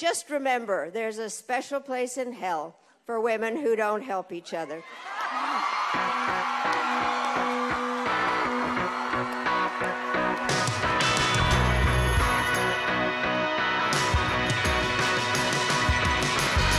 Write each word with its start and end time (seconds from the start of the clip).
Just 0.00 0.30
remember, 0.30 0.88
there's 0.88 1.18
a 1.18 1.28
special 1.28 1.78
place 1.78 2.16
in 2.16 2.32
hell 2.32 2.74
for 3.04 3.20
women 3.20 3.54
who 3.54 3.76
don't 3.76 4.00
help 4.00 4.32
each 4.32 4.54
other. 4.54 4.82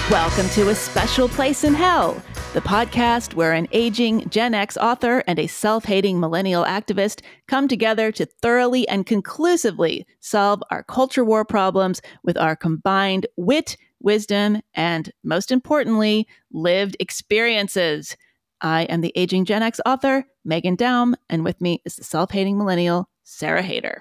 Welcome 0.09 0.49
to 0.55 0.69
A 0.69 0.75
Special 0.75 1.29
Place 1.29 1.63
in 1.63 1.75
Hell, 1.75 2.19
the 2.53 2.59
podcast 2.59 3.33
where 3.33 3.53
an 3.53 3.65
aging 3.71 4.27
Gen 4.29 4.53
X 4.53 4.75
author 4.75 5.23
and 5.25 5.39
a 5.39 5.47
self 5.47 5.85
hating 5.85 6.19
millennial 6.19 6.65
activist 6.65 7.21
come 7.47 7.69
together 7.69 8.11
to 8.11 8.25
thoroughly 8.25 8.85
and 8.89 9.05
conclusively 9.05 10.05
solve 10.19 10.61
our 10.69 10.83
culture 10.83 11.23
war 11.23 11.45
problems 11.45 12.01
with 12.23 12.37
our 12.37 12.57
combined 12.57 13.25
wit, 13.37 13.77
wisdom, 14.01 14.61
and 14.73 15.13
most 15.23 15.49
importantly, 15.49 16.27
lived 16.51 16.97
experiences. 16.99 18.17
I 18.59 18.83
am 18.83 18.99
the 18.99 19.13
aging 19.15 19.45
Gen 19.45 19.63
X 19.63 19.79
author, 19.85 20.25
Meghan 20.45 20.75
Daum, 20.75 21.13
and 21.29 21.45
with 21.45 21.61
me 21.61 21.81
is 21.85 21.95
the 21.95 22.03
self 22.03 22.31
hating 22.31 22.57
millennial, 22.57 23.07
Sarah 23.23 23.63
Haider. 23.63 23.99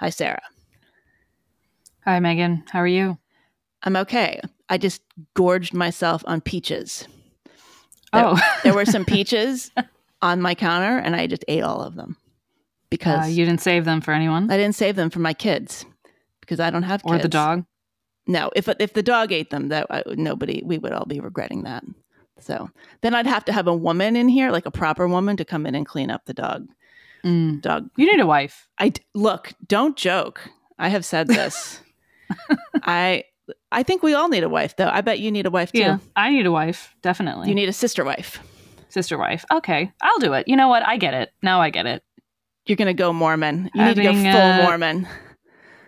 Hi, 0.00 0.10
Sarah. 0.10 0.42
Hi, 2.04 2.18
Meghan. 2.18 2.68
How 2.68 2.80
are 2.80 2.88
you? 2.88 3.18
I'm 3.84 3.94
okay. 3.94 4.40
I 4.68 4.78
just 4.78 5.02
gorged 5.34 5.72
myself 5.74 6.22
on 6.26 6.40
peaches. 6.40 7.06
There, 8.12 8.24
Oh. 8.26 8.38
there 8.62 8.74
were 8.74 8.84
some 8.86 9.04
peaches 9.16 9.70
on 10.22 10.40
my 10.40 10.54
counter, 10.54 10.98
and 10.98 11.14
I 11.16 11.26
just 11.26 11.44
ate 11.48 11.62
all 11.62 11.82
of 11.82 11.94
them 11.94 12.16
because 12.90 13.24
Uh, 13.26 13.28
you 13.28 13.44
didn't 13.44 13.60
save 13.60 13.84
them 13.84 14.00
for 14.00 14.12
anyone 14.12 14.50
I 14.50 14.56
didn't 14.56 14.74
save 14.76 14.96
them 14.96 15.10
for 15.10 15.20
my 15.20 15.34
kids 15.34 15.84
because 16.40 16.60
I 16.60 16.70
don't 16.70 16.82
have 16.84 17.02
kids. 17.02 17.14
or 17.14 17.18
the 17.18 17.28
dog. 17.28 17.64
No, 18.26 18.50
if 18.54 18.68
if 18.78 18.92
the 18.92 19.02
dog 19.02 19.32
ate 19.32 19.50
them, 19.50 19.68
that 19.68 19.86
I, 19.90 20.02
nobody 20.08 20.62
we 20.64 20.76
would 20.78 20.92
all 20.92 21.06
be 21.06 21.20
regretting 21.20 21.62
that. 21.64 21.82
So 22.40 22.70
then 23.00 23.14
I'd 23.14 23.26
have 23.26 23.44
to 23.46 23.52
have 23.52 23.66
a 23.66 23.74
woman 23.74 24.16
in 24.16 24.28
here, 24.28 24.50
like 24.50 24.66
a 24.66 24.70
proper 24.70 25.08
woman, 25.08 25.36
to 25.38 25.44
come 25.44 25.66
in 25.66 25.74
and 25.74 25.86
clean 25.86 26.10
up 26.10 26.24
the 26.26 26.34
dog. 26.34 26.68
Mm. 27.24 27.60
Dog. 27.62 27.88
You 27.96 28.06
need 28.06 28.20
a 28.20 28.26
wife. 28.26 28.68
I 28.78 28.92
look. 29.14 29.52
Don't 29.66 29.96
joke. 29.96 30.40
I 30.78 30.88
have 30.88 31.04
said 31.04 31.26
this. 31.26 31.80
I 32.82 33.24
I 33.72 33.82
think 33.82 34.02
we 34.02 34.14
all 34.14 34.28
need 34.28 34.42
a 34.42 34.48
wife, 34.48 34.76
though. 34.76 34.88
I 34.88 35.00
bet 35.00 35.20
you 35.20 35.30
need 35.30 35.46
a 35.46 35.50
wife 35.50 35.72
too. 35.72 35.78
Yeah, 35.78 35.98
I 36.16 36.30
need 36.30 36.46
a 36.46 36.52
wife. 36.52 36.94
Definitely. 37.02 37.48
You 37.48 37.54
need 37.54 37.68
a 37.68 37.72
sister 37.72 38.04
wife. 38.04 38.40
sister 38.88 39.18
wife. 39.18 39.44
Okay, 39.52 39.92
I'll 40.00 40.18
do 40.18 40.32
it. 40.34 40.48
You 40.48 40.56
know 40.56 40.68
what? 40.68 40.86
I 40.86 40.96
get 40.96 41.14
it. 41.14 41.32
Now 41.42 41.60
I 41.60 41.70
get 41.70 41.86
it. 41.86 42.02
You're 42.66 42.76
gonna 42.76 42.94
go 42.94 43.12
Mormon. 43.12 43.70
You 43.74 43.84
need 43.84 43.96
to 43.96 44.02
go 44.02 44.12
full 44.12 44.26
uh, 44.26 44.62
Mormon. 44.62 45.08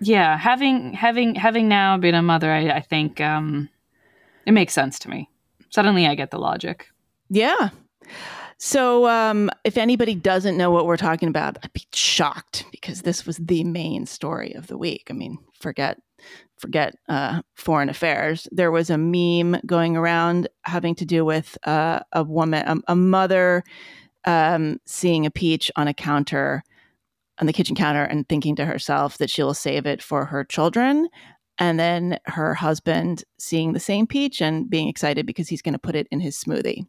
Yeah, 0.01 0.39
having 0.39 0.95
having 0.95 1.35
having 1.35 1.69
now 1.69 1.99
been 1.99 2.15
a 2.15 2.23
mother, 2.23 2.51
I, 2.51 2.71
I 2.71 2.81
think 2.81 3.21
um, 3.21 3.69
it 4.47 4.53
makes 4.53 4.73
sense 4.73 4.99
to 5.01 5.11
me. 5.11 5.29
Suddenly, 5.69 6.07
I 6.07 6.15
get 6.15 6.31
the 6.31 6.39
logic. 6.39 6.89
Yeah. 7.29 7.71
So, 8.63 9.09
um, 9.09 9.49
if 9.65 9.79
anybody 9.79 10.15
doesn't 10.15 10.57
know 10.57 10.71
what 10.71 10.85
we're 10.85 10.99
talking 10.99 11.31
about, 11.31 11.57
I'd 11.63 11.73
be 11.73 11.87
shocked 11.95 12.67
because 12.71 13.03
this 13.03 13.25
was 13.25 13.39
the 13.39 13.65
main 13.65 14.05
story 14.05 14.53
of 14.53 14.67
the 14.67 14.77
week. 14.77 15.07
I 15.09 15.15
mean, 15.15 15.39
forget 15.59 15.99
forget 16.61 16.95
uh, 17.09 17.43
foreign 17.55 17.89
affairs. 17.89 18.47
There 18.53 18.71
was 18.71 18.91
a 18.91 18.99
meme 18.99 19.61
going 19.67 19.97
around 19.97 20.49
having 20.63 20.95
to 20.97 21.05
do 21.05 21.25
with 21.25 21.57
uh, 21.67 22.01
a 22.13 22.23
woman, 22.23 22.67
a, 22.67 22.93
a 22.93 22.97
mother, 22.97 23.65
um, 24.25 24.79
seeing 24.85 25.27
a 25.27 25.31
peach 25.31 25.71
on 25.77 25.89
a 25.89 25.95
counter 25.95 26.63
on 27.39 27.47
the 27.47 27.53
kitchen 27.53 27.75
counter 27.75 28.05
and 28.05 28.29
thinking 28.29 28.55
to 28.57 28.67
herself 28.67 29.19
that 29.19 29.31
she'll 29.31 29.55
save 29.55 29.87
it 29.87 30.03
for 30.03 30.27
her 30.27 30.45
children. 30.45 31.09
And 31.59 31.81
then 31.81 32.19
her 32.27 32.55
husband 32.55 33.25
seeing 33.39 33.73
the 33.73 33.81
same 33.81 34.07
peach 34.07 34.41
and 34.41 34.69
being 34.69 34.89
excited 34.89 35.27
because 35.27 35.49
he's 35.49 35.63
going 35.63 35.73
to 35.73 35.79
put 35.79 35.95
it 35.95 36.07
in 36.11 36.21
his 36.21 36.37
smoothie. 36.37 36.87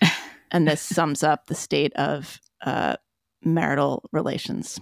and 0.50 0.66
this 0.66 0.80
sums 0.80 1.22
up 1.22 1.46
the 1.46 1.54
state 1.54 1.92
of 1.94 2.40
uh, 2.64 2.96
marital 3.44 4.08
relations 4.12 4.80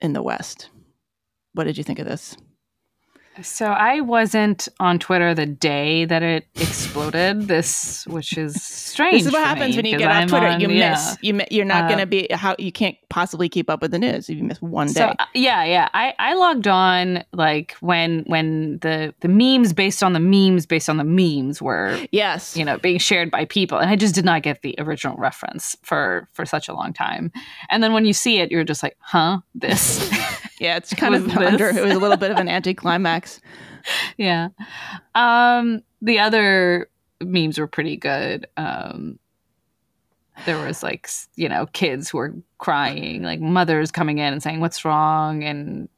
in 0.00 0.12
the 0.12 0.22
West. 0.22 0.70
What 1.54 1.64
did 1.64 1.78
you 1.78 1.84
think 1.84 1.98
of 1.98 2.06
this? 2.06 2.36
So 3.42 3.66
I 3.66 4.00
wasn't 4.00 4.68
on 4.80 4.98
Twitter 4.98 5.34
the 5.34 5.46
day 5.46 6.04
that 6.04 6.22
it 6.22 6.46
exploded. 6.56 7.46
this, 7.48 8.04
which 8.08 8.36
is 8.36 8.60
strange. 8.62 9.18
this 9.18 9.26
is 9.26 9.32
what 9.32 9.46
happens 9.46 9.70
me, 9.70 9.76
when 9.78 9.84
you 9.86 9.98
get 9.98 10.10
off 10.10 10.16
I'm 10.16 10.28
Twitter. 10.28 10.46
on- 10.48 10.60
you 10.60 10.68
yeah. 10.68 10.90
miss. 10.90 11.16
You 11.22 11.40
you're 11.50 11.64
not 11.64 11.84
Uh, 11.84 11.88
going 11.88 12.00
to 12.00 12.06
be 12.06 12.26
how 12.32 12.56
you 12.58 12.72
can't 12.72 12.96
possibly 13.08 13.48
keep 13.48 13.70
up 13.70 13.80
with 13.82 13.92
the 13.92 13.98
news 13.98 14.28
if 14.28 14.36
you 14.36 14.42
miss 14.44 14.60
one 14.60 14.88
day. 14.88 14.92
So 14.94 15.04
uh, 15.18 15.26
yeah, 15.32 15.64
yeah. 15.64 15.88
I, 15.94 16.12
I 16.18 16.34
logged 16.34 16.66
on 16.68 17.24
like 17.32 17.76
when 17.80 18.24
when 18.26 18.78
the 18.80 19.14
the 19.20 19.28
memes 19.28 19.72
based 19.72 20.02
on 20.02 20.12
the 20.12 20.20
memes 20.20 20.66
based 20.66 20.90
on 20.90 20.96
the 20.96 21.04
memes 21.04 21.62
were 21.62 21.98
yes, 22.12 22.56
you 22.56 22.64
know 22.64 22.78
being 22.78 22.98
shared 22.98 23.30
by 23.30 23.44
people, 23.46 23.78
and 23.78 23.88
I 23.88 23.96
just 23.96 24.14
did 24.14 24.24
not 24.24 24.42
get 24.42 24.62
the 24.62 24.74
original 24.78 25.16
reference 25.16 25.76
for 25.82 26.28
for 26.32 26.44
such 26.44 26.68
a 26.68 26.74
long 26.74 26.92
time. 26.92 27.32
And 27.70 27.82
then 27.82 27.92
when 27.92 28.04
you 28.04 28.12
see 28.12 28.38
it, 28.40 28.50
you're 28.50 28.64
just 28.64 28.82
like, 28.82 28.96
huh, 29.00 29.38
this. 29.54 30.10
yeah, 30.60 30.76
it's 30.76 30.94
kind 30.94 31.14
of 31.14 31.28
under. 31.36 31.68
It 31.68 31.82
was 31.82 31.94
a 31.94 31.98
little 31.98 32.18
bit 32.18 32.30
of 32.30 32.36
an 32.36 32.48
anticlimax. 32.56 33.40
yeah. 34.16 34.48
Um, 35.14 35.82
the 36.02 36.18
other 36.18 36.88
memes 37.20 37.58
were 37.58 37.66
pretty 37.66 37.96
good. 37.96 38.46
Um, 38.56 39.18
there 40.44 40.64
was 40.64 40.82
like 40.82 41.08
you 41.34 41.48
know 41.48 41.66
kids 41.72 42.10
who 42.10 42.18
were 42.18 42.34
crying, 42.58 43.22
like 43.22 43.40
mothers 43.40 43.90
coming 43.90 44.18
in 44.18 44.32
and 44.32 44.42
saying 44.42 44.60
what's 44.60 44.84
wrong, 44.84 45.42
and 45.42 45.88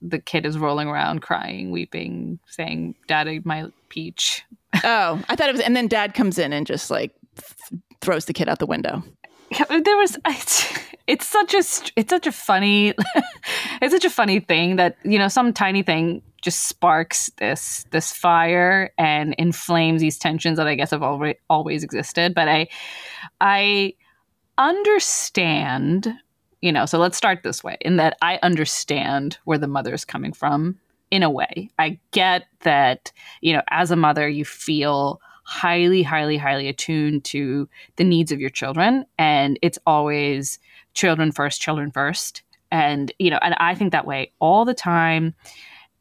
the 0.00 0.18
kid 0.18 0.44
is 0.44 0.58
rolling 0.58 0.88
around 0.88 1.22
crying, 1.22 1.70
weeping, 1.70 2.38
saying, 2.46 2.94
"Dad 3.08 3.28
ate 3.28 3.46
my 3.46 3.70
peach." 3.88 4.44
Oh, 4.84 5.22
I 5.28 5.36
thought 5.36 5.48
it 5.48 5.52
was, 5.52 5.60
and 5.62 5.74
then 5.74 5.88
Dad 5.88 6.14
comes 6.14 6.38
in 6.38 6.52
and 6.52 6.66
just 6.66 6.90
like 6.90 7.14
th- 7.36 7.80
throws 8.02 8.26
the 8.26 8.32
kid 8.34 8.48
out 8.48 8.58
the 8.58 8.66
window. 8.66 9.02
Yeah, 9.50 9.64
there 9.68 9.96
was 9.96 10.18
it's, 10.26 10.78
it's 11.06 11.26
such 11.26 11.54
a 11.54 11.58
it's 11.96 12.10
such 12.10 12.26
a 12.26 12.32
funny 12.32 12.94
it's 13.82 13.92
such 13.92 14.04
a 14.04 14.10
funny 14.10 14.40
thing 14.40 14.76
that 14.76 14.96
you 15.04 15.18
know 15.18 15.28
some 15.28 15.52
tiny 15.52 15.82
thing 15.82 16.22
just 16.42 16.68
sparks 16.68 17.30
this 17.38 17.86
this 17.90 18.12
fire 18.12 18.90
and 18.98 19.34
inflames 19.38 20.00
these 20.00 20.18
tensions 20.18 20.58
that 20.58 20.66
I 20.66 20.74
guess 20.74 20.90
have 20.90 21.02
already 21.02 21.38
always 21.48 21.84
existed. 21.84 22.34
But 22.34 22.48
I 22.48 22.68
I 23.40 23.94
understand 24.58 26.12
you 26.60 26.72
know 26.72 26.84
so 26.84 26.98
let's 26.98 27.16
start 27.16 27.42
this 27.42 27.64
way 27.64 27.76
in 27.80 27.96
that 27.96 28.16
I 28.20 28.38
understand 28.42 29.38
where 29.44 29.58
the 29.58 29.68
mother 29.68 29.94
is 29.94 30.04
coming 30.04 30.32
from 30.32 30.78
in 31.10 31.22
a 31.22 31.30
way. 31.30 31.70
I 31.78 31.98
get 32.10 32.44
that 32.60 33.12
you 33.40 33.52
know 33.52 33.62
as 33.70 33.90
a 33.90 33.96
mother 33.96 34.28
you 34.28 34.44
feel 34.44 35.20
highly 35.42 36.02
highly 36.02 36.36
highly 36.36 36.68
attuned 36.68 37.24
to 37.24 37.68
the 37.96 38.04
needs 38.04 38.32
of 38.32 38.40
your 38.40 38.50
children. 38.50 39.04
And 39.18 39.58
it's 39.62 39.78
always 39.86 40.58
children 40.94 41.32
first 41.32 41.60
children 41.60 41.90
first. 41.90 42.42
And 42.70 43.12
you 43.18 43.30
know 43.30 43.38
and 43.42 43.54
i 43.58 43.74
think 43.74 43.92
that 43.92 44.06
way 44.06 44.32
all 44.38 44.64
the 44.64 44.74
time. 44.74 45.34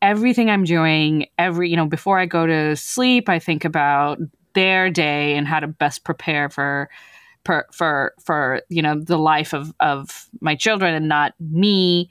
Everything 0.02 0.50
i'm 0.50 0.64
doing 0.64 1.28
every 1.38 1.70
you 1.70 1.76
know 1.76 1.86
before 1.86 2.18
i 2.18 2.26
go 2.26 2.48
to 2.48 2.76
sleep 2.76 3.30
i 3.30 3.38
think 3.38 3.64
about 3.66 4.18
their 4.54 4.90
day 4.90 5.36
and 5.36 5.48
how 5.48 5.60
to 5.60 5.68
best 5.68 6.04
prepare 6.04 6.50
for 6.50 6.90
for 7.46 7.68
for, 7.72 8.14
for 8.24 8.62
you 8.70 8.82
know 8.82 9.00
the 9.00 9.18
life 9.18 9.54
of 9.54 9.74
of 9.80 10.28
my 10.42 10.56
children 10.56 10.94
and 10.94 11.08
not 11.08 11.34
me. 11.40 12.10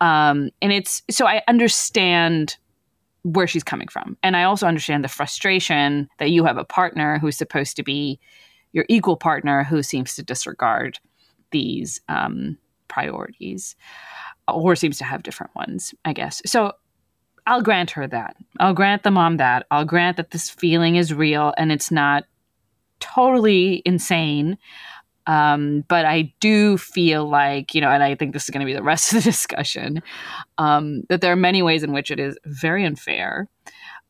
Um 0.00 0.50
and 0.62 0.72
it's 0.72 1.02
so 1.10 1.26
i 1.26 1.42
understand 1.48 2.56
where 3.22 3.46
she's 3.46 3.64
coming 3.64 3.88
from. 3.88 4.16
And 4.22 4.36
I 4.36 4.44
also 4.44 4.66
understand 4.66 5.04
the 5.04 5.08
frustration 5.08 6.08
that 6.18 6.30
you 6.30 6.44
have 6.44 6.56
a 6.56 6.64
partner 6.64 7.18
who's 7.18 7.36
supposed 7.36 7.76
to 7.76 7.82
be 7.82 8.18
your 8.72 8.84
equal 8.88 9.16
partner 9.16 9.64
who 9.64 9.82
seems 9.82 10.14
to 10.14 10.22
disregard 10.22 10.98
these 11.50 12.00
um, 12.08 12.56
priorities 12.88 13.76
or 14.48 14.76
seems 14.76 14.98
to 14.98 15.04
have 15.04 15.22
different 15.22 15.54
ones, 15.54 15.94
I 16.04 16.12
guess. 16.12 16.40
So 16.46 16.72
I'll 17.46 17.62
grant 17.62 17.90
her 17.92 18.06
that. 18.06 18.36
I'll 18.58 18.74
grant 18.74 19.02
the 19.02 19.10
mom 19.10 19.38
that. 19.38 19.66
I'll 19.70 19.84
grant 19.84 20.16
that 20.18 20.30
this 20.30 20.48
feeling 20.50 20.96
is 20.96 21.12
real 21.12 21.52
and 21.56 21.72
it's 21.72 21.90
not 21.90 22.24
totally 23.00 23.82
insane. 23.84 24.58
Um, 25.30 25.84
but 25.86 26.04
I 26.06 26.34
do 26.40 26.76
feel 26.76 27.28
like, 27.28 27.72
you 27.72 27.80
know, 27.80 27.88
and 27.88 28.02
I 28.02 28.16
think 28.16 28.32
this 28.32 28.42
is 28.42 28.50
going 28.50 28.62
to 28.62 28.66
be 28.66 28.74
the 28.74 28.82
rest 28.92 29.12
of 29.12 29.22
the 29.22 29.30
discussion, 29.30 30.02
um, 30.58 31.04
that 31.08 31.20
there 31.20 31.32
are 31.32 31.36
many 31.36 31.62
ways 31.62 31.84
in 31.84 31.92
which 31.92 32.10
it 32.10 32.18
is 32.18 32.36
very 32.44 32.84
unfair. 32.84 33.46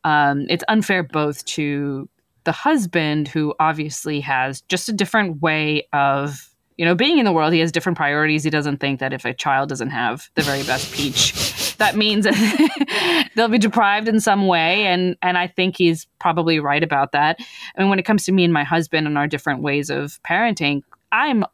Um, 0.03 0.47
it's 0.49 0.65
unfair 0.69 1.03
both 1.03 1.45
to 1.45 2.09
the 2.45 2.53
husband, 2.53 3.29
who 3.29 3.55
obviously 3.61 4.21
has 4.21 4.63
just 4.63 4.89
a 4.89 4.95
different 4.95 5.43
way 5.43 5.87
of, 5.93 6.49
you 6.79 6.87
know, 6.87 6.95
being 6.95 7.19
in 7.19 7.27
the 7.27 7.33
world. 7.33 7.53
He 7.53 7.61
has 7.61 7.71
different 7.71 7.99
priorities. 7.99 8.43
He 8.43 8.49
doesn't 8.49 8.79
think 8.79 8.99
that 9.01 9.13
if 9.13 9.27
a 9.27 9.35
child 9.35 9.69
doesn't 9.69 9.91
have 9.91 10.31
the 10.37 10.43
very 10.43 10.63
best 10.63 10.91
peach, 10.95 11.77
that 11.77 11.97
means 11.97 12.25
they'll 13.35 13.49
be 13.49 13.59
deprived 13.59 14.09
in 14.09 14.21
some 14.21 14.47
way. 14.47 14.87
And 14.87 15.17
and 15.21 15.37
I 15.37 15.49
think 15.49 15.77
he's 15.77 16.07
probably 16.19 16.61
right 16.61 16.83
about 16.83 17.13
that. 17.13 17.39
I 17.77 17.81
mean, 17.83 17.91
when 17.91 17.99
it 17.99 18.07
comes 18.07 18.25
to 18.25 18.33
me 18.33 18.43
and 18.45 18.55
my 18.55 18.65
husband 18.65 19.07
and 19.07 19.19
our 19.19 19.27
different 19.27 19.61
ways 19.61 19.91
of 19.91 20.19
parenting, 20.23 20.83
I'm 21.13 21.45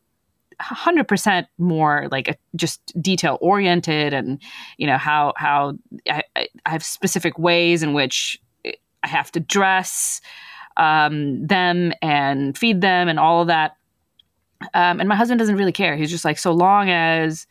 100% 0.60 1.46
more 1.58 2.08
like 2.10 2.28
a, 2.28 2.36
just 2.54 2.80
detail 3.02 3.36
oriented 3.40 4.14
and 4.14 4.40
you 4.78 4.86
know 4.86 4.96
how 4.96 5.34
how 5.36 5.76
I, 6.08 6.22
I 6.34 6.48
have 6.64 6.82
specific 6.84 7.38
ways 7.38 7.82
in 7.82 7.92
which 7.92 8.40
I 8.64 9.08
have 9.08 9.30
to 9.32 9.40
dress 9.40 10.20
um, 10.78 11.46
them 11.46 11.92
and 12.02 12.56
feed 12.56 12.80
them 12.80 13.08
and 13.08 13.18
all 13.18 13.42
of 13.42 13.48
that. 13.48 13.76
Um, 14.72 15.00
and 15.00 15.08
my 15.08 15.14
husband 15.14 15.38
doesn't 15.38 15.56
really 15.56 15.72
care. 15.72 15.96
He's 15.96 16.10
just 16.10 16.24
like, 16.24 16.38
so 16.38 16.52
long 16.52 16.88
as 16.88 17.46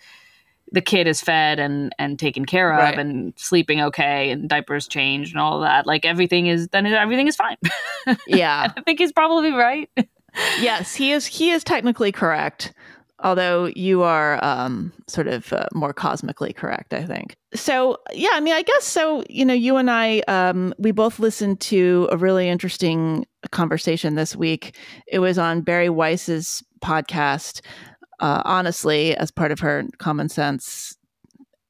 the 0.71 0.81
kid 0.81 1.07
is 1.07 1.21
fed 1.21 1.59
and 1.59 1.93
and 1.99 2.17
taken 2.17 2.43
care 2.45 2.73
of 2.73 2.79
Right. 2.79 2.97
and 2.99 3.33
sleeping 3.37 3.79
okay 3.81 4.31
and 4.31 4.49
diapers 4.49 4.87
changed 4.87 5.31
and 5.33 5.39
all 5.39 5.59
that, 5.61 5.85
like 5.85 6.05
everything 6.05 6.47
is 6.47 6.67
then 6.69 6.87
everything 6.87 7.27
is 7.27 7.35
fine. 7.35 7.57
Yeah. 8.27 8.71
I 8.75 8.81
think 8.81 8.99
he's 8.99 9.11
probably 9.11 9.51
right. 9.51 9.89
Yes, 10.59 10.95
he 10.95 11.11
is. 11.11 11.25
He 11.25 11.51
is 11.51 11.63
technically 11.63 12.11
correct, 12.11 12.73
although 13.19 13.65
you 13.75 14.03
are 14.03 14.43
um, 14.43 14.93
sort 15.07 15.27
of 15.27 15.51
uh, 15.53 15.67
more 15.73 15.93
cosmically 15.93 16.53
correct. 16.53 16.93
I 16.93 17.05
think. 17.05 17.35
So 17.53 17.97
yeah, 18.13 18.31
I 18.33 18.39
mean, 18.39 18.53
I 18.53 18.61
guess 18.61 18.83
so. 18.83 19.23
You 19.29 19.45
know, 19.45 19.53
you 19.53 19.77
and 19.77 19.89
I, 19.89 20.19
um, 20.27 20.73
we 20.77 20.91
both 20.91 21.19
listened 21.19 21.59
to 21.61 22.07
a 22.11 22.17
really 22.17 22.49
interesting 22.49 23.25
conversation 23.51 24.15
this 24.15 24.35
week. 24.35 24.75
It 25.07 25.19
was 25.19 25.37
on 25.37 25.61
Bari 25.61 25.89
Weiss's 25.89 26.63
podcast. 26.81 27.61
Uh, 28.21 28.41
honestly, 28.45 29.15
as 29.17 29.29
part 29.29 29.51
of 29.51 29.59
her 29.59 29.83
Common 29.97 30.29
Sense 30.29 30.95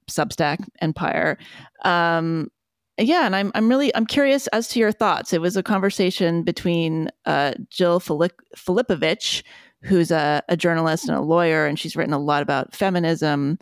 Substack 0.10 0.64
empire. 0.80 1.38
Um, 1.84 2.52
yeah, 2.98 3.26
and 3.26 3.36
I'm 3.36 3.52
I'm 3.56 3.68
really 3.68 3.94
I'm 3.96 4.06
curious 4.06 4.48
as 4.48 4.68
to 4.70 4.80
your 4.80 4.92
thoughts. 4.92 5.34
It 5.34 5.42
was 5.42 5.58
a 5.58 5.64
conversation 5.64 6.44
between 6.44 7.10
uh, 7.26 7.54
Jill 7.70 8.00
Filip- 8.00 8.42
Filipovich, 8.56 9.44
who's 9.82 10.12
a, 10.12 10.42
a 10.48 10.56
journalist 10.56 11.10
and 11.10 11.18
a 11.18 11.22
lawyer, 11.22 11.66
and 11.66 11.78
she's 11.78 11.96
written 11.96 12.14
a 12.14 12.20
lot 12.20 12.42
about 12.42 12.74
feminism. 12.74 13.58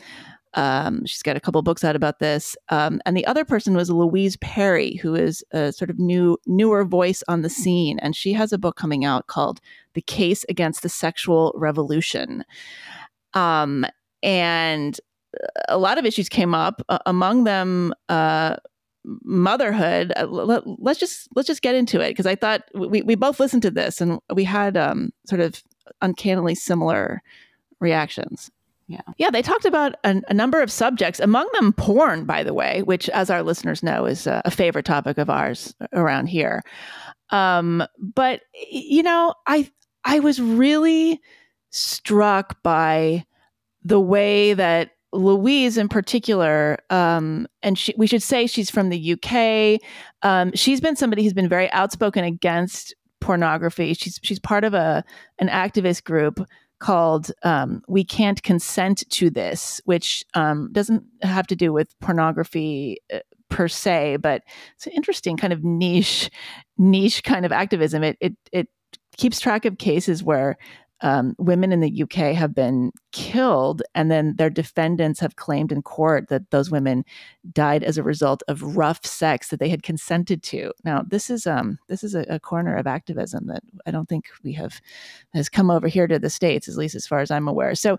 Um, 0.53 1.03
she's 1.07 1.23
got 1.23 1.35
a 1.35 1.39
couple 1.39 1.59
books 1.63 1.83
out 1.83 1.95
about 1.95 2.19
this, 2.19 2.55
um, 2.69 3.01
and 3.07 3.17
the 3.17 3.25
other 3.25 3.43
person 3.43 3.75
was 3.75 3.89
Louise 3.89 4.37
Perry, 4.37 4.97
who 4.97 5.15
is 5.15 5.43
a 5.51 5.71
sort 5.71 5.89
of 5.89 5.97
new 5.97 6.37
newer 6.45 6.85
voice 6.85 7.23
on 7.27 7.41
the 7.41 7.49
scene, 7.49 7.97
and 7.99 8.15
she 8.15 8.33
has 8.33 8.53
a 8.53 8.59
book 8.59 8.75
coming 8.75 9.03
out 9.03 9.25
called 9.25 9.61
"The 9.95 10.01
Case 10.03 10.45
Against 10.47 10.83
the 10.83 10.89
Sexual 10.89 11.53
Revolution." 11.55 12.45
Um, 13.33 13.83
and 14.21 14.99
a 15.67 15.79
lot 15.79 15.97
of 15.97 16.05
issues 16.05 16.29
came 16.29 16.53
up, 16.53 16.83
uh, 16.89 16.99
among 17.07 17.45
them. 17.45 17.95
Uh, 18.09 18.57
motherhood 19.23 20.13
uh, 20.15 20.25
let, 20.25 20.63
us 20.85 20.97
just 20.97 21.27
let's 21.35 21.47
just 21.47 21.61
get 21.61 21.75
into 21.75 21.99
it 21.99 22.09
because 22.09 22.25
i 22.25 22.35
thought 22.35 22.63
we, 22.73 23.01
we 23.01 23.15
both 23.15 23.39
listened 23.39 23.61
to 23.61 23.71
this 23.71 23.99
and 24.01 24.19
we 24.33 24.43
had 24.43 24.77
um, 24.77 25.11
sort 25.27 25.41
of 25.41 25.61
uncannily 26.01 26.55
similar 26.55 27.21
reactions 27.79 28.49
Yeah. 28.87 29.01
yeah 29.17 29.29
they 29.29 29.41
talked 29.41 29.65
about 29.65 29.95
a, 30.05 30.21
a 30.29 30.33
number 30.33 30.61
of 30.61 30.71
subjects 30.71 31.19
among 31.19 31.49
them 31.53 31.73
porn 31.73 32.25
by 32.25 32.43
the 32.43 32.53
way 32.53 32.81
which 32.83 33.09
as 33.09 33.29
our 33.29 33.43
listeners 33.43 33.83
know 33.83 34.05
is 34.05 34.25
a, 34.27 34.41
a 34.45 34.51
favorite 34.51 34.85
topic 34.85 35.17
of 35.17 35.29
ours 35.29 35.75
around 35.91 36.27
here 36.27 36.63
um, 37.29 37.83
but 37.97 38.41
you 38.71 39.03
know 39.03 39.33
i 39.47 39.69
i 40.05 40.19
was 40.19 40.41
really 40.41 41.19
struck 41.71 42.61
by 42.63 43.25
the 43.83 43.99
way 43.99 44.53
that 44.53 44.91
Louise, 45.13 45.77
in 45.77 45.87
particular, 45.87 46.77
um, 46.89 47.47
and 47.61 47.77
she, 47.77 47.93
we 47.97 48.07
should 48.07 48.23
say 48.23 48.47
she's 48.47 48.69
from 48.69 48.89
the 48.89 49.13
UK. 49.13 49.79
Um, 50.23 50.51
she's 50.55 50.81
been 50.81 50.95
somebody 50.95 51.23
who's 51.23 51.33
been 51.33 51.49
very 51.49 51.71
outspoken 51.71 52.23
against 52.23 52.95
pornography. 53.21 53.93
She's 53.93 54.19
she's 54.23 54.39
part 54.39 54.63
of 54.63 54.73
a 54.73 55.03
an 55.39 55.47
activist 55.47 56.03
group 56.03 56.39
called 56.79 57.31
um, 57.43 57.81
"We 57.87 58.03
Can't 58.03 58.41
Consent 58.43 59.09
to 59.11 59.29
This," 59.29 59.79
which 59.85 60.25
um, 60.33 60.69
doesn't 60.71 61.03
have 61.21 61.47
to 61.47 61.55
do 61.55 61.71
with 61.71 61.97
pornography 61.99 62.97
uh, 63.13 63.19
per 63.49 63.67
se, 63.67 64.17
but 64.17 64.41
it's 64.75 64.87
an 64.87 64.93
interesting 64.93 65.37
kind 65.37 65.53
of 65.53 65.63
niche 65.63 66.29
niche 66.77 67.23
kind 67.23 67.45
of 67.45 67.51
activism. 67.51 68.03
It 68.03 68.17
it 68.19 68.33
it 68.51 68.67
keeps 69.15 69.39
track 69.39 69.65
of 69.65 69.77
cases 69.77 70.23
where 70.23 70.57
um, 71.03 71.35
women 71.37 71.73
in 71.73 71.81
the 71.81 72.03
UK 72.03 72.33
have 72.33 72.55
been 72.55 72.91
killed, 73.11 73.83
and 73.93 74.09
then 74.09 74.35
their 74.37 74.49
defendants 74.49 75.19
have 75.19 75.35
claimed 75.35 75.71
in 75.71 75.81
court 75.81 76.29
that 76.29 76.49
those 76.49 76.71
women 76.71 77.03
died 77.51 77.83
as 77.83 77.97
a 77.97 78.03
result 78.03 78.41
of 78.47 78.77
rough 78.77 79.05
sex 79.05 79.49
that 79.49 79.59
they 79.59 79.67
had 79.67 79.83
consented 79.83 80.41
to. 80.43 80.71
Now, 80.85 81.03
this 81.05 81.29
is 81.29 81.45
um, 81.45 81.77
this 81.89 82.05
is 82.05 82.15
a, 82.15 82.25
a 82.29 82.39
corner 82.39 82.75
of 82.77 82.87
activism 82.87 83.47
that 83.47 83.63
I 83.85 83.91
don't 83.91 84.07
think 84.07 84.25
we 84.43 84.53
have 84.53 84.79
has 85.33 85.49
come 85.49 85.69
over 85.69 85.89
here 85.89 86.07
to 86.07 86.17
the 86.17 86.29
states, 86.29 86.69
at 86.69 86.75
least 86.75 86.95
as 86.95 87.05
far 87.05 87.19
as 87.19 87.29
I'm 87.29 87.49
aware. 87.49 87.75
So, 87.75 87.97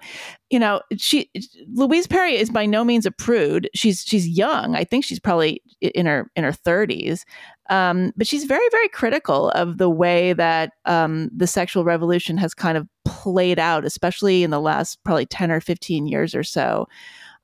you 0.49 0.59
know, 0.59 0.81
she 0.97 1.31
Louise 1.69 2.07
Perry 2.07 2.37
is 2.37 2.49
by 2.49 2.65
no 2.65 2.85
means 2.85 3.05
a 3.05 3.11
prude. 3.11 3.69
She's 3.75 4.03
she's 4.03 4.27
young. 4.27 4.75
I 4.75 4.85
think 4.85 5.05
she's 5.05 5.21
probably 5.21 5.63
in 5.83 6.07
her 6.07 6.31
in 6.37 6.43
her 6.43 6.53
30s. 6.53 7.25
Um, 7.71 8.13
but 8.17 8.27
she's 8.27 8.45
very, 8.45 8.69
very 8.71 8.89
critical 8.89 9.51
of 9.51 9.79
the 9.79 9.89
way 9.89 10.33
that 10.35 10.73
um, 10.85 11.31
the 11.35 11.47
sexual 11.47 11.85
revolution 11.85 12.37
has 12.37 12.55
kind 12.55 12.77
of 12.77 12.87
played 13.05 13.59
out, 13.59 13.85
especially 13.85 14.43
in 14.43 14.51
the 14.51 14.61
last 14.61 15.03
probably 15.05 15.27
10 15.27 15.51
or 15.51 15.61
15 15.61 16.07
years 16.07 16.35
or 16.35 16.43
so, 16.43 16.87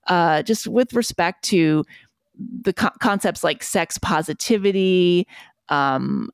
uh, 0.08 0.43
just 0.43 0.67
with 0.67 0.93
respect 0.93 1.43
to 1.44 1.84
the 2.62 2.72
co- 2.72 2.90
concepts 3.00 3.43
like 3.43 3.62
sex 3.62 3.99
positivity, 3.99 5.26
um, 5.69 6.31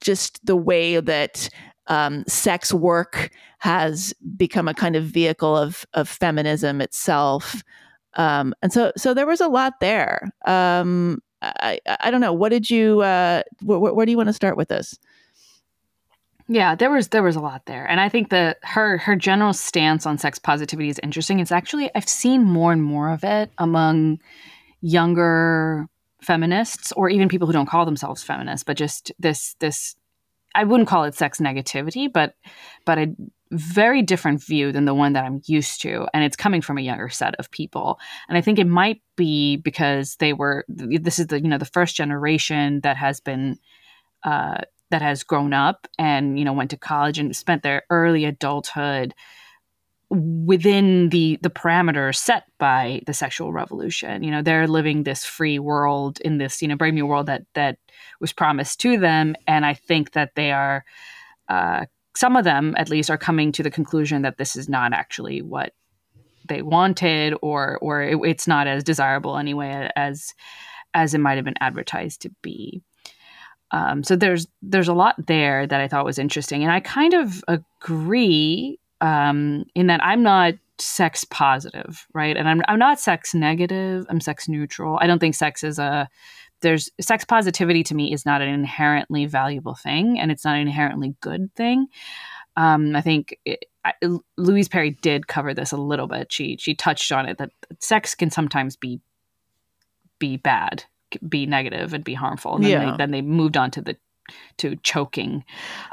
just 0.00 0.44
the 0.44 0.56
way 0.56 1.00
that 1.00 1.48
um, 1.86 2.24
sex 2.26 2.72
work 2.72 3.30
has 3.58 4.12
become 4.36 4.68
a 4.68 4.74
kind 4.74 4.96
of 4.96 5.04
vehicle 5.04 5.56
of, 5.56 5.86
of 5.94 6.08
feminism 6.08 6.80
itself. 6.80 7.62
Um, 8.14 8.54
and 8.62 8.72
so, 8.72 8.92
so 8.96 9.14
there 9.14 9.26
was 9.26 9.40
a 9.40 9.48
lot 9.48 9.74
there. 9.80 10.30
Um, 10.46 11.22
I, 11.42 11.80
I 12.00 12.10
don't 12.10 12.20
know. 12.20 12.32
What 12.32 12.50
did 12.50 12.70
you? 12.70 13.02
Uh, 13.02 13.42
wh- 13.60 13.78
wh- 13.78 13.94
where 13.94 14.06
do 14.06 14.10
you 14.12 14.16
want 14.16 14.28
to 14.28 14.32
start 14.32 14.56
with 14.56 14.68
this? 14.68 14.98
Yeah, 16.48 16.76
there 16.76 16.90
was 16.90 17.08
there 17.08 17.22
was 17.22 17.36
a 17.36 17.40
lot 17.40 17.66
there, 17.66 17.84
and 17.86 18.00
I 18.00 18.08
think 18.08 18.30
that 18.30 18.58
her 18.62 18.98
her 18.98 19.16
general 19.16 19.52
stance 19.52 20.06
on 20.06 20.16
sex 20.16 20.38
positivity 20.38 20.88
is 20.88 21.00
interesting. 21.02 21.40
It's 21.40 21.52
actually 21.52 21.90
I've 21.94 22.08
seen 22.08 22.44
more 22.44 22.72
and 22.72 22.82
more 22.82 23.10
of 23.10 23.24
it 23.24 23.50
among 23.58 24.20
younger 24.80 25.88
feminists, 26.22 26.92
or 26.92 27.08
even 27.08 27.28
people 27.28 27.46
who 27.46 27.52
don't 27.52 27.68
call 27.68 27.84
themselves 27.84 28.22
feminists, 28.22 28.62
but 28.62 28.76
just 28.76 29.12
this 29.18 29.54
this 29.58 29.96
I 30.54 30.64
wouldn't 30.64 30.88
call 30.88 31.04
it 31.04 31.14
sex 31.14 31.40
negativity, 31.40 32.10
but 32.12 32.34
but 32.84 32.98
a 32.98 33.14
very 33.52 34.02
different 34.02 34.42
view 34.42 34.72
than 34.72 34.84
the 34.84 34.94
one 34.94 35.12
that 35.12 35.24
I'm 35.24 35.40
used 35.46 35.80
to, 35.82 36.06
and 36.12 36.24
it's 36.24 36.36
coming 36.36 36.60
from 36.60 36.78
a 36.78 36.82
younger 36.82 37.08
set 37.08 37.34
of 37.36 37.50
people. 37.50 37.98
And 38.28 38.36
I 38.36 38.40
think 38.40 38.58
it 38.58 38.66
might 38.66 39.02
be 39.16 39.56
because 39.56 40.16
they 40.16 40.32
were 40.32 40.64
this 40.68 41.18
is 41.18 41.28
the 41.28 41.40
you 41.40 41.48
know 41.48 41.58
the 41.58 41.64
first 41.64 41.96
generation 41.96 42.80
that 42.82 42.96
has 42.96 43.20
been. 43.20 43.58
Uh, 44.24 44.58
that 44.90 45.02
has 45.02 45.24
grown 45.24 45.52
up 45.52 45.88
and 45.98 46.38
you 46.38 46.44
know 46.44 46.52
went 46.52 46.70
to 46.70 46.76
college 46.76 47.18
and 47.18 47.34
spent 47.34 47.62
their 47.62 47.82
early 47.90 48.24
adulthood 48.24 49.14
within 50.08 51.08
the 51.08 51.38
the 51.42 51.50
parameters 51.50 52.16
set 52.16 52.44
by 52.58 53.02
the 53.06 53.12
sexual 53.12 53.52
revolution 53.52 54.22
you 54.22 54.30
know 54.30 54.42
they're 54.42 54.68
living 54.68 55.02
this 55.02 55.24
free 55.24 55.58
world 55.58 56.20
in 56.20 56.38
this 56.38 56.62
you 56.62 56.68
know 56.68 56.76
brave 56.76 56.94
new 56.94 57.06
world 57.06 57.26
that 57.26 57.42
that 57.54 57.78
was 58.20 58.32
promised 58.32 58.78
to 58.78 58.98
them 58.98 59.34
and 59.48 59.66
i 59.66 59.74
think 59.74 60.12
that 60.12 60.34
they 60.36 60.52
are 60.52 60.84
uh, 61.48 61.84
some 62.16 62.36
of 62.36 62.44
them 62.44 62.74
at 62.78 62.88
least 62.88 63.10
are 63.10 63.18
coming 63.18 63.52
to 63.52 63.62
the 63.62 63.70
conclusion 63.70 64.22
that 64.22 64.38
this 64.38 64.56
is 64.56 64.68
not 64.68 64.92
actually 64.92 65.42
what 65.42 65.72
they 66.48 66.62
wanted 66.62 67.34
or 67.42 67.78
or 67.78 68.02
it, 68.02 68.18
it's 68.24 68.46
not 68.46 68.66
as 68.66 68.84
desirable 68.84 69.36
anyway 69.36 69.90
as 69.96 70.34
as 70.94 71.12
it 71.12 71.18
might 71.18 71.36
have 71.36 71.44
been 71.44 71.54
advertised 71.60 72.22
to 72.22 72.30
be 72.42 72.82
um, 73.72 74.04
so 74.04 74.16
there's 74.16 74.46
there's 74.62 74.88
a 74.88 74.94
lot 74.94 75.14
there 75.26 75.66
that 75.66 75.80
I 75.80 75.88
thought 75.88 76.04
was 76.04 76.18
interesting, 76.18 76.62
and 76.62 76.72
I 76.72 76.80
kind 76.80 77.14
of 77.14 77.42
agree 77.48 78.78
um, 79.00 79.64
in 79.74 79.88
that 79.88 80.02
I'm 80.04 80.22
not 80.22 80.54
sex 80.78 81.24
positive, 81.24 82.06
right? 82.14 82.36
And 82.36 82.48
I'm 82.48 82.62
I'm 82.68 82.78
not 82.78 83.00
sex 83.00 83.34
negative. 83.34 84.06
I'm 84.08 84.20
sex 84.20 84.48
neutral. 84.48 84.98
I 85.00 85.06
don't 85.06 85.18
think 85.18 85.34
sex 85.34 85.64
is 85.64 85.78
a 85.78 86.08
there's 86.62 86.90
sex 87.00 87.24
positivity 87.24 87.82
to 87.84 87.94
me 87.94 88.12
is 88.12 88.24
not 88.26 88.40
an 88.42 88.48
inherently 88.48 89.26
valuable 89.26 89.74
thing, 89.74 90.18
and 90.18 90.30
it's 90.30 90.44
not 90.44 90.54
an 90.56 90.62
inherently 90.62 91.14
good 91.20 91.54
thing. 91.54 91.86
Um, 92.56 92.96
I 92.96 93.02
think 93.02 93.38
it, 93.44 93.66
I, 93.84 93.92
Louise 94.38 94.68
Perry 94.68 94.90
did 95.02 95.26
cover 95.26 95.52
this 95.54 95.72
a 95.72 95.76
little 95.76 96.06
bit. 96.06 96.32
She 96.32 96.56
she 96.58 96.74
touched 96.74 97.12
on 97.12 97.26
it 97.28 97.38
that 97.38 97.50
sex 97.80 98.14
can 98.14 98.30
sometimes 98.30 98.76
be 98.76 99.00
be 100.18 100.36
bad 100.36 100.84
be 101.28 101.46
negative 101.46 101.94
and 101.94 102.02
be 102.02 102.14
harmful. 102.14 102.56
And 102.56 102.64
then, 102.64 102.70
Yeah. 102.72 102.90
they, 102.90 102.96
then 102.96 103.10
they 103.12 103.22
moved 103.22 103.56
on 103.56 103.70
to 103.72 103.80
the 103.80 103.96
to 104.58 104.74
choking 104.82 105.44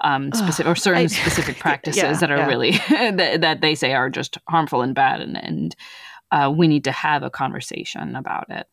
um, 0.03 0.31
specific 0.33 0.65
or 0.71 0.75
certain 0.75 1.03
I- 1.03 1.07
specific 1.07 1.59
practices 1.59 2.01
Yeah, 2.01 2.13
that 2.13 2.31
are 2.31 2.37
yeah. 2.37 2.47
really 2.47 2.71
that, 2.89 3.41
that 3.41 3.61
they 3.61 3.75
say 3.75 3.93
are 3.93 4.09
just 4.09 4.39
harmful 4.49 4.81
and 4.81 4.95
bad, 4.95 5.21
and 5.21 5.37
and 5.37 5.75
uh, 6.31 6.51
we 6.55 6.67
need 6.67 6.85
to 6.85 6.91
have 6.91 7.21
a 7.21 7.29
conversation 7.29 8.15
about 8.15 8.47
it. 8.49 8.65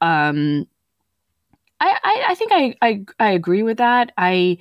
Um, 0.00 0.66
I, 1.80 1.98
I 2.02 2.24
I 2.28 2.34
think 2.34 2.52
I, 2.52 2.74
I 2.82 3.04
I 3.18 3.30
agree 3.30 3.62
with 3.62 3.78
that. 3.78 4.12
I 4.16 4.58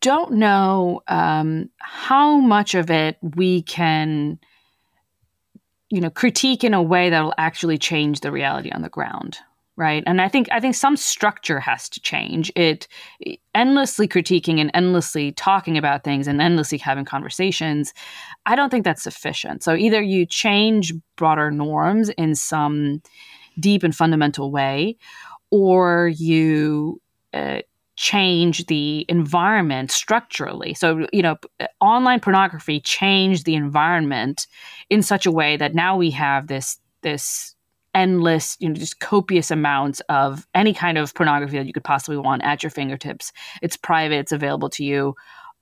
don't 0.00 0.32
know 0.32 1.00
um, 1.08 1.70
how 1.78 2.38
much 2.38 2.74
of 2.74 2.90
it 2.90 3.16
we 3.36 3.62
can 3.62 4.38
you 5.90 6.00
know 6.00 6.10
critique 6.10 6.64
in 6.64 6.74
a 6.74 6.82
way 6.82 7.10
that 7.10 7.22
will 7.22 7.34
actually 7.38 7.78
change 7.78 8.20
the 8.20 8.32
reality 8.32 8.70
on 8.70 8.82
the 8.82 8.88
ground 8.88 9.38
right? 9.76 10.02
And 10.06 10.20
i 10.20 10.28
think 10.28 10.48
i 10.52 10.60
think 10.60 10.74
some 10.74 10.96
structure 10.96 11.58
has 11.58 11.88
to 11.88 12.00
change. 12.00 12.52
It 12.54 12.86
endlessly 13.54 14.06
critiquing 14.06 14.60
and 14.60 14.70
endlessly 14.74 15.32
talking 15.32 15.78
about 15.78 16.04
things 16.04 16.26
and 16.26 16.40
endlessly 16.40 16.78
having 16.78 17.04
conversations 17.04 17.94
i 18.46 18.54
don't 18.54 18.70
think 18.70 18.84
that's 18.84 19.02
sufficient. 19.02 19.62
So 19.62 19.74
either 19.74 20.02
you 20.02 20.26
change 20.26 20.92
broader 21.16 21.50
norms 21.50 22.10
in 22.10 22.34
some 22.34 23.00
deep 23.58 23.82
and 23.82 23.94
fundamental 23.94 24.50
way 24.50 24.96
or 25.50 26.08
you 26.08 27.00
uh, 27.32 27.60
change 27.96 28.66
the 28.66 29.04
environment 29.08 29.90
structurally. 29.90 30.74
So, 30.74 31.06
you 31.12 31.22
know, 31.22 31.36
online 31.80 32.20
pornography 32.20 32.80
changed 32.80 33.44
the 33.44 33.54
environment 33.54 34.46
in 34.88 35.02
such 35.02 35.26
a 35.26 35.30
way 35.30 35.56
that 35.56 35.74
now 35.74 35.96
we 35.96 36.10
have 36.12 36.46
this 36.46 36.78
this 37.02 37.54
endless, 37.94 38.56
you 38.60 38.68
know, 38.68 38.74
just 38.74 39.00
copious 39.00 39.50
amounts 39.50 40.00
of 40.08 40.46
any 40.54 40.72
kind 40.72 40.96
of 40.96 41.14
pornography 41.14 41.58
that 41.58 41.66
you 41.66 41.72
could 41.72 41.84
possibly 41.84 42.16
want 42.16 42.42
at 42.42 42.62
your 42.62 42.70
fingertips. 42.70 43.32
It's 43.62 43.76
private, 43.76 44.18
it's 44.18 44.32
available 44.32 44.70
to 44.70 44.84
you 44.84 45.14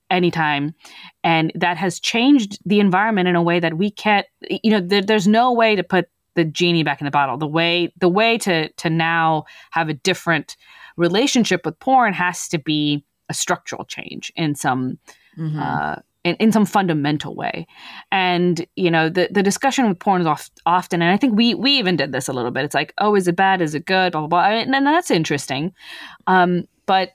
anytime. 0.09 0.73
And 1.23 1.51
that 1.55 1.77
has 1.77 1.99
changed 1.99 2.59
the 2.65 2.79
environment 2.79 3.27
in 3.27 3.35
a 3.35 3.43
way 3.43 3.59
that 3.59 3.77
we 3.77 3.91
can't, 3.91 4.25
you 4.49 4.71
know, 4.71 4.79
there, 4.79 5.01
there's 5.01 5.27
no 5.27 5.53
way 5.53 5.75
to 5.75 5.83
put 5.83 6.07
the 6.39 6.45
genie 6.45 6.83
back 6.83 7.01
in 7.01 7.05
the 7.05 7.11
bottle. 7.11 7.37
The 7.37 7.47
way 7.47 7.93
the 7.99 8.09
way 8.09 8.37
to 8.39 8.69
to 8.69 8.89
now 8.89 9.45
have 9.71 9.89
a 9.89 9.93
different 9.93 10.55
relationship 10.95 11.65
with 11.65 11.79
porn 11.79 12.13
has 12.13 12.47
to 12.49 12.57
be 12.57 13.03
a 13.29 13.33
structural 13.33 13.85
change 13.85 14.31
in 14.35 14.55
some 14.55 14.97
mm-hmm. 15.37 15.59
uh, 15.59 15.95
in, 16.23 16.35
in 16.35 16.51
some 16.51 16.65
fundamental 16.65 17.35
way. 17.35 17.67
And 18.11 18.65
you 18.75 18.91
know, 18.91 19.09
the 19.09 19.29
the 19.31 19.43
discussion 19.43 19.87
with 19.87 19.99
porn 19.99 20.21
is 20.21 20.27
oft, 20.27 20.51
often, 20.65 21.01
and 21.01 21.11
I 21.11 21.17
think 21.17 21.35
we 21.35 21.55
we 21.55 21.71
even 21.77 21.95
did 21.95 22.11
this 22.11 22.27
a 22.27 22.33
little 22.33 22.51
bit. 22.51 22.65
It's 22.65 22.75
like, 22.75 22.93
oh, 22.97 23.15
is 23.15 23.27
it 23.27 23.35
bad? 23.35 23.61
Is 23.61 23.75
it 23.75 23.85
good? 23.85 24.11
Blah 24.11 24.21
blah 24.21 24.27
blah. 24.27 24.45
And, 24.45 24.73
and 24.73 24.85
that's 24.85 25.11
interesting, 25.11 25.73
um, 26.27 26.67
but 26.85 27.13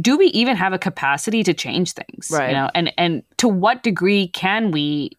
do 0.00 0.16
we 0.18 0.26
even 0.26 0.56
have 0.56 0.72
a 0.72 0.78
capacity 0.78 1.42
to 1.42 1.54
change 1.54 1.92
things? 1.92 2.30
Right. 2.30 2.50
You 2.50 2.54
know, 2.54 2.70
and 2.74 2.92
and 2.98 3.22
to 3.38 3.48
what 3.48 3.82
degree 3.82 4.28
can 4.28 4.70
we 4.70 5.10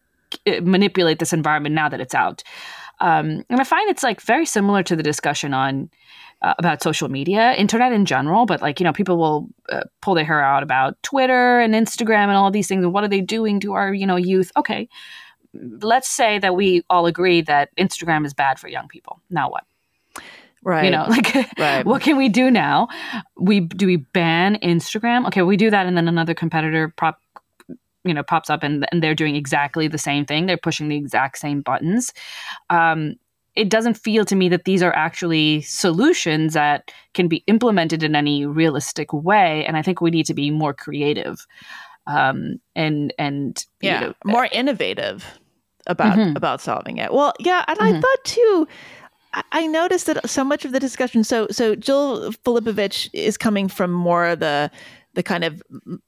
uh, 0.46 0.60
manipulate 0.62 1.18
this 1.18 1.32
environment 1.32 1.74
now 1.74 1.88
that 1.88 2.00
it's 2.00 2.14
out? 2.14 2.42
Um, 3.00 3.44
and 3.48 3.60
I 3.60 3.64
find 3.64 3.88
it's 3.90 4.02
like 4.02 4.20
very 4.20 4.46
similar 4.46 4.82
to 4.82 4.96
the 4.96 5.02
discussion 5.02 5.54
on 5.54 5.90
uh, 6.42 6.54
about 6.58 6.82
social 6.82 7.08
media, 7.08 7.52
internet 7.54 7.92
in 7.92 8.04
general, 8.04 8.46
but 8.46 8.62
like, 8.62 8.80
you 8.80 8.84
know, 8.84 8.92
people 8.92 9.18
will 9.18 9.48
uh, 9.70 9.82
pull 10.00 10.14
their 10.14 10.24
hair 10.24 10.42
out 10.42 10.62
about 10.62 11.00
Twitter 11.02 11.60
and 11.60 11.74
Instagram 11.74 12.24
and 12.24 12.32
all 12.32 12.50
these 12.50 12.68
things. 12.68 12.84
And 12.84 12.92
what 12.92 13.04
are 13.04 13.08
they 13.08 13.20
doing 13.20 13.60
to 13.60 13.72
our, 13.72 13.92
you 13.92 14.06
know, 14.06 14.16
youth? 14.16 14.52
Okay. 14.56 14.88
Let's 15.54 16.08
say 16.08 16.38
that 16.38 16.54
we 16.54 16.84
all 16.90 17.06
agree 17.06 17.40
that 17.42 17.70
Instagram 17.76 18.24
is 18.24 18.34
bad 18.34 18.58
for 18.58 18.68
young 18.68 18.86
people. 18.86 19.20
Now 19.30 19.50
what? 19.50 19.64
Right. 20.62 20.84
You 20.84 20.90
know, 20.90 21.06
like 21.08 21.34
right. 21.58 21.84
what 21.84 22.02
can 22.02 22.16
we 22.16 22.28
do 22.28 22.50
now? 22.50 22.88
We 23.36 23.60
do 23.60 23.86
we 23.86 23.96
ban 23.96 24.56
Instagram? 24.56 25.26
Okay, 25.28 25.42
we 25.42 25.56
do 25.56 25.70
that 25.70 25.86
and 25.86 25.96
then 25.96 26.08
another 26.08 26.34
competitor 26.34 26.92
prop 26.96 27.20
you 28.08 28.14
know 28.14 28.22
pops 28.22 28.50
up 28.50 28.62
and, 28.62 28.86
and 28.90 29.02
they're 29.02 29.14
doing 29.14 29.36
exactly 29.36 29.88
the 29.88 29.98
same 29.98 30.24
thing 30.24 30.46
they're 30.46 30.56
pushing 30.56 30.88
the 30.88 30.96
exact 30.96 31.38
same 31.38 31.60
buttons 31.60 32.12
um, 32.70 33.14
it 33.54 33.68
doesn't 33.68 33.94
feel 33.94 34.24
to 34.24 34.36
me 34.36 34.48
that 34.48 34.64
these 34.64 34.82
are 34.82 34.94
actually 34.94 35.60
solutions 35.62 36.54
that 36.54 36.92
can 37.14 37.26
be 37.26 37.42
implemented 37.48 38.02
in 38.02 38.14
any 38.14 38.46
realistic 38.46 39.12
way 39.12 39.64
and 39.66 39.76
i 39.76 39.82
think 39.82 40.00
we 40.00 40.10
need 40.10 40.26
to 40.26 40.34
be 40.34 40.50
more 40.50 40.72
creative 40.74 41.46
um, 42.06 42.58
and 42.74 43.12
and 43.18 43.66
yeah 43.80 44.00
you 44.00 44.06
know, 44.06 44.14
more 44.24 44.48
innovative 44.52 45.38
about 45.86 46.18
mm-hmm. 46.18 46.36
about 46.36 46.60
solving 46.60 46.98
it 46.98 47.12
well 47.12 47.32
yeah 47.38 47.64
and 47.68 47.78
mm-hmm. 47.78 47.96
i 47.96 48.00
thought 48.00 48.24
too 48.24 48.66
I 49.52 49.66
noticed 49.66 50.06
that 50.06 50.28
so 50.28 50.42
much 50.42 50.64
of 50.64 50.72
the 50.72 50.80
discussion. 50.80 51.22
So, 51.22 51.48
so 51.50 51.74
Jill 51.74 52.32
Filipovich 52.32 53.10
is 53.12 53.36
coming 53.36 53.68
from 53.68 53.92
more 53.92 54.26
of 54.26 54.40
the 54.40 54.70
the 55.18 55.22
kind 55.24 55.42
of 55.42 55.60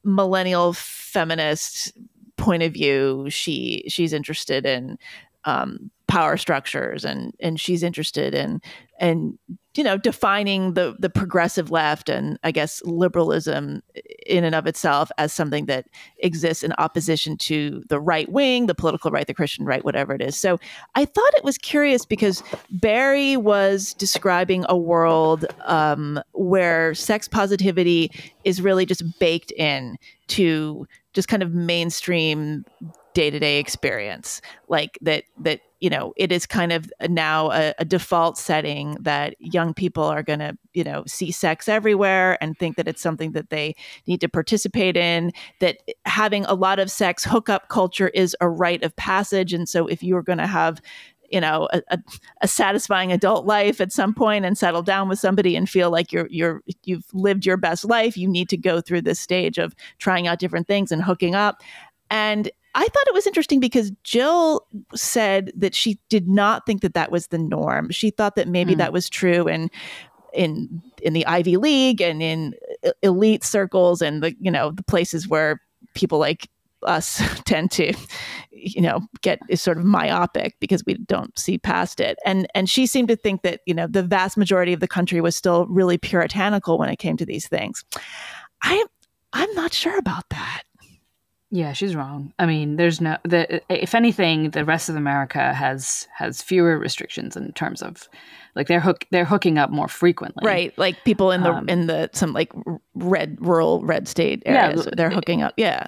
millennial 0.05 0.73
feminist 0.73 1.93
point 2.37 2.63
of 2.63 2.73
view. 2.73 3.27
She 3.29 3.83
she's 3.89 4.13
interested 4.13 4.65
in 4.65 5.01
um, 5.47 5.91
power 6.11 6.37
structures 6.37 7.05
and 7.05 7.33
and 7.39 7.61
she's 7.61 7.85
interested 7.85 8.35
in 8.35 8.61
and 8.99 9.39
you 9.77 9.85
know 9.85 9.97
defining 9.97 10.75
the 10.75 10.97
the 10.99 11.09
progressive 11.09 11.71
left 11.71 12.09
and 12.09 12.37
I 12.43 12.51
guess 12.51 12.83
liberalism 12.85 13.85
in 14.27 14.43
and 14.43 14.57
of 14.57 14.67
itself 14.67 15.13
as 15.19 15.33
something 15.33 15.67
that 15.67 15.87
exists 16.19 16.65
in 16.65 16.73
opposition 16.79 17.37
to 17.39 17.85
the 17.89 18.01
right 18.01 18.29
wing, 18.29 18.67
the 18.67 18.75
political 18.75 19.13
right, 19.13 19.25
the 19.25 19.35
Christian 19.35 19.65
right, 19.65 19.85
whatever 19.85 20.13
it 20.13 20.21
is. 20.21 20.37
So 20.37 20.59
I 20.97 21.05
thought 21.05 21.35
it 21.37 21.45
was 21.45 21.59
curious 21.59 22.05
because 22.05 22.43
Bari 22.73 23.37
was 23.37 23.95
describing 23.95 24.65
a 24.69 24.77
world 24.77 25.47
um, 25.65 26.21
where 26.33 26.93
sex 26.93 27.29
positivity 27.29 28.11
is 28.43 28.61
really 28.61 28.85
just 28.85 29.05
baked 29.21 29.53
in 29.53 29.97
to 30.29 30.89
just 31.13 31.29
kind 31.29 31.45
of 31.45 31.55
mainstream 31.55 32.65
day-to-day 33.15 33.59
experience 33.59 34.41
like 34.69 34.99
that 35.03 35.25
that 35.39 35.61
you 35.81 35.91
know 35.91 36.13
it 36.17 36.31
is 36.31 36.47
kind 36.47 36.73
of 36.73 36.91
now 37.09 37.51
a, 37.51 37.75
a 37.79 37.85
default 37.85 38.39
setting 38.39 38.97
that 39.01 39.35
young 39.39 39.75
people 39.75 40.05
are 40.05 40.23
going 40.23 40.39
to 40.39 40.57
you 40.75 40.85
know 40.85 41.03
see 41.07 41.31
sex 41.31 41.69
everywhere 41.69 42.39
and 42.43 42.59
think 42.59 42.77
that 42.77 42.87
it's 42.87 43.03
something 43.03 43.33
that 43.33 43.51
they 43.51 43.75
need 44.07 44.21
to 44.21 44.29
participate 44.29 44.97
in 44.97 45.33
that 45.61 45.79
having 46.05 46.45
a 46.47 46.55
lot 46.55 46.79
of 46.79 46.91
sex 46.91 47.25
hookup 47.25 47.69
culture 47.69 48.09
is 48.09 48.37
a 48.41 48.49
rite 48.49 48.83
of 48.83 48.95
passage. 48.97 49.53
And 49.53 49.69
so 49.69 49.87
if 49.87 50.03
you're 50.03 50.23
going 50.23 50.39
to 50.39 50.47
have 50.47 50.81
you 51.31 51.41
know 51.41 51.69
a, 51.73 51.81
a, 51.89 51.99
a, 52.43 52.49
satisfying 52.49 53.13
adult 53.13 53.47
life 53.47 53.81
at 53.81 53.93
some 53.93 54.13
point 54.13 54.45
and 54.45 54.59
settle 54.59 54.83
down 54.83 55.09
with 55.09 55.21
somebody 55.21 55.55
and 55.55 55.71
feel 55.71 55.89
like 55.89 56.13
you're 56.13 56.27
you're 56.29 56.61
you've 56.85 57.05
lived 57.13 57.47
your 57.47 57.57
best 57.57 57.85
life 57.85 58.17
you 58.17 58.27
need 58.27 58.49
to 58.49 58.57
go 58.57 58.81
through 58.81 59.01
this 59.01 59.21
stage 59.21 59.57
of 59.57 59.73
trying 59.99 60.27
out 60.27 60.41
different 60.41 60.67
things 60.67 60.91
and 60.91 61.03
hooking 61.03 61.37
up. 61.37 61.63
And 62.11 62.51
I 62.75 62.87
thought 62.87 63.09
it 63.09 63.15
was 63.15 63.27
interesting 63.27 63.61
because 63.61 63.91
Jill 64.05 64.67
said 64.95 65.53
that 65.57 65.75
she 65.75 65.99
did 66.09 66.29
not 66.29 66.67
think 66.67 66.83
that 66.83 66.95
that 66.95 67.11
was 67.11 67.29
the 67.29 67.39
norm. 67.39 67.91
She 67.91 68.11
thought 68.11 68.37
that 68.37 68.49
maybe 68.49 68.75
mm. 68.75 68.79
that 68.79 68.93
was 68.93 69.09
true 69.09 69.49
in 69.49 69.71
in 70.33 70.83
in 71.03 71.13
the 71.13 71.27
Ivy 71.27 71.57
League 71.57 72.01
and 72.01 72.23
in 72.23 72.55
elite 73.03 73.45
circles 73.45 74.01
and 74.01 74.23
the 74.23 74.35
you 74.41 74.51
know 74.51 74.71
the 74.71 74.83
places 74.83 75.29
where 75.29 75.61
people 75.95 76.19
like 76.19 76.49
us 76.83 77.23
tend 77.45 77.71
to 77.73 77.93
you 78.51 78.81
know 78.81 79.01
get 79.23 79.41
is 79.49 79.61
sort 79.61 79.79
of 79.79 79.85
myopic 79.85 80.57
because 80.61 80.85
we 80.87 80.95
don't 80.95 81.39
see 81.39 81.59
past 81.59 82.01
it 82.01 82.19
and 82.25 82.47
and 82.55 82.69
she 82.69 82.87
seemed 82.87 83.09
to 83.09 83.17
think 83.17 83.43
that 83.43 83.61
you 83.67 83.75
know 83.75 83.87
the 83.87 84.03
vast 84.03 84.37
majority 84.37 84.73
of 84.73 84.81
the 84.81 84.89
country 84.89 85.21
was 85.21 85.37
still 85.37 85.67
really 85.67 85.99
puritanical 85.99 86.79
when 86.79 86.89
it 86.89 86.97
came 86.97 87.17
to 87.17 87.27
these 87.27 87.49
things 87.49 87.85
i 88.63 88.85
i'm 89.33 89.53
not 89.55 89.73
sure 89.73 89.99
about 89.99 90.29
that 90.31 90.63
yeah, 91.53 91.73
she's 91.73 91.97
wrong. 91.97 92.33
I 92.39 92.47
mean, 92.47 92.77
there's 92.77 93.01
no 93.01 93.17
the 93.25 93.61
if 93.69 93.95
anything, 93.95 94.51
the 94.51 94.65
rest 94.65 94.89
of 94.89 94.95
America 94.95 95.53
has 95.53 96.07
has 96.17 96.43
fewer 96.43 96.79
restrictions 96.79 97.37
in 97.37 97.53
terms 97.53 97.83
of 97.83 98.09
like 98.55 98.69
they're 98.69 98.81
hook 98.81 99.05
they're 99.11 99.25
hooking 99.25 99.59
up 99.59 99.71
more 99.71 99.89
frequently. 99.89 100.47
Right. 100.47 100.77
Like 100.79 101.03
people 101.05 101.33
in 101.33 101.43
the 101.43 101.53
um, 101.53 101.69
in 101.69 101.89
the 101.89 102.09
some 102.13 102.33
like 102.33 102.53
red 102.95 103.37
rural 103.41 103.85
red 103.85 104.07
state 104.07 104.45
areas, 104.47 104.87
yeah, 104.87 104.93
they're 104.97 105.11
hooking 105.11 105.43
up. 105.43 105.55
Yeah. 105.57 105.87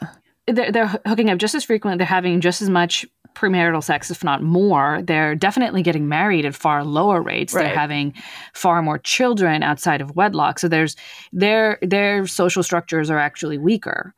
They're 0.49 0.73
they're 0.73 1.01
hooking 1.07 1.31
up 1.31 1.39
just 1.39 1.55
as 1.55 1.63
frequently. 1.63 1.99
They're 1.99 2.07
having 2.07 2.41
just 2.41 2.61
as 2.61 2.69
much 2.69 3.07
premarital 3.35 3.85
sex, 3.85 4.11
if 4.11 4.25
not 4.25 4.43
more. 4.43 5.01
They're 5.03 5.37
definitely 5.37 5.83
getting 5.83 6.09
married 6.09 6.45
at 6.45 6.57
far 6.57 6.83
lower 6.83 7.23
rates. 7.23 7.55
Right. 7.55 7.67
They're 7.67 7.75
having 7.75 8.15
far 8.53 8.83
more 8.83 8.99
children 8.99 9.63
outside 9.63 10.01
of 10.01 10.17
wedlock. 10.17 10.59
So 10.59 10.67
there's 10.67 10.97
their 11.33 11.79
their 11.83 12.27
social 12.27 12.65
structures 12.65 13.11
are 13.11 13.19
actually 13.19 13.59
weaker 13.59 14.13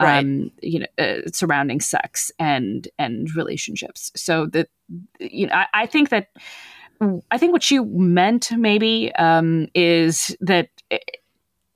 right. 0.00 0.24
um, 0.24 0.50
you 0.62 0.80
know, 0.80 0.86
uh, 0.98 1.20
surrounding 1.32 1.80
sex 1.80 2.32
and 2.38 2.88
and 2.98 3.34
relationships. 3.34 4.10
So 4.16 4.46
that 4.46 4.68
you 5.18 5.46
know, 5.46 5.54
I, 5.54 5.66
I, 5.74 5.86
think 5.86 6.08
that 6.10 6.28
I 7.30 7.38
think 7.38 7.52
what 7.52 7.62
she 7.62 7.78
meant 7.80 8.50
maybe 8.52 9.12
um, 9.14 9.68
is 9.74 10.36
that 10.40 10.68
it, 10.90 11.02
eh, 11.06 11.18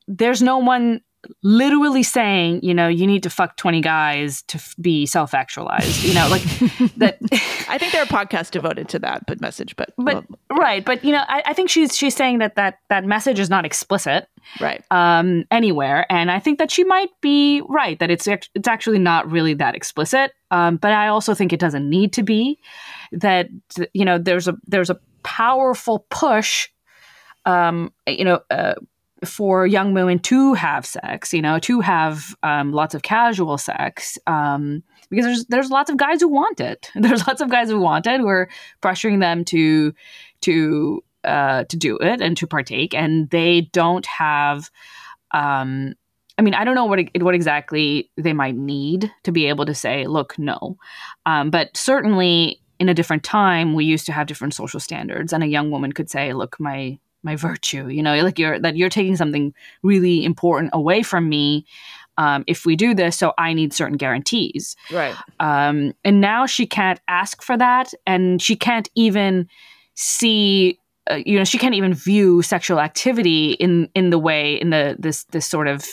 there's 0.06 0.42
no 0.42 0.58
one 0.58 1.00
literally 1.42 2.02
saying, 2.02 2.60
you 2.62 2.74
know, 2.74 2.88
you 2.88 3.06
need 3.06 3.22
to 3.22 3.30
fuck 3.30 3.56
20 3.56 3.80
guys 3.80 4.42
to 4.48 4.58
f- 4.58 4.74
be 4.80 5.06
self 5.06 5.34
actualized, 5.34 6.04
you 6.04 6.14
know, 6.14 6.28
like 6.28 6.42
that. 6.96 7.18
I 7.74 7.78
think 7.78 7.92
there 7.92 8.02
are 8.02 8.06
podcasts 8.06 8.52
devoted 8.52 8.88
to 8.90 9.00
that, 9.00 9.26
but 9.26 9.40
message, 9.40 9.74
but, 9.74 9.92
but 9.96 10.14
well, 10.14 10.58
right. 10.58 10.84
But, 10.84 11.04
you 11.04 11.10
know, 11.10 11.24
I, 11.26 11.42
I, 11.46 11.52
think 11.54 11.70
she's, 11.70 11.96
she's 11.96 12.14
saying 12.14 12.38
that, 12.38 12.54
that, 12.54 12.78
that 12.88 13.04
message 13.04 13.40
is 13.40 13.50
not 13.50 13.64
explicit. 13.64 14.28
Right. 14.60 14.84
Um, 14.92 15.44
anywhere. 15.50 16.06
And 16.08 16.30
I 16.30 16.38
think 16.38 16.60
that 16.60 16.70
she 16.70 16.84
might 16.84 17.10
be 17.20 17.62
right, 17.68 17.98
that 17.98 18.12
it's, 18.12 18.28
it's 18.28 18.68
actually 18.68 19.00
not 19.00 19.28
really 19.28 19.54
that 19.54 19.74
explicit. 19.74 20.32
Um, 20.52 20.76
but 20.76 20.92
I 20.92 21.08
also 21.08 21.34
think 21.34 21.52
it 21.52 21.58
doesn't 21.58 21.90
need 21.90 22.12
to 22.12 22.22
be 22.22 22.60
that, 23.10 23.48
you 23.92 24.04
know, 24.04 24.18
there's 24.18 24.46
a, 24.46 24.54
there's 24.68 24.90
a 24.90 25.00
powerful 25.24 26.06
push 26.10 26.68
um, 27.46 27.92
you 28.06 28.24
know, 28.24 28.40
uh, 28.50 28.74
for 29.24 29.66
young 29.66 29.94
women 29.94 30.18
to 30.18 30.54
have 30.54 30.86
sex, 30.86 31.32
you 31.32 31.42
know, 31.42 31.58
to 31.58 31.80
have 31.80 32.34
um, 32.42 32.72
lots 32.72 32.94
of 32.94 33.02
casual 33.02 33.58
sex, 33.58 34.18
um, 34.26 34.82
because 35.14 35.26
there's 35.26 35.44
there's 35.46 35.70
lots 35.70 35.90
of 35.90 35.96
guys 35.96 36.20
who 36.20 36.28
want 36.28 36.60
it. 36.60 36.90
There's 36.94 37.26
lots 37.26 37.40
of 37.40 37.50
guys 37.50 37.68
who 37.68 37.78
want 37.78 38.06
it 38.06 38.20
We're 38.20 38.48
pressuring 38.82 39.20
them 39.20 39.44
to 39.46 39.94
to 40.42 41.04
uh, 41.24 41.64
to 41.64 41.76
do 41.76 41.96
it 41.98 42.20
and 42.20 42.36
to 42.36 42.46
partake, 42.46 42.94
and 42.94 43.30
they 43.30 43.62
don't 43.72 44.06
have. 44.06 44.70
Um, 45.30 45.94
I 46.36 46.42
mean, 46.42 46.54
I 46.54 46.64
don't 46.64 46.74
know 46.74 46.84
what 46.84 47.00
what 47.20 47.34
exactly 47.34 48.10
they 48.16 48.32
might 48.32 48.56
need 48.56 49.10
to 49.22 49.32
be 49.32 49.46
able 49.46 49.66
to 49.66 49.74
say, 49.74 50.06
"Look, 50.06 50.38
no," 50.38 50.76
um, 51.26 51.50
but 51.50 51.76
certainly 51.76 52.60
in 52.78 52.88
a 52.88 52.94
different 52.94 53.22
time, 53.22 53.74
we 53.74 53.84
used 53.84 54.06
to 54.06 54.12
have 54.12 54.26
different 54.26 54.54
social 54.54 54.80
standards, 54.80 55.32
and 55.32 55.42
a 55.42 55.48
young 55.48 55.70
woman 55.70 55.92
could 55.92 56.10
say, 56.10 56.32
"Look, 56.32 56.58
my 56.58 56.98
my 57.22 57.36
virtue," 57.36 57.88
you 57.88 58.02
know, 58.02 58.16
like 58.22 58.38
you're 58.38 58.58
that 58.58 58.76
you're 58.76 58.90
taking 58.90 59.16
something 59.16 59.54
really 59.82 60.24
important 60.24 60.70
away 60.72 61.02
from 61.02 61.28
me. 61.28 61.66
Um, 62.16 62.44
if 62.46 62.64
we 62.64 62.76
do 62.76 62.94
this, 62.94 63.16
so 63.18 63.32
I 63.38 63.52
need 63.54 63.72
certain 63.72 63.96
guarantees. 63.96 64.76
Right. 64.92 65.14
Um, 65.40 65.94
and 66.04 66.20
now 66.20 66.46
she 66.46 66.66
can't 66.66 67.00
ask 67.08 67.42
for 67.42 67.56
that, 67.56 67.92
and 68.06 68.40
she 68.40 68.56
can't 68.56 68.88
even 68.94 69.48
see. 69.94 70.78
Uh, 71.10 71.20
you 71.26 71.36
know, 71.36 71.44
she 71.44 71.58
can't 71.58 71.74
even 71.74 71.92
view 71.92 72.40
sexual 72.40 72.80
activity 72.80 73.52
in 73.52 73.88
in 73.94 74.10
the 74.10 74.18
way 74.18 74.54
in 74.54 74.70
the 74.70 74.96
this 74.98 75.24
this 75.24 75.44
sort 75.46 75.68
of 75.68 75.84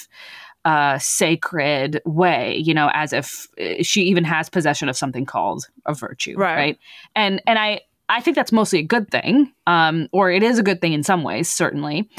uh, 0.64 0.98
sacred 1.00 2.00
way, 2.06 2.56
you 2.58 2.74
know, 2.74 2.90
as 2.94 3.12
if 3.14 3.48
uh, 3.60 3.82
she 3.82 4.04
even 4.04 4.24
has 4.24 4.48
possession 4.50 4.88
of 4.88 4.96
something 4.96 5.26
called 5.26 5.68
a 5.86 5.94
virtue, 5.94 6.36
Right. 6.38 6.56
right? 6.56 6.80
And 7.16 7.42
and 7.48 7.60
I 7.60 7.82
I 8.08 8.22
think 8.22 8.36
that's 8.36 8.52
mostly 8.52 8.80
a 8.80 8.84
good 8.84 9.10
thing, 9.10 9.52
um, 9.68 10.08
or 10.14 10.32
it 10.32 10.44
is 10.44 10.60
a 10.60 10.64
good 10.64 10.80
thing 10.82 10.94
in 10.94 11.04
some 11.04 11.24
ways, 11.24 11.50
certainly. 11.50 12.10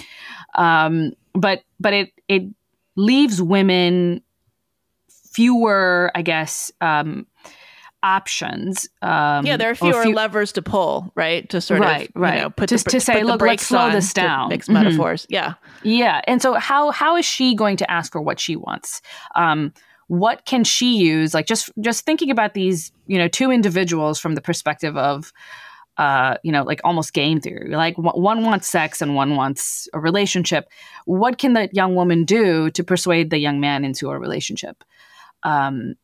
Um, 0.54 1.12
but 1.34 1.62
but 1.80 1.92
it 1.94 2.12
it 2.28 2.42
leaves 2.96 3.40
women 3.42 4.22
fewer, 5.32 6.10
I 6.14 6.22
guess, 6.22 6.70
um, 6.80 7.26
options. 8.02 8.88
Um, 9.00 9.46
yeah, 9.46 9.56
there 9.56 9.70
are 9.70 9.74
fewer 9.74 10.02
few- 10.02 10.14
levers 10.14 10.52
to 10.52 10.62
pull, 10.62 11.12
right? 11.14 11.48
To 11.50 11.60
sort 11.60 11.80
Right, 11.80 12.08
of, 12.08 12.16
right. 12.20 12.34
you 12.34 12.40
know, 12.42 12.50
put 12.50 12.68
Just 12.68 12.86
the, 12.86 12.90
to 12.92 13.00
say, 13.00 13.14
put 13.14 13.26
"Look, 13.26 13.40
let's 13.42 13.66
slow 13.66 13.90
this 13.90 14.12
down." 14.12 14.48
Mix 14.48 14.68
Mhm. 14.68 14.72
metaphors. 14.74 15.26
Yeah. 15.30 15.54
Yeah, 15.82 16.20
and 16.26 16.42
so 16.42 16.54
how 16.54 16.90
how 16.90 17.16
is 17.16 17.24
she 17.24 17.54
going 17.54 17.76
to 17.78 17.90
ask 17.90 18.12
for 18.12 18.20
what 18.20 18.40
she 18.40 18.56
wants? 18.56 19.00
Um, 19.36 19.72
what 20.08 20.44
can 20.44 20.64
she 20.64 20.96
use? 20.98 21.32
Like 21.32 21.46
just 21.46 21.70
just 21.80 22.04
thinking 22.04 22.30
about 22.30 22.54
these, 22.54 22.92
you 23.06 23.18
know, 23.18 23.28
two 23.28 23.50
individuals 23.50 24.18
from 24.18 24.34
the 24.34 24.40
perspective 24.42 24.96
of, 24.96 25.32
uh, 25.98 26.36
you 26.42 26.52
know, 26.52 26.62
like 26.62 26.80
almost 26.84 27.12
game 27.12 27.40
theory. 27.40 27.74
Like 27.74 27.96
one 27.96 28.44
wants 28.44 28.68
sex 28.68 29.02
and 29.02 29.14
one 29.14 29.36
wants 29.36 29.88
a 29.92 30.00
relationship. 30.00 30.68
What 31.04 31.38
can 31.38 31.52
the 31.52 31.68
young 31.72 31.94
woman 31.94 32.24
do 32.24 32.70
to 32.70 32.84
persuade 32.84 33.30
the 33.30 33.38
young 33.38 33.60
man 33.60 33.84
into 33.84 34.10
a 34.10 34.18
relationship? 34.18 34.82
Um, 35.42 35.94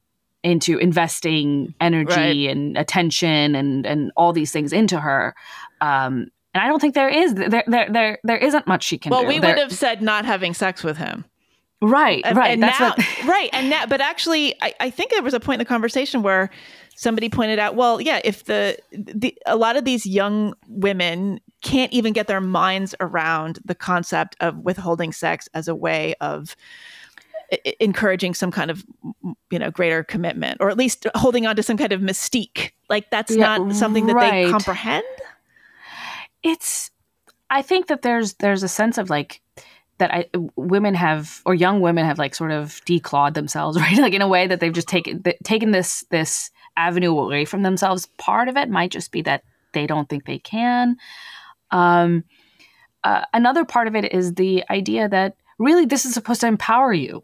into 0.45 0.79
investing 0.79 1.75
energy 1.81 2.47
and 2.47 2.77
attention 2.79 3.55
and 3.57 3.85
and 3.87 4.13
all 4.17 4.33
these 4.33 4.53
things 4.53 4.73
into 4.73 5.01
her. 5.01 5.35
Um, 5.81 6.31
and 6.55 6.63
I 6.65 6.69
don't 6.69 6.81
think 6.81 6.95
there 6.95 7.09
is 7.09 7.35
there 7.35 7.65
there 7.67 7.89
there, 7.91 8.19
there 8.23 8.37
isn't 8.37 8.67
much 8.67 8.85
she 8.85 8.99
can 8.99 9.11
Well, 9.11 9.21
do. 9.23 9.27
Well, 9.27 9.35
we 9.35 9.41
There- 9.41 9.51
would 9.51 9.59
have 9.59 9.73
said 9.73 10.01
not 10.01 10.25
having 10.25 10.55
sex 10.55 10.85
with 10.85 10.97
him. 10.97 11.25
Right, 11.81 12.25
right. 12.35 12.51
And 12.53 12.63
That's 12.63 12.81
now, 12.81 12.89
what, 12.97 13.25
right. 13.27 13.51
And 13.53 13.71
now, 13.71 13.87
but 13.87 14.01
actually, 14.01 14.55
I, 14.61 14.75
I 14.81 14.91
think 14.91 15.13
there 15.13 15.23
was 15.23 15.35
a 15.35 15.39
point 15.39 15.57
in 15.57 15.59
the 15.61 15.69
conversation 15.69 16.23
where 16.23 16.51
somebody 16.99 17.29
pointed 17.29 17.61
out, 17.61 17.77
well, 17.77 18.01
yeah, 18.01 18.21
if 18.25 18.45
the, 18.45 18.77
the 18.91 19.33
a 19.47 19.55
lot 19.55 19.77
of 19.77 19.85
these 19.85 20.05
young 20.05 20.53
women 20.67 21.39
can't 21.63 21.93
even 21.93 22.13
get 22.13 22.27
their 22.27 22.41
minds 22.41 22.93
around 22.99 23.61
the 23.65 23.75
concept 23.75 24.35
of 24.41 24.59
withholding 24.59 25.13
sex 25.13 25.49
as 25.55 25.69
a 25.69 25.77
way 25.77 26.15
of 26.21 26.57
i- 27.53 27.75
encouraging 27.79 28.35
some 28.35 28.51
kind 28.51 28.69
of 28.71 28.85
you 29.51 29.59
know 29.61 29.71
greater 29.71 30.03
commitment 30.03 30.57
or 30.61 30.71
at 30.71 30.77
least 30.77 31.07
holding 31.15 31.47
on 31.47 31.55
to 31.55 31.63
some 31.63 31.77
kind 31.77 31.93
of 31.93 32.01
mystique 32.01 32.73
like 32.91 33.09
that's 33.11 33.31
Yeah, 33.31 33.59
not 33.59 33.77
something 33.77 34.07
that 34.07 34.19
they 34.21 34.51
comprehend 34.51 35.05
it's. 36.43 36.91
I 37.51 37.63
think 37.63 37.87
that 37.87 38.03
there's 38.03 38.35
there's 38.35 38.63
a 38.63 38.69
sense 38.69 38.99
of 38.99 39.09
like 39.11 39.41
that 39.99 40.13
I 40.13 40.27
women 40.57 40.95
have 40.95 41.43
or 41.47 41.55
young 41.55 41.81
women 41.81 42.05
have 42.05 42.19
like 42.19 42.35
sort 42.35 42.51
of 42.53 42.81
declawed 42.87 43.35
themselves, 43.35 43.79
right? 43.81 43.97
Like 43.99 44.15
in 44.15 44.23
a 44.23 44.29
way 44.29 44.47
that 44.47 44.61
they've 44.61 44.73
just 44.73 44.89
taken 44.89 45.23
th- 45.23 45.39
taken 45.45 45.71
this 45.71 46.05
this 46.11 46.51
avenue 46.79 47.19
away 47.19 47.45
from 47.45 47.63
themselves. 47.63 48.07
Part 48.17 48.49
of 48.49 48.57
it 48.57 48.71
might 48.71 48.91
just 48.91 49.13
be 49.13 49.23
that 49.23 49.43
they 49.73 49.87
don't 49.87 50.09
think 50.09 50.25
they 50.25 50.39
can. 50.39 50.97
Um, 51.71 52.25
uh, 53.05 53.25
another 53.35 53.65
part 53.65 53.89
of 53.89 53.97
it 53.97 54.13
is 54.13 54.35
the 54.35 54.65
idea 54.71 55.09
that 55.09 55.37
really 55.59 55.85
this 55.85 56.05
is 56.05 56.15
supposed 56.15 56.41
to 56.41 56.47
empower 56.47 56.93
you. 56.93 57.21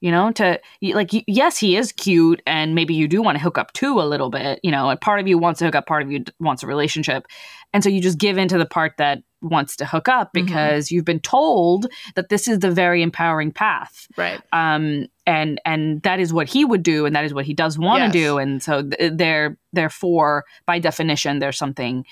You 0.00 0.12
know, 0.12 0.30
to 0.32 0.60
like, 0.80 1.10
yes, 1.26 1.58
he 1.58 1.76
is 1.76 1.90
cute, 1.90 2.40
and 2.46 2.74
maybe 2.74 2.94
you 2.94 3.08
do 3.08 3.20
want 3.20 3.36
to 3.36 3.42
hook 3.42 3.58
up 3.58 3.72
too 3.72 4.00
a 4.00 4.02
little 4.06 4.30
bit. 4.30 4.60
You 4.62 4.70
know, 4.70 4.90
and 4.90 5.00
part 5.00 5.18
of 5.18 5.26
you 5.26 5.38
wants 5.38 5.58
to 5.58 5.64
hook 5.64 5.74
up, 5.74 5.86
part 5.86 6.02
of 6.02 6.12
you 6.12 6.24
wants 6.38 6.62
a 6.62 6.66
relationship, 6.68 7.26
and 7.72 7.82
so 7.82 7.90
you 7.90 8.00
just 8.00 8.18
give 8.18 8.38
into 8.38 8.58
the 8.58 8.66
part 8.66 8.92
that 8.98 9.22
wants 9.40 9.76
to 9.76 9.84
hook 9.84 10.08
up 10.08 10.28
Mhm. 10.28 10.32
because 10.46 10.90
you've 10.90 11.04
been 11.04 11.20
told 11.20 11.86
that 12.16 12.28
this 12.28 12.48
is 12.48 12.58
the 12.58 12.70
very 12.72 13.02
empowering 13.02 13.52
path 13.52 14.08
right 14.16 14.40
um, 14.52 15.06
and 15.26 15.60
and 15.64 16.02
that 16.02 16.18
is 16.18 16.32
what 16.32 16.48
he 16.48 16.64
would 16.64 16.82
do, 16.82 17.04
and 17.06 17.14
that 17.16 17.24
is 17.24 17.34
what 17.34 17.44
he 17.44 17.54
does 17.54 17.76
want 17.78 17.98
to 18.00 18.04
Yes. 18.04 18.12
do, 18.12 18.38
and 18.38 18.62
so 18.62 18.82
th- 18.88 19.12
there, 19.16 19.56
therefore, 19.72 20.44
by 20.66 20.78
definition, 20.78 21.38
there's 21.40 21.58
something 21.58 22.04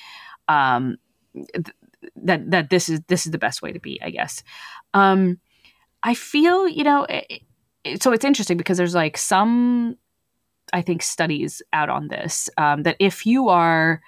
um, 0.48 0.96
th- 1.34 1.66
that 2.16 2.50
that 2.50 2.70
this 2.70 2.88
is 2.88 3.00
this 3.08 3.26
is 3.26 3.32
the 3.32 3.38
best 3.38 3.62
way 3.62 3.72
to 3.72 3.78
be, 3.80 4.00
I 4.02 4.10
guess. 4.10 4.42
Um, 4.94 5.38
I 6.02 6.14
feel, 6.14 6.68
you 6.68 6.84
know, 6.84 7.04
it, 7.04 7.26
it- 7.30 7.42
so 8.00 8.12
it's 8.12 8.24
interesting 8.24 8.56
because 8.56 8.76
there's 8.78 8.94
like 8.94 9.16
some, 9.16 9.96
I 10.72 10.82
think, 10.82 11.02
studies 11.02 11.62
out 11.72 11.88
on 11.88 12.08
this 12.08 12.48
um, 12.58 12.82
that 12.84 12.96
if 12.98 13.24
you 13.26 13.48
are 13.48 14.00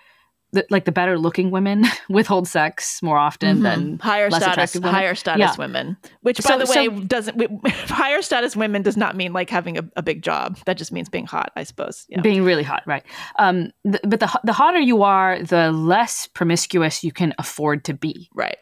the, 0.52 0.64
like 0.70 0.86
the 0.86 0.92
better 0.92 1.18
looking 1.18 1.50
women 1.50 1.84
withhold 2.08 2.48
sex 2.48 3.02
more 3.02 3.18
often 3.18 3.58
Mhm. 3.58 3.62
than 3.62 3.98
higher 3.98 4.30
status 4.30 4.74
women. 4.74 4.90
higher 4.94 5.14
status 5.14 5.40
Yeah. 5.40 5.54
women 5.58 5.98
which 6.22 6.38
by 6.42 6.48
So- 6.48 6.58
the 6.58 6.66
so- 6.66 6.74
way 6.74 6.88
doesn't 7.04 7.36
w- 7.36 7.60
higher 7.86 8.22
status 8.22 8.56
women 8.56 8.80
does 8.80 8.96
not 8.96 9.14
mean 9.14 9.34
like 9.34 9.50
having 9.50 9.76
a, 9.76 9.82
a 9.96 10.02
big 10.02 10.22
job 10.22 10.58
that 10.64 10.78
just 10.78 10.90
means 10.90 11.10
being 11.10 11.26
hot 11.26 11.52
i 11.54 11.64
suppose 11.64 12.06
yeah 12.08 12.22
being 12.22 12.42
really 12.44 12.62
hot, 12.62 12.82
right? 12.86 13.04
Um, 13.38 13.72
th- 13.84 14.00
but 14.08 14.20
the 14.20 14.40
the 14.42 14.54
hotter 14.54 14.80
you 14.80 15.02
are, 15.02 15.38
the 15.42 15.70
less 15.70 16.26
promiscuous 16.28 17.04
you 17.04 17.12
can 17.12 17.34
afford 17.38 17.84
to 17.84 17.92
be, 17.92 18.30
right 18.34 18.56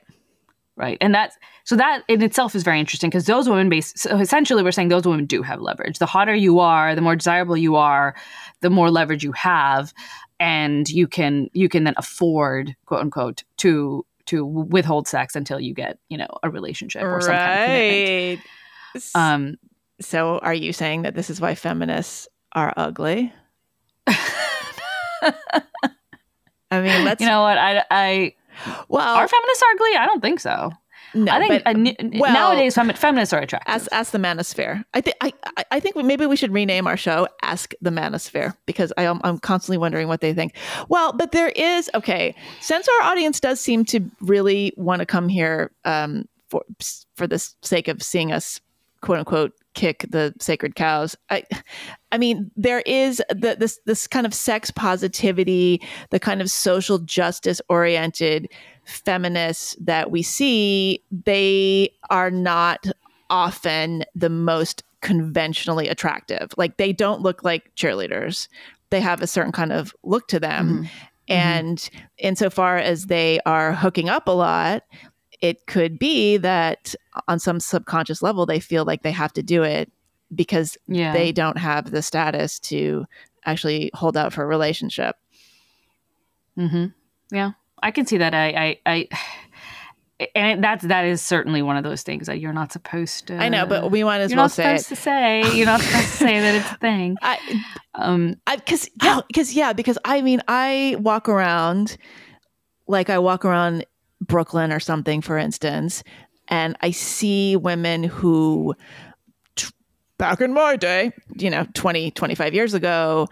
right? 0.76 0.98
And 1.00 1.14
that's 1.14 1.36
so 1.64 1.76
that 1.76 2.02
in 2.08 2.22
itself 2.22 2.54
is 2.54 2.62
very 2.62 2.78
interesting 2.78 3.10
because 3.10 3.26
those 3.26 3.48
women 3.48 3.68
base. 3.68 3.92
So 3.96 4.16
essentially, 4.18 4.62
we're 4.62 4.72
saying 4.72 4.88
those 4.88 5.06
women 5.06 5.26
do 5.26 5.42
have 5.42 5.60
leverage. 5.60 5.98
The 5.98 6.06
hotter 6.06 6.34
you 6.34 6.60
are, 6.60 6.94
the 6.94 7.00
more 7.00 7.16
desirable 7.16 7.56
you 7.56 7.76
are, 7.76 8.14
the 8.60 8.70
more 8.70 8.90
leverage 8.90 9.24
you 9.24 9.32
have, 9.32 9.92
and 10.38 10.88
you 10.88 11.06
can 11.06 11.48
you 11.52 11.68
can 11.68 11.84
then 11.84 11.94
afford 11.96 12.76
quote 12.84 13.00
unquote 13.00 13.42
to 13.58 14.04
to 14.26 14.44
withhold 14.44 15.06
sex 15.08 15.36
until 15.36 15.60
you 15.60 15.74
get 15.74 15.98
you 16.08 16.18
know 16.18 16.28
a 16.42 16.50
relationship 16.50 17.02
or 17.02 17.20
some 17.20 17.30
kind 17.32 17.52
of 17.52 17.66
commitment. 17.66 18.38
right 18.38 18.42
Um, 19.14 19.56
so 20.00 20.38
are 20.38 20.54
you 20.54 20.72
saying 20.72 21.02
that 21.02 21.14
this 21.14 21.30
is 21.30 21.40
why 21.40 21.54
feminists 21.54 22.28
are 22.52 22.72
ugly 22.76 23.32
i 24.06 25.62
mean 26.72 27.04
let's 27.04 27.20
you 27.20 27.26
know 27.26 27.42
what? 27.42 27.58
I 27.58 27.82
I 27.90 28.34
well 28.88 29.16
are 29.16 29.28
feminists 29.28 29.64
ugly? 29.74 29.96
I 29.96 30.06
don't 30.06 30.20
think 30.20 30.40
so. 30.40 30.72
no, 31.14 31.32
I 31.32 31.46
think 31.46 31.64
but, 31.64 31.76
uh, 31.76 32.18
well- 32.20 32.32
nowadays 32.32 32.74
femi- 32.74 32.96
feminists 32.96 33.32
are 33.32 33.40
attractive. 33.40 33.72
Ask, 33.72 33.88
ask 33.92 34.12
the 34.12 34.18
manosphere. 34.18 34.84
I 34.94 35.00
think 35.00 35.16
I, 35.20 35.32
I- 35.56 35.64
I 35.72 35.80
think 35.80 35.96
maybe 35.96 36.26
we 36.26 36.36
should 36.36 36.52
rename 36.52 36.86
our 36.86 36.96
show 36.96 37.28
"Ask 37.42 37.72
the 37.80 37.90
Manosphere" 37.90 38.54
because 38.66 38.92
I 38.96 39.02
am 39.04 39.20
I'm 39.24 39.38
constantly 39.38 39.78
wondering 39.78 40.08
what 40.08 40.20
they 40.20 40.32
think. 40.34 40.54
Well, 40.88 41.12
but 41.12 41.32
there 41.32 41.48
is 41.50 41.90
okay. 41.94 42.34
Since 42.60 42.86
our 42.88 43.06
audience 43.08 43.40
does 43.40 43.60
seem 43.60 43.84
to 43.86 44.00
really 44.20 44.72
want 44.76 45.00
to 45.00 45.06
come 45.06 45.28
here 45.28 45.70
um, 45.84 46.24
for 46.50 46.62
for 47.16 47.26
the 47.26 47.38
sake 47.62 47.88
of 47.88 48.02
seeing 48.02 48.32
us, 48.32 48.60
quote 49.00 49.18
unquote, 49.18 49.52
kick 49.76 50.04
the 50.10 50.34
sacred 50.40 50.74
cows. 50.74 51.14
I, 51.30 51.44
I 52.10 52.18
mean, 52.18 52.50
there 52.56 52.80
is 52.80 53.22
the, 53.28 53.56
this 53.60 53.78
this 53.84 54.08
kind 54.08 54.26
of 54.26 54.34
sex 54.34 54.72
positivity, 54.72 55.80
the 56.10 56.18
kind 56.18 56.40
of 56.40 56.50
social 56.50 56.98
justice 56.98 57.60
oriented 57.68 58.48
feminists 58.84 59.76
that 59.80 60.10
we 60.10 60.22
see. 60.22 61.04
They 61.24 61.92
are 62.10 62.32
not 62.32 62.86
often 63.30 64.04
the 64.16 64.30
most 64.30 64.82
conventionally 65.02 65.88
attractive. 65.88 66.50
Like 66.56 66.78
they 66.78 66.92
don't 66.92 67.20
look 67.20 67.44
like 67.44 67.72
cheerleaders. 67.76 68.48
They 68.90 69.00
have 69.00 69.22
a 69.22 69.26
certain 69.26 69.52
kind 69.52 69.72
of 69.72 69.94
look 70.02 70.26
to 70.28 70.40
them. 70.40 70.84
Mhm. 70.84 70.88
And 71.28 71.90
insofar 72.18 72.78
as 72.78 73.06
they 73.06 73.40
are 73.44 73.72
hooking 73.72 74.08
up 74.08 74.28
a 74.28 74.32
lot, 74.32 74.84
it 75.40 75.66
could 75.66 75.98
be 75.98 76.36
that 76.38 76.94
on 77.28 77.38
some 77.38 77.60
subconscious 77.60 78.22
level 78.22 78.46
they 78.46 78.60
feel 78.60 78.84
like 78.84 79.02
they 79.02 79.12
have 79.12 79.32
to 79.34 79.42
do 79.42 79.62
it 79.62 79.90
because 80.34 80.76
yeah. 80.88 81.12
they 81.12 81.32
don't 81.32 81.58
have 81.58 81.90
the 81.90 82.02
status 82.02 82.58
to 82.58 83.06
actually 83.44 83.90
hold 83.94 84.16
out 84.16 84.32
for 84.32 84.42
a 84.42 84.46
relationship. 84.46 85.16
Mm-hmm. 86.58 86.86
Yeah, 87.30 87.52
I 87.82 87.90
can 87.90 88.06
see 88.06 88.18
that. 88.18 88.34
I, 88.34 88.48
I, 88.48 88.80
I 88.86 89.08
and 90.34 90.58
it, 90.58 90.62
that's 90.62 90.84
that 90.84 91.04
is 91.04 91.20
certainly 91.20 91.62
one 91.62 91.76
of 91.76 91.84
those 91.84 92.02
things 92.02 92.26
that 92.26 92.40
you're 92.40 92.52
not 92.52 92.72
supposed 92.72 93.26
to. 93.28 93.36
I 93.36 93.48
know, 93.48 93.66
but 93.66 93.90
we 93.90 94.02
might 94.04 94.20
as 94.20 94.34
well 94.34 94.48
say. 94.48 94.62
you're 94.62 94.72
not 94.72 94.80
supposed 94.80 94.88
to 94.88 94.96
say. 94.96 95.56
You're 95.56 95.66
not 95.66 95.80
supposed 95.80 96.06
to 96.06 96.16
say 96.16 96.40
that 96.40 96.54
it's 96.54 96.70
a 96.72 96.76
thing. 96.80 97.16
I, 97.22 97.62
Um, 97.94 98.36
I 98.46 98.56
because 98.56 98.88
yeah, 99.02 99.20
because 99.26 99.54
yeah, 99.54 99.72
because 99.72 99.98
I 100.04 100.22
mean, 100.22 100.42
I 100.48 100.96
walk 100.98 101.28
around 101.28 101.96
like 102.88 103.10
I 103.10 103.18
walk 103.18 103.44
around 103.44 103.84
Brooklyn 104.20 104.72
or 104.72 104.80
something, 104.80 105.20
for 105.20 105.36
instance, 105.38 106.02
and 106.48 106.76
I 106.80 106.90
see 106.92 107.56
women 107.56 108.04
who 108.04 108.74
t- 109.56 109.68
back 110.18 110.40
in 110.40 110.52
my 110.52 110.76
day, 110.76 111.12
you 111.34 111.50
know, 111.50 111.66
20, 111.74 112.12
25 112.12 112.54
years 112.54 112.72
ago, 112.74 113.28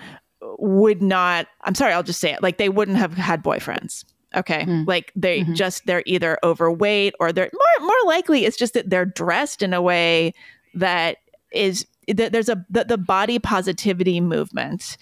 would 0.58 1.00
not, 1.00 1.46
I'm 1.62 1.74
sorry, 1.74 1.92
I'll 1.92 2.02
just 2.02 2.20
say 2.20 2.32
it, 2.32 2.42
like 2.42 2.58
they 2.58 2.68
wouldn't 2.68 2.98
have 2.98 3.14
had 3.14 3.42
boyfriends. 3.42 4.04
Okay. 4.36 4.62
Mm. 4.64 4.86
Like 4.86 5.12
they 5.14 5.40
Mhm. 5.42 5.54
just, 5.54 5.86
they're 5.86 6.02
either 6.06 6.38
overweight 6.42 7.14
or 7.20 7.32
they're 7.32 7.50
more, 7.52 7.86
more 7.86 7.96
likely 8.06 8.44
it's 8.44 8.56
just 8.56 8.74
that 8.74 8.90
they're 8.90 9.04
dressed 9.06 9.62
in 9.62 9.72
a 9.72 9.80
way 9.80 10.34
that 10.74 11.18
is, 11.52 11.86
that 12.08 12.32
there's 12.32 12.48
a, 12.48 12.64
the, 12.68 12.84
the 12.84 12.98
body 12.98 13.38
positivity 13.38 14.20
movement 14.20 14.96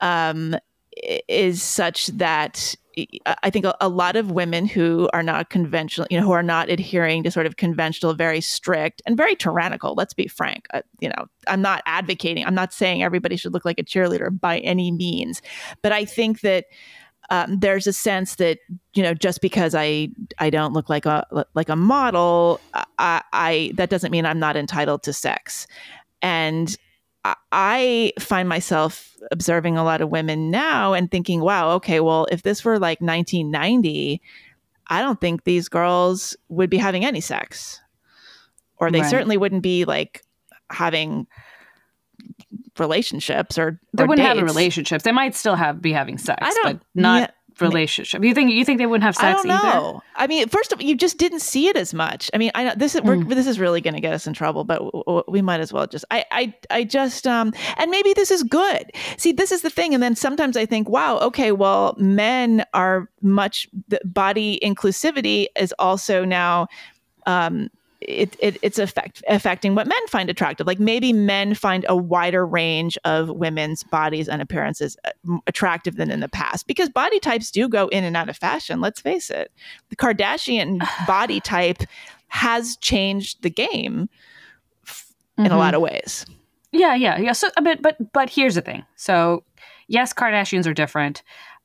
um, 0.00 0.54
is 1.28 1.62
such 1.62 2.08
that 2.08 2.76
I- 3.26 3.50
think 3.50 3.64
a, 3.64 3.76
a 3.80 3.88
lot 3.88 4.16
of 4.16 4.30
women 4.30 4.66
who 4.66 5.08
are 5.12 5.22
not 5.22 5.50
conventional, 5.50 6.06
you 6.10 6.18
know, 6.18 6.24
who 6.24 6.32
are 6.32 6.42
not 6.42 6.68
adhering 6.68 7.22
to 7.24 7.30
sort 7.30 7.46
of 7.46 7.56
conventional, 7.56 8.14
very 8.14 8.40
strict 8.40 9.02
and 9.06 9.16
very 9.16 9.34
tyrannical. 9.36 9.94
Let's 9.94 10.14
be 10.14 10.28
frank. 10.28 10.66
Uh, 10.72 10.82
you 11.00 11.08
know, 11.08 11.26
I'm 11.46 11.62
not 11.62 11.82
advocating. 11.86 12.44
I'm 12.44 12.54
not 12.54 12.72
saying 12.72 13.02
everybody 13.02 13.36
should 13.36 13.52
look 13.52 13.64
like 13.64 13.78
a 13.78 13.84
cheerleader 13.84 14.38
by 14.38 14.58
any 14.60 14.90
means, 14.90 15.42
but 15.82 15.92
I 15.92 16.04
think 16.04 16.40
that 16.40 16.66
um, 17.30 17.58
there's 17.58 17.86
a 17.86 17.92
sense 17.92 18.34
that 18.36 18.58
you 18.92 19.02
know 19.02 19.14
just 19.14 19.40
because 19.40 19.74
I 19.74 20.08
I 20.38 20.50
don't 20.50 20.74
look 20.74 20.90
like 20.90 21.06
a 21.06 21.46
like 21.54 21.68
a 21.68 21.76
model, 21.76 22.60
I, 22.98 23.22
I 23.32 23.72
that 23.76 23.88
doesn't 23.88 24.10
mean 24.10 24.26
I'm 24.26 24.38
not 24.38 24.56
entitled 24.56 25.02
to 25.04 25.12
sex, 25.12 25.66
and 26.20 26.76
I- 27.24 27.36
I 27.52 28.12
find 28.18 28.48
myself 28.48 29.16
observing 29.30 29.76
a 29.78 29.84
lot 29.84 30.00
of 30.00 30.10
women 30.10 30.50
now 30.50 30.92
and 30.92 31.10
thinking, 31.10 31.40
wow, 31.40 31.70
okay, 31.72 32.00
well, 32.00 32.26
if 32.30 32.42
this 32.42 32.64
were 32.64 32.78
like 32.78 33.00
1990, 33.00 34.20
I 34.88 35.00
don't 35.00 35.20
think 35.20 35.44
these 35.44 35.68
girls 35.68 36.36
would 36.48 36.68
be 36.68 36.76
having 36.76 37.04
any 37.04 37.20
sex. 37.22 37.80
Or 38.76 38.90
they 38.90 39.00
Right. 39.00 39.10
certainly 39.10 39.36
wouldn't 39.38 39.62
be 39.62 39.84
like 39.86 40.22
having 40.70 41.26
relationships 42.78 43.58
or 43.58 43.80
They 43.92 44.02
or 44.02 44.06
wouldn't 44.06 44.26
have 44.26 44.42
relationships. 44.42 45.04
They 45.04 45.12
might 45.12 45.34
still 45.34 45.54
have 45.56 45.80
be 45.80 45.92
having 45.92 46.18
sex, 46.18 46.38
I 46.42 46.50
don't- 46.62 46.78
but 46.80 46.86
not 46.94 47.20
yeah, 47.20 47.26
relationship. 47.60 48.22
You 48.24 48.34
think 48.34 48.52
you 48.52 48.64
think 48.64 48.78
they 48.78 48.86
wouldn't 48.86 49.04
have 49.04 49.16
I 49.18 49.32
sex 49.32 49.42
don't 49.42 49.50
either? 49.52 49.68
know. 49.78 50.02
I 50.16 50.26
mean, 50.26 50.48
first 50.48 50.72
of 50.72 50.78
all, 50.80 50.84
you 50.84 50.96
just 50.96 51.18
didn't 51.18 51.40
see 51.40 51.68
it 51.68 51.76
as 51.76 51.94
much. 51.94 52.30
I 52.34 52.38
mean, 52.38 52.50
I 52.54 52.64
know 52.64 52.72
this 52.76 52.94
is 52.94 53.02
we're, 53.02 53.16
Mm. 53.16 53.28
this 53.34 53.46
is 53.46 53.58
really 53.60 53.80
going 53.80 53.94
to 53.94 54.00
get 54.00 54.12
us 54.12 54.26
in 54.26 54.32
trouble, 54.34 54.64
but 54.64 54.78
w- 54.80 55.04
w- 55.06 55.24
we 55.28 55.42
might 55.42 55.60
as 55.60 55.72
well 55.72 55.86
just. 55.86 56.04
I 56.10 56.24
I 56.30 56.54
I 56.70 56.84
just 56.84 57.26
um 57.26 57.52
and 57.76 57.90
maybe 57.90 58.12
this 58.14 58.30
is 58.30 58.42
good. 58.42 58.90
See, 59.16 59.32
this 59.32 59.52
is 59.52 59.62
the 59.62 59.70
thing, 59.70 59.94
and 59.94 60.02
then 60.02 60.16
sometimes 60.16 60.56
I 60.56 60.66
think, 60.66 60.88
wow, 60.88 61.18
okay, 61.18 61.52
well, 61.52 61.94
men 61.98 62.64
are 62.74 63.08
much 63.22 63.68
the 63.88 64.00
body 64.04 64.58
inclusivity 64.62 65.46
is 65.58 65.74
also 65.78 66.24
now. 66.24 66.66
Um, 67.26 67.70
it, 68.06 68.36
it 68.38 68.58
it's 68.62 68.78
affect, 68.78 69.22
affecting 69.28 69.74
what 69.74 69.86
men 69.86 70.06
find 70.08 70.28
attractive. 70.30 70.66
Like 70.66 70.78
maybe 70.78 71.12
men 71.12 71.54
find 71.54 71.84
a 71.88 71.96
wider 71.96 72.46
range 72.46 72.96
of 73.04 73.28
women's 73.30 73.82
bodies 73.82 74.28
and 74.28 74.40
appearances 74.42 74.96
uh, 75.04 75.38
attractive 75.46 75.96
than 75.96 76.10
in 76.10 76.20
the 76.20 76.28
past 76.28 76.66
because 76.66 76.88
body 76.88 77.18
types 77.20 77.50
do 77.50 77.68
go 77.68 77.88
in 77.88 78.04
and 78.04 78.16
out 78.16 78.28
of 78.28 78.36
fashion. 78.36 78.80
Let's 78.80 79.00
face 79.00 79.30
it. 79.30 79.50
The 79.90 79.96
Kardashian 79.96 80.86
body 81.06 81.40
type 81.40 81.82
has 82.28 82.76
changed 82.76 83.42
the 83.42 83.50
game 83.50 84.08
in 85.38 85.46
a 85.46 85.50
Mhm. 85.50 85.58
lot 85.58 85.74
of 85.74 85.80
ways. 85.80 86.26
Yeah, 86.72 86.94
yeah, 86.94 87.18
yeah. 87.18 87.32
So, 87.32 87.50
but 87.62 87.80
but 87.82 88.12
but 88.12 88.30
here's 88.30 88.56
the 88.56 88.60
thing. 88.60 88.84
So, 88.96 89.44
yes, 89.86 90.12
Kardashians 90.12 90.66
are 90.66 90.74
different. 90.74 91.22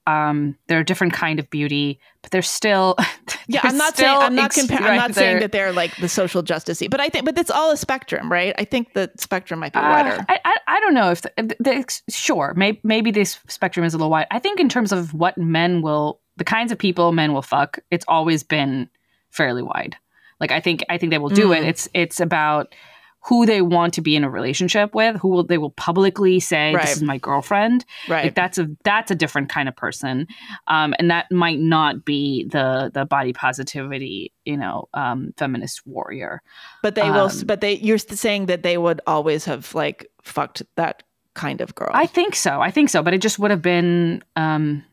Um, 0.09 0.57
they're 0.67 0.79
a 0.79 0.85
different 0.85 1.13
kind 1.13 1.39
of 1.39 1.49
beauty, 1.49 1.99
but 2.21 2.31
they're 2.31 2.41
still. 2.41 2.95
Yeah, 3.51 3.61
they're 3.63 3.71
I'm 3.71 3.77
not 3.77 3.97
saying 3.97 4.17
I'm 4.19 4.35
not 4.35 4.51
comparing. 4.51 4.85
I'm 4.85 4.95
not 4.95 5.15
saying 5.15 5.39
that 5.39 5.51
they're 5.51 5.71
like 5.73 5.95
the 5.95 6.07
social 6.07 6.43
justicey, 6.43 6.87
but 6.87 6.99
I 6.99 7.09
think, 7.09 7.25
but 7.25 7.35
it's 7.35 7.49
all 7.49 7.71
a 7.71 7.77
spectrum, 7.77 8.31
right? 8.31 8.53
I 8.59 8.63
think 8.63 8.93
the 8.93 9.09
spectrum 9.17 9.59
might 9.59 9.73
be 9.73 9.79
Uh, 9.79 9.89
wider. 9.89 10.25
I, 10.29 10.39
I 10.45 10.55
I 10.67 10.79
don't 10.81 10.93
know 10.93 11.09
if 11.09 11.23
the, 11.23 11.31
the, 11.37 11.55
the- 11.59 12.01
sure 12.11 12.53
maybe 12.55 12.79
maybe 12.83 13.09
this 13.09 13.39
spectrum 13.47 13.83
is 13.87 13.95
a 13.95 13.97
little 13.97 14.11
wide. 14.11 14.27
I 14.29 14.37
think 14.37 14.59
in 14.59 14.69
terms 14.69 14.91
of 14.91 15.15
what 15.15 15.35
men 15.35 15.81
will 15.81 16.19
the 16.37 16.43
kinds 16.43 16.71
of 16.71 16.77
people 16.77 17.11
men 17.11 17.33
will 17.33 17.41
fuck, 17.41 17.79
it's 17.89 18.05
always 18.07 18.43
been 18.43 18.87
fairly 19.31 19.63
wide. 19.63 19.95
Like 20.39 20.51
I 20.51 20.59
think 20.59 20.83
I 20.87 20.99
think 20.99 21.09
they 21.11 21.17
will 21.17 21.29
do 21.29 21.51
it. 21.51 21.63
Mm. 21.63 21.69
It's 21.69 21.89
it's 21.95 22.19
about 22.19 22.75
who 23.25 23.45
they 23.45 23.61
want 23.61 23.93
to 23.95 24.01
be 24.01 24.15
in 24.15 24.23
a 24.23 24.29
relationship 24.29 24.95
with, 24.95 25.17
who 25.17 25.27
will 25.27 25.43
they 25.43 25.57
will 25.57 25.71
publicly 25.71 26.39
say 26.39 26.73
Right. 26.73 26.85
this 26.85 26.97
is 26.97 27.03
my 27.03 27.17
girlfriend. 27.17 27.85
right. 28.07 28.25
Like 28.25 28.35
that's 28.35 28.57
a 28.57 28.67
that's 28.83 29.11
a 29.11 29.15
different 29.15 29.49
kind 29.49 29.67
of 29.67 29.75
person, 29.75 30.25
um, 30.67 30.93
and 30.99 31.11
that 31.11 31.31
might 31.31 31.59
not 31.59 32.05
be 32.05 32.45
the 32.45 32.89
the 32.93 33.05
body 33.05 33.33
positivity, 33.33 34.31
you 34.45 34.57
know, 34.57 34.87
um, 34.93 35.33
feminist 35.37 35.85
warrior. 35.85 36.41
but 36.81 36.95
they 36.95 37.09
will. 37.09 37.29
um, 37.29 37.43
But 37.45 37.61
they, 37.61 37.73
you're 37.77 37.97
saying 37.97 38.45
that 38.47 38.63
they 38.63 38.77
would 38.77 39.01
always 39.05 39.45
have 39.45 39.73
like 39.75 40.07
fucked 40.23 40.63
that 40.75 41.03
kind 41.35 41.61
of 41.61 41.75
girl. 41.75 41.91
I 41.93 42.05
think 42.05 42.35
so. 42.35 42.61
I 42.61 42.71
think 42.71 42.89
so. 42.89 43.03
But 43.03 43.13
it 43.13 43.21
just 43.21 43.37
would 43.39 43.51
have 43.51 43.61
been, 43.61 44.23
um, 44.35 44.83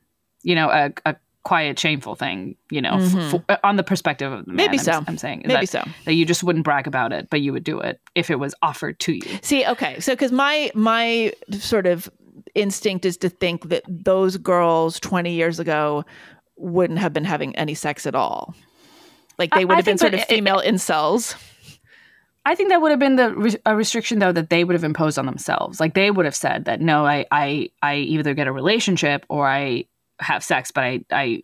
you 0.42 0.54
know, 0.54 0.68
a, 0.68 0.92
a 1.04 1.16
quiet, 1.46 1.78
shameful 1.78 2.14
thing, 2.16 2.56
you 2.70 2.80
know, 2.82 2.94
f- 2.94 3.12
Mhm. 3.12 3.44
f- 3.48 3.60
on 3.62 3.76
the 3.76 3.82
perspective 3.84 4.32
of 4.32 4.44
the 4.44 4.52
man. 4.52 4.56
Maybe 4.56 4.78
I'm, 4.78 4.84
so. 4.84 5.04
I'm 5.06 5.16
saying 5.16 5.42
Maybe 5.46 5.66
that, 5.66 5.68
so. 5.68 5.82
that 6.04 6.14
you 6.14 6.24
just 6.26 6.42
wouldn't 6.42 6.64
brag 6.64 6.86
about 6.86 7.12
it, 7.12 7.28
but 7.30 7.40
you 7.40 7.52
would 7.52 7.64
do 7.64 7.78
it 7.80 8.00
if 8.14 8.30
it 8.30 8.38
was 8.40 8.54
offered 8.62 8.98
to 9.00 9.12
you. 9.12 9.38
See, 9.42 9.64
okay, 9.64 10.00
so 10.00 10.12
because 10.12 10.32
my 10.32 10.70
my 10.74 11.32
sort 11.52 11.86
of 11.86 12.10
instinct 12.54 13.04
is 13.04 13.16
to 13.18 13.28
think 13.28 13.68
that 13.68 13.82
those 13.88 14.36
girls 14.38 14.98
20 15.00 15.32
years 15.32 15.60
ago 15.60 16.04
wouldn't 16.56 16.98
have 16.98 17.12
been 17.12 17.24
having 17.24 17.54
any 17.56 17.74
sex 17.74 18.06
at 18.06 18.14
all. 18.14 18.54
Like 19.38 19.50
they 19.54 19.64
would 19.64 19.74
I 19.74 19.76
have 19.76 19.84
been 19.84 19.98
sort 19.98 20.14
of 20.14 20.20
it- 20.20 20.28
female 20.28 20.60
incels. 20.64 21.34
I 22.44 22.54
think 22.54 22.68
that 22.70 22.80
would 22.80 22.90
have 22.92 23.00
been 23.00 23.16
the 23.16 23.34
re- 23.34 23.56
a 23.66 23.74
restriction 23.76 24.18
though 24.20 24.32
that 24.32 24.50
they 24.50 24.64
would 24.64 24.74
have 24.74 24.84
imposed 24.84 25.18
on 25.18 25.26
themselves. 25.26 25.80
Like 25.80 25.94
they 25.94 26.10
would 26.10 26.24
have 26.24 26.34
said 26.36 26.64
that 26.66 26.80
no, 26.80 27.04
I 27.04 27.26
I 27.30 27.70
I 27.82 27.96
either 27.96 28.34
get 28.34 28.46
a 28.46 28.52
relationship 28.52 29.26
or 29.28 29.46
I 29.48 29.84
have 30.20 30.42
sex, 30.44 30.70
but 30.70 30.84
I 30.84 31.00
I. 31.10 31.42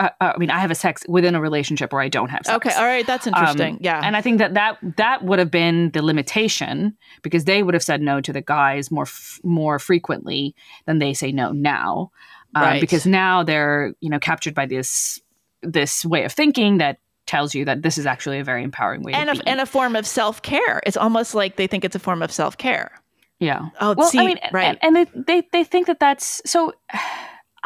I, 0.00 0.10
I 0.20 0.36
mean, 0.36 0.50
I 0.50 0.58
have 0.58 0.72
a 0.72 0.74
sex 0.74 1.04
within 1.08 1.36
a 1.36 1.40
relationship, 1.40 1.92
or 1.92 2.00
I 2.00 2.08
don't 2.08 2.28
have 2.28 2.40
sex. 2.44 2.56
Okay, 2.56 2.74
all 2.74 2.84
right, 2.84 3.06
that's 3.06 3.24
interesting. 3.24 3.74
Um, 3.74 3.80
yeah. 3.80 4.00
And 4.02 4.16
I 4.16 4.20
think 4.20 4.38
that 4.38 4.54
that 4.54 4.78
that 4.96 5.22
would 5.24 5.38
have 5.38 5.52
been 5.52 5.90
the 5.92 6.02
limitation 6.02 6.96
because 7.22 7.44
they 7.44 7.62
would 7.62 7.72
have 7.74 7.82
said 7.84 8.02
no 8.02 8.20
to 8.20 8.32
the 8.32 8.40
guys 8.40 8.90
more 8.90 9.04
f- 9.04 9.38
more 9.44 9.78
frequently 9.78 10.56
than 10.86 10.98
they 10.98 11.14
say 11.14 11.30
no 11.30 11.52
now, 11.52 12.10
uh, 12.56 12.62
Right. 12.62 12.80
because 12.80 13.06
now 13.06 13.44
they're 13.44 13.94
you 14.00 14.10
know 14.10 14.18
captured 14.18 14.54
by 14.56 14.66
this 14.66 15.20
this 15.62 16.04
way 16.04 16.24
of 16.24 16.32
thinking 16.32 16.78
that 16.78 16.98
tells 17.26 17.54
you 17.54 17.64
that 17.64 17.82
this 17.82 17.96
is 17.96 18.06
actually 18.06 18.40
a 18.40 18.44
very 18.44 18.64
empowering 18.64 19.04
way 19.04 19.12
and 19.12 19.30
a, 19.30 19.34
be. 19.34 19.46
and 19.46 19.60
a 19.60 19.66
form 19.66 19.94
of 19.94 20.04
self-care. 20.04 20.80
It's 20.84 20.96
almost 20.96 21.36
like 21.36 21.54
they 21.54 21.68
think 21.68 21.84
it's 21.84 21.94
a 21.94 22.00
form 22.00 22.22
of 22.22 22.32
self-care. 22.32 22.90
yeah. 23.38 23.68
Oh, 23.80 23.94
Well, 23.96 24.08
see, 24.08 24.18
I 24.18 24.26
mean, 24.26 24.38
right. 24.52 24.76
and, 24.82 24.96
and 24.96 25.06
they, 25.14 25.22
they 25.40 25.48
they 25.52 25.62
think 25.64 25.86
that 25.86 26.00
that's 26.00 26.42
so. 26.44 26.72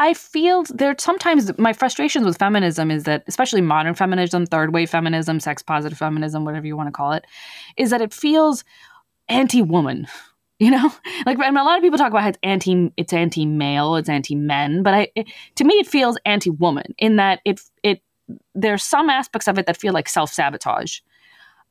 I 0.03 0.15
feel 0.15 0.65
there 0.65 0.97
sometimes 0.99 1.57
my 1.59 1.73
frustrations 1.73 2.27
with 2.27 2.37
feminism 2.37 2.91
is 2.91 3.05
that, 3.05 3.23
especially 3.29 3.61
modern 3.61 3.95
feminism, 3.95 4.47
third 4.47 4.75
wave 4.75 4.91
feminism, 4.91 5.39
sex 5.39 5.63
positive 5.63 5.97
feminism, 5.97 6.45
whatever 6.45 6.67
you 6.67 6.77
want 6.77 6.89
to 6.89 6.93
call 6.93 7.13
it, 7.13 7.25
is 7.77 7.91
that 7.91 8.01
it 8.01 8.13
feels 8.13 8.65
anti 9.29 9.63
woman. 9.63 10.09
You 10.59 10.71
know, 10.71 10.93
like 11.27 11.41
I 11.41 11.51
mean, 11.51 11.57
a 11.57 11.65
lot 11.65 11.77
of 11.77 11.83
people 11.83 11.99
talk 11.99 12.13
about 12.13 12.23
how 12.23 12.29
it's 12.29 12.39
anti, 12.45 12.93
it's 12.97 13.13
anti 13.13 13.47
male, 13.47 13.97
it's 13.97 14.09
anti 14.09 14.37
men, 14.37 14.85
but 14.85 14.95
I, 14.95 15.09
it, 15.17 15.27
to 15.57 15.65
me, 15.65 15.75
it 15.75 15.89
feels 15.89 16.17
anti 16.25 16.51
woman 16.51 16.95
in 16.99 17.17
that 17.17 17.41
it 17.45 17.61
it 17.83 18.01
there's 18.55 18.85
some 18.85 19.11
aspects 19.11 19.49
of 19.49 19.59
it 19.59 19.67
that 19.67 19.77
feel 19.77 19.93
like 19.93 20.09
self 20.09 20.33
sabotage, 20.33 21.01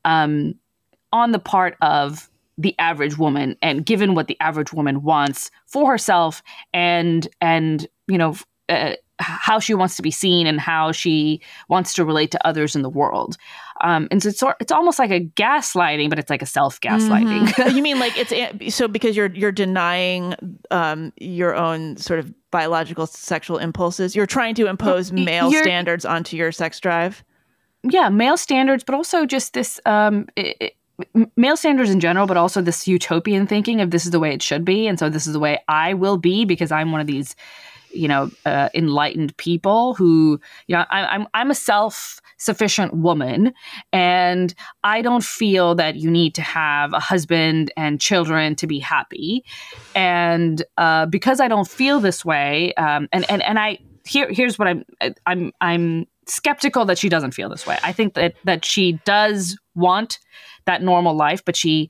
um, 0.04 0.56
on 1.14 1.32
the 1.32 1.40
part 1.40 1.78
of 1.82 2.30
the 2.58 2.76
average 2.80 3.18
woman 3.18 3.56
and 3.62 3.86
given 3.86 4.14
what 4.16 4.28
the 4.28 4.38
average 4.40 4.74
woman 4.74 5.02
wants 5.04 5.50
for 5.68 5.90
herself 5.90 6.44
and 6.74 7.28
and 7.40 7.88
you 8.08 8.18
know 8.18 8.36
uh, 8.70 8.94
how 9.20 9.60
she 9.60 9.74
wants 9.74 9.96
to 9.96 10.02
be 10.02 10.12
seen 10.12 10.48
and 10.48 10.60
how 10.60 10.92
she 10.92 11.40
wants 11.70 11.94
to 11.94 12.04
relate 12.04 12.32
to 12.32 12.48
others 12.48 12.76
in 12.76 12.82
the 12.82 12.90
world 12.90 13.38
um, 13.84 14.08
and 14.12 14.22
so 14.22 14.30
it's, 14.30 14.44
it's 14.60 14.72
almost 14.72 15.00
like 15.00 15.12
a 15.12 15.22
gaslighting 15.36 16.10
but 16.10 16.18
it's 16.20 16.30
like 16.30 16.42
a 16.42 16.46
self-gaslighting 16.46 17.48
Mhm. 17.48 17.74
you 17.76 17.82
mean 17.82 18.00
like 18.00 18.14
it's 18.18 18.76
so 18.76 18.88
because 18.88 19.16
you're 19.16 19.32
you're 19.34 19.52
denying 19.52 20.36
um, 20.72 21.14
your 21.18 21.56
own 21.56 21.98
sort 21.98 22.20
of 22.20 22.34
biological 22.52 23.08
sexual 23.08 23.58
impulses. 23.58 24.14
You're 24.14 24.26
trying 24.26 24.56
to 24.56 24.68
impose 24.68 25.12
male 25.14 25.50
you're- 25.52 25.64
standards 25.64 26.04
onto 26.06 26.36
your 26.36 26.52
sex 26.52 26.80
drive. 26.80 27.24
yeah 27.84 28.10
male 28.10 28.38
standards 28.38 28.84
but 28.84 28.94
also 28.96 29.26
just 29.26 29.54
this 29.54 29.80
um, 29.86 30.28
i 30.38 30.54
i- 30.62 30.66
m- 30.66 30.70
male 31.36 31.58
standards 31.58 31.90
in 31.90 32.00
general 32.00 32.28
but 32.28 32.38
also 32.38 32.62
this 32.62 32.88
utopian 32.88 33.48
thinking 33.48 33.82
of 33.82 33.92
this 33.92 34.06
is 34.06 34.12
the 34.12 34.20
way 34.20 34.34
it 34.34 34.42
should 34.42 34.66
be. 34.66 34.88
And 34.88 34.98
so 35.00 35.10
this 35.10 35.28
is 35.28 35.34
the 35.34 35.40
way 35.40 35.60
i 35.68 35.94
will 35.94 36.18
be 36.18 36.46
because 36.46 36.72
i'm 36.72 36.92
one 36.92 37.02
of 37.02 37.08
these 37.08 37.36
you 37.94 38.08
know 38.08 38.32
uh, 38.46 38.70
enlightened 38.74 39.36
people 39.38 39.96
who 39.96 40.40
you 40.68 40.76
know 40.76 40.86
I, 40.90 41.06
i'm 41.08 41.28
i'm 41.34 41.52
a 41.52 41.56
self-sufficient 41.56 42.94
woman. 42.94 43.54
And 43.92 44.54
i 44.84 45.02
don't 45.02 45.24
feel 45.24 45.76
that 45.76 45.96
you 45.96 46.10
need 46.10 46.36
to 46.36 46.42
have 46.42 46.94
a 46.94 47.00
husband 47.00 47.72
and 47.76 48.00
children 48.00 48.56
to 48.56 48.68
be 48.68 48.80
happy. 48.80 49.44
And 49.96 50.64
uh, 50.78 51.06
because 51.06 51.40
i 51.40 51.48
don't 51.48 51.68
feel 51.68 52.00
this 52.00 52.24
way 52.24 52.74
um, 52.76 53.08
and 53.12 53.30
and 53.30 53.42
and 53.44 53.60
i 53.60 53.80
here 54.06 54.28
here's 54.32 54.58
what 54.58 54.68
i'm 54.68 54.86
i'm 55.26 55.52
i'm 55.62 56.08
skeptical 56.28 56.86
that 56.86 56.98
she 56.98 57.10
doesn't 57.10 57.32
feel 57.34 57.50
this 57.50 57.66
way. 57.66 57.78
I 57.84 57.92
think 57.92 58.14
that 58.16 58.36
that 58.46 58.64
she 58.66 58.94
does 59.06 59.58
want 59.76 60.20
that 60.66 60.82
normal 60.84 61.16
life, 61.16 61.44
but 61.46 61.56
she 61.56 61.90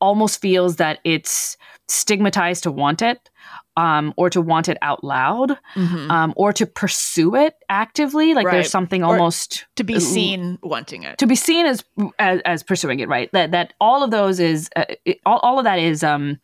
almost 0.00 0.40
feels 0.40 0.76
that 0.76 0.98
it's 1.04 1.56
stigmatized 1.88 2.62
to 2.64 2.70
want 2.70 3.00
it 3.00 3.30
um, 3.76 4.12
or 4.16 4.28
to 4.28 4.40
want 4.40 4.68
it 4.68 4.76
out 4.82 5.02
loud 5.04 5.56
Mhm. 5.76 6.10
um, 6.10 6.34
or 6.36 6.52
to 6.52 6.66
pursue 6.66 7.34
it 7.36 7.54
actively 7.68 8.34
like 8.34 8.44
Right. 8.46 8.52
there's 8.54 8.70
something 8.70 9.02
Or 9.04 9.12
almost 9.14 9.66
to 9.76 9.84
be 9.84 9.98
seen 10.00 10.58
wanting 10.62 11.02
it. 11.04 11.16
to 11.18 11.26
be 11.26 11.34
seen 11.36 11.64
as 11.66 11.84
as, 12.18 12.40
as 12.44 12.62
pursuing 12.62 13.00
it 13.00 13.08
right 13.08 13.30
that 13.32 13.52
that 13.52 13.72
all 13.80 14.02
of 14.02 14.10
those 14.10 14.40
is 14.40 14.68
uh, 14.76 14.84
it, 15.04 15.18
all, 15.24 15.38
all 15.38 15.58
of 15.58 15.64
that 15.64 15.78
is 15.78 16.02
um 16.02 16.38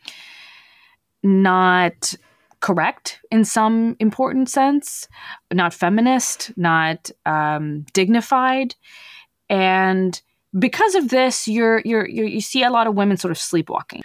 not 1.23 2.15
correct 2.63 3.21
in 3.31 3.45
some 3.45 3.97
important 3.99 4.49
sense 4.49 5.09
not 5.53 5.75
feminist 5.75 6.57
not 6.57 7.11
um 7.27 7.85
dignified. 7.93 8.75
And 9.51 10.21
because 10.59 10.95
of 10.95 11.11
this 11.11 11.47
you're 11.47 11.83
you're, 11.85 12.09
you're 12.09 12.27
you 12.27 12.41
see 12.41 12.63
a 12.63 12.71
lot 12.71 12.87
of 12.87 12.95
women 12.95 13.19
sort 13.19 13.33
of 13.33 13.39
sleepwalking. 13.39 14.03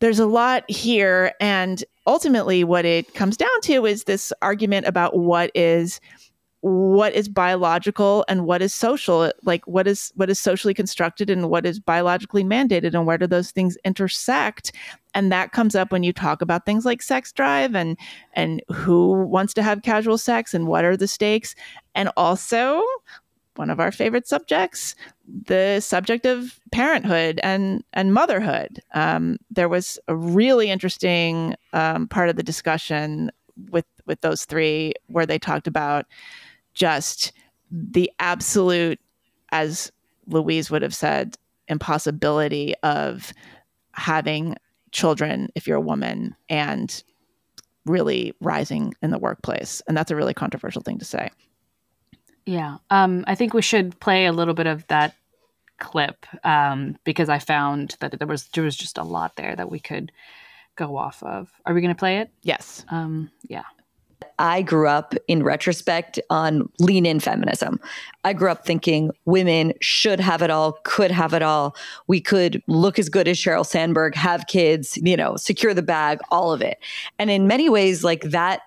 There's 0.00 0.18
a 0.18 0.26
lot 0.26 0.68
here. 0.70 1.32
And 1.40 1.82
ultimately 2.06 2.64
what 2.64 2.84
it 2.84 3.14
comes 3.14 3.36
down 3.36 3.60
to 3.62 3.86
is 3.86 4.04
this 4.04 4.32
argument 4.42 4.86
about 4.86 5.16
what 5.16 5.50
is 5.54 6.00
what 6.62 7.14
is 7.14 7.28
biological 7.28 8.24
and 8.28 8.44
what 8.44 8.60
is 8.60 8.74
social? 8.74 9.32
Like 9.42 9.66
what 9.66 9.86
is 9.86 10.12
what 10.14 10.28
is 10.28 10.38
socially 10.38 10.74
constructed 10.74 11.30
and 11.30 11.48
what 11.48 11.64
is 11.64 11.80
biologically 11.80 12.44
mandated 12.44 12.94
and 12.94 13.06
where 13.06 13.18
do 13.18 13.26
those 13.26 13.50
things 13.50 13.78
intersect? 13.84 14.72
And 15.14 15.32
that 15.32 15.52
comes 15.52 15.74
up 15.74 15.90
when 15.90 16.02
you 16.02 16.12
talk 16.12 16.42
about 16.42 16.66
things 16.66 16.84
like 16.84 17.02
sex 17.02 17.32
drive 17.32 17.74
and 17.74 17.96
and 18.34 18.62
who 18.68 19.12
wants 19.24 19.54
to 19.54 19.62
have 19.62 19.82
casual 19.82 20.18
sex 20.18 20.52
and 20.52 20.66
what 20.66 20.84
are 20.84 20.96
the 20.96 21.08
stakes? 21.08 21.54
And 21.94 22.10
also 22.16 22.82
one 23.56 23.70
of 23.70 23.80
our 23.80 23.92
favorite 23.92 24.28
subjects 24.28 24.94
the 25.46 25.80
subject 25.80 26.26
of 26.26 26.60
parenthood 26.72 27.40
and 27.42 27.84
and 27.92 28.12
motherhood. 28.12 28.80
Um, 28.94 29.38
there 29.50 29.68
was 29.68 29.98
a 30.08 30.16
really 30.16 30.70
interesting 30.70 31.54
um, 31.72 32.06
part 32.08 32.28
of 32.28 32.36
the 32.36 32.42
discussion 32.42 33.30
with 33.70 33.86
with 34.06 34.20
those 34.20 34.44
three 34.44 34.92
where 35.06 35.26
they 35.26 35.38
talked 35.38 35.66
about 35.66 36.06
just 36.74 37.32
the 37.70 38.10
absolute 38.18 39.00
as 39.52 39.92
louise 40.26 40.70
would 40.70 40.82
have 40.82 40.94
said 40.94 41.36
impossibility 41.68 42.74
of 42.82 43.32
having 43.92 44.56
children 44.92 45.48
if 45.54 45.66
you're 45.66 45.76
a 45.76 45.80
woman 45.80 46.34
and 46.48 47.02
really 47.86 48.34
rising 48.40 48.94
in 49.02 49.10
the 49.10 49.18
workplace. 49.18 49.80
And 49.88 49.96
that's 49.96 50.10
a 50.10 50.16
really 50.16 50.34
controversial 50.34 50.82
thing 50.82 50.98
to 50.98 51.04
say. 51.04 51.30
Yeah. 52.46 52.78
Um 52.90 53.24
i 53.26 53.34
think 53.34 53.54
we 53.54 53.62
should 53.62 53.98
play 54.00 54.26
a 54.26 54.32
little 54.32 54.54
bit 54.54 54.66
of 54.66 54.86
that 54.88 55.14
clip 55.78 56.26
um 56.44 56.94
because 57.04 57.30
i 57.30 57.38
found 57.38 57.96
that 58.00 58.18
there 58.18 58.28
was 58.28 58.48
there 58.48 58.64
was 58.64 58.76
just 58.76 58.98
a 58.98 59.02
lot 59.02 59.36
there 59.36 59.56
that 59.56 59.70
we 59.70 59.80
could 59.80 60.12
go 60.76 60.96
off 60.96 61.22
of. 61.22 61.50
Are 61.66 61.74
we 61.74 61.80
going 61.80 61.94
to 61.94 61.98
play 61.98 62.18
it? 62.18 62.30
Yes. 62.42 62.84
Um 62.90 63.30
yeah 63.48 63.64
I 64.38 64.62
grew 64.62 64.88
up 64.88 65.14
in 65.28 65.42
retrospect 65.42 66.18
on 66.30 66.70
lean 66.78 67.06
in 67.06 67.20
feminism. 67.20 67.80
I 68.24 68.32
grew 68.32 68.50
up 68.50 68.64
thinking 68.64 69.10
women 69.24 69.72
should 69.80 70.20
have 70.20 70.42
it 70.42 70.50
all, 70.50 70.78
could 70.84 71.10
have 71.10 71.34
it 71.34 71.42
all. 71.42 71.76
We 72.06 72.20
could 72.20 72.62
look 72.66 72.98
as 72.98 73.08
good 73.08 73.28
as 73.28 73.38
Sheryl 73.38 73.66
Sandberg, 73.66 74.14
have 74.14 74.46
kids, 74.46 74.98
you 75.02 75.16
know, 75.16 75.36
secure 75.36 75.74
the 75.74 75.82
bag, 75.82 76.20
all 76.30 76.52
of 76.52 76.62
it. 76.62 76.78
And 77.18 77.30
in 77.30 77.46
many 77.46 77.68
ways, 77.68 78.04
like 78.04 78.22
that 78.22 78.62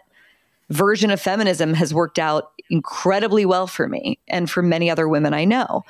version 0.70 1.12
of 1.12 1.22
feminism 1.22 1.74
has 1.74 1.94
worked 1.94 2.20
out 2.20 2.52
incredibly 2.70 3.46
well 3.46 3.68
for 3.68 3.88
me 3.88 4.18
and 4.28 4.50
for 4.50 4.62
many 4.62 4.90
other 4.90 5.08
women 5.08 5.34
I 5.34 5.46
know. 5.46 5.84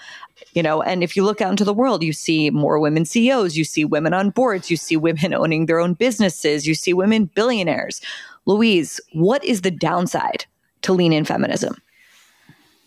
You 0.53 0.63
know, 0.63 0.81
and 0.81 1.03
if 1.03 1.15
you 1.15 1.23
look 1.23 1.41
out 1.41 1.51
into 1.51 1.63
the 1.63 1.73
world, 1.73 2.03
you 2.03 2.11
see 2.11 2.49
more 2.49 2.79
women 2.79 3.05
CEOs, 3.05 3.55
you 3.55 3.63
see 3.63 3.85
women 3.85 4.13
on 4.13 4.31
boards, 4.31 4.69
you 4.69 4.77
see 4.77 4.97
women 4.97 5.33
owning 5.33 5.65
their 5.65 5.79
own 5.79 5.93
businesses, 5.93 6.67
you 6.67 6.75
see 6.75 6.93
women 6.93 7.25
billionaires. 7.25 8.01
Louise, 8.45 8.99
what 9.13 9.43
is 9.43 9.61
the 9.61 9.71
downside 9.71 10.45
to 10.81 10.93
lean 10.93 11.13
in 11.13 11.25
feminism? 11.25 11.75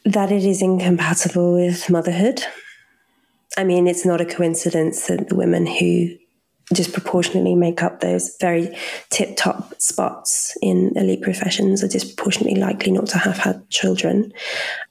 That 0.04 0.30
it 0.30 0.44
is 0.44 0.62
incompatible 0.62 1.54
with 1.54 1.90
motherhood. 1.90 2.42
I 3.56 3.64
mean, 3.64 3.88
it's 3.88 4.04
not 4.04 4.20
a 4.20 4.26
coincidence 4.26 5.06
that 5.06 5.28
the 5.28 5.34
women 5.34 5.66
who 5.66 6.16
disproportionately 6.74 7.54
make 7.54 7.82
up 7.82 8.00
those 8.00 8.36
very 8.40 8.76
tip 9.10 9.36
top 9.36 9.80
spots 9.80 10.56
in 10.60 10.92
elite 10.96 11.22
professions 11.22 11.82
are 11.82 11.88
disproportionately 11.88 12.58
likely 12.58 12.90
not 12.90 13.06
to 13.06 13.18
have 13.18 13.38
had 13.38 13.68
children. 13.70 14.32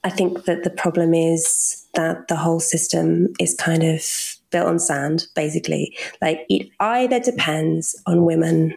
I 0.02 0.10
think 0.10 0.44
that 0.44 0.64
the 0.64 0.70
problem 0.70 1.12
is 1.12 1.84
that 1.94 2.28
the 2.28 2.36
whole 2.36 2.60
system 2.60 3.28
is 3.38 3.54
kind 3.54 3.82
of 3.82 4.02
built 4.50 4.66
on 4.66 4.78
sand, 4.78 5.26
basically. 5.34 5.96
Like 6.22 6.46
it 6.48 6.68
either 6.80 7.20
depends 7.20 8.00
on 8.06 8.24
women 8.24 8.74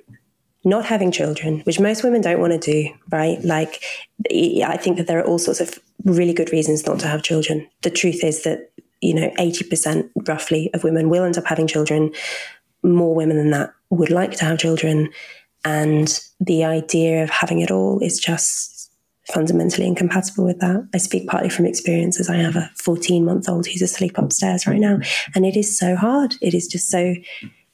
not 0.63 0.86
having 0.86 1.12
children, 1.12 1.62
which 1.62 1.80
most 1.80 2.04
women 2.04 2.22
don't 2.22 2.39
want 2.39 2.54
to 2.54 2.60
do, 2.60 2.89
right? 3.12 3.41
Like, 3.43 3.82
I 4.30 4.78
think 4.78 4.98
that 4.98 5.08
there 5.08 5.19
are 5.19 5.26
all 5.26 5.39
sorts 5.39 5.62
of 5.62 5.80
really 6.04 6.34
good 6.34 6.52
reasons 6.52 6.86
not 6.86 7.00
to 7.00 7.08
have 7.08 7.24
children. 7.24 7.67
The 7.82 7.89
truth 7.89 8.24
is 8.24 8.43
that, 8.43 8.72
you 9.02 9.13
know, 9.13 9.30
80% 9.39 10.10
roughly 10.28 10.69
of 10.74 10.84
women 10.84 11.10
will 11.10 11.24
end 11.24 11.38
up 11.38 11.45
having 11.45 11.67
children. 11.67 12.12
More 12.84 13.15
women 13.15 13.38
than 13.38 13.52
that 13.52 13.74
would 13.89 14.10
like 14.10 14.32
to 14.38 14.45
have 14.45 14.60
children. 14.60 15.10
And 15.63 16.19
the 16.39 16.65
idea 16.65 17.24
of 17.24 17.30
having 17.30 17.60
it 17.60 17.72
all 17.72 18.00
is 18.00 18.19
just 18.19 18.91
fundamentally 19.32 19.88
incompatible 19.88 20.43
with 20.43 20.60
that. 20.60 20.88
I 20.93 20.98
speak 20.98 21.28
partly 21.28 21.50
from 21.50 21.65
experience 21.65 22.19
as 22.19 22.30
I 22.30 22.38
have 22.38 22.56
a 22.56 22.72
14 22.78 23.24
month 23.24 23.48
old 23.48 23.67
who's 23.67 23.82
asleep 23.82 24.17
upstairs 24.17 24.67
right 24.67 24.80
now. 24.80 25.00
And 25.36 25.45
it 25.45 25.56
is 25.56 25.78
so 25.78 25.95
hard. 25.95 26.36
It 26.41 26.54
is 26.54 26.67
just 26.67 26.89
so, 26.89 27.15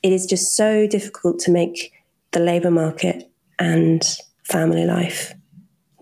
it 0.03 0.11
is 0.11 0.25
just 0.25 0.55
so 0.55 0.85
difficult 0.85 1.39
to 1.39 1.51
make 1.51 1.93
the 2.35 2.41
labor 2.41 2.69
market 2.69 3.31
and 3.57 4.17
family 4.43 4.85
life 4.85 5.33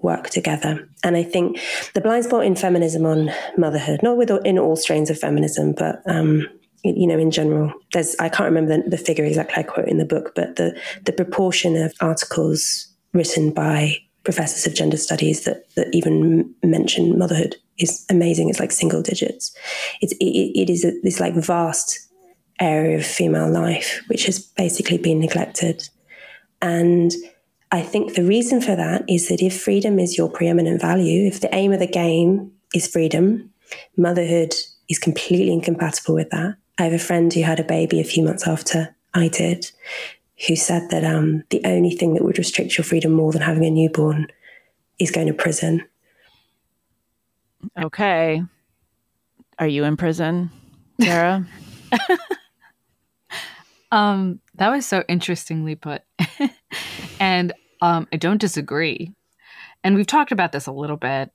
work 0.02 0.32
together. 0.32 0.90
And 1.04 1.16
I 1.16 1.24
think 1.24 1.60
the 1.94 2.02
blind 2.02 2.26
spot 2.26 2.44
in 2.44 2.56
feminism 2.56 3.06
on 3.06 3.32
motherhood, 3.56 4.02
not 4.02 4.18
with 4.18 4.32
in 4.44 4.58
all 4.58 4.76
strains 4.76 5.10
of 5.12 5.20
feminism, 5.20 5.74
but 5.74 6.02
um, 6.08 6.48
you 6.84 7.08
know, 7.08 7.20
in 7.20 7.32
general, 7.32 7.72
there's 7.94 8.16
I 8.20 8.30
can't 8.30 8.50
remember 8.52 8.78
the, 8.78 8.90
the 8.90 8.98
figure 8.98 9.24
exactly 9.24 9.64
I 9.64 9.64
quote 9.64 9.88
in 9.88 10.00
the 10.00 10.06
book, 10.06 10.34
but 10.36 10.58
the 10.58 10.78
the 11.06 11.14
proportion 11.14 11.78
of 11.78 11.94
articles 12.02 12.88
written 13.14 13.52
by 13.52 13.96
professors 14.24 14.66
of 14.66 14.74
gender 14.74 14.98
studies 14.98 15.46
that 15.46 15.70
that 15.76 15.88
even 15.94 16.54
mention 16.64 17.18
motherhood 17.18 17.56
is 17.78 18.06
amazing. 18.10 18.50
It's 18.50 18.60
like 18.60 18.72
single 18.72 19.04
digits. 19.04 19.56
It's 20.02 20.14
it, 20.14 20.26
it 20.26 20.70
is 20.70 20.84
a, 20.84 20.92
this 21.04 21.20
like 21.20 21.36
vast 21.36 22.00
area 22.60 22.98
of 22.98 23.06
female 23.06 23.52
life 23.52 24.02
which 24.08 24.26
has 24.26 24.40
basically 24.40 24.98
been 24.98 25.20
neglected. 25.20 25.90
And 26.64 27.14
I 27.74 27.82
think 27.82 28.14
the 28.14 28.24
reason 28.24 28.62
for 28.62 28.76
that 28.76 29.04
is 29.10 29.28
that 29.28 29.42
if 29.42 29.62
freedom 29.62 30.00
is 30.00 30.18
your 30.18 30.30
preeminent 30.30 30.82
value, 30.82 31.28
if 31.28 31.42
the 31.42 31.54
aim 31.54 31.74
of 31.74 31.80
the 31.80 31.88
game 31.88 32.54
is 32.74 32.88
freedom, 32.88 33.52
motherhood 33.98 34.54
is 34.90 34.98
completely 34.98 35.52
incompatible 35.52 36.16
with 36.16 36.30
that. 36.30 36.56
I 36.80 36.84
have 36.84 36.94
a 36.94 37.00
friend 37.00 37.32
who 37.34 37.44
had 37.44 37.60
a 37.60 37.66
baby 37.66 38.00
a 38.00 38.06
few 38.06 38.24
months 38.24 38.48
after 38.48 38.96
I 39.14 39.28
did, 39.28 39.70
who 40.48 40.56
said 40.56 40.90
that 40.90 41.04
um, 41.04 41.44
the 41.50 41.62
only 41.66 41.92
thing 41.92 42.14
that 42.14 42.24
would 42.24 42.38
restrict 42.38 42.78
your 42.78 42.86
freedom 42.86 43.12
more 43.12 43.34
than 43.34 43.42
having 43.42 43.66
a 43.66 43.70
newborn 43.70 44.28
is 45.00 45.12
going 45.12 45.28
to 45.28 45.34
prison. 45.34 45.86
Okay. 47.78 48.42
Are 49.60 49.68
you 49.68 49.84
in 49.84 49.98
prison, 49.98 50.50
Sarah? 51.02 51.46
um 53.92 54.40
that 54.56 54.70
was 54.70 54.86
so 54.86 55.04
interestingly 55.08 55.76
put. 55.76 56.04
and 57.20 57.54
um, 57.82 58.08
I 58.12 58.18
don't 58.18 58.42
disagree. 58.42 59.14
And 59.84 59.96
we've 59.96 60.08
talked 60.08 60.32
about 60.32 60.52
this 60.52 60.68
a 60.68 60.72
little 60.72 60.98
bit 60.98 61.32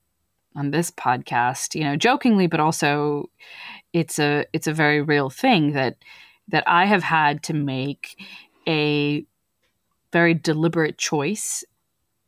on 0.57 0.71
this 0.71 0.91
podcast, 0.91 1.75
you 1.75 1.85
know, 1.85 1.97
jokingly, 1.97 2.47
but 2.47 2.61
also 2.61 3.31
it's 3.93 4.19
a 4.19 4.45
it's 4.53 4.67
a 4.67 4.73
very 4.73 5.03
real 5.03 5.31
thing 5.31 5.73
that 5.73 5.97
that 6.49 6.65
I 6.67 6.87
have 6.87 7.03
had 7.03 7.43
to 7.45 7.55
make 7.55 8.19
a 8.67 9.25
very 10.13 10.35
deliberate 10.35 10.99
choice 10.99 11.65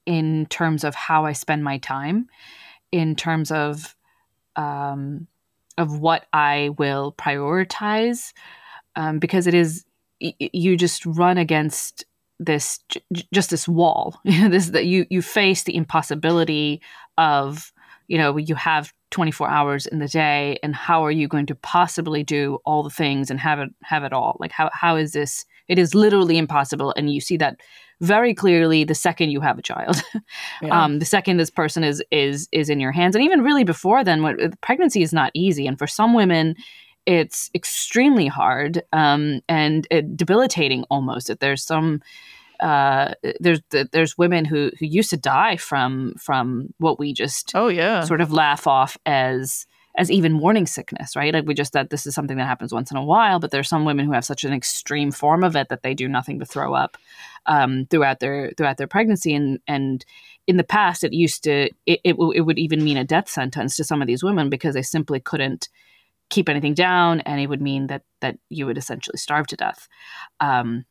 in 0.06 0.46
terms 0.46 0.84
of 0.84 0.94
how 0.94 1.24
I 1.24 1.32
spend 1.32 1.64
my 1.64 1.78
time, 1.78 2.28
in 2.92 3.16
terms 3.16 3.50
of 3.50 3.96
um, 4.56 5.26
of 5.78 5.98
what 5.98 6.26
I 6.32 6.70
will 6.78 7.12
prioritize, 7.12 8.32
um, 8.96 9.18
because 9.18 9.46
it 9.46 9.54
is 9.54 9.84
you 10.20 10.76
just 10.76 11.04
run 11.06 11.38
against 11.38 12.04
this 12.38 12.80
just 13.32 13.50
this 13.50 13.68
wall 13.68 14.18
this 14.24 14.70
that 14.70 14.86
you 14.86 15.06
you 15.10 15.20
face 15.22 15.64
the 15.64 15.76
impossibility 15.76 16.80
of 17.18 17.72
you 18.08 18.16
know 18.16 18.36
you 18.36 18.54
have 18.54 18.92
24 19.10 19.48
hours 19.48 19.86
in 19.86 19.98
the 19.98 20.08
day 20.08 20.58
and 20.62 20.74
how 20.74 21.04
are 21.04 21.10
you 21.10 21.28
going 21.28 21.46
to 21.46 21.54
possibly 21.54 22.22
do 22.22 22.58
all 22.64 22.82
the 22.82 22.90
things 22.90 23.30
and 23.30 23.40
have 23.40 23.58
it 23.58 23.68
have 23.82 24.04
it 24.04 24.12
all 24.12 24.36
like 24.40 24.52
how 24.52 24.70
how 24.72 24.96
is 24.96 25.12
this 25.12 25.44
it 25.68 25.78
is 25.78 25.94
literally 25.94 26.38
impossible 26.38 26.94
and 26.96 27.12
you 27.12 27.20
see 27.20 27.36
that 27.36 27.56
very 28.00 28.34
clearly 28.34 28.84
the 28.84 28.94
second 28.94 29.30
you 29.30 29.40
have 29.40 29.58
a 29.58 29.62
child. 29.62 30.02
Yeah. 30.62 30.84
um, 30.84 30.98
the 30.98 31.06
second 31.06 31.38
this 31.38 31.50
person 31.50 31.84
is 31.84 32.02
is 32.10 32.46
is 32.52 32.68
in 32.68 32.80
your 32.80 32.92
hands, 32.92 33.14
and 33.14 33.24
even 33.24 33.42
really 33.42 33.64
before 33.64 34.04
then, 34.04 34.22
what 34.22 34.36
pregnancy 34.60 35.02
is 35.02 35.12
not 35.12 35.30
easy, 35.32 35.66
and 35.66 35.78
for 35.78 35.86
some 35.86 36.12
women, 36.12 36.54
it's 37.06 37.50
extremely 37.54 38.26
hard 38.26 38.82
um, 38.92 39.40
and 39.48 39.86
uh, 39.90 40.02
debilitating 40.14 40.84
almost. 40.90 41.28
That 41.28 41.40
there's 41.40 41.64
some 41.64 42.02
uh, 42.60 43.14
there's 43.40 43.60
there's 43.70 44.18
women 44.18 44.44
who 44.44 44.70
who 44.78 44.86
used 44.86 45.10
to 45.10 45.16
die 45.16 45.56
from 45.56 46.14
from 46.18 46.72
what 46.78 46.98
we 46.98 47.12
just 47.12 47.52
oh 47.54 47.68
yeah. 47.68 48.02
sort 48.04 48.20
of 48.20 48.32
laugh 48.32 48.66
off 48.66 48.98
as 49.06 49.66
as 49.96 50.10
even 50.10 50.32
morning 50.32 50.66
sickness, 50.66 51.16
right? 51.16 51.34
Like 51.34 51.46
we 51.46 51.54
just 51.54 51.72
that 51.72 51.90
this 51.90 52.06
is 52.06 52.14
something 52.14 52.36
that 52.36 52.46
happens 52.46 52.72
once 52.72 52.90
in 52.90 52.96
a 52.96 53.04
while, 53.04 53.40
but 53.40 53.50
there's 53.50 53.68
some 53.68 53.84
women 53.84 54.06
who 54.06 54.12
have 54.12 54.24
such 54.24 54.44
an 54.44 54.52
extreme 54.52 55.10
form 55.10 55.42
of 55.42 55.56
it 55.56 55.68
that 55.68 55.82
they 55.82 55.94
do 55.94 56.08
nothing 56.08 56.38
but 56.38 56.48
throw 56.48 56.74
up 56.74 56.96
um, 57.46 57.86
throughout 57.86 58.20
their 58.20 58.52
throughout 58.56 58.76
their 58.76 58.86
pregnancy. 58.86 59.34
And 59.34 59.58
and 59.66 60.04
in 60.46 60.56
the 60.56 60.64
past, 60.64 61.02
it 61.02 61.12
used 61.12 61.44
to 61.44 61.70
it, 61.86 62.00
it, 62.04 62.12
w- 62.12 62.32
it 62.32 62.40
would 62.40 62.58
even 62.58 62.84
mean 62.84 62.96
a 62.96 63.04
death 63.04 63.28
sentence 63.28 63.76
to 63.76 63.84
some 63.84 64.00
of 64.00 64.06
these 64.06 64.22
women 64.22 64.48
because 64.50 64.74
they 64.74 64.82
simply 64.82 65.20
couldn't 65.20 65.68
keep 66.30 66.48
anything 66.48 66.74
down, 66.74 67.20
and 67.20 67.40
it 67.40 67.48
would 67.48 67.62
mean 67.62 67.88
that 67.88 68.02
that 68.20 68.38
you 68.48 68.66
would 68.66 68.78
essentially 68.78 69.18
starve 69.18 69.46
to 69.48 69.56
death. 69.56 69.88
Um, 70.40 70.84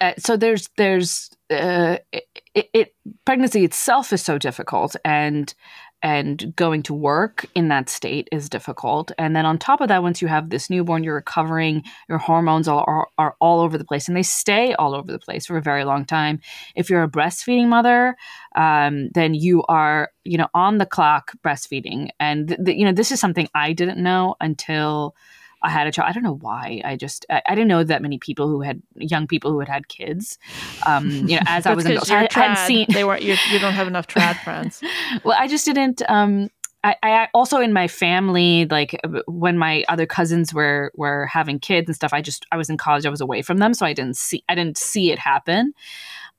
uh, 0.00 0.12
so 0.18 0.36
there's 0.36 0.68
there's 0.76 1.30
uh, 1.50 1.96
it, 2.12 2.68
it, 2.72 2.94
pregnancy 3.24 3.64
itself 3.64 4.12
is 4.12 4.22
so 4.22 4.38
difficult 4.38 4.94
and 5.04 5.54
and 6.02 6.54
going 6.56 6.82
to 6.82 6.94
work 6.94 7.46
in 7.54 7.68
that 7.68 7.88
state 7.88 8.28
is 8.32 8.48
difficult. 8.48 9.12
And 9.18 9.36
then 9.36 9.46
on 9.46 9.58
top 9.58 9.80
of 9.80 9.88
that 9.88 10.02
once 10.02 10.20
you 10.20 10.28
have 10.28 10.50
this 10.50 10.68
newborn 10.68 11.04
you're 11.04 11.14
recovering 11.14 11.82
your 12.08 12.18
hormones 12.18 12.68
are, 12.68 12.84
are, 12.88 13.08
are 13.18 13.36
all 13.40 13.60
over 13.60 13.78
the 13.78 13.84
place 13.84 14.08
and 14.08 14.16
they 14.16 14.22
stay 14.22 14.74
all 14.74 14.94
over 14.94 15.10
the 15.10 15.18
place 15.18 15.46
for 15.46 15.56
a 15.56 15.62
very 15.62 15.84
long 15.84 16.04
time. 16.04 16.40
If 16.74 16.90
you're 16.90 17.02
a 17.04 17.08
breastfeeding 17.08 17.68
mother 17.68 18.16
um, 18.56 19.10
then 19.14 19.34
you 19.34 19.62
are 19.68 20.10
you 20.24 20.38
know 20.38 20.48
on 20.54 20.78
the 20.78 20.86
clock 20.86 21.32
breastfeeding. 21.44 22.10
And 22.18 22.48
th- 22.48 22.60
th- 22.64 22.76
you 22.76 22.84
know 22.84 22.92
this 22.92 23.12
is 23.12 23.20
something 23.20 23.48
i 23.54 23.72
didn't 23.72 24.02
know 24.02 24.34
until 24.40 25.14
I 25.62 25.70
had 25.70 25.86
a 25.86 25.92
child. 25.92 26.08
I 26.08 26.12
don't 26.12 26.22
know 26.22 26.38
why. 26.40 26.80
I 26.84 26.96
just 26.96 27.26
I, 27.30 27.42
I, 27.46 27.54
didn't 27.54 27.68
know 27.68 27.84
that 27.84 28.02
many 28.02 28.18
people 28.18 28.48
who 28.48 28.62
had 28.62 28.82
young 28.94 29.26
people 29.26 29.52
who 29.52 29.60
had 29.60 29.68
had 29.68 29.88
kids. 29.88 30.38
Um, 30.86 31.10
you 31.10 31.36
know, 31.36 31.42
as 31.46 31.66
I 31.66 31.74
was 31.74 31.86
in, 31.86 31.98
I, 31.98 32.28
hadn't 32.30 32.66
seen 32.66 32.86
they 32.90 33.04
weren't. 33.04 33.22
You, 33.22 33.36
you 33.50 33.58
don't 33.58 33.74
have 33.74 33.86
enough 33.86 34.06
trad 34.06 34.36
friends. 34.44 34.82
well, 35.24 35.36
I 35.38 35.48
just 35.48 35.64
didn't. 35.64 36.02
Um, 36.08 36.48
I, 36.84 36.96
I 37.02 37.28
also 37.32 37.60
in 37.60 37.72
my 37.72 37.86
family, 37.86 38.66
like 38.66 39.00
when 39.26 39.56
my 39.56 39.84
other 39.88 40.06
cousins 40.06 40.52
were 40.52 40.90
were 40.96 41.26
having 41.26 41.58
kids 41.60 41.88
and 41.88 41.94
stuff, 41.94 42.12
I 42.12 42.22
just 42.22 42.44
I 42.50 42.56
was 42.56 42.68
in 42.68 42.76
college, 42.76 43.06
I 43.06 43.10
was 43.10 43.20
away 43.20 43.42
from 43.42 43.58
them, 43.58 43.74
so 43.74 43.86
I 43.86 43.92
didn't 43.92 44.16
see 44.16 44.42
I 44.48 44.54
didn't 44.54 44.78
see 44.78 45.12
it 45.12 45.18
happen. 45.18 45.74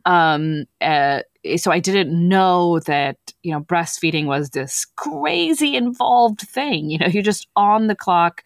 Um, 0.06 0.66
uh, 0.82 1.22
so 1.56 1.72
I 1.72 1.80
didn't 1.80 2.12
know 2.12 2.80
that 2.82 3.18
you 3.42 3.52
know 3.52 3.62
breastfeeding 3.62 4.26
was 4.26 4.50
this 4.50 4.86
crazy 4.98 5.76
involved 5.76 6.42
thing. 6.42 6.90
You 6.90 6.98
know, 7.00 7.08
you're 7.08 7.24
just 7.24 7.48
on 7.56 7.88
the 7.88 7.96
clock 7.96 8.44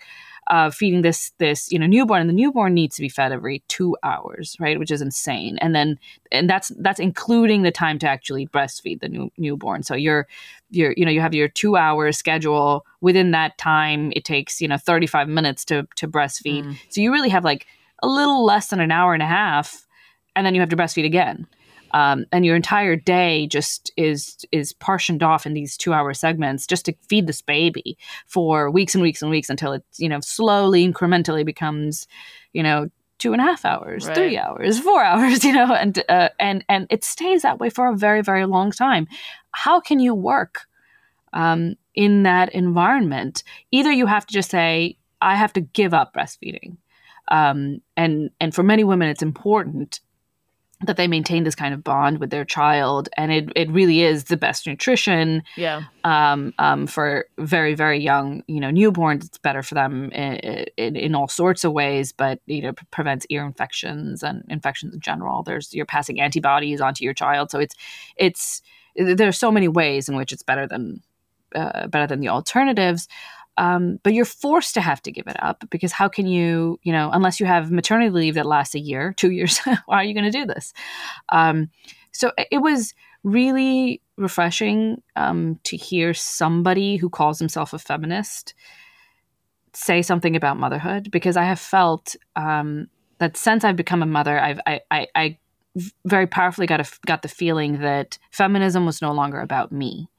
uh, 0.49 0.69
feeding 0.69 1.01
this 1.01 1.31
this 1.37 1.71
you 1.71 1.79
know 1.79 1.85
newborn, 1.85 2.21
and 2.21 2.29
the 2.29 2.33
newborn 2.33 2.73
needs 2.73 2.95
to 2.95 3.01
be 3.01 3.09
fed 3.09 3.31
every 3.31 3.63
two 3.67 3.95
hours, 4.03 4.55
right? 4.59 4.79
Which 4.79 4.91
is 4.91 5.01
insane. 5.01 5.57
And 5.59 5.75
then 5.75 5.99
and 6.31 6.49
that's 6.49 6.71
that's 6.79 6.99
including 6.99 7.63
the 7.63 7.71
time 7.71 7.99
to 7.99 8.07
actually 8.07 8.47
breastfeed 8.47 9.01
the 9.01 9.09
new, 9.09 9.31
newborn. 9.37 9.83
So 9.83 9.95
you're 9.95 10.27
you're 10.69 10.93
you 10.95 11.05
know 11.05 11.11
you 11.11 11.21
have 11.21 11.33
your 11.33 11.47
two 11.47 11.75
hour 11.75 12.11
schedule. 12.11 12.85
Within 13.01 13.31
that 13.31 13.57
time, 13.57 14.11
it 14.15 14.25
takes 14.25 14.61
you 14.61 14.67
know 14.67 14.77
35 14.77 15.27
minutes 15.27 15.65
to 15.65 15.87
to 15.95 16.07
breastfeed. 16.07 16.63
Mm. 16.63 16.77
So 16.89 17.01
you 17.01 17.11
really 17.11 17.29
have 17.29 17.43
like 17.43 17.67
a 18.01 18.07
little 18.07 18.45
less 18.45 18.67
than 18.67 18.79
an 18.79 18.91
hour 18.91 19.13
and 19.13 19.23
a 19.23 19.27
half, 19.27 19.85
and 20.35 20.45
then 20.45 20.55
you 20.55 20.61
have 20.61 20.69
to 20.69 20.77
breastfeed 20.77 21.05
again 21.05 21.47
um, 21.91 22.25
and 22.31 22.45
your 22.45 22.55
entire 22.55 22.95
day 22.95 23.47
just 23.47 23.91
is 23.97 24.45
is 24.51 24.73
portioned 24.73 25.23
off 25.23 25.45
in 25.45 25.53
these 25.53 25.77
two 25.77 25.93
hour 25.93 26.13
segments 26.13 26.67
just 26.67 26.85
to 26.85 26.93
feed 27.07 27.27
this 27.27 27.41
baby 27.41 27.97
for 28.25 28.69
weeks 28.69 28.93
and 28.93 29.01
weeks 29.01 29.21
and 29.21 29.31
weeks 29.31 29.49
until 29.49 29.73
it 29.73 29.83
you 29.97 30.09
know 30.09 30.19
slowly 30.19 30.87
incrementally 30.87 31.45
becomes 31.45 32.07
you 32.53 32.63
know 32.63 32.89
two 33.19 33.33
and 33.33 33.41
a 33.41 33.45
half 33.45 33.65
hours 33.65 34.05
right. 34.07 34.15
three 34.15 34.37
hours 34.37 34.79
four 34.79 35.03
hours 35.03 35.43
you 35.43 35.53
know 35.53 35.73
and 35.73 36.03
uh, 36.09 36.29
and 36.39 36.63
and 36.69 36.87
it 36.89 37.03
stays 37.03 37.41
that 37.41 37.59
way 37.59 37.69
for 37.69 37.87
a 37.87 37.95
very 37.95 38.21
very 38.21 38.45
long 38.45 38.71
time 38.71 39.07
how 39.51 39.79
can 39.79 39.99
you 39.99 40.13
work 40.13 40.61
um, 41.33 41.75
in 41.95 42.23
that 42.23 42.53
environment 42.53 43.43
either 43.71 43.91
you 43.91 44.05
have 44.05 44.25
to 44.25 44.33
just 44.33 44.51
say 44.51 44.97
i 45.21 45.35
have 45.35 45.53
to 45.53 45.61
give 45.61 45.93
up 45.93 46.13
breastfeeding 46.13 46.77
um, 47.29 47.81
and 47.95 48.29
and 48.39 48.55
for 48.55 48.63
many 48.63 48.83
women 48.83 49.09
it's 49.09 49.23
important 49.23 49.99
that 50.85 50.95
they 50.95 51.07
maintain 51.07 51.43
this 51.43 51.55
kind 51.55 51.73
of 51.73 51.83
bond 51.83 52.19
with 52.19 52.29
their 52.29 52.45
child 52.45 53.09
and 53.17 53.31
it, 53.31 53.51
it 53.55 53.69
really 53.71 54.01
is 54.01 54.25
the 54.25 54.37
best 54.37 54.67
nutrition 54.67 55.41
yeah. 55.55 55.81
um, 56.03 56.53
um, 56.59 56.85
for 56.85 57.25
very 57.39 57.73
very 57.73 57.99
young 57.99 58.43
you 58.47 58.59
know 58.59 58.69
newborns. 58.69 59.25
It's 59.25 59.39
better 59.39 59.63
for 59.63 59.73
them 59.73 60.11
in, 60.11 60.65
in, 60.77 60.95
in 60.95 61.15
all 61.15 61.27
sorts 61.27 61.63
of 61.63 61.73
ways 61.73 62.11
but 62.11 62.39
you 62.45 62.61
know 62.61 62.73
prevents 62.91 63.25
ear 63.29 63.45
infections 63.45 64.21
and 64.21 64.43
infections 64.49 64.93
in 64.93 64.99
general. 64.99 65.41
There's 65.41 65.73
you're 65.73 65.85
passing 65.85 66.21
antibodies 66.21 66.79
onto 66.79 67.03
your 67.03 67.13
child. 67.13 67.49
So 67.49 67.59
it's 67.59 67.75
it's 68.15 68.61
there's 68.95 69.37
so 69.37 69.51
many 69.51 69.67
ways 69.67 70.09
in 70.09 70.15
which 70.15 70.31
it's 70.31 70.43
better 70.43 70.67
than 70.67 71.01
uh, 71.55 71.87
better 71.87 72.07
than 72.07 72.19
the 72.19 72.29
alternatives 72.29 73.07
um, 73.57 73.99
but 74.03 74.13
you're 74.13 74.25
forced 74.25 74.73
to 74.75 74.81
have 74.81 75.01
to 75.01 75.11
give 75.11 75.27
it 75.27 75.41
up 75.41 75.63
because 75.69 75.91
how 75.91 76.07
can 76.07 76.27
you, 76.27 76.79
you 76.83 76.91
know, 76.91 77.09
unless 77.11 77.39
you 77.39 77.45
have 77.45 77.71
maternity 77.71 78.09
leave 78.09 78.35
that 78.35 78.45
lasts 78.45 78.75
a 78.75 78.79
year, 78.79 79.13
two 79.13 79.31
years, 79.31 79.59
why 79.85 79.97
are 79.97 80.03
you 80.03 80.13
going 80.13 80.31
to 80.31 80.31
do 80.31 80.45
this? 80.45 80.73
Um, 81.29 81.69
so 82.11 82.31
it 82.51 82.59
was 82.59 82.93
really 83.23 84.01
refreshing 84.17 85.01
um, 85.15 85.59
to 85.63 85.75
hear 85.75 86.13
somebody 86.13 86.97
who 86.97 87.09
calls 87.09 87.39
himself 87.39 87.73
a 87.73 87.79
feminist 87.79 88.53
say 89.73 90.01
something 90.01 90.35
about 90.35 90.57
motherhood 90.57 91.11
because 91.11 91.37
I 91.37 91.43
have 91.43 91.59
felt 91.59 92.15
um, 92.35 92.87
that 93.19 93.37
since 93.37 93.63
I've 93.63 93.75
become 93.75 94.01
a 94.01 94.07
mother, 94.07 94.39
I've 94.39 94.59
I, 94.65 94.81
I, 94.89 95.07
I 95.13 95.37
very 96.05 96.25
powerfully 96.25 96.65
got 96.65 96.79
a, 96.79 96.99
got 97.05 97.21
the 97.21 97.27
feeling 97.27 97.81
that 97.81 98.17
feminism 98.31 98.87
was 98.87 99.01
no 99.01 99.11
longer 99.11 99.39
about 99.39 99.71
me 99.71 100.09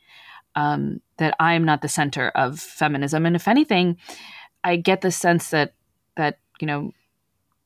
um, 0.58 1.00
that 1.18 1.36
I'm 1.38 1.64
not 1.64 1.82
the 1.82 1.88
center 1.88 2.30
of 2.30 2.58
feminism. 2.58 3.24
And 3.24 3.36
if 3.36 3.46
anything, 3.46 3.96
I 4.64 4.74
get 4.74 5.02
the 5.02 5.12
sense 5.12 5.50
that 5.50 5.74
that 6.16 6.38
you 6.60 6.66
know 6.66 6.90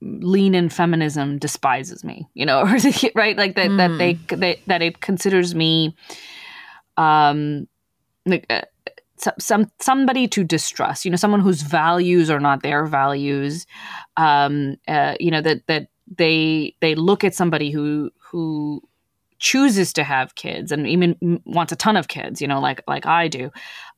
lean 0.02 0.54
in 0.54 0.68
feminism 0.68 1.38
despises 1.38 2.02
me 2.02 2.28
you 2.34 2.44
know 2.44 2.64
right 3.14 3.36
like 3.36 3.54
that 3.54 3.70
mm. 3.70 3.76
that 3.76 3.96
they, 3.98 4.14
hmm. 4.14 4.40
they 4.40 4.60
that 4.66 4.82
it 4.82 5.00
considers 5.00 5.54
me 5.54 5.94
um 6.96 7.68
like 8.26 8.44
uh, 8.50 8.62
some 9.38 9.70
somebody 9.80 10.26
to 10.26 10.42
distrust 10.42 11.04
you 11.04 11.10
know 11.10 11.16
someone 11.16 11.40
whose 11.40 11.62
values 11.62 12.28
are 12.30 12.40
not 12.40 12.64
their 12.64 12.84
values 12.84 13.64
um 14.16 14.76
uh, 14.88 15.14
you 15.20 15.30
know 15.30 15.40
that 15.40 15.64
that 15.68 15.86
they 16.18 16.74
they 16.80 16.96
look 16.96 17.22
at 17.22 17.32
somebody 17.32 17.70
who 17.70 18.10
who 18.18 18.82
chooses 19.42 19.92
to 19.92 20.04
have 20.04 20.36
kids 20.36 20.70
and 20.70 20.86
even 20.86 21.40
wants 21.44 21.72
a 21.72 21.76
ton 21.76 21.96
of 21.96 22.06
kids, 22.06 22.40
you 22.40 22.46
know, 22.46 22.60
like 22.60 22.80
like 22.86 23.06
I 23.06 23.26
do, 23.26 23.50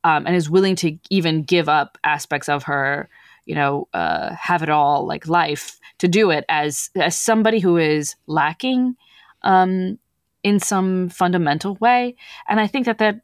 um, 0.03 0.27
and 0.27 0.35
is 0.35 0.49
willing 0.49 0.75
to 0.77 0.99
even 1.11 1.43
give 1.43 1.69
up 1.69 1.99
aspects 2.03 2.49
of 2.49 2.63
her, 2.63 3.11
you 3.45 3.55
know, 3.55 3.87
uh, 3.93 4.35
have 4.35 4.63
it 4.63 4.71
all 4.71 5.07
like 5.07 5.29
life 5.29 5.79
to 5.99 6.09
do 6.09 6.31
it 6.31 6.47
as 6.49 6.89
as 6.97 7.19
somebody 7.19 7.61
who 7.61 7.77
is 7.77 8.17
lacking 8.27 8.97
um, 9.43 9.99
in 10.43 10.59
some 10.61 11.11
fundamental 11.11 11.75
way. 11.75 12.17
And 12.49 12.59
I 12.59 12.67
think 12.67 12.87
that 12.87 12.97
that 12.99 13.21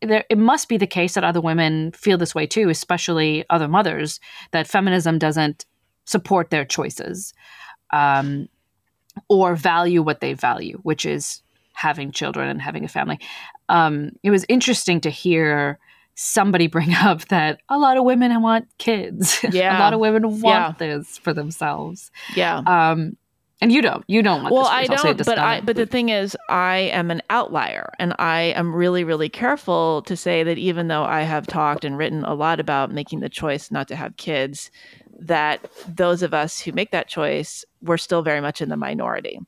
there, 0.00 0.24
it 0.30 0.38
must 0.38 0.70
be 0.70 0.78
the 0.78 0.86
case 0.86 1.14
that 1.14 1.24
other 1.24 1.42
women 1.42 1.92
feel 1.92 2.16
this 2.16 2.34
way 2.34 2.46
too, 2.46 2.70
especially 2.70 3.44
other 3.50 3.68
mothers, 3.68 4.20
that 4.52 4.66
feminism 4.66 5.18
doesn't 5.18 5.66
support 6.06 6.48
their 6.48 6.64
choices 6.64 7.34
um, 7.92 8.48
or 9.28 9.54
value 9.54 10.00
what 10.02 10.20
they 10.20 10.32
value, 10.32 10.78
which 10.82 11.04
is 11.04 11.42
having 11.78 12.10
children 12.10 12.48
and 12.48 12.60
having 12.60 12.84
a 12.84 12.88
family. 12.88 13.20
Um, 13.68 14.10
it 14.24 14.30
was 14.30 14.44
interesting 14.48 15.00
to 15.02 15.10
hear 15.10 15.78
somebody 16.16 16.66
bring 16.76 16.92
up 16.92 17.26
that 17.28 17.60
a 17.68 17.78
lot 17.78 17.96
of 17.96 18.04
women 18.04 18.42
want 18.42 18.66
kids. 18.78 19.44
Yeah. 19.50 19.78
a 19.78 19.80
lot 19.80 19.94
of 19.94 20.00
women 20.00 20.40
want 20.40 20.42
yeah. 20.44 20.72
this 20.78 21.18
for 21.18 21.32
themselves. 21.32 22.10
Yeah. 22.34 22.58
Um, 22.66 23.16
and 23.60 23.72
you 23.72 23.82
don't. 23.82 24.04
You 24.06 24.22
don't 24.22 24.42
want. 24.42 24.54
Well, 24.54 24.66
I 24.66 24.86
don't. 24.86 25.24
But 25.24 25.38
I. 25.38 25.60
But 25.60 25.74
the 25.74 25.86
thing 25.86 26.10
is, 26.10 26.36
I 26.48 26.76
am 26.76 27.10
an 27.10 27.22
outlier, 27.28 27.92
and 27.98 28.14
I 28.16 28.52
am 28.54 28.72
really, 28.72 29.02
really 29.02 29.28
careful 29.28 30.02
to 30.02 30.16
say 30.16 30.44
that 30.44 30.58
even 30.58 30.86
though 30.86 31.02
I 31.02 31.22
have 31.22 31.44
talked 31.48 31.84
and 31.84 31.98
written 31.98 32.22
a 32.22 32.34
lot 32.34 32.60
about 32.60 32.92
making 32.92 33.18
the 33.18 33.28
choice 33.28 33.72
not 33.72 33.88
to 33.88 33.96
have 33.96 34.16
kids, 34.16 34.70
that 35.18 35.68
those 35.88 36.22
of 36.22 36.32
us 36.32 36.60
who 36.60 36.70
make 36.70 36.92
that 36.92 37.08
choice, 37.08 37.64
we're 37.82 37.96
still 37.96 38.22
very 38.22 38.40
much 38.40 38.60
in 38.62 38.68
the 38.68 38.76
minority. 38.76 39.40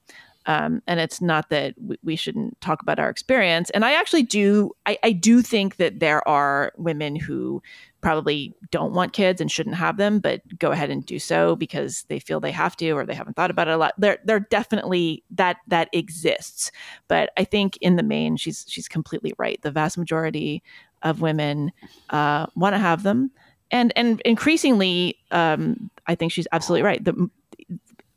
Um, 0.47 0.83
and 0.87 0.99
it's 1.01 1.21
not 1.21 1.51
that 1.51 1.75
we, 1.79 1.99
we, 2.03 2.17
shouldn't 2.17 2.59
talk 2.63 2.81
about 2.81 2.99
our 2.99 3.11
experience. 3.11 3.69
And 3.71 3.85
I 3.85 3.93
actually 3.93 4.23
do, 4.23 4.73
I, 4.87 4.99
I, 5.03 5.13
do 5.13 5.43
think 5.43 5.77
that 5.77 6.01
there 6.01 6.27
are 6.27 6.73
women 6.79 7.15
who 7.15 7.63
probably 8.01 8.55
don't 8.71 8.95
want 8.95 9.13
kids 9.13 9.41
and 9.41 9.51
shouldn't 9.51 9.77
have 9.77 9.97
them, 9.97 10.19
but 10.19 10.41
go 10.59 10.71
ahead 10.71 10.91
and 10.91 11.05
do 11.05 11.19
so 11.19 11.57
because 11.57 12.05
they 12.09 12.19
feel 12.19 12.41
they 12.41 12.51
have 12.51 12.77
to 12.77 12.91
or 12.93 13.05
they 13.05 13.15
haven't 13.15 13.37
thought 13.37 13.51
about 13.51 13.69
it 13.69 13.73
a 13.73 13.77
lot. 13.77 13.93
There, 13.99 14.19
there 14.25 14.41
definitely 14.41 15.23
that 15.31 15.59
that 15.69 15.89
exists, 15.93 16.73
but 17.09 17.31
I 17.37 17.45
think 17.45 17.77
in 17.81 17.97
the 17.97 18.03
main, 18.03 18.37
she's 18.37 18.65
she's 18.69 18.89
completely 18.89 19.35
right. 19.39 19.61
The 19.63 19.71
vast 19.71 19.99
majority 19.99 20.63
of 21.03 21.21
women 21.21 21.73
uh, 22.11 22.47
want 22.55 22.75
to 22.75 22.79
have 22.79 23.03
them, 23.03 23.31
and 23.71 23.93
and 23.97 24.21
increasingly, 24.25 25.19
um, 25.31 25.91
I 26.07 26.15
think 26.15 26.33
she's 26.33 26.49
absolutely 26.53 26.85
right. 26.85 27.05
The, 27.05 27.31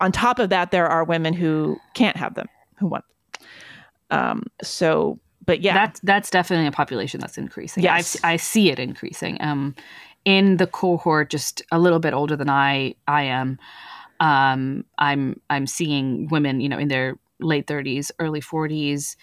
on 0.03 0.11
top 0.11 0.37
of 0.39 0.49
that, 0.49 0.71
there 0.71 0.87
are 0.87 1.03
women 1.03 1.33
who 1.33 1.77
can't 1.93 2.17
have 2.17 2.35
them 2.35 2.47
who 2.77 2.87
want. 2.87 3.05
Um, 4.11 4.43
so 4.61 5.19
but 5.45 5.61
yeah, 5.61 5.73
that's 5.73 5.99
that's 6.01 6.29
definitely 6.29 6.67
a 6.67 6.71
population 6.71 7.19
that's 7.19 7.37
increasing. 7.37 7.83
Yes. 7.83 8.17
I, 8.23 8.33
I 8.33 8.35
see 8.37 8.69
it 8.69 8.79
increasing. 8.79 9.37
Um, 9.41 9.75
in 10.25 10.57
the 10.57 10.67
cohort, 10.67 11.29
just 11.29 11.61
a 11.71 11.79
little 11.79 11.99
bit 11.99 12.13
older 12.13 12.35
than 12.35 12.49
I 12.49 12.95
I 13.07 13.23
am, 13.23 13.59
um, 14.19 14.85
I'm 14.97 15.39
I'm 15.49 15.67
seeing 15.67 16.27
women, 16.29 16.61
you 16.61 16.69
know, 16.69 16.77
in 16.77 16.87
their 16.87 17.17
late 17.39 17.67
30s, 17.67 18.11
early 18.19 18.41
40s, 18.41 19.15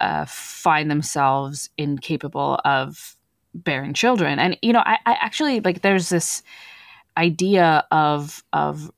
uh, 0.00 0.24
find 0.26 0.90
themselves 0.90 1.68
incapable 1.76 2.60
of 2.64 3.16
bearing 3.54 3.94
children. 3.94 4.38
And 4.38 4.56
you 4.62 4.72
know, 4.72 4.82
I, 4.84 4.98
I 5.06 5.12
actually 5.20 5.60
like 5.60 5.82
there's 5.82 6.08
this 6.08 6.42
idea 7.16 7.84
of 7.90 8.42
of 8.52 8.90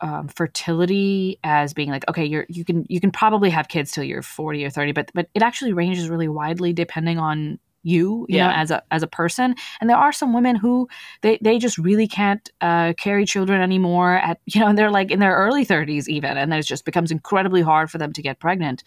um, 0.00 0.28
fertility 0.28 1.38
as 1.42 1.74
being 1.74 1.90
like 1.90 2.08
okay 2.08 2.24
you're 2.24 2.46
you 2.48 2.64
can 2.64 2.84
you 2.88 3.00
can 3.00 3.10
probably 3.10 3.50
have 3.50 3.68
kids 3.68 3.90
till 3.92 4.04
you're 4.04 4.22
40 4.22 4.64
or 4.64 4.70
30 4.70 4.92
but 4.92 5.10
but 5.14 5.28
it 5.34 5.42
actually 5.42 5.72
ranges 5.72 6.08
really 6.08 6.28
widely 6.28 6.72
depending 6.72 7.18
on 7.18 7.58
you 7.82 8.26
you 8.28 8.36
Yeah. 8.36 8.48
know 8.48 8.52
as 8.54 8.70
a 8.70 8.82
as 8.90 9.02
a 9.02 9.06
person 9.06 9.54
and 9.80 9.88
there 9.88 9.96
are 9.96 10.12
some 10.12 10.32
women 10.32 10.56
who 10.56 10.88
they 11.22 11.38
they 11.42 11.58
just 11.58 11.78
really 11.78 12.06
can't 12.08 12.50
uh, 12.60 12.92
carry 12.98 13.24
children 13.24 13.60
anymore 13.60 14.14
at 14.16 14.40
you 14.46 14.60
know 14.60 14.66
and 14.66 14.76
they're 14.76 14.90
like 14.90 15.10
in 15.10 15.20
their 15.20 15.34
early 15.36 15.64
30s 15.64 16.08
even 16.08 16.36
and 16.36 16.50
then 16.52 16.58
it 16.58 16.66
just 16.66 16.84
becomes 16.84 17.10
incredibly 17.10 17.62
hard 17.62 17.90
for 17.90 17.98
them 17.98 18.12
to 18.12 18.22
get 18.22 18.40
pregnant 18.40 18.82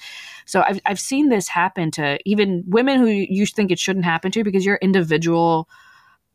so 0.45 0.62
I've, 0.62 0.80
I've 0.86 0.99
seen 0.99 1.30
this 1.30 1.47
happen 1.47 1.91
to 1.91 2.20
even 2.26 2.64
women 2.68 2.99
who 2.99 3.07
you 3.07 3.45
think 3.45 3.72
it 3.72 3.80
shouldn't 3.80 4.05
happen 4.05 4.32
to 4.32 4.43
because 4.43 4.66
your 4.66 4.78
individual 4.82 5.68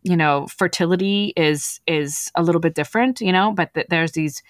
you 0.03 0.17
know 0.17 0.47
fertility 0.47 1.33
is 1.37 1.81
is 1.87 2.31
a 2.35 2.43
little 2.43 2.61
bit 2.61 2.75
different 2.75 3.21
you 3.21 3.33
know 3.33 3.53
but 3.53 3.75
th- 3.75 3.87
there's 3.91 4.13
these 4.13 4.43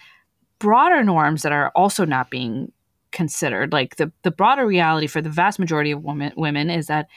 broader 0.59 1.03
norms 1.03 1.43
that 1.43 1.53
are 1.53 1.71
also 1.75 2.05
not 2.05 2.31
being 2.31 2.73
considered. 3.13 3.73
Like 3.73 3.97
the 3.97 4.13
the 4.23 4.31
broader 4.31 4.67
reality 4.67 5.07
for 5.07 5.23
the 5.23 5.31
vast 5.31 5.59
majority 5.59 5.91
of 5.91 6.05
women 6.05 6.33
women 6.37 6.71
is 6.71 6.87
that 6.89 7.09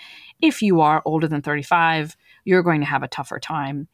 if 0.41 0.61
you 0.61 0.81
are 0.81 1.01
older 1.05 1.27
than 1.27 1.41
35 1.41 2.15
you're 2.45 2.63
going 2.63 2.79
to 2.79 2.85
have 2.85 3.03
a 3.03 3.07
tougher 3.07 3.39
time 3.39 3.87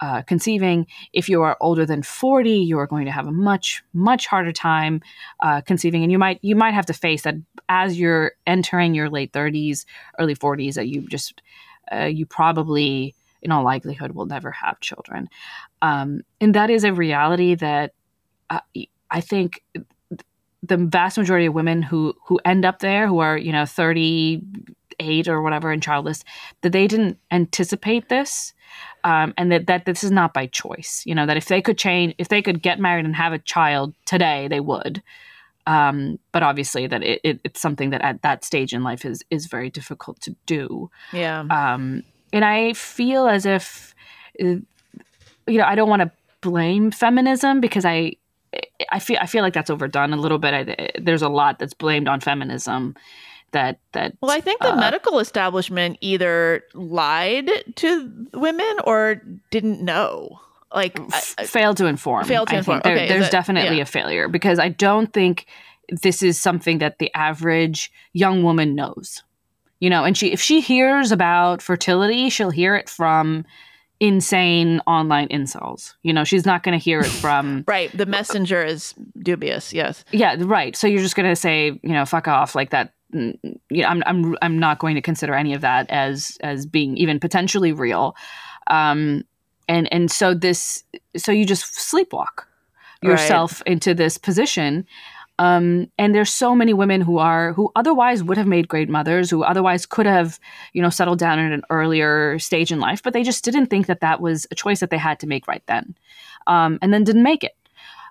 uh, 0.00 0.22
conceiving. 0.22 0.88
If 1.12 1.28
you 1.28 1.42
are 1.42 1.56
older 1.60 1.86
than 1.86 2.02
40 2.02 2.50
you 2.50 2.78
are 2.78 2.86
going 2.86 3.04
to 3.04 3.12
have 3.12 3.28
a 3.28 3.32
much 3.32 3.84
much 3.92 4.26
harder 4.26 4.52
time 4.52 5.02
uh, 5.40 5.60
conceiving. 5.60 6.02
And 6.02 6.10
you 6.10 6.18
might 6.18 6.40
you 6.42 6.56
might 6.56 6.74
have 6.74 6.86
to 6.86 6.92
face 6.92 7.22
that 7.22 7.36
as 7.68 7.98
you're 7.98 8.32
entering 8.46 8.94
your 8.94 9.08
late 9.08 9.32
30s 9.32 9.84
early 10.18 10.34
40s 10.34 10.74
that 10.74 10.88
you 10.88 11.02
just 11.02 11.42
uh, 11.92 12.06
you 12.06 12.26
probably 12.26 13.14
in 13.42 13.52
all 13.52 13.64
likelihood 13.64 14.12
will 14.12 14.26
never 14.26 14.50
have 14.50 14.80
children. 14.80 15.28
Um, 15.80 16.22
and 16.40 16.54
that 16.54 16.70
is 16.70 16.84
a 16.84 16.92
reality 16.92 17.54
that 17.56 17.92
uh, 18.52 18.60
I 19.10 19.20
think 19.20 19.62
the 20.62 20.76
vast 20.76 21.18
majority 21.18 21.46
of 21.46 21.54
women 21.54 21.82
who 21.82 22.14
who 22.26 22.40
end 22.44 22.64
up 22.64 22.78
there 22.78 23.08
who 23.08 23.18
are 23.18 23.36
you 23.36 23.52
know 23.52 23.66
38 23.66 25.28
or 25.28 25.42
whatever 25.42 25.70
and 25.70 25.82
childless 25.82 26.24
that 26.60 26.72
they 26.72 26.86
didn't 26.86 27.18
anticipate 27.30 28.08
this 28.08 28.54
um, 29.04 29.34
and 29.36 29.50
that, 29.50 29.66
that 29.66 29.84
this 29.84 30.04
is 30.04 30.10
not 30.10 30.32
by 30.32 30.46
choice. 30.46 31.02
You 31.04 31.14
know 31.14 31.26
that 31.26 31.36
if 31.36 31.46
they 31.46 31.60
could 31.60 31.78
change 31.78 32.14
if 32.18 32.28
they 32.28 32.42
could 32.42 32.62
get 32.62 32.78
married 32.78 33.04
and 33.04 33.16
have 33.16 33.32
a 33.32 33.38
child 33.38 33.94
today 34.06 34.48
they 34.48 34.60
would. 34.60 35.02
Um, 35.64 36.18
but 36.32 36.42
obviously 36.42 36.88
that 36.88 37.04
it, 37.04 37.20
it, 37.22 37.40
it's 37.44 37.60
something 37.60 37.90
that 37.90 38.02
at 38.02 38.22
that 38.22 38.44
stage 38.44 38.72
in 38.72 38.82
life 38.82 39.04
is 39.04 39.24
is 39.30 39.46
very 39.46 39.70
difficult 39.70 40.20
to 40.22 40.34
do. 40.46 40.90
Yeah, 41.12 41.40
um, 41.50 42.02
and 42.32 42.44
I 42.44 42.72
feel 42.72 43.28
as 43.28 43.44
if, 43.44 43.94
uh, 44.40 44.56
you 45.46 45.58
know, 45.58 45.64
I 45.64 45.74
don't 45.74 45.88
want 45.88 46.02
to 46.02 46.10
blame 46.40 46.90
feminism 46.90 47.60
because 47.60 47.84
I, 47.84 48.14
I 48.90 48.98
feel 48.98 49.18
I 49.20 49.26
feel 49.26 49.42
like 49.42 49.54
that's 49.54 49.70
overdone 49.70 50.12
a 50.12 50.16
little 50.16 50.38
bit. 50.38 50.54
I, 50.54 50.90
there's 51.00 51.22
a 51.22 51.28
lot 51.28 51.58
that's 51.58 51.74
blamed 51.74 52.08
on 52.08 52.20
feminism. 52.20 52.94
That 53.52 53.80
that 53.92 54.16
Well, 54.20 54.30
I 54.30 54.40
think 54.40 54.60
the 54.60 54.72
uh, 54.72 54.76
medical 54.76 55.18
establishment 55.18 55.98
either 56.00 56.64
lied 56.74 57.50
to 57.76 58.26
women 58.32 58.76
or 58.84 59.22
didn't 59.50 59.82
know. 59.82 60.40
Like, 60.74 60.98
I- 60.98 61.04
f- 61.38 61.48
failed 61.50 61.76
to 61.78 61.86
inform. 61.86 62.24
Failed 62.24 62.48
to 62.48 62.54
I 62.54 62.58
inform. 62.58 62.80
There- 62.82 62.94
Okay, 62.96 63.08
there's 63.08 63.26
it- 63.26 63.32
definitely 63.32 63.76
yeah. 63.76 63.82
a 63.82 63.86
failure 63.86 64.26
because 64.28 64.58
I 64.58 64.70
don't 64.70 65.12
think 65.12 65.44
this 65.90 66.22
is 66.22 66.40
something 66.40 66.78
that 66.78 66.98
the 66.98 67.10
average 67.14 67.92
young 68.14 68.42
woman 68.42 68.74
knows. 68.74 69.22
You 69.80 69.90
know, 69.90 70.04
and 70.04 70.16
she 70.16 70.32
if 70.32 70.40
she 70.40 70.60
hears 70.62 71.12
about 71.12 71.60
fertility, 71.60 72.30
she'll 72.30 72.50
hear 72.50 72.74
it 72.74 72.88
from 72.88 73.44
insane 74.02 74.80
online 74.86 75.28
incels. 75.28 75.94
You 76.02 76.12
know, 76.12 76.24
she's 76.24 76.44
not 76.44 76.64
going 76.64 76.76
to 76.78 76.84
hear 76.84 77.00
it 77.00 77.06
from 77.06 77.62
right, 77.68 77.96
the 77.96 78.04
messenger 78.04 78.62
is 78.62 78.94
dubious. 79.22 79.72
Yes. 79.72 80.04
yeah, 80.10 80.34
right. 80.40 80.74
So 80.76 80.88
you're 80.88 81.00
just 81.00 81.14
going 81.14 81.28
to 81.28 81.36
say, 81.36 81.66
you 81.82 81.92
know, 81.92 82.04
fuck 82.04 82.26
off 82.26 82.56
like 82.56 82.70
that. 82.70 82.92
mm, 83.14 83.38
You 83.70 83.82
know, 83.82 83.88
I'm 83.88 84.02
I'm 84.04 84.36
I'm 84.42 84.58
not 84.58 84.80
going 84.80 84.96
to 84.96 85.00
consider 85.02 85.34
any 85.34 85.54
of 85.54 85.60
that 85.60 85.88
as 85.88 86.36
as 86.42 86.66
being 86.66 86.96
even 86.96 87.20
potentially 87.20 87.72
real. 87.72 88.16
Um, 88.66 89.22
and 89.68 89.90
and 89.92 90.10
so 90.10 90.34
this 90.34 90.82
so 91.16 91.30
you 91.30 91.46
just 91.46 91.64
sleepwalk 91.76 92.46
Right. 93.04 93.10
yourself 93.10 93.62
into 93.66 93.94
this 93.94 94.16
position. 94.18 94.84
Um, 95.38 95.90
and 95.98 96.14
there's 96.14 96.30
so 96.30 96.54
many 96.54 96.72
women 96.74 97.00
who 97.00 97.18
are 97.18 97.52
who 97.54 97.72
otherwise 97.74 98.22
would 98.22 98.36
have 98.38 98.46
made 98.46 98.68
great 98.68 98.88
mothers, 98.88 99.30
who 99.30 99.42
otherwise 99.42 99.86
could 99.86 100.06
have, 100.06 100.38
you 100.72 100.82
know, 100.82 100.90
settled 100.90 101.18
down 101.18 101.38
at 101.38 101.52
an 101.52 101.62
earlier 101.70 102.38
stage 102.38 102.70
in 102.70 102.78
life, 102.80 103.02
but 103.02 103.12
they 103.12 103.22
just 103.22 103.44
didn't 103.44 103.66
think 103.66 103.86
that 103.86 104.00
that 104.00 104.20
was 104.20 104.46
a 104.50 104.54
choice 104.54 104.80
that 104.80 104.90
they 104.90 104.98
had 104.98 105.18
to 105.20 105.26
make 105.26 105.48
right 105.48 105.62
then, 105.66 105.94
um, 106.46 106.78
and 106.82 106.92
then 106.92 107.02
didn't 107.04 107.22
make 107.22 107.42
it. 107.44 107.56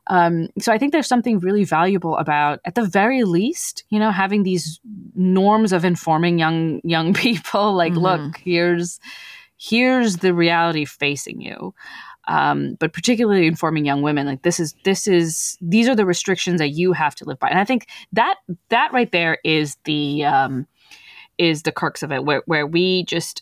Um, 0.07 0.47
so 0.59 0.73
I 0.73 0.79
think 0.79 0.91
there's 0.91 1.07
something 1.07 1.37
really 1.39 1.63
valuable 1.63 2.17
about, 2.17 2.59
at 2.65 2.73
the 2.75 2.83
very 2.83 3.23
least, 3.23 3.83
you 3.89 3.99
know, 3.99 4.09
having 4.11 4.41
these 4.43 4.79
norms 5.15 5.71
of 5.71 5.85
informing 5.85 6.39
young 6.39 6.81
young 6.83 7.13
people. 7.25 7.73
Like, 7.73 7.93
Mhm. 7.93 8.01
look, 8.01 8.37
here's 8.37 8.99
here's 9.57 10.17
the 10.17 10.33
reality 10.33 10.85
facing 10.85 11.39
you. 11.39 11.73
Um, 12.27 12.75
but 12.79 12.93
particularly 12.93 13.47
informing 13.47 13.85
young 13.85 14.01
women, 14.03 14.27
like 14.27 14.43
this 14.43 14.59
is 14.59 14.75
this 14.83 15.07
is 15.07 15.57
these 15.61 15.87
are 15.89 15.95
the 15.95 16.05
restrictions 16.05 16.59
that 16.59 16.69
you 16.69 16.93
have 16.93 17.15
to 17.15 17.25
live 17.25 17.39
by. 17.39 17.49
And 17.49 17.57
I 17.59 17.65
think 17.65 17.87
that 18.13 18.35
that 18.69 18.93
right 18.93 19.11
there 19.11 19.39
is 19.43 19.77
the 19.85 20.23
um, 20.25 20.67
is 21.37 21.63
the 21.63 21.71
crux 21.71 22.03
of 22.03 22.11
it, 22.11 22.23
where 22.23 22.43
where 22.45 22.67
we 22.67 23.03
just 23.05 23.41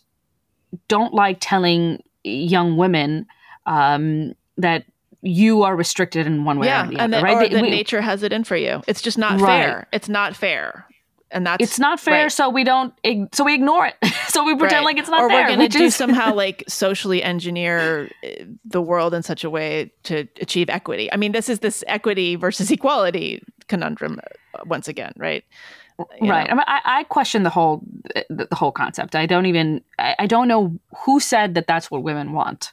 don't 0.88 1.12
like 1.12 1.38
telling 1.40 2.02
young 2.24 2.76
women 2.76 3.26
um, 3.66 4.32
that 4.56 4.84
you 5.22 5.62
are 5.64 5.76
restricted 5.76 6.26
in 6.26 6.44
one 6.44 6.58
way 6.58 6.66
yeah, 6.68 6.86
or 6.86 6.90
the 6.90 6.98
and 7.00 7.12
that, 7.12 7.22
right? 7.22 7.50
They- 7.50 7.54
that 7.56 7.62
we- 7.62 7.70
nature 7.70 8.00
has 8.00 8.22
it 8.22 8.32
in 8.32 8.44
for 8.44 8.56
you. 8.56 8.80
It's 8.86 9.02
just 9.02 9.18
not 9.18 9.38
Right. 9.40 9.62
fair. 9.64 9.88
It's 9.92 10.08
not 10.08 10.34
fair, 10.34 10.86
and 11.32 11.46
that's 11.46 11.62
it's 11.62 11.78
not 11.78 12.00
fair, 12.00 12.24
right. 12.24 12.32
so 12.32 12.48
we 12.48 12.64
don't. 12.64 12.92
So 13.32 13.44
we 13.44 13.54
ignore 13.54 13.86
it. 13.86 13.96
so 14.28 14.44
we 14.44 14.54
pretend 14.56 14.78
Right. 14.84 14.96
like 14.96 14.98
it's 14.98 15.08
not 15.08 15.20
or 15.22 15.28
there. 15.28 15.42
we're 15.42 15.46
going 15.46 15.58
to 15.60 15.64
which 15.64 15.72
do 15.72 15.84
is- 15.84 15.96
somehow 15.96 16.34
like 16.44 16.64
socially 16.68 17.22
engineer 17.22 18.10
uh, 18.24 18.44
the 18.64 18.82
world 18.82 19.14
in 19.14 19.22
such 19.22 19.44
a 19.44 19.50
way 19.50 19.92
to 20.04 20.26
achieve 20.40 20.68
equity. 20.70 21.12
I 21.12 21.16
mean, 21.16 21.32
this 21.32 21.48
is 21.48 21.60
this 21.60 21.84
equity 21.86 22.36
versus 22.36 22.70
equality 22.70 23.42
conundrum 23.68 24.20
uh, 24.54 24.62
once 24.66 24.88
again, 24.88 25.12
right? 25.16 25.44
You 26.20 26.30
right. 26.30 26.46
know? 26.48 26.52
I, 26.52 26.54
mean, 26.54 26.64
I, 26.66 26.80
I 26.84 27.04
question 27.04 27.42
the 27.42 27.50
whole 27.50 27.82
the, 28.28 28.46
the 28.50 28.56
whole 28.56 28.72
concept. 28.72 29.14
I 29.14 29.26
don't 29.26 29.46
even. 29.46 29.82
I, 29.98 30.16
I 30.20 30.26
don't 30.26 30.48
know 30.48 30.78
who 31.04 31.20
said 31.20 31.54
that 31.54 31.66
that's 31.66 31.90
what 31.90 32.02
women 32.02 32.32
want. 32.32 32.72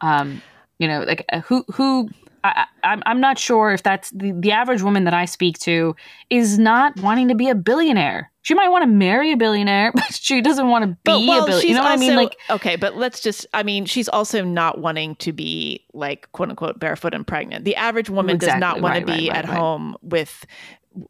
Um, 0.00 0.40
you 0.78 0.88
know, 0.88 1.02
like 1.02 1.24
uh, 1.32 1.40
who 1.40 1.64
who. 1.74 2.08
I, 2.44 2.66
I- 2.82 2.92
I'm 2.92 3.02
I'm 3.06 3.20
not 3.20 3.38
sure 3.38 3.72
if 3.72 3.82
that's 3.82 4.10
the, 4.10 4.32
the 4.32 4.52
average 4.52 4.82
woman 4.82 5.04
that 5.04 5.14
I 5.14 5.24
speak 5.24 5.58
to 5.60 5.96
is 6.30 6.58
not 6.58 6.94
wanting 7.00 7.28
to 7.28 7.34
be 7.34 7.48
a 7.48 7.54
billionaire. 7.54 8.30
She 8.42 8.52
might 8.52 8.68
want 8.68 8.82
to 8.82 8.86
marry 8.86 9.32
a 9.32 9.36
billionaire, 9.38 9.90
but 9.94 10.12
she 10.14 10.42
doesn't 10.42 10.68
want 10.68 10.82
to 10.82 10.88
be 10.88 10.96
But, 11.04 11.20
well, 11.20 11.44
a 11.44 11.46
billionaire. 11.46 11.60
she's 11.62 11.68
You 11.70 11.74
know 11.76 11.82
what 11.82 11.92
I 11.92 11.96
mean? 11.96 12.10
also- 12.10 12.22
Like 12.24 12.36
okay, 12.50 12.76
but 12.76 12.96
let's 12.96 13.20
just. 13.20 13.46
I 13.54 13.62
mean, 13.62 13.86
she's 13.86 14.08
also 14.08 14.44
not 14.44 14.78
wanting 14.80 15.16
to 15.16 15.32
be 15.32 15.84
like 15.94 16.30
quote 16.32 16.50
unquote 16.50 16.78
barefoot 16.78 17.14
and 17.14 17.26
pregnant. 17.26 17.64
The 17.64 17.74
average 17.76 18.10
woman 18.10 18.36
does 18.38 18.54
not 18.56 18.82
want 18.82 18.92
Right, 18.92 19.00
to 19.00 19.06
be 19.06 19.12
right, 19.30 19.36
right, 19.36 19.36
at 19.38 19.44
home 19.46 19.96
with 20.02 20.44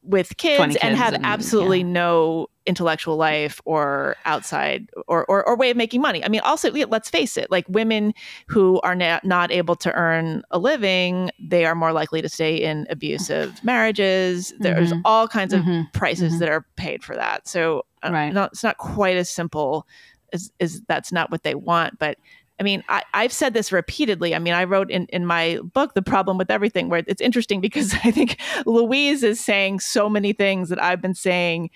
with 0.02 0.36
kids, 0.38 0.56
20 0.58 0.80
and 0.80 0.96
have 0.96 1.12
and- 1.14 1.26
absolutely 1.26 1.78
yeah. 1.80 1.84
no 1.86 2.48
intellectual 2.66 3.16
life 3.16 3.60
or 3.64 4.16
outside 4.24 4.88
or, 5.06 5.24
or 5.26 5.46
or 5.46 5.56
way 5.56 5.70
of 5.70 5.76
making 5.76 6.00
money. 6.00 6.24
I 6.24 6.28
mean, 6.28 6.40
also 6.40 6.70
let's 6.72 7.10
face 7.10 7.36
it, 7.36 7.50
like 7.50 7.66
women 7.68 8.14
who 8.46 8.80
are 8.80 8.94
na- 8.94 9.20
not 9.22 9.50
able 9.52 9.76
to 9.76 9.92
earn 9.92 10.42
a 10.50 10.58
living, 10.58 11.30
they 11.38 11.64
are 11.66 11.74
more 11.74 11.92
likely 11.92 12.22
to 12.22 12.28
stay 12.28 12.56
in 12.56 12.86
abusive 12.90 13.62
marriages. 13.62 14.54
There's 14.60 14.92
Mhm. 14.92 15.02
all 15.04 15.28
kinds 15.28 15.52
of 15.52 15.62
Mhm. 15.62 15.92
prices 15.92 16.34
Mhm. 16.34 16.38
that 16.40 16.48
are 16.48 16.64
paid 16.76 17.04
for 17.04 17.14
that. 17.14 17.46
So 17.46 17.84
uh, 18.02 18.10
Right. 18.12 18.32
not, 18.32 18.52
it's 18.52 18.62
not 18.64 18.76
quite 18.78 19.16
as 19.16 19.28
simple 19.30 19.86
as, 20.32 20.50
as 20.60 20.80
that's 20.88 21.10
not 21.12 21.30
what 21.30 21.42
they 21.42 21.54
want. 21.54 21.98
But 21.98 22.18
I 22.60 22.62
mean, 22.62 22.84
I, 22.88 23.02
I've 23.14 23.32
said 23.32 23.52
this 23.52 23.72
repeatedly. 23.72 24.32
I 24.34 24.38
mean, 24.38 24.54
I 24.54 24.62
wrote 24.64 24.88
in, 24.90 25.06
in 25.06 25.26
my 25.26 25.58
book, 25.72 25.94
The 25.94 26.02
Problem 26.02 26.38
with 26.38 26.50
Everything, 26.52 26.88
where 26.88 27.02
it's 27.06 27.20
interesting 27.20 27.60
because 27.60 27.94
I 28.04 28.10
think 28.10 28.38
Louise 28.64 29.22
is 29.24 29.40
saying 29.44 29.80
so 29.80 30.08
many 30.08 30.32
things 30.32 30.68
that 30.68 30.80
I've 30.82 31.00
been 31.02 31.14
saying 31.14 31.70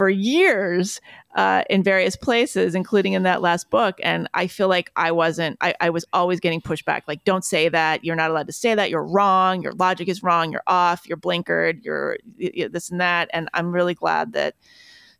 for 0.00 0.08
years 0.08 0.98
uh, 1.34 1.62
in 1.68 1.82
various 1.82 2.16
places, 2.16 2.74
including 2.74 3.12
in 3.12 3.22
that 3.22 3.42
last 3.42 3.68
book. 3.68 4.00
And 4.02 4.30
I 4.32 4.46
feel 4.46 4.66
like 4.66 4.90
I 4.96 5.12
wasn't, 5.12 5.58
I, 5.60 5.74
I 5.78 5.90
was 5.90 6.06
always 6.14 6.40
getting 6.40 6.62
pushed 6.62 6.86
back. 6.86 7.04
Like, 7.06 7.22
don't 7.24 7.44
say 7.44 7.68
that. 7.68 8.02
You're 8.02 8.16
not 8.16 8.30
allowed 8.30 8.46
to 8.46 8.52
say 8.54 8.74
that. 8.74 8.88
You're 8.88 9.04
wrong. 9.04 9.60
Your 9.60 9.74
logic 9.74 10.08
is 10.08 10.22
wrong. 10.22 10.52
You're 10.52 10.62
off. 10.66 11.06
You're 11.06 11.18
blinkered. 11.18 11.84
You're, 11.84 12.16
you're 12.38 12.70
this 12.70 12.88
and 12.88 12.98
that. 12.98 13.28
And 13.34 13.50
I'm 13.52 13.72
really 13.72 13.92
glad 13.92 14.32
that 14.32 14.54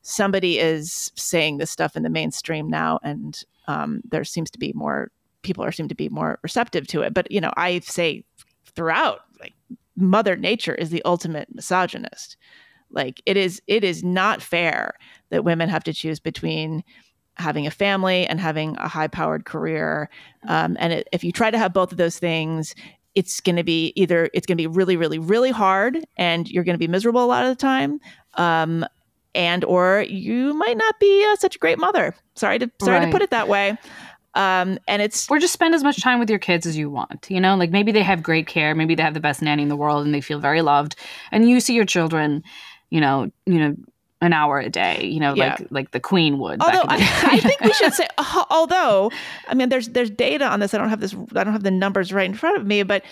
somebody 0.01 0.59
is 0.59 1.13
saying 1.15 1.59
this 1.59 1.71
stuff 1.71 1.95
in 1.95 2.03
the 2.03 2.09
mainstream 2.09 2.71
now. 2.71 3.01
And 3.03 3.39
um, 3.67 4.01
there 4.11 4.25
seems 4.25 4.51
to 4.53 4.59
be 4.59 4.73
more 4.75 5.11
people 5.43 5.63
are 5.63 5.73
seem 5.73 5.89
to 5.89 5.95
be 5.95 6.09
more 6.09 6.39
receptive 6.43 6.87
to 6.87 7.03
it. 7.03 7.13
But, 7.13 7.31
you 7.31 7.43
know, 7.43 7.53
I 7.59 7.81
say 7.81 8.25
throughout, 8.75 9.21
like, 9.41 9.53
Mother 9.95 10.37
Nature 10.37 10.75
is 10.75 10.89
the 10.89 11.03
ultimate 11.05 11.55
misogynist. 11.55 12.39
Like 12.91 13.23
it 13.27 13.37
is 13.37 13.63
it 13.67 13.85
is 13.85 14.03
not 14.03 14.43
fair 14.43 14.95
that 15.31 15.45
women 15.45 15.69
have 15.69 15.85
to 15.85 15.93
choose 15.93 16.21
between 16.21 16.83
having 17.37 17.67
a 17.67 17.71
family 17.71 18.27
and 18.27 18.39
having 18.41 18.77
a 18.77 18.89
high 18.89 19.09
powered 19.09 19.45
career. 19.45 20.11
Um, 20.47 20.77
and 20.79 20.93
it, 20.93 21.09
if 21.13 21.25
you 21.25 21.33
try 21.33 21.51
to 21.51 21.59
have 21.59 21.73
both 21.73 21.91
of 21.91 21.99
those 21.99 22.19
things, 22.19 22.75
it's 23.15 23.41
going 23.41 23.57
to 23.57 23.65
be 23.65 23.93
either 23.97 24.31
it's 24.35 24.47
going 24.47 24.57
to 24.57 24.63
be 24.63 24.67
really, 24.67 24.97
really, 24.97 25.19
really 25.19 25.51
hard, 25.51 25.99
and 26.17 26.49
you're 26.49 26.65
going 26.65 26.75
to 26.75 26.79
be 26.79 26.89
miserable 26.89 27.25
a 27.25 27.27
lot 27.27 27.45
of 27.45 27.51
the 27.51 27.61
time, 27.61 27.99
um, 28.35 28.87
and 29.35 29.65
or 29.65 30.05
you 30.09 30.55
might 30.55 30.77
not 30.77 31.01
be 31.01 31.27
uh, 31.29 31.37
such 31.37 31.57
a 31.57 31.59
great 31.59 31.79
mother. 31.79 32.15
Sorry 32.35 32.59
to 32.59 32.71
sorry 32.83 32.99
right. 32.99 33.07
to 33.07 33.13
put 33.13 33.23
it 33.23 33.31
that 33.31 33.49
way. 33.49 33.77
Um, 34.35 34.79
and 34.87 35.03
it's 35.03 35.29
or 35.29 35.41
just 35.41 35.53
spend 35.53 35.75
as 35.75 35.83
much 35.83 36.01
time 36.01 36.21
with 36.21 36.31
your 36.31 36.39
kids 36.39 36.65
as 36.65 36.77
you 36.77 36.89
want. 36.89 37.27
You 37.29 37.41
know, 37.41 37.57
like 37.57 37.71
maybe 37.71 37.91
they 37.91 38.05
have 38.05 38.23
great 38.23 38.47
care, 38.47 38.77
maybe 38.77 38.95
they 38.95 39.03
have 39.03 39.15
the 39.15 39.21
best 39.21 39.43
nanny 39.43 39.65
in 39.65 39.69
the 39.69 39.77
world, 39.77 40.05
and 40.05 40.15
they 40.15 40.21
feel 40.21 40.39
very 40.39 40.63
loved, 40.63 40.95
and 41.33 41.49
you 41.49 41.59
see 41.59 41.75
your 41.75 41.85
children 41.85 42.45
you 42.91 43.01
know, 43.01 43.31
you 43.47 43.59
know, 43.59 43.77
an 44.23 44.35
hour 44.35 44.59
a 44.59 44.69
day, 44.69 45.05
you 45.05 45.19
know, 45.19 45.35
yeah. 45.35 45.57
like 45.59 45.67
like 45.71 45.91
the 45.93 46.01
Queen 46.01 46.39
would. 46.39 46.61
Although 46.61 46.85
I, 46.87 46.97
I, 47.23 47.39
think 47.41 47.61
we 47.63 47.73
should 47.73 47.95
say, 47.95 48.07
uh, 48.19 48.45
although 48.51 49.11
I 49.49 49.55
mean, 49.55 49.71
there's 49.71 49.89
there's 49.89 50.11
data 50.11 50.47
on 50.47 50.61
this. 50.61 50.75
I 50.75 50.79
don't 50.79 50.91
have 50.91 51.01
this. 51.01 51.15
I 51.35 51.43
don't 51.43 51.55
have 51.55 51.63
the 51.63 51.71
numbers 51.71 52.13
right 52.13 52.29
in 52.29 52.35
front 52.35 52.59
of 52.59 52.67
me, 52.67 52.83
but 52.83 53.03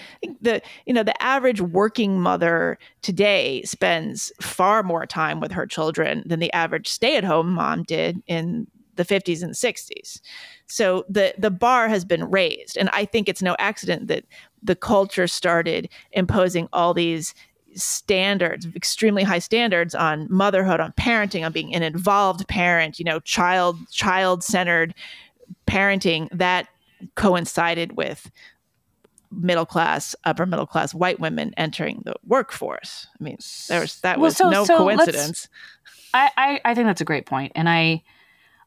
the 0.43 0.61
you 0.85 0.93
know 0.93 1.03
the 1.03 1.21
average 1.23 1.63
working 1.63 2.21
mother 2.21 2.79
today 3.01 3.63
spends 3.63 4.31
far 4.41 4.83
more 4.83 5.07
time 5.07 5.41
with 5.41 5.53
her 5.53 5.67
children 5.67 6.23
than 6.27 6.41
the 6.41 6.53
average 6.53 6.89
stay-at-home 6.89 7.51
mom 7.51 7.85
did 7.85 8.23
in 8.27 8.67
the 8.97 9.05
50s 9.05 9.43
and 9.43 9.55
60s. 9.55 10.21
So 10.67 11.07
the 11.09 11.33
the 11.39 11.51
bar 11.51 11.89
has 11.89 12.05
been 12.05 12.31
raised, 12.31 12.77
and 12.77 12.91
I 12.91 13.07
think 13.07 13.31
it's 13.31 13.41
no 13.41 13.57
accident 13.59 14.09
that 14.09 14.25
the 14.63 14.77
culture 14.77 15.27
started 15.27 15.89
imposing 16.13 16.69
all 16.73 16.93
these 16.93 17.35
standards, 17.79 18.67
extremely 18.75 19.23
high 19.23 19.39
standards 19.39 19.95
on 19.95 20.27
motherhood, 20.31 20.81
on 20.81 20.93
parenting, 20.93 21.45
on 21.45 21.53
being 21.53 21.75
an 21.75 21.83
involved 21.83 22.47
parent, 22.49 22.99
you 22.99 23.05
know, 23.05 23.21
child 23.21 23.79
child 23.91 24.43
centered 24.43 24.95
parenting 25.67 26.29
that 26.33 26.69
coincided 27.15 27.97
with 27.97 28.31
middle 29.31 29.67
class, 29.67 30.15
upper 30.25 30.47
middle 30.47 30.67
class 30.67 30.95
white 30.95 31.21
women 31.21 31.55
entering 31.57 32.03
the 32.05 32.15
workforce. 32.27 33.07
I 33.19 33.25
mean, 33.25 33.39
there 33.69 33.81
was 33.81 34.01
that 34.01 34.19
was 34.19 34.37
so, 34.37 34.51
no 34.51 34.65
so 34.65 34.79
coincidence. 34.79 35.49
I, 36.15 36.31
I 36.37 36.61
I 36.65 36.75
think 36.75 36.87
that's 36.87 37.01
a 37.01 37.07
great 37.07 37.27
point, 37.27 37.53
and 37.55 37.69
I 37.69 38.03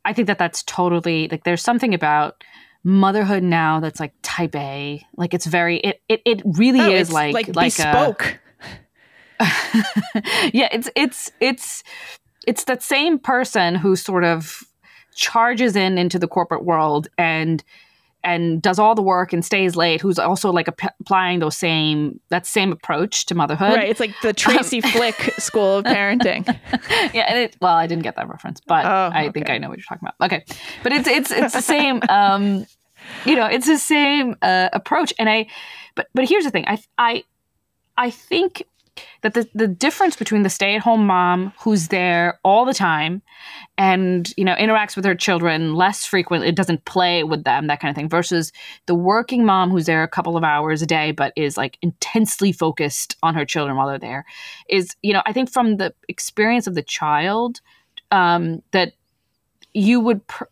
I 0.05 0.14
think 0.14 0.28
that 0.28 0.38
that's 0.38 0.64
totally 0.64 1.28
like 1.30 1.43
there's 1.43 1.62
something 1.62 1.93
about 1.93 2.43
motherhood 2.84 3.43
now 3.43 3.80
that's 3.80 3.99
like 3.99 4.14
type 4.22 4.55
A. 4.55 5.05
Like 5.16 5.34
it's 5.34 5.45
very 5.45 5.78
it 5.78 6.01
it, 6.07 6.22
it 6.26 6.41
really 6.45 6.82
oh, 6.82 6.89
is 6.89 7.12
like 7.12 7.34
like, 7.34 7.55
like 7.55 7.76
bespoke. 7.76 8.26
A, 8.26 8.39
yeah, 10.53 10.69
it's 10.71 10.89
it's 10.95 11.31
it's 11.39 11.83
it's 12.47 12.63
that 12.65 12.81
same 12.81 13.19
person 13.19 13.75
who 13.75 13.95
sort 13.95 14.23
of 14.23 14.63
charges 15.15 15.75
in 15.75 15.97
into 15.97 16.17
the 16.17 16.27
corporate 16.27 16.63
world 16.63 17.07
and 17.17 17.63
and 18.23 18.61
does 18.61 18.77
all 18.77 18.93
the 18.93 19.01
work 19.01 19.33
and 19.33 19.43
stays 19.43 19.75
late 19.75 19.99
who's 19.99 20.19
also 20.19 20.51
like 20.51 20.67
ap- 20.67 20.95
applying 20.99 21.39
those 21.39 21.57
same 21.57 22.19
that 22.29 22.45
same 22.45 22.71
approach 22.71 23.25
to 23.25 23.35
motherhood. 23.35 23.75
Right 23.75 23.89
it's 23.89 23.99
like 23.99 24.13
the 24.21 24.33
tracy 24.33 24.81
um, 24.83 24.91
flick 24.91 25.15
school 25.37 25.77
of 25.77 25.85
parenting. 25.85 26.45
Yeah 27.13 27.25
and 27.27 27.39
it 27.39 27.57
well 27.61 27.73
i 27.73 27.87
didn't 27.87 28.03
get 28.03 28.15
that 28.15 28.29
reference 28.29 28.61
but 28.65 28.85
oh, 28.85 29.09
i 29.13 29.29
think 29.31 29.49
i 29.49 29.57
know 29.57 29.69
what 29.69 29.77
you're 29.77 29.85
talking 29.85 30.07
about. 30.07 30.25
Okay 30.25 30.45
but 30.83 30.91
it's 30.91 31.07
it's 31.07 31.31
it's 31.31 31.53
the 31.53 31.61
same 31.61 32.01
um 32.09 32.65
you 33.25 33.35
know 33.35 33.45
it's 33.47 33.67
the 33.67 33.77
same 33.77 34.35
uh, 34.41 34.69
approach 34.71 35.13
and 35.17 35.29
i 35.29 35.47
but 35.95 36.07
but 36.13 36.27
here's 36.27 36.43
the 36.43 36.51
thing 36.51 36.65
i 36.67 36.81
i 36.97 37.23
i 37.97 38.09
think 38.09 38.63
that 39.21 39.33
the, 39.33 39.47
the 39.53 39.67
difference 39.67 40.15
between 40.15 40.43
the 40.43 40.49
stay-at-home 40.49 41.05
mom 41.05 41.53
who's 41.59 41.87
there 41.89 42.39
all 42.43 42.65
the 42.65 42.73
time 42.73 43.21
and 43.77 44.33
you 44.37 44.43
know 44.43 44.55
interacts 44.55 44.95
with 44.95 45.05
her 45.05 45.15
children 45.15 45.75
less 45.75 46.05
frequently 46.05 46.49
it 46.49 46.55
doesn't 46.55 46.85
play 46.85 47.23
with 47.23 47.43
them 47.43 47.67
that 47.67 47.79
kind 47.79 47.89
of 47.89 47.95
thing 47.95 48.09
versus 48.09 48.51
the 48.85 48.95
working 48.95 49.45
mom 49.45 49.69
who's 49.69 49.85
there 49.85 50.03
a 50.03 50.07
couple 50.07 50.37
of 50.37 50.43
hours 50.43 50.81
a 50.81 50.85
day 50.85 51.11
but 51.11 51.33
is 51.35 51.57
like 51.57 51.77
intensely 51.81 52.51
focused 52.51 53.15
on 53.23 53.35
her 53.35 53.45
children 53.45 53.77
while 53.77 53.87
they're 53.87 53.99
there 53.99 54.25
is 54.69 54.95
you 55.01 55.13
know 55.13 55.21
i 55.25 55.33
think 55.33 55.49
from 55.49 55.77
the 55.77 55.93
experience 56.07 56.67
of 56.67 56.75
the 56.75 56.83
child 56.83 57.61
um, 58.11 58.61
that 58.71 58.93
you 59.73 59.99
would 59.99 60.25
pr- 60.27 60.43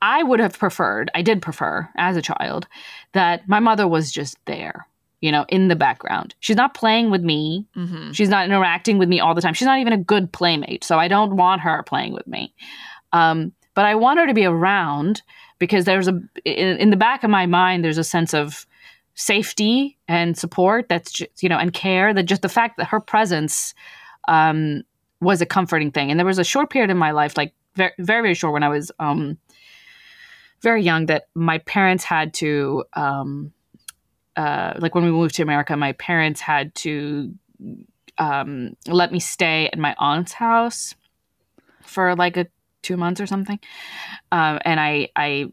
i 0.00 0.22
would 0.22 0.40
have 0.40 0.58
preferred 0.58 1.10
i 1.14 1.22
did 1.22 1.42
prefer 1.42 1.88
as 1.96 2.16
a 2.16 2.22
child 2.22 2.66
that 3.12 3.48
my 3.48 3.60
mother 3.60 3.86
was 3.86 4.10
just 4.10 4.38
there 4.46 4.86
you 5.20 5.32
know, 5.32 5.44
in 5.48 5.68
the 5.68 5.76
background. 5.76 6.34
She's 6.40 6.56
not 6.56 6.74
playing 6.74 7.10
with 7.10 7.22
me. 7.22 7.66
Mm-hmm. 7.76 8.12
She's 8.12 8.28
not 8.28 8.44
interacting 8.44 8.98
with 8.98 9.08
me 9.08 9.20
all 9.20 9.34
the 9.34 9.40
time. 9.40 9.54
She's 9.54 9.66
not 9.66 9.78
even 9.78 9.92
a 9.92 9.98
good 9.98 10.32
playmate. 10.32 10.84
So 10.84 10.98
I 10.98 11.08
don't 11.08 11.36
want 11.36 11.62
her 11.62 11.82
playing 11.82 12.12
with 12.12 12.26
me. 12.26 12.54
Um, 13.12 13.52
but 13.74 13.84
I 13.84 13.94
want 13.94 14.18
her 14.18 14.26
to 14.26 14.34
be 14.34 14.44
around 14.44 15.22
because 15.58 15.84
there's 15.84 16.08
a, 16.08 16.20
in, 16.44 16.76
in 16.78 16.90
the 16.90 16.96
back 16.96 17.24
of 17.24 17.30
my 17.30 17.46
mind, 17.46 17.84
there's 17.84 17.98
a 17.98 18.04
sense 18.04 18.34
of 18.34 18.66
safety 19.14 19.96
and 20.06 20.36
support 20.36 20.88
that's 20.88 21.10
just, 21.10 21.42
you 21.42 21.48
know, 21.48 21.58
and 21.58 21.72
care 21.72 22.12
that 22.12 22.24
just 22.24 22.42
the 22.42 22.48
fact 22.48 22.76
that 22.76 22.86
her 22.88 23.00
presence 23.00 23.74
um, 24.28 24.82
was 25.20 25.40
a 25.40 25.46
comforting 25.46 25.90
thing. 25.90 26.10
And 26.10 26.20
there 26.20 26.26
was 26.26 26.38
a 26.38 26.44
short 26.44 26.68
period 26.68 26.90
in 26.90 26.98
my 26.98 27.12
life, 27.12 27.36
like 27.36 27.54
very, 27.74 27.92
very, 27.98 28.22
very 28.22 28.34
short 28.34 28.52
when 28.52 28.62
I 28.62 28.68
was 28.68 28.92
um, 28.98 29.38
very 30.60 30.82
young, 30.82 31.06
that 31.06 31.28
my 31.34 31.58
parents 31.58 32.04
had 32.04 32.34
to, 32.34 32.84
um, 32.92 33.52
uh, 34.36 34.74
like 34.78 34.94
when 34.94 35.04
we 35.04 35.10
moved 35.10 35.34
to 35.36 35.42
America, 35.42 35.76
my 35.76 35.92
parents 35.92 36.40
had 36.40 36.74
to 36.76 37.34
um, 38.18 38.76
let 38.86 39.12
me 39.12 39.20
stay 39.20 39.68
at 39.72 39.78
my 39.78 39.94
aunt's 39.98 40.32
house 40.32 40.94
for 41.82 42.14
like 42.14 42.36
a 42.36 42.46
two 42.82 42.96
months 42.96 43.20
or 43.20 43.26
something, 43.26 43.58
um, 44.32 44.58
and 44.64 44.78
I 44.80 45.08
I 45.16 45.52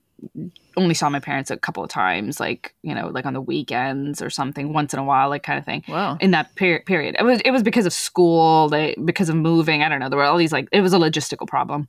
only 0.76 0.94
saw 0.94 1.10
my 1.10 1.20
parents 1.20 1.52
a 1.52 1.58
couple 1.58 1.84
of 1.84 1.90
times, 1.90 2.40
like 2.40 2.74
you 2.82 2.96
know, 2.96 3.08
like 3.08 3.26
on 3.26 3.34
the 3.34 3.42
weekends 3.42 4.22
or 4.22 4.30
something, 4.30 4.74
once 4.74 4.94
in 4.94 5.00
a 5.00 5.04
while, 5.04 5.30
like 5.30 5.44
kind 5.44 5.60
of 5.60 5.66
thing. 5.66 5.84
Wow. 5.88 6.18
In 6.20 6.32
that 6.32 6.56
per- 6.56 6.82
period, 6.82 7.16
it 7.20 7.24
was 7.24 7.42
it 7.46 7.52
was 7.52 7.64
because 7.64 7.86
of 7.86 7.94
school, 7.94 8.70
they 8.70 8.96
because 9.04 9.30
of 9.30 9.36
moving. 9.36 9.84
I 9.84 9.90
don't 9.90 10.00
know. 10.00 10.10
There 10.10 10.18
were 10.18 10.26
all 10.26 10.38
these 10.38 10.54
like 10.54 10.68
it 10.72 10.82
was 10.82 10.94
a 10.94 10.98
logistical 10.98 11.48
problem. 11.48 11.88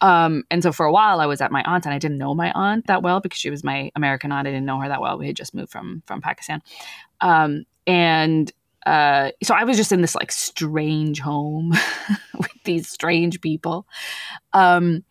Um, 0.00 0.44
and 0.50 0.62
so 0.62 0.72
for 0.72 0.86
a 0.86 0.92
while 0.92 1.20
I 1.20 1.26
was 1.26 1.40
at 1.40 1.52
my 1.52 1.62
aunt's 1.64 1.86
and 1.86 1.94
I 1.94 1.98
didn't 1.98 2.18
know 2.18 2.34
my 2.34 2.52
aunt 2.52 2.86
that 2.86 3.02
well 3.02 3.20
because 3.20 3.38
she 3.38 3.50
was 3.50 3.62
my 3.62 3.90
American 3.94 4.32
aunt. 4.32 4.46
I 4.48 4.50
didn't 4.50 4.66
know 4.66 4.80
her 4.80 4.88
that 4.88 5.00
well. 5.00 5.18
We 5.18 5.26
had 5.26 5.36
just 5.36 5.54
moved 5.54 5.70
from 5.70 6.02
from 6.06 6.20
Pakistan. 6.20 6.62
Um, 7.20 7.64
and 7.86 8.50
uh, 8.86 9.30
so 9.42 9.54
I 9.54 9.64
was 9.64 9.76
just 9.76 9.92
in 9.92 10.00
this 10.00 10.14
like 10.14 10.32
strange 10.32 11.20
home 11.20 11.70
with 12.38 12.50
these 12.64 12.88
strange 12.88 13.40
people. 13.40 13.86
Um, 14.52 15.04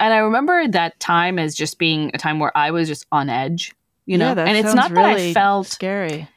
and 0.00 0.12
I 0.12 0.18
remember 0.18 0.68
that 0.68 0.98
time 1.00 1.38
as 1.38 1.54
just 1.54 1.78
being 1.78 2.10
a 2.12 2.18
time 2.18 2.38
where 2.38 2.56
I 2.56 2.70
was 2.70 2.88
just 2.88 3.06
on 3.10 3.30
edge, 3.30 3.74
you 4.06 4.18
know. 4.18 4.34
Yeah, 4.34 4.44
and 4.44 4.56
it's 4.56 4.74
not 4.74 4.90
really 4.90 5.04
that 5.04 5.18
I 5.30 5.32
felt 5.34 5.66
scary. 5.68 6.28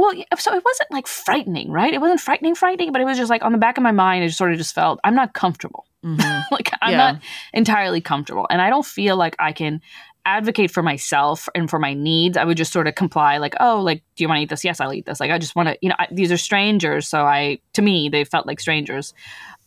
Well, 0.00 0.14
so 0.38 0.54
it 0.54 0.64
wasn't 0.64 0.90
like 0.90 1.06
frightening, 1.06 1.70
right? 1.70 1.92
It 1.92 2.00
wasn't 2.00 2.20
frightening, 2.20 2.54
frightening, 2.54 2.90
but 2.90 3.02
it 3.02 3.04
was 3.04 3.18
just 3.18 3.28
like 3.28 3.44
on 3.44 3.52
the 3.52 3.58
back 3.58 3.76
of 3.76 3.82
my 3.82 3.92
mind, 3.92 4.24
I 4.24 4.28
just 4.28 4.38
sort 4.38 4.50
of 4.50 4.56
just 4.56 4.74
felt 4.74 4.98
I'm 5.04 5.14
not 5.14 5.34
comfortable. 5.34 5.84
Mm-hmm. 6.02 6.40
like 6.54 6.72
I'm 6.80 6.92
yeah. 6.92 6.96
not 6.96 7.22
entirely 7.52 8.00
comfortable, 8.00 8.46
and 8.48 8.62
I 8.62 8.70
don't 8.70 8.86
feel 8.86 9.16
like 9.16 9.36
I 9.38 9.52
can 9.52 9.82
advocate 10.24 10.70
for 10.70 10.82
myself 10.82 11.50
and 11.54 11.68
for 11.68 11.78
my 11.78 11.92
needs. 11.92 12.38
I 12.38 12.44
would 12.44 12.56
just 12.56 12.72
sort 12.72 12.86
of 12.86 12.94
comply, 12.94 13.36
like, 13.36 13.54
oh, 13.60 13.82
like, 13.82 14.02
do 14.16 14.24
you 14.24 14.28
want 14.28 14.38
to 14.38 14.42
eat 14.42 14.48
this? 14.48 14.64
Yes, 14.64 14.80
I'll 14.80 14.94
eat 14.94 15.04
this. 15.04 15.20
Like, 15.20 15.30
I 15.30 15.38
just 15.38 15.54
want 15.54 15.68
to, 15.68 15.78
you 15.82 15.90
know, 15.90 15.96
I, 15.98 16.06
these 16.10 16.32
are 16.32 16.38
strangers, 16.38 17.06
so 17.06 17.26
I, 17.26 17.58
to 17.74 17.82
me, 17.82 18.08
they 18.08 18.24
felt 18.24 18.46
like 18.46 18.58
strangers. 18.58 19.12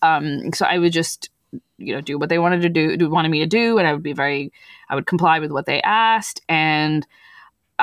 Um, 0.02 0.52
so 0.54 0.66
I 0.66 0.80
would 0.80 0.94
just, 0.94 1.30
you 1.78 1.94
know, 1.94 2.02
do 2.02 2.18
what 2.18 2.30
they 2.30 2.40
wanted 2.40 2.64
to 2.64 2.70
do, 2.70 2.98
do 2.98 3.08
wanted 3.08 3.30
me 3.30 3.40
to 3.40 3.46
do, 3.46 3.78
and 3.78 3.88
I 3.88 3.94
would 3.94 4.04
be 4.04 4.14
very, 4.14 4.52
I 4.90 4.96
would 4.96 5.06
comply 5.06 5.38
with 5.38 5.52
what 5.52 5.68
they 5.68 5.80
asked, 5.82 6.42
and 6.50 7.06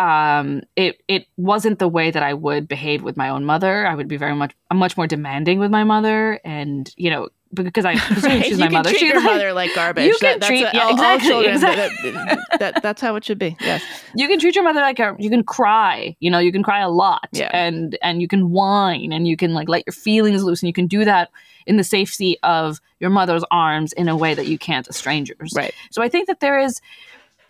um, 0.01 0.63
it 0.77 1.03
it 1.09 1.27
wasn't 1.37 1.79
the 1.79 1.89
way 1.89 2.11
that 2.11 2.23
I 2.23 2.33
would 2.35 2.67
behave 2.69 3.03
with 3.03 3.17
my 3.17 3.29
own 3.29 3.45
mother. 3.45 3.87
I 3.87 3.95
would 3.95 4.09
be 4.09 4.17
very 4.17 4.35
much 4.35 4.55
I'm 4.71 4.79
much 4.79 4.97
more 4.97 5.07
demanding 5.07 5.59
with 5.59 5.71
my 5.71 5.85
mother, 5.85 6.41
and 6.45 6.91
you 6.97 7.11
know, 7.11 7.29
because 7.53 7.85
I 7.85 7.93
Right? 8.23 8.45
she's 8.45 8.53
you 8.53 8.57
my 8.59 8.67
can 8.67 8.73
mother. 8.73 8.91
treat 8.91 9.01
She, 9.01 9.07
your 9.07 9.17
like, 9.17 9.25
mother 9.25 9.53
like 9.53 9.75
garbage. 9.81 10.07
you 10.07 10.17
can 10.19 10.39
that's 10.41 10.47
treat- 10.47 10.63
a- 10.65 10.71
yeah, 10.73 10.81
all, 10.85 10.89
all 10.89 10.95
exactly, 10.95 11.29
children, 11.29 11.55
exactly. 11.55 12.11
that- 12.13 12.39
that- 12.61 12.83
that's 12.83 13.01
how 13.03 13.17
it 13.17 13.25
should 13.25 13.39
be. 13.39 13.57
Yes. 13.61 13.83
you 14.15 14.27
can 14.29 14.39
treat 14.39 14.55
your 14.55 14.65
mother 14.65 14.81
like 14.81 14.99
a, 15.01 15.15
you 15.19 15.31
can 15.31 15.43
cry 15.45 16.17
you 16.21 16.31
know 16.31 16.39
you 16.39 16.53
can 16.53 16.63
cry 16.63 16.81
a 16.81 16.89
lot 16.91 17.29
Yeah. 17.33 17.51
and 17.53 17.97
and 18.03 18.21
you 18.23 18.29
can 18.29 18.51
whine 18.51 19.13
and 19.13 19.27
you 19.29 19.37
can 19.37 19.53
like 19.55 19.69
let 19.69 19.85
your 19.87 19.93
feelings 19.95 20.43
loose 20.45 20.63
and 20.63 20.67
you 20.69 20.73
can 20.73 20.87
do 20.87 21.05
that 21.05 21.31
in 21.67 21.77
the 21.77 21.85
safety 21.85 22.39
of 22.43 22.81
your 23.01 23.11
mother's 23.11 23.45
arms 23.51 23.93
in 23.95 24.09
a 24.09 24.17
way 24.17 24.35
that 24.35 24.47
you 24.47 24.59
can't 24.59 24.87
a 24.89 24.93
stranger's 24.93 25.53
Right. 25.57 25.73
so 25.91 26.03
i 26.03 26.09
think 26.09 26.27
that 26.27 26.41
there 26.41 26.59
is 26.59 26.81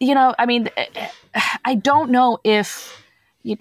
you 0.01 0.15
know 0.15 0.35
i 0.39 0.47
mean 0.47 0.69
i 1.65 1.75
don't 1.75 2.11
know 2.11 2.39
if 2.43 2.97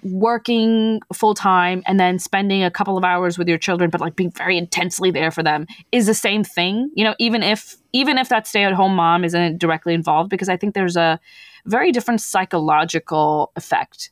working 0.02 1.00
full 1.14 1.32
time 1.32 1.82
and 1.86 1.98
then 1.98 2.18
spending 2.18 2.62
a 2.62 2.70
couple 2.70 2.98
of 2.98 3.04
hours 3.04 3.38
with 3.38 3.48
your 3.48 3.56
children 3.56 3.88
but 3.88 4.00
like 4.00 4.14
being 4.14 4.30
very 4.32 4.58
intensely 4.58 5.10
there 5.10 5.30
for 5.30 5.42
them 5.42 5.66
is 5.90 6.06
the 6.06 6.14
same 6.14 6.44
thing 6.44 6.90
you 6.94 7.04
know 7.04 7.14
even 7.18 7.42
if 7.42 7.76
even 7.92 8.18
if 8.18 8.28
that 8.28 8.46
stay 8.46 8.64
at 8.64 8.72
home 8.72 8.94
mom 8.94 9.24
isn't 9.24 9.58
directly 9.58 9.94
involved 9.94 10.28
because 10.28 10.48
i 10.48 10.56
think 10.56 10.74
there's 10.74 10.96
a 10.96 11.18
very 11.64 11.92
different 11.92 12.20
psychological 12.20 13.52
effect 13.56 14.10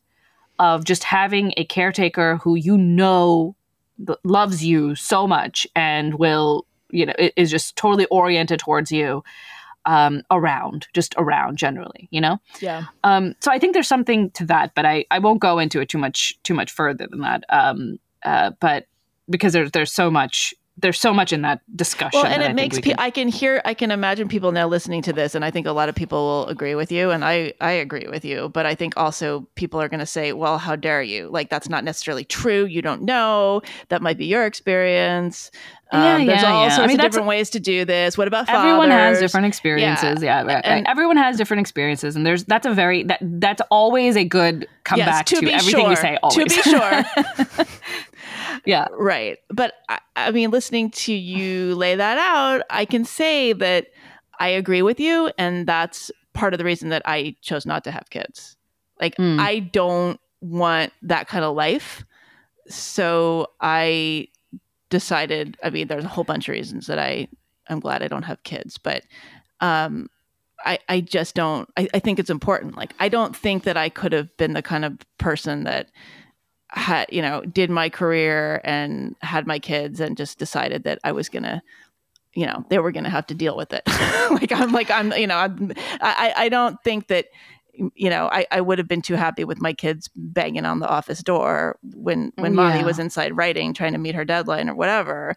of 0.59 0.85
just 0.85 1.05
having 1.05 1.53
a 1.57 1.65
caretaker 1.65 2.37
who 2.39 2.55
you 2.55 2.77
know 2.77 3.55
loves 4.25 4.65
you 4.65 4.95
so 4.95 5.27
much 5.27 5.67
and 5.77 6.15
will 6.15 6.67
you 6.91 7.05
know 7.05 7.13
is 7.37 7.51
just 7.51 7.77
totally 7.77 8.07
oriented 8.07 8.59
towards 8.59 8.91
you 8.91 9.23
um, 9.95 10.23
around 10.31 10.87
just 10.95 11.15
around 11.17 11.57
generally 11.57 12.09
you 12.11 12.21
know 12.21 12.37
Yeah. 12.61 12.85
um, 13.05 13.35
so 13.41 13.51
I 13.51 13.59
think 13.59 13.73
there's 13.75 13.89
something 13.89 14.31
to 14.39 14.45
that, 14.47 14.75
but 14.77 14.85
I, 14.85 15.05
I 15.11 15.19
won't 15.19 15.41
go 15.41 15.59
into 15.59 15.81
it 15.81 15.89
too 15.89 15.99
much 15.99 16.39
too 16.47 16.55
much 16.55 16.71
further 16.71 17.07
than 17.11 17.21
that. 17.21 17.41
Um, 17.49 17.99
uh, 18.25 18.51
but 18.61 18.87
because 19.31 19.53
there's 19.55 19.71
there's 19.73 19.93
so 19.93 20.11
much 20.11 20.55
there's 20.81 20.99
so 21.01 21.13
much 21.13 21.33
in 21.33 21.43
that 21.43 21.61
discussion. 21.77 22.21
Well, 22.23 22.27
and 22.33 22.43
I 22.43 22.47
it 22.51 22.55
makes 22.55 22.77
we 22.77 22.83
pe- 22.83 22.91
can- 22.91 22.99
I 23.01 23.11
can 23.11 23.29
hear, 23.29 23.61
I 23.65 23.75
can 23.75 23.91
imagine 23.91 24.29
people 24.29 24.53
now 24.53 24.67
listening 24.69 25.03
to 25.03 25.13
this, 25.13 25.35
and 25.35 25.45
I 25.45 25.51
think 25.51 25.67
a 25.67 25.73
lot 25.73 25.89
of 25.89 25.95
people 25.95 26.19
will 26.25 26.47
agree 26.47 26.75
with 26.75 26.91
you, 26.93 27.11
and 27.11 27.25
I, 27.25 27.53
I 27.61 27.73
agree 27.73 28.07
with 28.09 28.25
you. 28.25 28.49
But 28.49 28.67
I 28.67 28.75
think 28.75 28.95
also 28.97 29.47
people 29.55 29.81
are 29.81 29.89
going 29.89 30.01
to 30.01 30.07
say, 30.07 30.33
"Well, 30.33 30.59
how 30.59 30.77
dare 30.77 31.03
you? 31.03 31.29
Like 31.31 31.51
that's 31.51 31.69
not 31.69 31.85
necessarily 31.85 32.25
true. 32.25 32.65
You 32.65 32.83
don't 32.83 33.03
know. 33.03 33.63
That 33.89 34.03
might 34.03 34.19
be 34.19 34.27
your 34.27 34.47
experience. 34.47 35.51
Um, 35.91 36.03
Yeah, 36.03 36.17
there's 36.19 36.43
yeah, 36.43 36.53
all 36.53 36.67
yeah. 36.67 36.73
I 36.73 36.77
sorts 36.77 36.89
mean, 36.89 37.01
of 37.01 37.03
different 37.07 37.29
ways 37.29 37.49
to 37.51 37.61
do 37.61 37.85
this. 37.87 38.19
What 38.19 38.29
about 38.29 38.49
Everyone 38.51 38.91
has 38.91 39.21
different 39.21 39.47
experiences. 39.47 40.23
Yeah, 40.23 40.39
right, 40.43 40.47
right. 40.57 40.65
And- 40.67 40.87
everyone 40.87 41.17
has 41.17 41.37
different 41.39 41.61
experiences, 41.63 42.15
and 42.15 42.27
there's 42.27 42.45
that's 42.45 42.67
a 42.67 42.75
very 42.75 43.05
that 43.05 43.19
that's 43.23 43.63
always 43.71 44.17
a 44.17 44.25
good 44.25 44.69
comeback 44.85 45.27
to 45.27 45.37
to, 45.37 45.41
be 45.41 45.53
everything 45.53 45.81
sure. 45.81 45.91
you 45.91 45.97
say. 45.97 46.19
Always 46.23 46.55
To 46.55 46.63
be 46.63 46.71
sure. 46.71 47.67
yeah, 48.65 48.89
Right. 48.93 49.39
But 49.49 49.75
I, 49.89 49.99
I 50.17 50.31
mean, 50.31 50.51
listening 50.51 50.91
to 50.91 51.13
you 51.13 51.75
lay 51.75 51.95
that 51.97 52.19
out, 52.19 52.63
I 52.71 52.85
can 52.85 53.05
say 53.05 53.53
that 53.55 53.89
I 54.41 54.49
agree 54.49 54.83
with 54.83 55.01
you. 55.01 55.31
And 55.39 55.67
that's 55.67 56.11
part 56.33 56.55
of 56.55 56.59
the 56.59 56.65
reason 56.65 56.91
that 56.91 57.03
I 57.05 57.37
chose 57.43 57.67
not 57.67 57.85
to 57.85 57.91
have 57.91 58.11
kids. 58.11 58.57
Like, 59.01 59.17
Mm. 59.17 59.39
I 59.41 59.61
don't 59.61 60.21
want 60.41 60.93
that 61.03 61.29
kind 61.29 61.45
of 61.45 61.57
life. 61.57 62.05
So 62.69 63.49
I 63.61 64.29
decided, 64.91 65.57
I 65.63 65.71
mean, 65.71 65.89
there's 65.89 66.05
a 66.05 66.09
whole 66.09 66.25
bunch 66.25 66.49
of 66.49 66.53
reasons 66.53 66.87
that 66.87 66.99
I, 66.99 67.29
I'm 67.69 67.81
glad 67.81 68.03
I 68.03 68.09
don't 68.09 68.23
have 68.25 68.43
kids, 68.43 68.79
but, 68.79 69.03
um, 69.61 70.09
I, 70.65 70.81
I 70.89 71.01
just 71.01 71.37
don't 71.37 71.69
I, 71.77 71.89
I 71.95 72.01
think 72.01 72.19
it's 72.19 72.31
important 72.31 72.77
like 72.77 72.93
i 72.99 73.09
don't 73.09 73.35
think 73.37 73.63
that 73.63 73.77
i 73.77 73.89
could 73.89 74.13
have 74.13 74.37
been 74.39 74.55
the 74.55 74.63
kind 74.63 74.85
of 74.85 74.99
person 75.17 75.63
that 75.65 75.89
had 76.71 77.07
you 77.11 77.23
know 77.23 77.41
did 77.43 77.71
my 77.71 77.89
career 77.89 78.61
and 78.65 79.17
had 79.21 79.47
my 79.47 79.59
kids 79.59 80.01
and 80.01 80.17
just 80.17 80.39
decided 80.39 80.85
that 80.85 80.99
i 81.05 81.13
was 81.13 81.29
gonna 81.29 81.63
you 82.35 82.47
know 82.47 82.65
they 82.69 82.79
were 82.79 82.93
gonna 82.93 83.11
have 83.11 83.27
to 83.27 83.35
deal 83.35 83.57
with 83.57 83.73
it. 83.73 83.83
Like 84.31 84.53
i'm 84.53 84.73
like 84.73 84.91
i'm 84.91 85.13
you 85.13 85.27
know 85.27 85.37
I'm, 85.37 85.73
i 86.03 86.35
i 86.37 86.49
don't 86.51 86.77
think 86.85 87.07
that 87.09 87.27
you 87.95 88.11
know 88.11 88.29
I, 88.31 88.47
I 88.51 88.61
would 88.61 88.79
have 88.79 88.89
been 88.89 89.01
too 89.03 89.15
happy 89.15 89.45
with 89.45 89.61
my 89.61 89.73
kids 89.73 90.11
banging 90.15 90.67
on 90.67 90.81
the 90.81 90.89
office 90.89 91.23
door 91.23 91.79
when 91.95 92.33
when 92.37 92.55
mommy 92.55 92.85
was 92.85 92.99
inside 92.99 93.37
writing 93.37 93.73
trying 93.73 93.93
to 93.93 93.99
meet 93.99 94.15
her 94.15 94.25
deadline 94.25 94.69
or 94.69 94.75
whatever. 94.75 95.35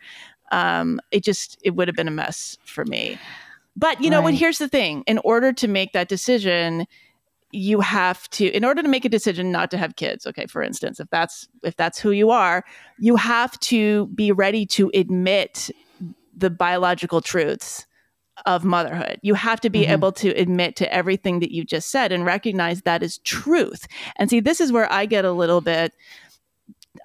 Um 0.51 0.99
it 1.11 1.23
just 1.23 1.57
it 1.63 1.71
would 1.71 1.87
have 1.87 1.95
been 1.95 2.07
a 2.07 2.11
mess 2.11 2.57
for 2.65 2.83
me. 2.83 3.17
But 3.77 4.01
you 4.01 4.09
know 4.09 4.21
what? 4.21 4.33
Here's 4.33 4.57
the 4.57 4.67
thing. 4.67 5.03
In 5.07 5.19
order 5.19 5.53
to 5.53 5.67
make 5.67 5.93
that 5.93 6.09
decision 6.09 6.85
you 7.53 7.79
have 7.79 8.29
to 8.29 8.47
in 8.55 8.63
order 8.65 8.81
to 8.81 8.87
make 8.87 9.05
a 9.05 9.09
decision 9.09 9.51
not 9.51 9.69
to 9.71 9.77
have 9.77 9.95
kids 9.95 10.25
okay 10.25 10.45
for 10.45 10.61
instance 10.63 10.99
if 10.99 11.09
that's 11.09 11.47
if 11.63 11.75
that's 11.75 11.99
who 11.99 12.11
you 12.11 12.29
are 12.29 12.63
you 12.99 13.15
have 13.15 13.59
to 13.59 14.07
be 14.07 14.31
ready 14.31 14.65
to 14.65 14.89
admit 14.93 15.69
the 16.35 16.49
biological 16.49 17.21
truths 17.21 17.85
of 18.45 18.63
motherhood 18.63 19.19
you 19.21 19.33
have 19.33 19.59
to 19.61 19.69
be 19.69 19.85
Mhm. 19.85 19.91
able 19.91 20.11
to 20.11 20.29
admit 20.29 20.75
to 20.77 20.91
everything 20.93 21.39
that 21.41 21.51
you 21.51 21.63
just 21.63 21.91
said 21.91 22.11
and 22.11 22.25
recognize 22.25 22.81
that 22.83 23.03
is 23.03 23.19
truth 23.19 23.85
and 24.15 24.29
see 24.29 24.39
this 24.39 24.59
is 24.61 24.71
where 24.71 24.91
i 24.91 25.05
get 25.05 25.25
a 25.25 25.31
little 25.31 25.61
bit 25.61 25.93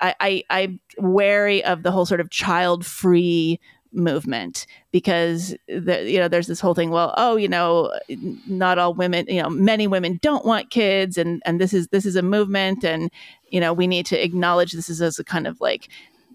i, 0.01 0.14
I 0.20 0.42
i'm 0.51 0.80
wary 0.99 1.62
of 1.64 1.82
the 1.82 1.90
whole 1.90 2.07
sort 2.07 2.20
of 2.20 2.30
child 2.30 2.86
free 2.86 3.61
movement 3.97 4.66
because 4.92 5.57
the, 5.68 6.05
you 6.07 6.18
know 6.18 6.28
there's 6.28 6.47
this 6.47 6.61
whole 6.61 6.74
thing 6.74 6.90
well 6.90 7.14
oh 7.16 7.36
you 7.36 7.49
know 7.49 7.92
not 8.47 8.78
all 8.78 8.94
women 8.94 9.24
you 9.28 9.42
know 9.42 9.49
many 9.49 9.86
women 9.86 10.18
don't 10.22 10.44
want 10.44 10.70
kids 10.70 11.16
and 11.18 11.42
and 11.44 11.61
this 11.61 11.72
is 11.72 11.88
this 11.88 12.07
is 12.07 12.16
a 12.16 12.22
movement 12.22 12.84
and 12.84 13.11
you 13.49 13.61
know 13.61 13.72
we 13.72 13.86
need 13.86 14.07
to 14.07 14.22
acknowledge 14.22 14.72
this 14.72 14.88
is 14.88 15.01
as 15.01 15.18
a 15.18 15.24
kind 15.24 15.47
of 15.47 15.61
like 15.61 15.88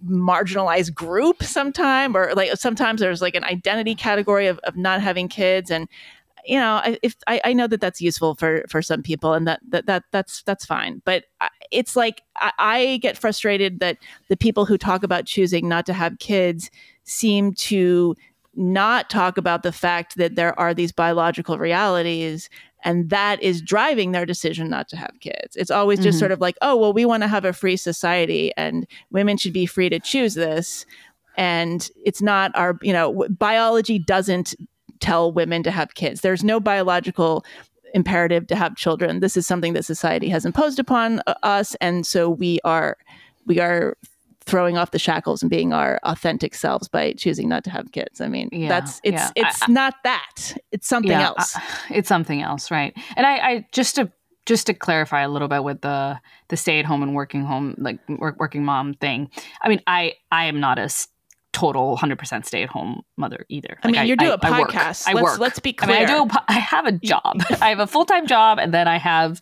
marginalized 0.05 0.93
group 0.93 1.43
sometime 1.43 2.17
or 2.17 2.33
like 2.33 2.51
sometimes 2.55 2.99
there's 3.01 3.21
like 3.21 3.35
an 3.35 3.43
identity 3.43 3.93
category 3.93 4.47
of, 4.47 4.57
of 4.59 4.75
not 4.75 5.01
having 5.01 5.27
kids 5.27 5.69
and 5.69 5.87
you 6.45 6.57
know 6.57 6.81
I, 6.83 6.97
if 7.03 7.15
I, 7.27 7.41
I 7.43 7.53
know 7.53 7.67
that 7.67 7.81
that's 7.81 8.01
useful 8.01 8.35
for 8.35 8.65
for 8.67 8.81
some 8.81 9.03
people 9.03 9.33
and 9.33 9.47
that 9.47 9.59
that, 9.69 9.85
that 9.85 10.03
that's 10.11 10.43
that's 10.43 10.65
fine. 10.65 11.01
But 11.05 11.25
it's 11.71 11.95
like 11.95 12.23
I, 12.35 12.51
I 12.57 12.97
get 12.97 13.17
frustrated 13.17 13.79
that 13.79 13.97
the 14.27 14.37
people 14.37 14.65
who 14.65 14.77
talk 14.77 15.03
about 15.03 15.25
choosing 15.25 15.69
not 15.69 15.85
to 15.85 15.93
have 15.93 16.17
kids 16.19 16.71
seem 17.03 17.53
to 17.53 18.15
not 18.55 19.09
talk 19.09 19.37
about 19.37 19.63
the 19.63 19.71
fact 19.71 20.17
that 20.17 20.35
there 20.35 20.57
are 20.59 20.73
these 20.73 20.91
biological 20.91 21.57
realities 21.57 22.49
and 22.83 23.09
that 23.09 23.41
is 23.41 23.61
driving 23.61 24.11
their 24.11 24.25
decision 24.25 24.67
not 24.69 24.89
to 24.89 24.97
have 24.97 25.11
kids. 25.19 25.55
It's 25.55 25.69
always 25.71 25.99
just 25.99 26.15
Mhm. 26.17 26.19
sort 26.19 26.31
of 26.31 26.41
like, 26.41 26.57
oh, 26.61 26.75
well, 26.75 26.93
we 26.93 27.05
want 27.05 27.21
to 27.23 27.27
have 27.27 27.45
a 27.45 27.53
free 27.53 27.77
society 27.77 28.51
and 28.57 28.87
women 29.11 29.37
should 29.37 29.53
be 29.53 29.67
free 29.67 29.87
to 29.89 29.99
choose 29.99 30.33
this. 30.33 30.85
And 31.37 31.87
it's 32.03 32.21
not 32.21 32.51
our, 32.55 32.77
you 32.81 32.91
know, 32.91 33.25
biology 33.29 33.99
doesn't 33.99 34.55
tell 34.99 35.31
women 35.31 35.63
to 35.63 35.71
have 35.71 35.93
kids. 35.93 36.21
There's 36.21 36.43
no 36.43 36.59
biological 36.59 37.45
imperative 37.93 38.47
to 38.47 38.55
have 38.55 38.75
children. 38.75 39.19
This 39.19 39.37
is 39.37 39.45
something 39.45 39.73
that 39.73 39.85
society 39.85 40.29
has 40.29 40.45
imposed 40.45 40.79
upon 40.79 41.21
uh, 41.27 41.35
us. 41.43 41.75
And 41.81 42.05
so 42.05 42.29
we 42.29 42.59
are, 42.63 42.97
we 43.45 43.59
are 43.59 43.95
throwing 44.45 44.77
off 44.77 44.91
the 44.91 44.99
shackles 44.99 45.41
and 45.43 45.49
being 45.51 45.71
our 45.73 45.99
authentic 46.03 46.55
selves 46.55 46.87
by 46.87 47.13
choosing 47.13 47.47
not 47.47 47.63
to 47.63 47.69
have 47.69 47.91
kids. 47.91 48.19
I 48.21 48.27
mean, 48.27 48.49
Yeah, 48.51 48.69
that's 48.69 48.99
it's 49.03 49.13
yeah. 49.13 49.29
it's 49.35 49.61
I- 49.63 49.71
not 49.71 49.95
that. 50.03 50.57
It's 50.71 50.87
something 50.87 51.11
Yeah, 51.11 51.27
else. 51.27 51.55
I- 51.55 51.61
it's 51.91 52.09
something 52.09 52.41
else, 52.41 52.71
right? 52.71 52.95
And 53.15 53.25
I, 53.25 53.37
I 53.37 53.67
just 53.71 53.95
to 53.95 54.11
just 54.47 54.65
to 54.67 54.73
clarify 54.73 55.21
a 55.21 55.29
little 55.29 55.47
bit 55.47 55.63
with 55.63 55.81
the 55.81 56.19
the 56.49 56.57
stay 56.57 56.79
at 56.79 56.85
home 56.85 57.03
and 57.03 57.13
working 57.13 57.43
home 57.45 57.75
like 57.77 57.99
work, 58.09 58.37
working 58.39 58.65
mom 58.65 58.95
thing. 58.95 59.29
I 59.61 59.69
mean, 59.69 59.81
I 59.85 60.13
I 60.31 60.45
am 60.45 60.59
not 60.59 60.79
a 60.79 60.89
total 61.53 61.97
100% 61.97 62.45
stay 62.45 62.63
at 62.63 62.69
home 62.69 63.01
mother 63.17 63.45
either. 63.49 63.77
I 63.83 63.91
mean, 63.91 64.07
you 64.07 64.15
do 64.15 64.31
a 64.31 64.39
I 64.41 64.49
podcast. 64.63 65.07
I 65.07 65.13
Let's- 65.13 65.23
work. 65.23 65.39
let's 65.39 65.59
be 65.59 65.73
clear. 65.73 65.97
I 65.97 65.99
mean, 65.99 66.09
I 66.09 66.23
do. 66.25 66.29
a 66.33 66.43
I 66.47 66.53
have 66.53 66.85
a 66.87 66.93
job. 66.93 67.43
I 67.61 67.69
have 67.69 67.79
a 67.79 67.87
full 67.87 68.05
time 68.05 68.25
job, 68.25 68.57
and 68.57 68.73
then 68.73 68.87
I 68.87 68.97
have 68.97 69.39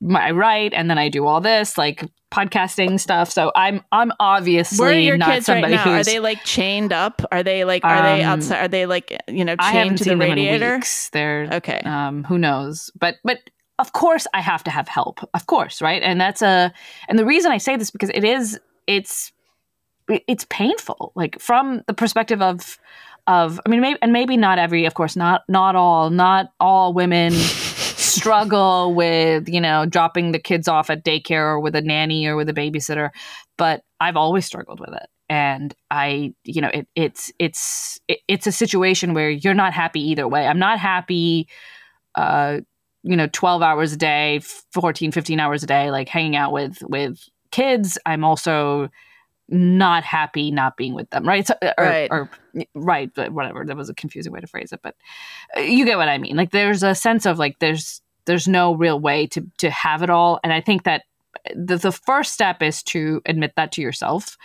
my 0.00 0.28
I 0.28 0.30
write, 0.32 0.72
and 0.74 0.90
then 0.90 0.98
I 0.98 1.08
do 1.08 1.26
all 1.26 1.40
this 1.40 1.78
like 1.78 2.04
podcasting 2.34 2.98
stuff. 2.98 3.30
So 3.30 3.52
I'm 3.54 3.82
I'm 3.92 4.10
obviously 4.18 4.78
Where 4.84 4.90
are 4.90 4.98
your 4.98 5.16
not 5.16 5.30
kids 5.30 5.48
right 5.48 5.56
somebody 5.62 5.74
now? 5.76 5.92
Are 6.00 6.04
they 6.04 6.18
like 6.18 6.42
chained 6.44 6.92
up? 6.92 7.22
Are 7.30 7.42
they 7.44 7.64
like 7.64 7.84
are 7.84 8.02
they 8.02 8.22
Um, 8.24 8.30
outside? 8.30 8.58
Are 8.64 8.68
they 8.68 8.86
like 8.86 9.16
you 9.28 9.44
know 9.44 9.54
I 9.58 9.70
haven't 9.72 9.86
chained 9.88 9.98
to 9.98 10.04
the 10.04 10.10
seen 10.10 10.18
them 10.18 10.30
in 10.30 10.36
radiator? 10.38 10.74
weeks. 10.76 11.10
They're 11.10 11.48
Okay. 11.52 11.80
um, 11.84 12.24
who 12.24 12.38
knows? 12.38 12.90
But 12.98 13.16
but 13.22 13.38
of 13.78 13.92
course 13.92 14.26
I 14.34 14.40
have 14.40 14.64
to 14.64 14.70
have 14.70 14.88
help. 14.88 15.20
Of 15.32 15.46
course, 15.46 15.80
right? 15.80 16.02
And 16.02 16.20
that's 16.20 16.42
a 16.42 16.72
and 17.08 17.18
the 17.18 17.24
reason 17.24 17.52
I 17.52 17.58
say 17.58 17.76
this 17.76 17.90
because 17.92 18.10
it 18.10 18.24
is 18.24 18.58
it's 18.86 19.30
it's 20.08 20.44
painful. 20.50 21.12
Like 21.14 21.40
from 21.40 21.82
the 21.86 21.94
perspective 21.94 22.42
of 22.42 22.78
of 23.26 23.60
I 23.64 23.68
mean 23.70 23.80
maybe 23.80 23.98
and 24.02 24.12
maybe 24.12 24.36
not 24.36 24.58
every 24.58 24.84
of 24.86 24.94
course 24.94 25.16
not 25.16 25.42
not 25.48 25.76
all 25.76 26.10
not 26.10 26.52
all 26.60 26.92
women 26.92 27.32
struggle 28.14 28.94
with 28.94 29.48
you 29.48 29.60
know 29.60 29.86
dropping 29.86 30.32
the 30.32 30.38
kids 30.38 30.68
off 30.68 30.90
at 30.90 31.04
daycare 31.04 31.44
or 31.44 31.60
with 31.60 31.74
a 31.74 31.80
nanny 31.80 32.26
or 32.26 32.36
with 32.36 32.48
a 32.48 32.52
babysitter 32.52 33.10
but 33.56 33.82
i've 34.00 34.16
always 34.16 34.44
struggled 34.44 34.80
with 34.80 34.92
it 34.92 35.06
and 35.28 35.74
i 35.90 36.32
you 36.44 36.60
know 36.60 36.68
it, 36.68 36.86
it's 36.94 37.32
it's 37.38 38.00
it, 38.08 38.20
it's 38.28 38.46
a 38.46 38.52
situation 38.52 39.14
where 39.14 39.30
you're 39.30 39.54
not 39.54 39.72
happy 39.72 40.00
either 40.00 40.28
way 40.28 40.46
i'm 40.46 40.58
not 40.58 40.78
happy 40.78 41.48
uh 42.14 42.58
you 43.02 43.16
know 43.16 43.28
12 43.32 43.62
hours 43.62 43.92
a 43.92 43.96
day 43.96 44.40
14 44.72 45.12
15 45.12 45.40
hours 45.40 45.62
a 45.62 45.66
day 45.66 45.90
like 45.90 46.08
hanging 46.08 46.36
out 46.36 46.52
with 46.52 46.78
with 46.82 47.18
kids 47.50 47.98
i'm 48.06 48.24
also 48.24 48.88
not 49.48 50.04
happy 50.04 50.50
not 50.50 50.76
being 50.76 50.94
with 50.94 51.10
them, 51.10 51.26
right? 51.26 51.46
So, 51.46 51.54
or, 51.62 51.74
Right. 51.84 52.08
or 52.10 52.30
right, 52.74 53.10
but 53.14 53.32
whatever. 53.32 53.64
That 53.64 53.76
was 53.76 53.88
a 53.90 53.94
confusing 53.94 54.32
way 54.32 54.40
to 54.40 54.46
phrase 54.46 54.72
it, 54.72 54.80
but 54.82 54.94
uh, 55.56 55.60
you 55.60 55.84
get 55.84 55.98
what 55.98 56.08
I 56.08 56.18
mean. 56.18 56.36
Like 56.36 56.50
there's 56.50 56.82
a 56.82 56.94
sense 56.94 57.26
of 57.26 57.38
like 57.38 57.58
there's 57.58 58.00
there's 58.26 58.48
no 58.48 58.74
real 58.74 58.98
way 59.00 59.26
to 59.28 59.42
to 59.58 59.70
have 59.70 60.02
it 60.02 60.10
all, 60.10 60.40
and 60.42 60.52
I 60.52 60.60
think 60.60 60.84
that 60.84 61.02
the 61.54 61.76
the 61.76 61.92
first 61.92 62.32
step 62.32 62.62
is 62.62 62.82
to 62.84 63.20
admit 63.26 63.52
that 63.56 63.72
to 63.72 63.82
yourself, 63.82 64.36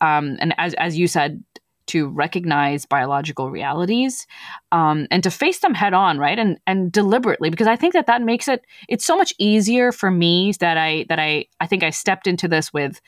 um, 0.00 0.36
and 0.40 0.54
as 0.58 0.74
as 0.74 0.98
you 0.98 1.06
said. 1.06 1.42
To 1.86 2.06
recognize 2.06 2.86
biological 2.86 3.50
realities, 3.50 4.28
um, 4.70 5.08
and 5.10 5.24
to 5.24 5.30
face 5.30 5.58
them 5.58 5.74
head 5.74 5.92
on, 5.92 6.18
right, 6.18 6.38
and 6.38 6.56
and 6.64 6.92
deliberately, 6.92 7.50
because 7.50 7.66
I 7.66 7.74
think 7.74 7.94
that 7.94 8.06
that 8.06 8.22
makes 8.22 8.46
it 8.46 8.64
it's 8.88 9.04
so 9.04 9.16
much 9.16 9.34
easier 9.38 9.90
for 9.90 10.08
me 10.08 10.52
that 10.60 10.78
I 10.78 11.04
that 11.08 11.18
I 11.18 11.46
I 11.58 11.66
think 11.66 11.82
I 11.82 11.90
stepped 11.90 12.28
into 12.28 12.46
this 12.46 12.72
with 12.72 13.00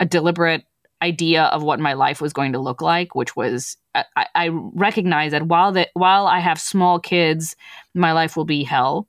a 0.00 0.04
deliberate 0.04 0.64
idea 1.00 1.44
of 1.44 1.62
what 1.62 1.80
my 1.80 1.94
life 1.94 2.20
was 2.20 2.34
going 2.34 2.52
to 2.52 2.58
look 2.58 2.82
like, 2.82 3.14
which 3.14 3.36
was 3.36 3.78
I, 3.94 4.26
I 4.34 4.48
recognize 4.52 5.32
that 5.32 5.46
while 5.46 5.72
that 5.72 5.88
while 5.94 6.26
I 6.26 6.40
have 6.40 6.60
small 6.60 6.98
kids, 7.00 7.56
my 7.94 8.12
life 8.12 8.36
will 8.36 8.44
be 8.44 8.64
hell, 8.64 9.08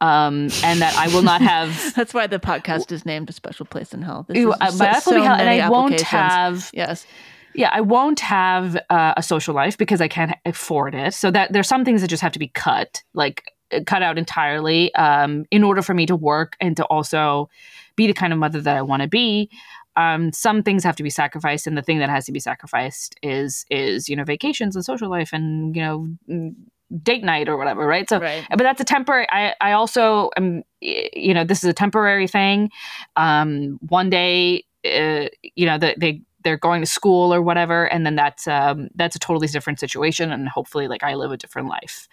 um, 0.00 0.48
and 0.62 0.80
that 0.80 0.94
I 0.96 1.08
will 1.08 1.22
not 1.22 1.40
have. 1.40 1.94
That's 1.96 2.14
why 2.14 2.26
the 2.26 2.38
podcast 2.38 2.92
is 2.92 3.04
named 3.04 3.30
"A 3.30 3.32
Special 3.32 3.66
Place 3.66 3.92
in 3.92 4.02
Hell." 4.02 4.24
This 4.28 4.38
is 4.38 4.44
so- 4.44 4.56
my 4.58 4.68
life 4.92 5.06
will 5.06 5.14
be 5.14 5.20
hell, 5.22 5.34
and 5.34 5.48
I 5.48 5.68
won't 5.68 6.00
have 6.00 6.70
Yes, 6.72 7.06
yeah, 7.54 7.70
I 7.72 7.80
won't 7.80 8.20
have 8.20 8.76
uh, 8.90 9.14
a 9.16 9.22
social 9.22 9.54
life 9.54 9.76
because 9.76 10.00
I 10.00 10.08
can't 10.08 10.34
afford 10.44 10.94
it. 10.94 11.14
So 11.14 11.30
that 11.30 11.52
there's 11.52 11.68
some 11.68 11.84
things 11.84 12.02
that 12.02 12.08
just 12.08 12.22
have 12.22 12.32
to 12.32 12.38
be 12.38 12.48
cut, 12.48 13.02
like 13.14 13.52
uh, 13.72 13.80
cut 13.86 14.02
out 14.02 14.18
entirely, 14.18 14.94
um, 14.94 15.44
in 15.50 15.64
order 15.64 15.82
for 15.82 15.94
me 15.94 16.06
to 16.06 16.16
work 16.16 16.56
and 16.60 16.76
to 16.76 16.84
also 16.84 17.48
be 17.96 18.06
the 18.06 18.14
kind 18.14 18.32
of 18.32 18.38
mother 18.38 18.60
that 18.60 18.76
I 18.76 18.82
want 18.82 19.02
to 19.02 19.08
be. 19.08 19.50
Um, 19.96 20.32
some 20.32 20.62
things 20.62 20.84
have 20.84 20.94
to 20.96 21.02
be 21.02 21.10
sacrificed, 21.10 21.66
and 21.66 21.76
the 21.76 21.82
thing 21.82 21.98
that 21.98 22.08
has 22.08 22.24
to 22.26 22.32
be 22.32 22.38
sacrificed 22.38 23.16
is 23.22 23.64
is 23.70 24.08
you 24.08 24.14
know 24.14 24.22
vacations 24.24 24.76
and 24.76 24.84
social 24.84 25.10
life 25.10 25.30
and 25.32 25.74
you 25.74 25.82
know 25.82 26.08
mm, 26.30 26.54
date 27.02 27.22
night 27.22 27.48
or 27.48 27.56
whatever, 27.56 27.86
right? 27.86 28.08
So 28.08 28.20
right. 28.20 28.44
but 28.50 28.60
that's 28.60 28.80
a 28.80 28.84
temporary 28.84 29.26
i 29.30 29.54
i 29.60 29.72
also 29.72 30.30
am 30.36 30.62
you 30.80 31.34
know 31.34 31.44
this 31.44 31.62
is 31.62 31.70
a 31.70 31.72
temporary 31.72 32.26
thing 32.26 32.70
um 33.16 33.78
one 33.88 34.10
day 34.10 34.64
uh, 34.84 35.26
you 35.54 35.66
know 35.66 35.78
the, 35.78 35.94
they 35.96 36.22
they're 36.44 36.56
going 36.56 36.80
to 36.80 36.86
school 36.86 37.34
or 37.34 37.42
whatever 37.42 37.86
and 37.86 38.06
then 38.06 38.14
that's 38.14 38.46
um 38.46 38.88
that's 38.94 39.16
a 39.16 39.18
totally 39.18 39.46
different 39.48 39.80
situation 39.80 40.30
and 40.32 40.48
hopefully 40.48 40.88
like 40.88 41.02
i 41.02 41.14
live 41.14 41.32
a 41.32 41.36
different 41.36 41.68
life 41.68 42.08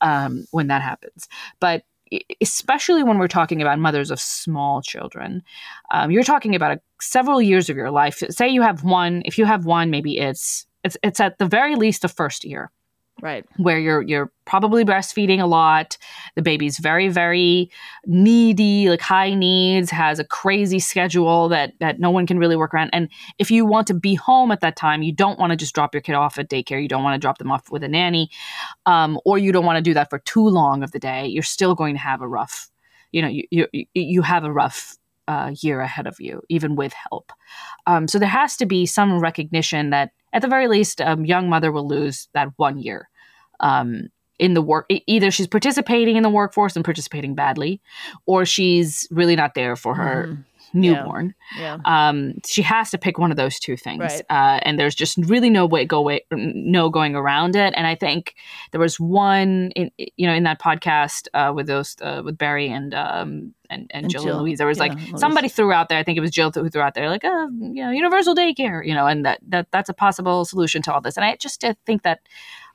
um 0.00 0.46
when 0.50 0.68
that 0.68 0.82
happens 0.82 1.28
but 1.60 1.84
especially 2.40 3.02
when 3.02 3.18
we're 3.18 3.26
talking 3.26 3.60
about 3.60 3.78
mothers 3.78 4.10
of 4.10 4.20
small 4.20 4.80
children 4.80 5.42
um, 5.90 6.10
you're 6.10 6.22
talking 6.22 6.54
about 6.54 6.76
a, 6.76 6.80
several 7.00 7.42
years 7.42 7.68
of 7.68 7.76
your 7.76 7.90
life 7.90 8.22
say 8.30 8.48
you 8.48 8.62
have 8.62 8.84
one 8.84 9.22
if 9.24 9.38
you 9.38 9.44
have 9.44 9.64
one 9.64 9.90
maybe 9.90 10.18
it's 10.18 10.66
it's 10.84 10.96
it's 11.02 11.18
at 11.18 11.38
the 11.38 11.46
very 11.46 11.74
least 11.74 12.02
the 12.02 12.08
first 12.08 12.44
year 12.44 12.70
Right. 13.24 13.46
where 13.56 13.78
you're 13.78 14.02
you're 14.02 14.30
probably 14.44 14.84
breastfeeding 14.84 15.40
a 15.40 15.46
lot. 15.46 15.96
The 16.36 16.42
baby's 16.42 16.78
very 16.78 17.08
very 17.08 17.70
needy 18.04 18.90
like 18.90 19.00
high 19.00 19.32
needs 19.32 19.90
has 19.90 20.18
a 20.18 20.24
crazy 20.24 20.78
schedule 20.78 21.48
that 21.48 21.72
that 21.80 21.98
no 21.98 22.10
one 22.10 22.26
can 22.26 22.38
really 22.38 22.54
work 22.54 22.74
around. 22.74 22.90
And 22.92 23.08
if 23.38 23.50
you 23.50 23.64
want 23.64 23.86
to 23.86 23.94
be 23.94 24.14
home 24.14 24.50
at 24.50 24.60
that 24.60 24.76
time 24.76 25.02
you 25.02 25.10
don't 25.10 25.38
want 25.38 25.52
to 25.52 25.56
just 25.56 25.74
drop 25.74 25.94
your 25.94 26.02
kid 26.02 26.14
off 26.14 26.38
at 26.38 26.50
daycare. 26.50 26.82
You 26.82 26.86
don't 26.86 27.02
want 27.02 27.14
to 27.14 27.18
drop 27.18 27.38
them 27.38 27.50
off 27.50 27.70
with 27.70 27.82
a 27.82 27.88
nanny 27.88 28.28
um, 28.84 29.18
or 29.24 29.38
you 29.38 29.52
don't 29.52 29.64
want 29.64 29.78
to 29.78 29.82
do 29.82 29.94
that 29.94 30.10
for 30.10 30.18
too 30.18 30.46
long 30.46 30.82
of 30.82 30.92
the 30.92 30.98
day. 30.98 31.26
You're 31.26 31.42
still 31.42 31.74
going 31.74 31.94
to 31.94 32.00
have 32.02 32.20
a 32.20 32.28
rough 32.28 32.68
you 33.10 33.22
know 33.22 33.28
you 33.28 33.44
you, 33.72 33.86
you 33.94 34.20
have 34.20 34.44
a 34.44 34.52
rough 34.52 34.98
uh, 35.28 35.54
year 35.62 35.80
ahead 35.80 36.06
of 36.06 36.20
you 36.20 36.42
even 36.50 36.76
with 36.76 36.92
help. 36.92 37.32
Um, 37.86 38.06
so 38.06 38.18
there 38.18 38.28
has 38.28 38.58
to 38.58 38.66
be 38.66 38.84
some 38.84 39.18
recognition 39.18 39.88
that 39.88 40.10
at 40.34 40.42
the 40.42 40.48
very 40.48 40.68
least 40.68 41.00
a 41.00 41.16
young 41.24 41.48
mother 41.48 41.72
will 41.72 41.88
lose 41.88 42.28
that 42.34 42.48
one 42.56 42.76
year 42.76 43.08
um, 43.64 44.08
in 44.38 44.54
the 44.54 44.62
work 44.62 44.86
either 45.06 45.30
she's 45.30 45.46
participating 45.46 46.16
in 46.16 46.22
the 46.22 46.30
workforce 46.30 46.74
and 46.76 46.84
participating 46.84 47.34
badly 47.34 47.80
or 48.26 48.44
she's 48.44 49.06
really 49.10 49.36
not 49.36 49.54
there 49.54 49.76
for 49.76 49.94
her 49.94 50.26
Mhm. 50.26 50.44
newborn 50.76 51.34
Yeah. 51.56 51.78
um, 51.84 52.34
she 52.44 52.62
has 52.62 52.90
to 52.90 52.98
pick 52.98 53.16
one 53.16 53.30
of 53.30 53.36
those 53.36 53.60
two 53.60 53.76
things 53.76 54.00
Right. 54.00 54.22
uh, 54.28 54.58
and 54.62 54.76
there's 54.76 54.96
just 54.96 55.16
really 55.18 55.50
no 55.50 55.66
way 55.66 55.84
go 55.84 56.00
way 56.02 56.22
no 56.32 56.90
going 56.90 57.14
around 57.14 57.54
it 57.54 57.72
and 57.76 57.86
i 57.86 57.94
think 57.94 58.34
there 58.72 58.80
was 58.80 58.98
one 58.98 59.70
in 59.76 59.92
you 60.16 60.26
know 60.26 60.34
in 60.34 60.42
that 60.42 60.60
podcast 60.60 61.28
uh, 61.32 61.52
with 61.54 61.68
those 61.68 61.94
uh, 62.02 62.22
with 62.24 62.36
Bari 62.36 62.68
and 62.78 62.92
um 62.92 63.54
and, 63.70 63.82
and, 63.94 64.04
And 64.04 64.10
jill, 64.10 64.24
Jill. 64.24 64.32
and 64.34 64.42
louise 64.42 64.58
there 64.58 64.66
was 64.66 64.78
Yeah, 64.78 64.84
like 64.88 64.94
Louise. 64.98 65.20
somebody 65.20 65.48
threw 65.48 65.72
out 65.72 65.88
there 65.88 65.98
i 66.00 66.02
think 66.02 66.18
it 66.18 66.22
was 66.26 66.32
jill 66.32 66.50
who 66.50 66.68
threw 66.68 66.82
out 66.82 66.94
there 66.94 67.08
like 67.08 67.24
uh, 67.24 67.46
you 67.76 67.82
know 67.84 67.90
universal 67.92 68.34
daycare 68.34 68.84
you 68.84 68.94
know 68.94 69.06
and 69.06 69.24
that, 69.24 69.38
that 69.48 69.68
that's 69.70 69.88
a 69.88 69.94
possible 69.94 70.44
solution 70.44 70.82
to 70.82 70.92
all 70.92 71.00
this 71.00 71.16
and 71.16 71.24
i 71.24 71.36
just 71.36 71.64
think 71.86 72.02
that 72.02 72.18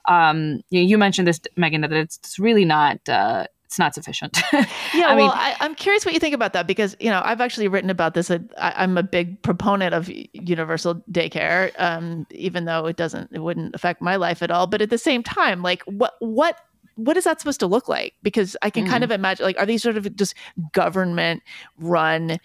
um 0.07 0.61
you, 0.69 0.81
you 0.81 0.97
mentioned 0.97 1.27
this 1.27 1.39
Meghan 1.57 1.81
that 1.81 1.91
it's, 1.91 2.17
it's 2.17 2.39
really 2.39 2.65
not 2.65 3.07
uh 3.09 3.45
it's 3.65 3.77
not 3.77 3.93
sufficient 3.93 4.35
Yeah, 4.53 4.63
I 5.09 5.15
well, 5.15 5.17
mean- 5.17 5.29
I, 5.31 5.55
I'm 5.59 5.75
curious 5.75 6.03
what 6.05 6.13
you 6.13 6.19
think 6.19 6.33
about 6.33 6.53
that 6.53 6.65
because 6.65 6.95
you 6.99 7.09
know 7.09 7.21
I've 7.23 7.39
actually 7.41 7.67
written 7.67 7.91
about 7.91 8.15
this. 8.15 8.31
I, 8.31 8.39
I'm 8.57 8.97
a 8.97 9.03
big 9.03 9.39
proponent 9.43 9.93
of 9.93 10.09
universal 10.33 10.95
daycare, 11.11 11.71
um, 11.79 12.25
even 12.31 12.65
though 12.65 12.87
it 12.87 12.95
doesn't, 12.97 13.29
it 13.31 13.39
wouldn't 13.39 13.75
affect 13.75 14.01
my 14.01 14.15
life 14.15 14.41
at 14.41 14.49
all. 14.49 14.65
But 14.65 14.81
at 14.81 14.89
the 14.89 14.97
same 14.97 15.21
time, 15.21 15.61
like 15.61 15.83
what 15.83 16.13
what 16.19 16.57
what 16.95 17.15
is 17.15 17.23
that 17.25 17.39
supposed 17.39 17.59
to 17.59 17.67
look 17.67 17.87
like? 17.87 18.13
Because 18.23 18.57
I 18.61 18.69
can 18.71 18.85
kind 18.87 19.03
of 19.05 19.11
imagine, 19.11 19.45
like, 19.45 19.57
are 19.57 19.65
these 19.65 19.81
sort 19.83 19.95
of 19.97 20.15
just 20.15 20.33
government 20.73 21.43
run 21.77 22.39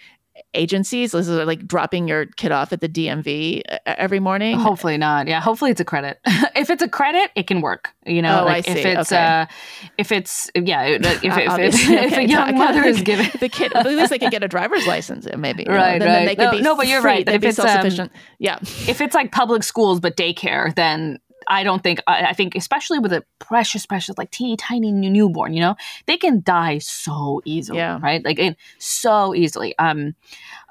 agencies? 0.54 1.12
This 1.12 1.28
is 1.28 1.46
like 1.46 1.66
dropping 1.66 2.08
your 2.08 2.26
kid 2.26 2.52
off 2.52 2.72
at 2.72 2.80
the 2.80 2.88
DMV 2.88 3.26
e- 3.28 3.62
every 3.86 4.20
morning. 4.20 4.56
Hopefully 4.58 4.96
not. 4.96 5.26
Yeah, 5.28 5.40
hopefully 5.40 5.70
it's 5.70 5.80
a 5.80 5.84
credit. 5.84 6.18
if 6.56 6.70
it's 6.70 6.82
a 6.82 6.88
credit, 6.88 7.30
it 7.34 7.46
can 7.46 7.60
work. 7.60 7.90
You 8.06 8.22
know, 8.22 8.40
Oh, 8.42 8.44
like 8.44 8.68
I 8.68 8.72
if 8.72 8.76
see. 8.82 8.88
it's 8.88 9.12
Okay. 9.12 9.22
uh 9.24 9.46
if 9.98 10.12
it's 10.12 10.50
yeah, 10.54 10.82
if 10.84 11.02
if, 11.24 11.36
if, 11.36 11.88
if, 11.90 12.12
a 12.18 12.26
young 12.26 12.48
I 12.48 12.52
mother 12.52 12.84
is 12.84 13.00
given 13.02 13.30
the 13.40 13.48
kid, 13.48 13.72
at 13.74 13.86
least 13.86 14.10
they 14.10 14.18
could 14.18 14.30
get 14.30 14.42
a 14.42 14.48
driver's 14.48 14.86
license, 14.86 15.26
uh, 15.26 15.36
maybe. 15.36 15.62
you 15.64 15.68
know, 15.68 15.74
Right, 15.76 15.98
Then, 15.98 16.08
then 16.08 16.26
right. 16.26 16.36
they 16.38 16.44
could 16.50 16.62
No, 16.62 16.70
no, 16.72 16.76
but 16.76 16.86
you're 16.88 17.00
free, 17.00 17.10
right. 17.10 17.26
They'd 17.26 17.36
If 17.36 17.40
be 17.40 17.48
it's, 17.48 17.58
um, 17.58 17.66
self-sufficient. 17.66 18.12
yeah. 18.38 18.58
if 18.62 19.00
it's 19.00 19.14
like 19.14 19.32
public 19.32 19.62
schools 19.62 20.00
but 20.00 20.16
daycare, 20.16 20.74
then 20.74 21.18
I 21.48 21.62
don't 21.64 21.82
think 21.82 22.00
I, 22.06 22.26
I 22.26 22.32
think 22.32 22.54
especially 22.54 22.98
with 22.98 23.12
a 23.12 23.24
precious, 23.38 23.86
precious 23.86 24.16
like 24.18 24.30
teeny 24.30 24.56
tiny 24.56 24.90
new- 24.92 25.10
newborn, 25.10 25.54
you 25.54 25.60
know, 25.60 25.76
they 26.06 26.16
can 26.16 26.42
die 26.42 26.78
so 26.78 27.40
easily, 27.44 27.78
Yeah. 27.78 27.98
right? 28.02 28.24
Like 28.24 28.38
and 28.38 28.56
so 28.78 29.34
easily. 29.34 29.76
Um, 29.78 30.14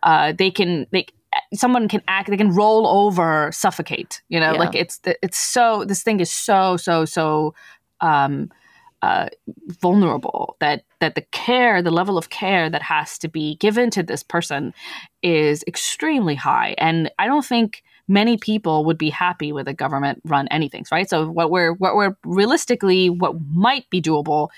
uh, 0.03 0.33
they 0.37 0.51
can 0.51 0.87
they 0.91 1.05
someone 1.53 1.87
can 1.87 2.01
act 2.07 2.29
they 2.29 2.37
can 2.37 2.53
roll 2.53 2.85
over 2.85 3.51
suffocate 3.51 4.21
you 4.29 4.39
know 4.39 4.51
Yeah. 4.53 4.59
like 4.59 4.75
it's 4.75 4.99
it's 5.23 5.37
so 5.37 5.83
this 5.83 6.03
thing 6.03 6.19
is 6.19 6.31
so 6.31 6.77
so 6.77 7.05
so 7.05 7.55
um 8.01 8.51
uh, 9.01 9.27
vulnerable 9.81 10.55
that 10.59 10.83
that 10.99 11.15
the 11.15 11.21
care 11.31 11.81
the 11.81 11.91
level 11.91 12.17
of 12.17 12.29
care 12.29 12.69
that 12.69 12.81
has 12.81 13.17
to 13.17 13.27
be 13.27 13.55
given 13.55 13.89
to 13.89 14.03
this 14.03 14.23
person 14.23 14.73
is 15.21 15.63
extremely 15.67 16.35
high 16.35 16.75
and 16.77 17.11
i 17.19 17.25
don't 17.27 17.45
think 17.45 17.83
many 18.07 18.37
people 18.37 18.85
would 18.85 18.97
be 18.97 19.09
happy 19.09 19.51
with 19.51 19.67
a 19.67 19.73
government 19.73 20.21
run 20.25 20.47
anything 20.49 20.83
right 20.91 21.09
so 21.09 21.27
what 21.29 21.49
we're 21.49 21.73
what 21.73 21.95
we're 21.95 22.15
realistically 22.25 23.09
what 23.09 23.35
might 23.51 23.89
be 23.89 24.01
doable 24.01 24.49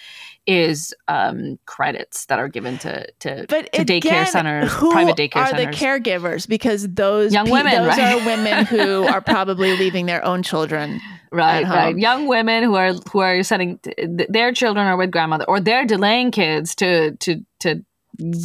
is 0.48 0.94
um, 1.08 1.58
credits 1.66 2.26
that 2.28 2.38
are 2.38 2.48
given 2.48 2.78
to 2.80 3.12
to, 3.20 3.46
But 3.50 3.72
to 3.74 3.84
daycare 3.84 3.98
again, 3.98 4.26
centers 4.28 4.72
who 4.74 4.92
private 4.92 5.16
daycare 5.18 5.38
are 5.38 5.48
centers 5.48 5.80
the 5.80 5.86
caregivers? 5.86 6.48
Because 6.48 6.88
those 6.88 7.34
Young 7.34 7.48
pe- 7.48 7.52
women, 7.52 7.72
those 7.74 7.88
right? 7.98 8.22
are 8.22 8.26
women 8.26 8.66
who 8.66 9.04
are 9.08 9.22
probably 9.22 9.76
leaving 9.76 10.06
their 10.06 10.24
own 10.24 10.44
children. 10.44 11.02
right 11.32 11.64
at 11.64 11.70
right 11.70 11.86
home. 11.94 11.98
young 11.98 12.28
women 12.28 12.64
who 12.64 12.76
are 12.76 12.94
who 13.12 13.20
are 13.20 13.42
sending 13.42 13.80
th- 13.80 14.28
their 14.30 14.52
children 14.52 14.86
are 14.86 14.98
with 14.98 15.10
grandmother 15.10 15.46
or 15.48 15.60
they're 15.60 15.86
delaying 15.86 16.30
kids 16.30 16.76
to 16.76 17.16
to 17.18 17.44
to 17.62 17.84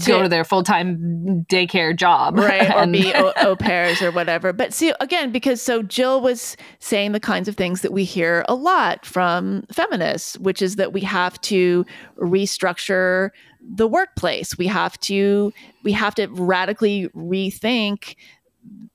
go 0.07 0.23
to 0.23 0.29
their 0.29 0.45
full-time 0.45 1.45
daycare 1.51 1.95
job. 1.95 2.37
Right 2.37 2.71
or 2.75 2.87
be 2.91 3.13
au, 3.15 3.33
au 3.37 3.57
pairs 3.57 4.03
or 4.03 4.11
whatever. 4.11 4.53
But 4.53 4.73
see 4.73 4.93
again 5.01 5.33
because 5.33 5.61
so 5.63 5.83
jill 5.83 6.21
was 6.21 6.57
saying 6.79 7.13
the 7.13 7.21
kinds 7.21 7.49
of 7.49 7.57
things 7.57 7.83
that 7.83 7.93
we 7.93 8.05
hear 8.05 8.45
a 8.49 8.55
lot 8.55 9.05
from 9.07 9.65
feminists 9.73 10.39
which 10.39 10.63
is 10.63 10.77
that 10.77 10.93
we 10.93 11.01
have 11.03 11.41
to 11.43 11.85
restructure 12.19 13.31
the 13.61 13.87
workplace. 13.87 14.57
We 14.57 14.67
have 14.67 14.99
to 15.01 15.53
we 15.83 15.93
have 15.93 16.15
to 16.17 16.27
radically 16.29 17.09
rethink 17.09 18.17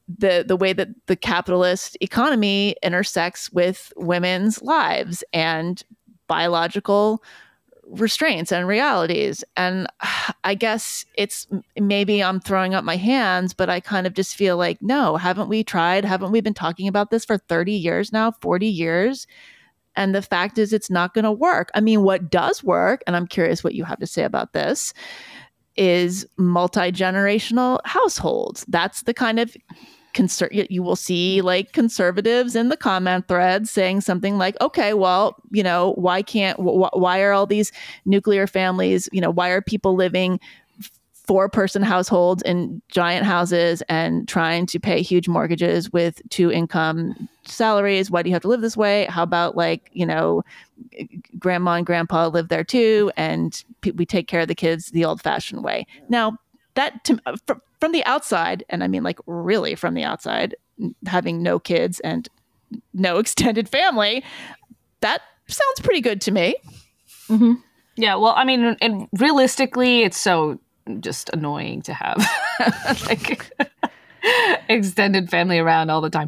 the 0.08 0.44
the 0.48 0.56
way 0.56 0.74
that 0.74 0.90
the 1.08 1.16
capitalist 1.16 1.98
economy 2.02 2.76
intersects 2.84 3.52
with 3.52 3.92
women's 3.96 4.62
lives 4.62 5.24
and 5.34 5.84
biological 6.28 7.24
restraints 7.88 8.52
and 8.52 8.68
realities. 8.68 9.44
And 9.56 9.88
i 10.44 10.54
guess 10.56 11.06
it's 11.16 11.48
maybe 11.78 12.24
i'm 12.24 12.40
throwing 12.40 12.74
up 12.74 12.84
my 12.84 12.96
hands 12.96 13.54
but 13.54 13.70
i 13.70 13.80
kind 13.80 14.08
of 14.08 14.14
just 14.14 14.36
feel 14.36 14.58
like 14.58 14.82
no 14.82 15.18
haven't 15.18 15.50
we 15.50 15.64
tried? 15.64 16.06
Haven't 16.06 16.32
we 16.32 16.42
been 16.42 16.54
talking 16.54 16.88
about 16.88 17.12
this 17.12 17.26
for 17.26 17.38
30 17.38 17.74
years 17.74 18.12
now 18.12 18.32
40 18.42 18.68
years? 18.68 19.28
And 19.96 20.14
the 20.14 20.22
fact 20.22 20.58
is 20.58 20.74
it's 20.74 20.90
not 20.90 21.14
going 21.14 21.24
to 21.24 21.32
work. 21.32 21.72
I 21.74 21.80
mean 21.80 22.04
what 22.04 22.30
does 22.30 22.64
work 22.64 23.02
and 23.08 23.16
i'm 23.16 23.28
curious 23.28 23.64
what 23.64 23.76
you 23.76 23.84
have 23.84 24.00
to 24.00 24.08
say 24.08 24.24
about 24.24 24.54
this 24.54 24.94
is 25.78 26.26
multi-generational 26.38 27.80
households. 27.84 28.66
That's 28.68 29.04
the 29.04 29.14
kind 29.14 29.40
of 29.40 29.56
conser- 30.16 30.68
you- 30.72 30.82
will 30.82 30.96
see 30.96 31.42
like 31.42 31.74
conservatives 31.74 32.56
in 32.56 32.70
the 32.70 32.78
comment 32.78 33.28
threads 33.28 33.70
saying 33.70 34.02
something 34.02 34.38
like 34.38 34.56
okay 34.62 34.94
well 34.94 35.36
you 35.52 35.62
know 35.62 35.94
why 35.98 36.22
can't 36.22 36.58
wh- 36.58 36.96
why 36.96 37.22
are 37.22 37.34
all 37.34 37.46
these 37.46 37.72
nuclear 38.06 38.48
families 38.48 39.10
you 39.12 39.22
know 39.22 39.30
why 39.32 39.50
are 39.50 39.62
people 39.62 39.96
living 39.96 40.40
four 41.26 41.50
person 41.50 41.82
households 41.82 42.44
in 42.44 42.82
giant 42.88 43.26
houses 43.26 43.82
and 43.90 44.28
trying 44.28 44.66
to 44.68 44.80
pay 44.80 45.02
huge 45.02 45.28
mortgages 45.28 45.92
with 45.92 46.22
two 46.30 46.52
income 46.52 47.28
salaries? 47.46 48.12
Why 48.12 48.22
do 48.22 48.30
you 48.30 48.36
have 48.36 48.44
to 48.44 48.48
live 48.48 48.62
this 48.62 48.78
way? 48.78 49.06
How 49.06 49.24
about 49.24 49.58
like 49.58 49.90
you 49.94 50.06
know 50.06 50.44
grandma 51.40 51.74
and 51.74 51.86
grandpa 51.86 52.28
live 52.28 52.50
there 52.50 52.64
too 52.64 53.12
and 53.18 53.64
we 53.96 54.06
take 54.06 54.28
care 54.28 54.42
of 54.42 54.48
the 54.48 54.56
kids 54.56 54.92
the 54.92 55.06
old 55.06 55.22
fashioned 55.22 55.64
way. 55.64 55.86
Now 56.10 56.38
that 56.76 57.04
to, 57.04 57.20
fr- 57.48 57.54
from 57.80 57.92
the 57.92 58.04
outside 58.06 58.64
and 58.70 58.84
i 58.84 58.88
mean 58.88 59.04
like 59.04 59.20
really 59.26 59.76
from 59.76 59.94
the 59.94 60.04
outside 60.04 60.56
having 61.08 61.42
no 61.42 61.60
kids 61.60 62.00
and 62.02 62.30
no 62.94 63.18
extended 63.24 63.68
family 63.68 64.24
that 65.02 65.22
sounds 65.48 65.80
pretty 65.82 66.02
good 66.02 66.22
to 66.22 66.32
me 66.32 66.56
Yeah, 67.98 68.16
well, 68.16 68.34
I 68.36 68.44
mean, 68.44 68.76
and 68.82 69.08
realistically, 69.14 70.04
it's 70.04 70.18
so 70.18 70.60
just 71.00 71.30
annoying 71.30 71.82
to 71.84 71.94
have 71.94 72.18
like 73.08 73.50
extended 74.70 75.30
family 75.30 75.60
around 75.60 75.90
all 75.90 76.02
the 76.02 76.10
time. 76.10 76.28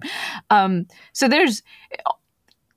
Um, 0.49 0.87
so 1.13 1.27
there's 1.27 1.61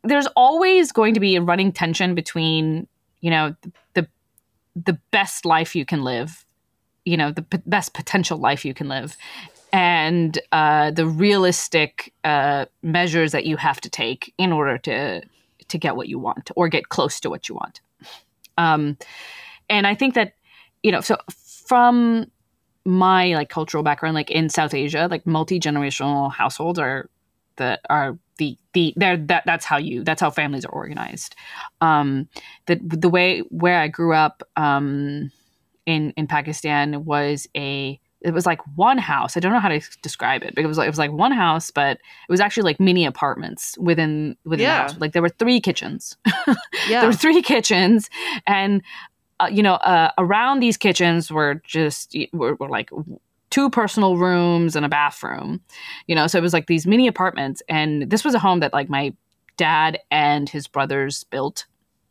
there's 0.02 0.26
always 0.34 0.92
going 0.92 1.14
to 1.14 1.20
be 1.20 1.36
a 1.36 1.40
running 1.40 1.72
tension 1.72 2.14
between 2.14 2.88
you 3.20 3.30
know 3.30 3.54
the 3.94 4.08
the 4.74 4.98
best 5.12 5.44
life 5.44 5.76
you 5.76 5.86
can 5.86 6.02
live, 6.02 6.44
you 7.10 7.16
know 7.16 7.32
the 7.32 7.42
p- 7.42 7.58
best 7.66 7.92
potential 7.92 8.38
life 8.38 8.64
you 8.64 8.72
can 8.72 8.88
live, 8.88 9.16
and 9.72 10.38
uh, 10.52 10.90
the 10.92 11.06
realistic 11.06 12.12
uh, 12.24 12.66
measures 12.82 13.32
that 13.32 13.46
you 13.46 13.56
have 13.56 13.80
to 13.80 13.90
take 13.90 14.32
in 14.38 14.52
order 14.52 14.78
to 14.78 15.22
to 15.68 15.78
get 15.78 15.96
what 15.96 16.08
you 16.08 16.18
want 16.18 16.50
or 16.56 16.68
get 16.68 16.88
close 16.88 17.20
to 17.20 17.30
what 17.30 17.48
you 17.48 17.54
want. 17.54 17.80
Um, 18.58 18.96
and 19.68 19.86
I 19.86 19.94
think 19.94 20.14
that 20.14 20.34
you 20.82 20.92
know, 20.92 21.00
so 21.00 21.16
from 21.66 22.30
my 22.84 23.34
like 23.34 23.48
cultural 23.48 23.82
background, 23.82 24.14
like 24.14 24.30
in 24.30 24.48
South 24.48 24.72
Asia, 24.72 25.08
like 25.10 25.26
multi 25.26 25.58
generational 25.58 26.32
households 26.32 26.78
are 26.78 27.10
that 27.56 27.80
are 27.90 28.18
the 28.38 28.56
the 28.72 28.94
they're 28.96 29.16
that 29.16 29.42
that's 29.46 29.64
how 29.64 29.78
you 29.78 30.04
that's 30.04 30.20
how 30.20 30.30
families 30.30 30.64
are 30.64 30.72
organized. 30.72 31.34
Um, 31.80 32.28
the 32.66 32.80
the 32.82 33.08
way 33.08 33.40
where 33.50 33.80
I 33.80 33.88
grew 33.88 34.14
up 34.14 34.42
um, 34.56 35.30
in 35.90 36.02
in 36.16 36.26
Pakistan 36.26 37.04
was 37.04 37.46
a 37.56 37.98
it 38.22 38.34
was 38.34 38.44
like 38.44 38.60
one 38.76 38.98
house. 38.98 39.36
I 39.36 39.40
don't 39.40 39.52
know 39.52 39.60
how 39.66 39.70
to 39.70 39.80
describe 40.02 40.42
it, 40.42 40.54
but 40.54 40.62
it 40.62 40.66
was 40.66 40.76
like 40.78 40.86
it 40.86 40.90
was 40.90 40.98
like 40.98 41.12
one 41.12 41.32
house, 41.32 41.70
but 41.70 41.92
it 41.96 42.30
was 42.34 42.40
actually 42.40 42.64
like 42.70 42.78
mini 42.78 43.04
apartments 43.06 43.76
within 43.78 44.36
within 44.44 44.64
Yeah. 44.66 44.76
the 44.76 44.92
house. 44.92 45.00
Like 45.00 45.12
there 45.14 45.22
were 45.22 45.34
three 45.42 45.60
kitchens. 45.60 46.16
yeah 46.88 47.00
there 47.00 47.06
were 47.08 47.14
three 47.26 47.42
kitchens 47.42 48.08
and 48.46 48.82
uh, 49.40 49.48
you 49.50 49.62
know 49.62 49.74
uh, 49.74 50.10
around 50.18 50.60
these 50.60 50.76
kitchens 50.76 51.30
were 51.30 51.54
just 51.64 52.14
were, 52.32 52.54
were 52.60 52.68
like 52.68 52.90
two 53.50 53.70
personal 53.70 54.16
rooms 54.16 54.76
and 54.76 54.84
a 54.84 54.88
bathroom 54.88 55.60
you 56.06 56.14
know 56.14 56.26
so 56.26 56.38
it 56.38 56.42
was 56.42 56.52
like 56.52 56.66
these 56.66 56.86
mini 56.86 57.06
apartments 57.08 57.62
and 57.68 58.10
this 58.10 58.22
was 58.24 58.34
a 58.34 58.38
home 58.38 58.60
that 58.60 58.72
like 58.72 58.88
my 58.90 59.12
dad 59.56 59.98
and 60.10 60.48
his 60.48 60.68
brothers 60.68 61.24
built 61.24 61.66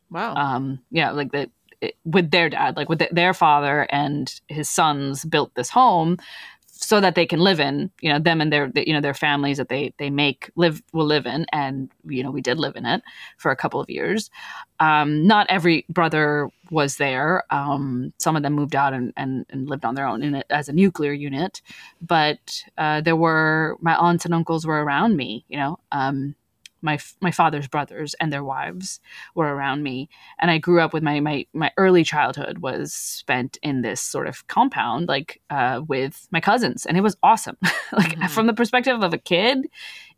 wow 0.09 0.33
um 0.35 0.79
yeah 0.91 1.11
like 1.11 1.31
that 1.31 1.43
it- 1.43 1.51
with 2.05 2.31
their 2.31 2.49
dad 2.49 2.75
like 2.75 2.89
with 2.89 2.99
th- 2.99 3.11
their 3.11 3.33
father 3.33 3.87
and 3.89 4.41
his 4.47 4.69
sons 4.69 5.25
built 5.25 5.53
this 5.55 5.69
home 5.69 6.17
so 6.81 7.01
that 7.01 7.15
they 7.15 7.25
can 7.25 7.39
live 7.39 7.59
in 7.59 7.91
you 8.01 8.11
know 8.11 8.19
them 8.19 8.39
and 8.39 8.53
their 8.53 8.71
you 8.75 8.93
know 8.93 9.01
their 9.01 9.13
families 9.13 9.57
that 9.57 9.69
they 9.69 9.93
they 9.97 10.09
make 10.09 10.49
live 10.55 10.81
will 10.93 11.05
live 11.05 11.25
in. 11.25 11.45
And 11.51 11.91
you 12.05 12.23
know 12.23 12.31
we 12.31 12.41
did 12.41 12.57
live 12.57 12.75
in 12.75 12.85
it 12.85 13.01
for 13.37 13.51
a 13.51 13.55
couple 13.55 13.81
of 13.81 13.89
years. 13.89 14.29
Um 14.79 15.27
not 15.27 15.47
every 15.49 15.85
brother 15.89 16.49
was 16.71 16.95
there. 16.95 17.43
Um 17.49 18.13
some 18.17 18.35
of 18.35 18.43
them 18.43 18.53
moved 18.53 18.75
out 18.75 18.93
and 18.93 19.13
and, 19.17 19.45
and 19.49 19.67
lived 19.67 19.83
on 19.83 19.95
their 19.95 20.07
own 20.07 20.23
in 20.23 20.35
it 20.35 20.45
as 20.49 20.69
a 20.69 20.73
nuclear 20.73 21.11
unit. 21.11 21.61
But 22.01 22.63
uh, 22.77 23.01
there 23.01 23.15
were 23.15 23.77
my 23.81 23.95
aunts 23.95 24.25
and 24.25 24.33
uncles 24.33 24.65
were 24.65 24.83
around 24.83 25.17
me 25.17 25.45
you 25.49 25.57
know 25.57 25.79
um 25.91 26.35
my 26.81 26.97
my 27.21 27.31
father's 27.31 27.67
brothers 27.67 28.15
and 28.19 28.31
their 28.31 28.43
wives 28.43 28.99
were 29.35 29.53
around 29.55 29.83
me. 29.83 30.09
And 30.39 30.49
i 30.51 30.57
grew 30.57 30.79
up 30.81 30.93
with 30.93 31.03
my 31.03 31.19
my 31.19 31.45
my 31.53 31.71
early 31.77 32.03
childhood 32.03 32.59
was 32.59 32.93
spent 32.93 33.57
in 33.63 33.81
this 33.81 34.01
sort 34.01 34.27
of 34.27 34.47
compound 34.47 35.07
like 35.07 35.41
uh, 35.49 35.81
with 35.87 36.27
my 36.31 36.39
cousins. 36.41 36.85
And 36.85 36.97
it 36.97 37.01
was 37.01 37.17
awesome. 37.23 37.57
Like 37.91 38.17
Mhm. 38.17 38.29
from 38.29 38.47
the 38.47 38.53
perspective 38.53 39.01
of 39.03 39.13
a 39.13 39.17
kid 39.17 39.67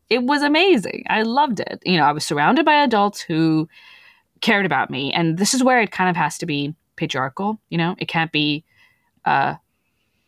it 0.09 0.23
was 0.23 0.43
amazing. 0.43 1.05
I 1.09 1.21
loved 1.23 1.59
it. 1.61 1.81
You 1.85 1.97
know 1.97 2.05
i 2.05 2.11
was 2.11 2.25
surrounded 2.25 2.65
by 2.65 2.75
adults 2.83 3.21
who 3.21 3.67
cared 4.41 4.65
about 4.65 4.89
me. 4.89 5.13
And 5.13 5.37
this 5.37 5.53
is 5.53 5.63
where 5.63 5.81
it 5.81 5.91
kind 5.91 6.09
of 6.09 6.15
has 6.17 6.37
to 6.39 6.45
be 6.45 6.75
patriarchal 6.97 7.59
you 7.69 7.77
know? 7.77 7.95
It 7.99 8.07
can't 8.07 8.31
be 8.31 8.63
uh 9.25 9.55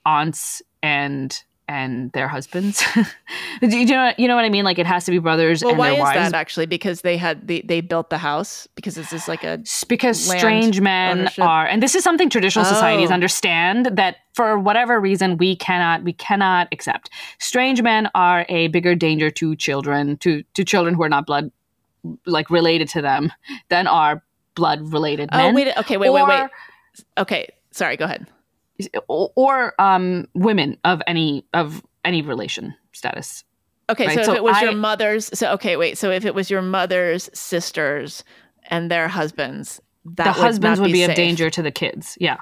aunts 0.06 0.62
and 0.82 1.44
and 1.74 2.12
their 2.12 2.28
husbands. 2.28 2.84
Do 3.62 3.78
you 3.78 3.86
know 3.88 4.14
you 4.18 4.28
know 4.28 4.36
what 4.36 4.46
i 4.46 4.50
mean? 4.50 4.64
Like 4.64 4.78
it 4.78 4.86
has 4.86 5.06
to 5.06 5.12
be 5.12 5.18
brothers 5.18 5.64
well 5.64 5.72
and 5.72 5.80
why 5.80 5.90
their 5.90 5.98
is 5.98 6.02
wives. 6.02 6.32
that 6.32 6.34
actually? 6.36 6.68
Because 6.68 7.02
they 7.02 7.18
had 7.18 7.48
they, 7.48 7.62
they 7.62 7.82
built 7.82 8.12
the 8.12 8.20
house? 8.20 8.68
Because 8.76 8.96
this 8.96 9.12
is 9.12 9.28
like 9.28 9.44
a 9.44 9.64
because 9.90 10.20
strange 10.24 10.80
men 10.80 11.22
ownership? 11.22 11.44
are 11.44 11.66
and 11.66 11.82
this 11.82 11.96
is 11.96 12.04
something 12.04 12.30
traditional 12.30 12.64
societies 12.66 13.10
Oh. 13.10 13.14
understand 13.14 13.88
that 13.98 14.18
for 14.34 14.60
whatever 14.60 15.00
reason 15.00 15.38
we 15.38 15.56
cannot 15.56 16.04
we 16.04 16.14
cannot 16.14 16.68
accept. 16.72 17.10
Strange 17.40 17.82
men 17.82 18.08
are 18.14 18.46
a 18.50 18.68
bigger 18.68 18.94
danger 18.94 19.32
to 19.32 19.56
children 19.56 20.18
to 20.18 20.44
to 20.54 20.64
children 20.64 20.94
who 20.94 21.02
are 21.04 21.10
not 21.10 21.26
blood 21.26 21.52
like 22.26 22.50
related 22.50 22.88
to 22.90 23.02
them 23.02 23.32
than 23.70 23.88
are 23.88 24.22
blood 24.56 24.94
related 24.94 25.30
oh, 25.32 25.38
men. 25.38 25.52
oh 25.52 25.56
wait 25.56 25.78
okay 25.78 25.98
wait 25.98 26.12
wait 26.12 26.28
wait. 26.28 26.50
Okay 27.18 27.48
sorry 27.72 27.98
go 27.98 28.06
ahead 28.06 28.28
or, 29.08 29.74
um 29.80 30.28
women 30.34 30.78
of 30.84 31.02
any 31.08 31.46
of 31.54 31.84
any 32.06 32.22
relation 32.22 32.74
status 32.92 33.44
Okay, 33.90 34.08
Right, 34.08 34.16
so, 34.20 34.24
so 34.24 34.32
if 34.32 34.38
it 34.38 34.44
was 34.44 34.56
I- 34.56 34.62
your 34.64 34.76
mother's, 34.76 35.30
so 35.38 35.52
okay, 35.56 35.76
wait. 35.76 35.98
So 35.98 36.10
if 36.10 36.24
it 36.26 36.34
was 36.34 36.50
your 36.50 36.62
mother's 36.62 37.30
sisters 37.34 38.24
and 38.70 38.90
their 38.90 39.10
husbands, 39.10 39.82
that 40.06 40.24
the 40.24 40.30
would 40.40 40.46
husbands 40.46 40.80
would 40.80 40.94
be, 40.94 41.04
of 41.04 41.14
danger 41.16 41.50
to 41.50 41.62
the 41.62 41.70
kids. 41.70 42.18
Yeah. 42.18 42.38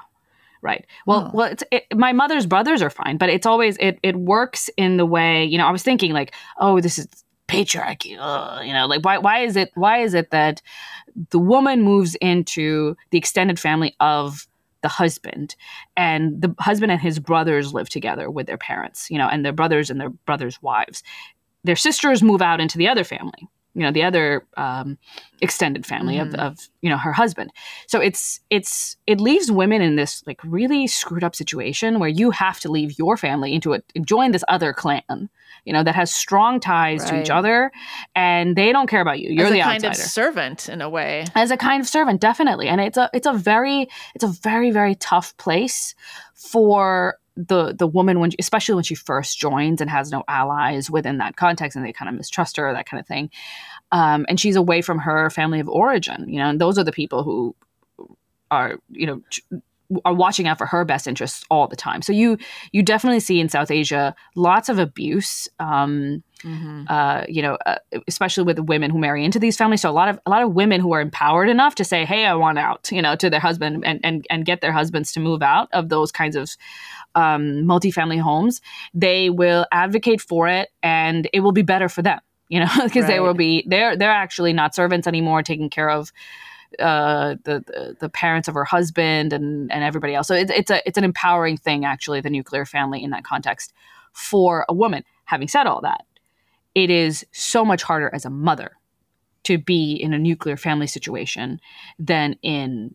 Right. 0.62 0.86
Well, 1.04 1.26
Oh. 1.26 1.36
well, 1.36 1.50
it's 1.50 1.64
it, 1.72 1.84
my 1.96 2.12
mother's 2.12 2.46
brothers 2.46 2.80
are 2.80 2.90
fine, 2.90 3.16
but 3.16 3.28
it's 3.28 3.44
always 3.44 3.76
it 3.80 3.98
it 4.04 4.14
works 4.14 4.70
in 4.76 4.98
the 4.98 5.04
way 5.04 5.44
you 5.44 5.58
know. 5.58 5.66
I 5.66 5.72
was 5.72 5.82
thinking 5.82 6.12
like, 6.12 6.32
oh, 6.58 6.80
this 6.80 6.96
is 6.96 7.08
patriarchy. 7.48 8.16
Ugh, 8.20 8.64
you 8.64 8.72
know, 8.72 8.86
like 8.86 9.04
why 9.04 9.18
why 9.18 9.40
is 9.40 9.56
it 9.56 9.72
why 9.74 9.98
is 9.98 10.14
it 10.14 10.30
that 10.30 10.62
the 11.30 11.40
woman 11.40 11.82
moves 11.82 12.14
into 12.20 12.96
the 13.10 13.18
extended 13.18 13.58
family 13.58 13.96
of 13.98 14.46
the 14.82 14.88
husband 14.88 15.56
and 15.96 16.40
the 16.42 16.54
husband 16.58 16.92
and 16.92 17.00
his 17.00 17.18
brothers 17.18 17.72
live 17.72 17.88
together 17.88 18.30
with 18.30 18.46
their 18.46 18.58
parents 18.58 19.10
you 19.10 19.18
know 19.18 19.28
and 19.28 19.44
their 19.44 19.52
brothers 19.52 19.90
and 19.90 20.00
their 20.00 20.10
brothers 20.10 20.60
wives. 20.62 21.02
Their 21.64 21.76
sisters 21.76 22.22
move 22.22 22.42
out 22.42 22.60
into 22.60 22.78
the 22.78 22.88
other 22.88 23.04
family 23.04 23.48
you 23.74 23.82
know 23.82 23.92
the 23.92 24.02
other 24.02 24.46
um, 24.56 24.98
extended 25.40 25.86
family 25.86 26.16
Mhm. 26.16 26.22
of, 26.22 26.34
of 26.34 26.68
you 26.82 26.90
know 26.90 26.98
her 26.98 27.12
husband. 27.12 27.50
So 27.86 28.00
it's 28.00 28.40
it's 28.50 28.96
it 29.06 29.20
leaves 29.20 29.50
women 29.50 29.80
in 29.82 29.96
this 29.96 30.22
like 30.26 30.40
really 30.44 30.86
screwed 30.86 31.24
up 31.24 31.34
situation 31.34 31.98
where 31.98 32.08
you 32.08 32.30
have 32.32 32.60
to 32.60 32.70
leave 32.70 32.98
your 32.98 33.16
family 33.16 33.54
into 33.54 33.72
it 33.72 33.84
join 34.04 34.32
this 34.32 34.44
other 34.48 34.72
clan 34.72 35.30
you 35.64 35.72
know 35.72 35.82
that 35.82 35.94
has 35.94 36.12
strong 36.12 36.58
ties 36.60 37.04
to 37.04 37.20
each 37.20 37.30
other 37.30 37.70
and 38.14 38.56
they 38.56 38.72
don't 38.72 38.88
care 38.88 39.00
about 39.00 39.20
you. 39.20 39.30
You're 39.30 39.46
As 39.46 39.52
a 39.52 39.54
the 39.54 39.60
kind 39.60 39.84
outsider. 39.84 39.90
of 39.90 39.96
servant 39.96 40.68
in 40.68 40.80
a 40.80 40.88
way. 40.90 41.24
as 41.34 41.50
a 41.50 41.56
kind 41.56 41.80
of 41.80 41.88
servant 41.88 42.20
definitely. 42.20 42.68
And 42.68 42.80
it's 42.80 42.96
a 42.98 43.08
it's 43.14 43.26
a 43.26 43.32
very 43.32 43.88
it's 44.14 44.24
a 44.24 44.28
very 44.28 44.70
very 44.70 44.94
tough 44.96 45.36
place 45.36 45.94
for 46.34 47.18
the 47.36 47.72
the 47.72 47.86
woman 47.86 48.20
when 48.20 48.30
especially 48.38 48.74
when 48.74 48.84
she 48.84 48.94
first 48.94 49.38
joins 49.38 49.80
and 49.80 49.88
has 49.88 50.10
no 50.10 50.22
allies 50.28 50.90
within 50.90 51.18
that 51.18 51.36
context 51.36 51.76
and 51.76 51.86
they 51.86 51.92
kind 51.92 52.08
of 52.08 52.14
mistrust 52.14 52.56
her 52.56 52.72
that 52.72 52.86
kind 52.86 53.00
of 53.00 53.06
thing. 53.06 53.30
Um, 53.92 54.26
and 54.28 54.40
she's 54.40 54.56
away 54.56 54.82
from 54.82 54.98
her 54.98 55.30
family 55.30 55.60
of 55.60 55.68
origin 55.68 56.28
you 56.28 56.38
know 56.38 56.48
and 56.48 56.60
those 56.60 56.78
are 56.78 56.84
the 56.84 56.92
people 56.92 57.22
who 57.22 57.54
are 58.50 58.78
you 58.90 59.06
know 59.06 59.22
are 60.04 60.14
watching 60.14 60.46
out 60.46 60.58
for 60.58 60.66
her 60.66 60.84
best 60.84 61.06
interests 61.06 61.44
all 61.50 61.66
the 61.66 61.76
time 61.76 62.02
so 62.02 62.12
you 62.12 62.38
you 62.72 62.82
definitely 62.82 63.20
see 63.20 63.40
in 63.40 63.48
south 63.48 63.70
asia 63.70 64.14
lots 64.34 64.68
of 64.68 64.78
abuse 64.78 65.48
um, 65.58 66.22
Mhm. 66.44 66.90
uh, 66.90 67.24
you 67.28 67.40
know, 67.40 67.56
uh, 67.66 67.76
especially 68.08 68.42
with 68.42 68.58
women 68.58 68.90
who 68.90 68.98
marry 68.98 69.24
into 69.24 69.38
these 69.38 69.56
families. 69.56 69.80
So 69.80 69.88
a 69.88 69.92
lot 69.92 70.08
of 70.08 70.18
a 70.26 70.30
lot 70.30 70.42
of 70.42 70.54
women 70.54 70.80
who 70.80 70.90
are 70.92 71.00
empowered 71.00 71.48
enough 71.48 71.76
to 71.76 71.84
say, 71.84 72.04
"Hey, 72.04 72.26
I 72.26 72.34
want 72.34 72.58
out," 72.58 72.90
you 72.90 73.00
know, 73.00 73.14
to 73.14 73.30
their 73.30 73.38
husband 73.38 73.84
and 73.86 74.00
and 74.02 74.26
and 74.28 74.44
get 74.44 74.60
their 74.60 74.72
husbands 74.72 75.12
to 75.12 75.20
move 75.20 75.40
out 75.40 75.68
of 75.72 75.88
those 75.88 76.10
kinds 76.10 76.34
of 76.34 76.50
um, 77.14 77.62
multifamily 77.64 78.20
homes. 78.20 78.60
They 78.92 79.30
will 79.30 79.66
advocate 79.70 80.20
for 80.20 80.48
it, 80.48 80.70
and 80.82 81.28
it 81.32 81.40
will 81.40 81.52
be 81.52 81.62
better 81.62 81.88
for 81.88 82.02
them. 82.02 82.18
You 82.48 82.60
know, 82.60 82.70
because 82.82 83.06
they 83.06 83.20
will 83.20 83.34
be 83.34 83.64
they're 83.68 83.96
they're 83.96 84.10
actually 84.10 84.52
not 84.52 84.74
servants 84.74 85.06
anymore, 85.06 85.44
taking 85.44 85.70
care 85.70 85.90
of 85.90 86.12
uh, 86.78 87.36
the, 87.44 87.64
the 87.66 87.96
the 88.00 88.08
parents 88.08 88.48
of 88.48 88.54
her 88.54 88.64
husband 88.64 89.32
and 89.32 89.70
and 89.72 89.84
everybody 89.84 90.14
else. 90.14 90.28
So 90.28 90.34
it's 90.34 90.50
it's 90.50 90.70
a 90.70 90.86
it's 90.86 90.98
an 90.98 91.04
empowering 91.04 91.56
thing 91.56 91.84
actually, 91.84 92.20
the 92.20 92.30
nuclear 92.30 92.64
family 92.64 93.02
in 93.02 93.10
that 93.10 93.24
context 93.24 93.72
for 94.12 94.64
a 94.68 94.74
woman. 94.74 95.04
having 95.24 95.48
said 95.48 95.66
all 95.66 95.80
that, 95.80 96.04
it 96.74 96.90
is 96.90 97.24
so 97.32 97.64
much 97.64 97.82
harder 97.82 98.10
as 98.14 98.24
a 98.24 98.30
mother 98.30 98.72
to 99.44 99.58
be 99.58 99.94
in 99.94 100.12
a 100.12 100.18
nuclear 100.18 100.56
family 100.56 100.86
situation 100.86 101.60
than 101.98 102.36
in 102.42 102.94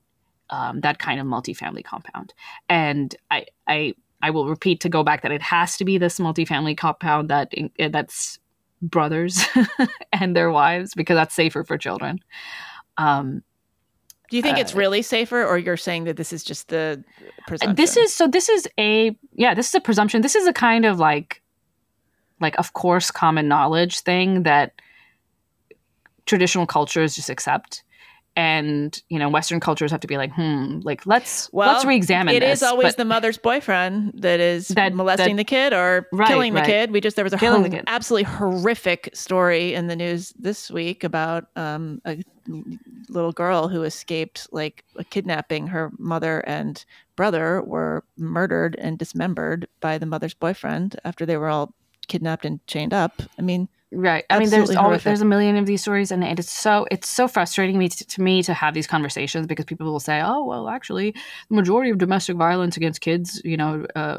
um, 0.50 0.82
that 0.82 1.00
kind 1.00 1.20
of 1.20 1.28
multifamily 1.28 1.84
compound. 1.84 2.34
And 2.70 3.16
I, 3.30 3.46
I, 3.68 3.94
I 4.22 4.30
will 4.30 4.48
repeat 4.48 4.80
to 4.82 4.90
go 4.90 5.04
back 5.04 5.22
that 5.24 5.32
it 5.32 5.42
has 5.42 5.78
to 5.78 5.86
be 5.86 5.98
this 5.98 6.20
multifamily 6.20 6.78
compound 6.78 7.30
that 7.30 7.52
that's 7.92 8.40
brothers 8.82 9.46
and 10.14 10.36
their 10.36 10.52
wives 10.52 10.94
because 10.96 11.16
that's 11.16 11.36
safer 11.36 11.64
for 11.64 11.78
children. 11.78 12.20
Um, 12.98 13.44
do 14.30 14.38
you 14.38 14.44
think 14.44 14.58
uh, 14.58 14.62
it's 14.62 14.76
really 14.76 15.02
safer, 15.02 15.46
or 15.46 15.58
you're 15.58 15.78
saying 15.78 16.04
that 16.06 16.18
this 16.18 16.34
is 16.34 16.44
just 16.44 16.68
the 16.68 17.04
presumption? 17.48 17.76
This 17.76 17.96
is 17.96 18.14
so. 18.14 18.28
This 18.28 18.50
is 18.50 18.68
a 18.78 19.18
yeah. 19.34 19.54
This 19.54 19.70
is 19.70 19.76
a 19.76 19.82
presumption. 19.82 20.22
This 20.22 20.36
is 20.36 20.48
a 20.48 20.54
kind 20.54 20.86
of 20.86 21.00
like, 21.00 21.42
like 22.42 22.58
of 22.60 22.74
course, 22.74 23.10
common 23.10 23.48
knowledge 23.48 24.00
thing 24.02 24.44
that 24.44 24.74
traditional 26.26 26.66
cultures 26.66 27.16
just 27.16 27.30
accept 27.30 27.84
and 28.38 29.02
you 29.10 29.18
know 29.18 29.30
western 29.30 29.60
cultures 29.60 29.90
have 29.90 30.00
to 30.00 30.08
be 30.08 30.16
like 30.16 30.32
hmm 30.32 30.80
like 30.84 31.06
let's 31.08 31.50
well, 31.52 31.74
let's 31.74 31.84
re-examine 31.84 32.36
It 32.36 32.42
this. 32.42 32.60
is 32.60 32.64
always 32.64 32.90
but 32.90 32.98
the 32.98 33.04
mother's 33.06 33.40
boyfriend 33.40 34.14
that 34.14 34.40
is 34.40 34.68
that, 34.70 34.94
molesting 34.94 35.36
that, 35.36 35.42
the 35.42 35.44
kid 35.44 35.74
or 35.74 36.08
right, 36.14 36.28
killing 36.28 36.54
the 36.54 36.60
right. 36.60 36.68
kid 36.68 36.92
we 36.92 37.02
just 37.02 37.16
there 37.16 37.26
was 37.26 37.34
a 37.34 37.38
killing 37.38 37.72
ho- 37.72 37.82
absolutely 37.88 38.26
horrific 38.32 39.10
story 39.14 39.74
in 39.74 39.88
the 39.88 39.96
news 39.96 40.34
this 40.38 40.70
week 40.70 41.04
about 41.04 41.46
um, 41.56 42.00
a 42.06 42.24
little 43.10 43.32
girl 43.32 43.68
who 43.68 43.82
escaped 43.82 44.48
like 44.52 44.86
a 44.98 45.04
kidnapping 45.04 45.66
her 45.66 45.92
mother 45.98 46.40
and 46.42 46.86
brother 47.16 47.64
were 47.64 48.04
murdered 48.18 48.76
and 48.76 49.00
dismembered 49.00 49.68
by 49.82 49.98
the 49.98 50.06
mother's 50.06 50.36
boyfriend 50.36 50.96
after 51.04 51.26
they 51.26 51.38
were 51.38 51.50
all 51.50 51.74
kidnapped 52.08 52.46
and 52.46 52.66
chained 52.68 52.94
up 52.94 53.24
i 53.40 53.42
mean 53.42 53.68
Right. 53.92 54.26
I 54.30 54.40
mean, 54.40 54.50
there's 54.50 54.76
always 54.76 55.04
there's 55.04 55.22
a 55.22 55.26
million 55.26 55.56
of 55.56 55.66
these 55.66 55.82
stories, 55.82 56.12
and 56.12 56.22
it's 56.22 56.52
so 56.52 56.86
it's 56.92 57.08
so 57.08 57.28
frustrating 57.28 57.78
me 57.78 57.88
to, 57.88 58.06
to, 58.06 58.22
me 58.22 58.44
to 58.44 58.54
have 58.54 58.74
these 58.74 58.86
conversations 58.86 59.48
because 59.48 59.64
people 59.64 59.90
will 59.90 60.02
say, 60.02 60.22
"Oh, 60.22 60.44
well, 60.44 60.68
actually, 60.68 61.14
the 61.50 61.56
majority 61.56 61.90
of 61.90 61.98
domestic 61.98 62.36
violence 62.36 62.76
against 62.76 63.00
kids, 63.00 63.42
you 63.46 63.56
know, 63.56 63.86
uh, 63.96 64.18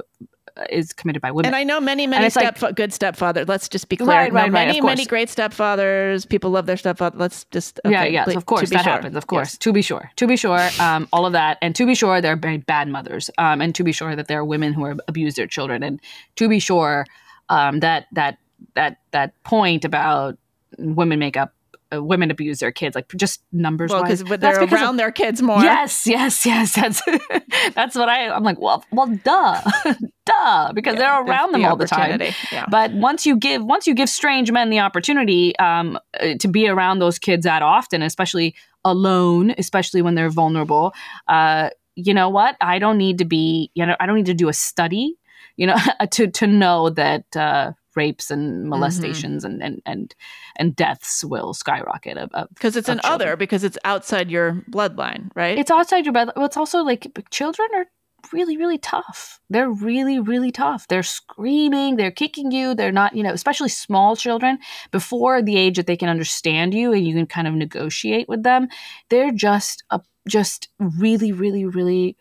is 0.70 0.94
committed 0.94 1.20
by 1.20 1.32
women." 1.32 1.48
And 1.48 1.54
I 1.54 1.64
know 1.64 1.80
many, 1.80 2.06
many 2.06 2.30
step 2.30 2.62
like, 2.62 2.76
good 2.76 2.92
stepfathers. 2.92 3.46
Let's 3.46 3.68
just 3.68 3.90
be 3.90 3.98
clear. 3.98 4.08
Right, 4.08 4.32
right, 4.32 4.46
no, 4.46 4.52
many, 4.52 4.80
many 4.80 5.04
great 5.04 5.28
stepfathers. 5.28 6.26
People 6.26 6.50
love 6.50 6.64
their 6.64 6.78
stepfather. 6.78 7.18
Let's 7.18 7.44
just 7.50 7.78
okay, 7.84 8.10
yeah, 8.10 8.24
yeah. 8.26 8.36
of 8.38 8.46
course, 8.46 8.70
that 8.70 8.84
sure. 8.84 8.92
happens. 8.94 9.16
Of 9.16 9.26
course, 9.26 9.52
yes. 9.52 9.58
to 9.58 9.72
be 9.74 9.82
sure, 9.82 10.10
to 10.16 10.26
be 10.26 10.38
sure, 10.38 10.66
um, 10.80 11.06
all 11.12 11.26
of 11.26 11.34
that, 11.34 11.58
and 11.60 11.76
to 11.76 11.84
be 11.84 11.94
sure, 11.94 12.22
there 12.22 12.32
are 12.32 12.36
very 12.36 12.56
bad 12.56 12.88
mothers, 12.88 13.28
um, 13.36 13.60
and 13.60 13.74
to 13.74 13.84
be 13.84 13.92
sure 13.92 14.16
that 14.16 14.28
there 14.28 14.38
are 14.38 14.46
women 14.46 14.72
who 14.72 14.84
are 14.84 14.96
abuse 15.08 15.34
their 15.34 15.46
children, 15.46 15.82
and 15.82 16.00
to 16.36 16.48
be 16.48 16.58
sure 16.58 17.04
um, 17.50 17.80
that 17.80 18.06
that 18.12 18.38
that 18.74 18.98
that 19.12 19.32
point 19.44 19.84
about 19.84 20.38
women 20.78 21.18
make 21.18 21.36
up 21.36 21.52
uh, 21.90 22.02
women 22.02 22.30
abuse 22.30 22.58
their 22.58 22.70
kids, 22.70 22.94
like 22.94 23.08
just 23.16 23.42
numbers 23.50 23.90
well, 23.90 24.02
wise. 24.02 24.22
Because 24.22 24.40
they're 24.40 24.62
around 24.64 24.90
of, 24.90 24.96
their 24.98 25.10
kids 25.10 25.40
more. 25.40 25.62
Yes, 25.62 26.06
yes, 26.06 26.44
yes. 26.44 26.74
That's 26.74 27.02
that's 27.74 27.96
what 27.96 28.10
I. 28.10 28.28
I'm 28.28 28.42
like, 28.42 28.58
well, 28.60 28.84
well, 28.92 29.06
duh, 29.06 29.62
duh, 30.26 30.72
because 30.74 30.94
yeah, 30.94 30.98
they're 30.98 31.22
around 31.24 31.52
them 31.52 31.62
the 31.62 31.68
all 31.68 31.76
the 31.76 31.86
time. 31.86 32.20
Yeah. 32.52 32.66
But 32.70 32.92
once 32.92 33.24
you 33.24 33.36
give 33.36 33.64
once 33.64 33.86
you 33.86 33.94
give 33.94 34.10
strange 34.10 34.52
men 34.52 34.68
the 34.68 34.80
opportunity 34.80 35.56
um, 35.58 35.98
uh, 36.20 36.34
to 36.40 36.48
be 36.48 36.68
around 36.68 36.98
those 36.98 37.18
kids 37.18 37.44
that 37.44 37.62
often, 37.62 38.02
especially 38.02 38.54
alone, 38.84 39.54
especially 39.56 40.02
when 40.02 40.14
they're 40.14 40.30
vulnerable, 40.30 40.92
uh, 41.26 41.70
you 41.94 42.12
know 42.12 42.28
what? 42.28 42.56
I 42.60 42.78
don't 42.78 42.98
need 42.98 43.16
to 43.18 43.24
be. 43.24 43.70
You 43.74 43.86
know, 43.86 43.96
I 43.98 44.04
don't 44.04 44.16
need 44.16 44.26
to 44.26 44.34
do 44.34 44.48
a 44.48 44.54
study. 44.54 45.16
You 45.56 45.68
know, 45.68 45.76
to 46.10 46.26
to 46.26 46.46
know 46.46 46.90
that. 46.90 47.34
Uh, 47.34 47.72
rapes 47.98 48.30
and 48.30 48.60
mm-hmm. 48.60 48.68
molestations 48.70 49.44
mm-hmm. 49.44 49.60
and, 49.60 49.62
and 49.62 49.82
and 49.84 50.14
and 50.56 50.76
deaths 50.76 51.24
will 51.24 51.52
skyrocket 51.52 52.16
because 52.54 52.76
it's 52.76 52.88
an 52.88 53.00
children. 53.00 53.12
other 53.12 53.36
because 53.36 53.64
it's 53.64 53.78
outside 53.84 54.30
your 54.30 54.62
bloodline 54.70 55.28
right 55.34 55.58
it's 55.58 55.70
outside 55.70 56.06
your 56.06 56.14
bloodline 56.14 56.36
well, 56.36 56.46
it's 56.46 56.56
also 56.56 56.82
like 56.82 57.06
children 57.30 57.68
are 57.74 57.86
really 58.32 58.56
really 58.56 58.78
tough 58.78 59.40
they're 59.50 59.70
really 59.70 60.18
really 60.18 60.50
tough 60.50 60.86
they're 60.88 61.02
screaming 61.02 61.96
they're 61.96 62.10
kicking 62.10 62.50
you 62.50 62.74
they're 62.74 62.92
not 62.92 63.14
you 63.14 63.22
know 63.22 63.32
especially 63.32 63.68
small 63.68 64.16
children 64.16 64.58
before 64.90 65.40
the 65.42 65.56
age 65.56 65.76
that 65.76 65.86
they 65.86 65.96
can 65.96 66.08
understand 66.08 66.74
you 66.74 66.92
and 66.92 67.06
you 67.06 67.14
can 67.14 67.26
kind 67.26 67.46
of 67.46 67.54
negotiate 67.54 68.28
with 68.28 68.42
them 68.42 68.68
they're 69.08 69.32
just 69.32 69.84
a 69.90 70.00
just 70.26 70.68
really 70.78 71.32
really 71.32 71.64
really 71.64 72.16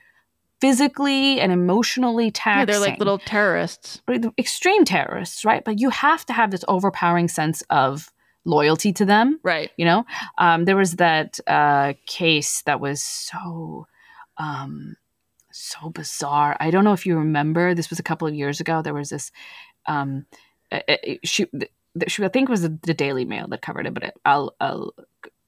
physically 0.61 1.39
and 1.39 1.51
emotionally 1.51 2.31
taxing. 2.31 2.59
Yeah, 2.59 2.65
they're 2.65 2.79
like 2.79 2.99
little 2.99 3.19
terrorists. 3.19 4.01
Extreme 4.37 4.85
terrorists, 4.85 5.45
right? 5.45 5.63
But 5.63 5.79
you 5.79 5.89
have 5.89 6.25
to 6.27 6.33
have 6.33 6.51
this 6.51 6.65
overpowering 6.67 7.27
sense 7.27 7.63
of 7.69 8.11
loyalty 8.45 8.93
to 8.93 9.05
them. 9.05 9.39
Right. 9.43 9.71
You 9.77 9.85
know, 9.85 10.05
um, 10.37 10.65
there 10.65 10.77
was 10.77 10.97
that 10.97 11.39
uh, 11.47 11.93
case 12.05 12.61
that 12.63 12.79
was 12.79 13.01
so. 13.01 13.87
Um, 14.37 14.97
so 15.51 15.89
bizarre. 15.89 16.55
I 16.59 16.69
don't 16.69 16.83
know 16.83 16.93
if 16.93 17.07
you 17.07 17.17
remember. 17.17 17.73
This 17.73 17.89
was 17.89 17.97
a 17.97 18.03
couple 18.03 18.27
of 18.27 18.35
years 18.35 18.59
ago. 18.59 18.83
There 18.83 18.93
was 18.93 19.09
this. 19.09 19.31
Um, 19.87 20.27
she, 21.23 21.47
she, 22.07 22.23
I 22.23 22.27
think 22.27 22.47
it 22.47 22.51
was 22.51 22.61
the 22.61 22.93
Daily 22.93 23.25
Mail 23.25 23.47
that 23.47 23.63
covered 23.63 23.87
it, 23.87 23.93
but 23.95 24.03
it, 24.03 24.13
I'll, 24.23 24.53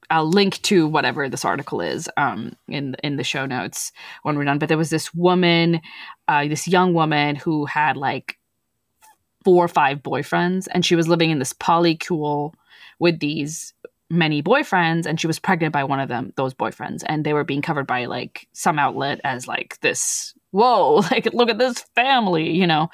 I'll 0.10 0.30
link 0.30 0.62
to 0.64 0.88
whatever 0.88 1.30
this 1.30 1.46
article 1.46 1.82
is 1.82 2.10
um, 2.18 2.54
in 2.68 2.96
in 3.04 3.18
the 3.18 3.24
show 3.24 3.46
notes 3.46 3.92
when 4.24 4.38
we're 4.38 4.46
done. 4.46 4.60
But 4.60 4.70
there 4.70 4.78
was 4.78 4.90
this 4.90 5.14
woman, 5.14 5.82
uh, 6.28 6.48
this 6.48 6.68
young 6.68 6.94
woman 6.94 7.36
who 7.36 7.66
had 7.66 7.98
like 7.98 8.38
four 9.44 9.64
or 9.64 9.70
five 9.70 10.00
boyfriends, 10.00 10.68
and 10.72 10.86
she 10.86 10.96
was 10.96 11.08
living 11.08 11.30
in 11.30 11.40
this 11.40 11.54
polycule 11.54 12.54
with 13.00 13.20
these 13.20 13.74
many 14.10 14.42
boyfriends, 14.42 15.06
and 15.06 15.20
she 15.20 15.28
was 15.28 15.40
pregnant 15.40 15.74
by 15.74 15.84
one 15.84 16.00
of 16.00 16.10
them, 16.10 16.34
those 16.36 16.54
boyfriends, 16.54 17.04
and 17.06 17.24
they 17.24 17.34
were 17.34 17.44
being 17.44 17.62
covered 17.62 17.88
by 17.88 18.06
like 18.06 18.48
some 18.54 18.80
outlet 18.80 19.22
as 19.24 19.48
like 19.48 19.80
this. 19.82 20.34
Whoa! 20.52 21.04
Like, 21.12 21.32
look 21.34 21.50
at 21.50 21.60
this 21.60 21.82
family, 21.96 22.50
you 22.50 22.66
know. 22.66 22.90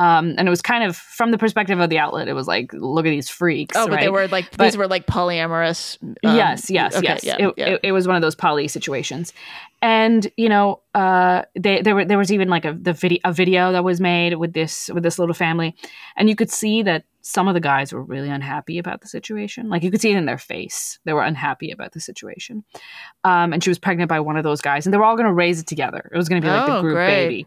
Um, 0.00 0.34
and 0.38 0.48
it 0.48 0.50
was 0.50 0.62
kind 0.62 0.82
of 0.82 0.96
from 0.96 1.30
the 1.30 1.36
perspective 1.36 1.78
of 1.78 1.90
the 1.90 1.98
outlet, 1.98 2.26
it 2.26 2.32
was 2.32 2.48
like, 2.48 2.72
look 2.72 3.04
at 3.04 3.10
these 3.10 3.28
freaks. 3.28 3.76
Oh, 3.76 3.84
but 3.84 3.96
right? 3.96 4.00
they 4.00 4.08
were 4.08 4.28
like 4.28 4.56
but, 4.56 4.64
these 4.64 4.74
were 4.78 4.88
like 4.88 5.06
polyamorous. 5.06 6.02
Um, 6.02 6.16
yes, 6.22 6.70
yes, 6.70 6.96
okay, 6.96 7.06
yes. 7.06 7.22
Yeah, 7.22 7.36
it, 7.38 7.54
yeah. 7.58 7.66
It, 7.66 7.80
it, 7.82 7.92
was 7.92 8.06
one 8.06 8.16
of 8.16 8.22
those 8.22 8.34
poly 8.34 8.66
situations, 8.66 9.34
and 9.82 10.26
you 10.38 10.48
know, 10.48 10.80
uh, 10.94 11.42
they, 11.54 11.82
there 11.82 11.94
were 11.94 12.06
there 12.06 12.16
was 12.16 12.32
even 12.32 12.48
like 12.48 12.64
a 12.64 12.72
the 12.72 12.94
video 12.94 13.18
a 13.24 13.32
video 13.34 13.72
that 13.72 13.84
was 13.84 14.00
made 14.00 14.36
with 14.36 14.54
this 14.54 14.88
with 14.88 15.02
this 15.02 15.18
little 15.18 15.34
family, 15.34 15.76
and 16.16 16.30
you 16.30 16.34
could 16.34 16.50
see 16.50 16.82
that 16.82 17.04
some 17.20 17.46
of 17.46 17.52
the 17.52 17.60
guys 17.60 17.92
were 17.92 18.02
really 18.02 18.30
unhappy 18.30 18.78
about 18.78 19.02
the 19.02 19.06
situation. 19.06 19.68
Like 19.68 19.82
you 19.82 19.90
could 19.90 20.00
see 20.00 20.12
it 20.12 20.16
in 20.16 20.24
their 20.24 20.38
face; 20.38 20.98
they 21.04 21.12
were 21.12 21.24
unhappy 21.24 21.72
about 21.72 21.92
the 21.92 22.00
situation. 22.00 22.64
Um, 23.24 23.52
and 23.52 23.62
she 23.62 23.68
was 23.68 23.78
pregnant 23.78 24.08
by 24.08 24.20
one 24.20 24.38
of 24.38 24.44
those 24.44 24.62
guys, 24.62 24.86
and 24.86 24.94
they 24.94 24.98
were 24.98 25.04
all 25.04 25.16
going 25.16 25.28
to 25.28 25.34
raise 25.34 25.60
it 25.60 25.66
together. 25.66 26.10
It 26.10 26.16
was 26.16 26.30
going 26.30 26.40
to 26.40 26.46
be 26.46 26.50
like 26.50 26.70
oh, 26.70 26.76
the 26.76 26.80
group 26.80 26.94
great. 26.94 27.28
baby 27.28 27.46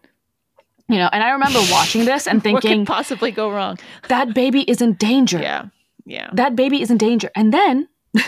you 0.90 0.98
know 0.98 1.10
and 1.12 1.24
i 1.24 1.32
remember 1.32 1.60
watching 1.72 2.06
this 2.06 2.28
and 2.28 2.44
thinking 2.44 2.80
what 2.80 2.88
could 2.88 2.88
possibly 2.88 3.32
go 3.32 3.50
wrong? 3.50 3.80
That 4.10 4.34
baby 4.34 4.62
is 4.62 4.82
in 4.82 4.94
danger. 4.94 5.40
Yeah 5.40 5.66
yeah. 6.06 6.30
That 6.34 6.56
baby 6.56 6.82
is 6.82 6.92
in 6.92 6.98
danger. 6.98 7.32
And 7.36 7.54
then 7.54 7.88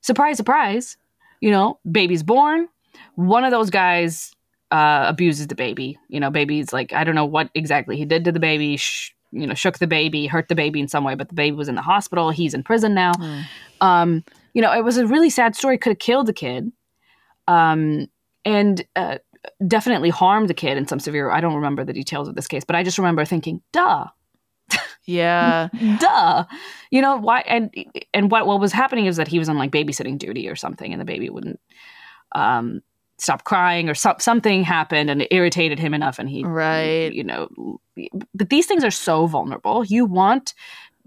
surprise 0.00 0.36
surprise 0.36 0.96
you 1.40 1.50
know 1.50 1.78
baby's 1.90 2.22
born. 2.22 2.68
One 3.14 3.44
of 3.44 3.50
those 3.50 3.70
guys 3.70 4.32
uh, 4.70 5.06
abuses 5.08 5.46
the 5.46 5.54
baby. 5.54 5.98
You 6.08 6.20
know 6.20 6.30
baby's 6.30 6.72
like 6.72 6.92
i 6.92 7.04
don't 7.04 7.14
know 7.14 7.26
what 7.26 7.50
exactly 7.54 7.96
he 7.96 8.04
did 8.04 8.24
to 8.24 8.32
the 8.32 8.40
baby 8.40 8.76
sh- 8.76 9.14
you 9.32 9.46
know 9.46 9.54
shook 9.54 9.78
the 9.78 9.86
baby 9.86 10.26
hurt 10.26 10.48
the 10.48 10.54
baby 10.54 10.80
in 10.80 10.88
some 10.88 11.04
way 11.04 11.14
but 11.14 11.28
the 11.28 11.34
baby 11.34 11.56
was 11.56 11.68
in 11.68 11.74
the 11.74 11.82
hospital. 11.82 12.30
He's 12.30 12.54
in 12.54 12.62
prison 12.62 12.94
now. 12.94 13.12
Mm. 13.12 13.44
um, 13.80 14.24
you 14.54 14.62
know 14.62 14.72
it 14.72 14.84
was 14.84 14.96
a 14.96 15.06
really 15.06 15.30
sad 15.30 15.54
story. 15.54 15.78
Could 15.78 15.90
have 15.90 15.98
killed 15.98 16.26
the 16.26 16.32
kid. 16.32 16.72
Um, 17.46 18.08
and 18.44 18.84
uh, 18.94 19.18
definitely 19.66 20.10
harmed 20.10 20.48
the 20.48 20.54
kid 20.54 20.76
in 20.76 20.86
some 20.86 21.00
severe. 21.00 21.30
I 21.30 21.40
don't 21.40 21.54
remember 21.54 21.84
the 21.84 21.92
details 21.92 22.28
of 22.28 22.34
this 22.34 22.46
case, 22.46 22.64
but 22.64 22.76
I 22.76 22.82
just 22.82 22.98
remember 22.98 23.24
thinking, 23.24 23.62
"Duh." 23.72 24.06
Yeah. 25.08 25.68
Duh. 26.00 26.44
You 26.90 27.00
know 27.00 27.16
why? 27.16 27.40
And 27.40 27.74
and 28.12 28.30
what 28.30 28.46
what 28.46 28.60
was 28.60 28.72
happening 28.72 29.06
is 29.06 29.16
that 29.16 29.26
he 29.26 29.38
was 29.38 29.48
on 29.48 29.56
like 29.56 29.70
babysitting 29.70 30.18
duty 30.18 30.48
or 30.48 30.54
something, 30.54 30.92
and 30.92 31.00
the 31.00 31.06
baby 31.06 31.30
wouldn't 31.30 31.58
um, 32.34 32.82
stop 33.18 33.44
crying 33.44 33.88
or 33.88 33.94
so, 33.94 34.14
something 34.20 34.62
happened 34.62 35.10
and 35.10 35.22
it 35.22 35.28
irritated 35.30 35.78
him 35.78 35.94
enough, 35.94 36.18
and 36.18 36.28
he 36.28 36.44
right. 36.44 37.12
You 37.12 37.24
know, 37.24 37.80
but 38.34 38.50
these 38.50 38.66
things 38.66 38.84
are 38.84 38.90
so 38.90 39.26
vulnerable. 39.26 39.84
You 39.84 40.04
want 40.04 40.54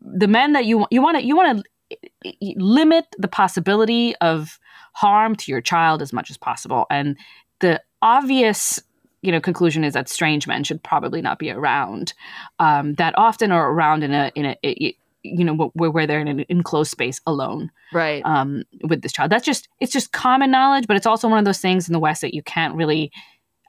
the 0.01 0.27
men 0.27 0.53
that 0.53 0.65
you 0.65 0.87
you 0.89 1.01
want 1.01 1.17
to 1.17 1.23
you 1.23 1.35
want 1.35 1.63
to 1.63 2.33
limit 2.57 3.05
the 3.17 3.27
possibility 3.27 4.15
of 4.17 4.59
harm 4.93 5.35
to 5.35 5.51
your 5.51 5.61
child 5.61 6.01
as 6.01 6.11
much 6.11 6.31
as 6.31 6.37
possible, 6.37 6.87
and 6.89 7.17
the 7.59 7.81
obvious 8.01 8.81
you 9.21 9.31
know 9.31 9.39
conclusion 9.39 9.83
is 9.83 9.93
that 9.93 10.09
strange 10.09 10.47
men 10.47 10.63
should 10.63 10.81
probably 10.83 11.21
not 11.21 11.39
be 11.39 11.51
around 11.51 12.13
um, 12.59 12.93
that 12.95 13.13
often 13.17 13.51
or 13.51 13.71
around 13.71 14.03
in 14.03 14.13
a 14.13 14.31
in 14.35 14.45
a 14.45 14.95
you 15.23 15.43
know 15.43 15.71
where, 15.73 15.91
where 15.91 16.07
they're 16.07 16.19
in 16.19 16.27
an 16.27 16.45
enclosed 16.49 16.91
space 16.91 17.21
alone 17.27 17.71
right 17.93 18.25
um, 18.25 18.63
with 18.83 19.01
this 19.01 19.11
child 19.11 19.31
that's 19.31 19.45
just 19.45 19.67
it's 19.79 19.91
just 19.91 20.11
common 20.11 20.51
knowledge 20.51 20.87
but 20.87 20.97
it's 20.97 21.05
also 21.05 21.27
one 21.27 21.39
of 21.39 21.45
those 21.45 21.59
things 21.59 21.87
in 21.87 21.93
the 21.93 21.99
west 21.99 22.21
that 22.21 22.33
you 22.33 22.41
can't 22.43 22.75
really 22.75 23.11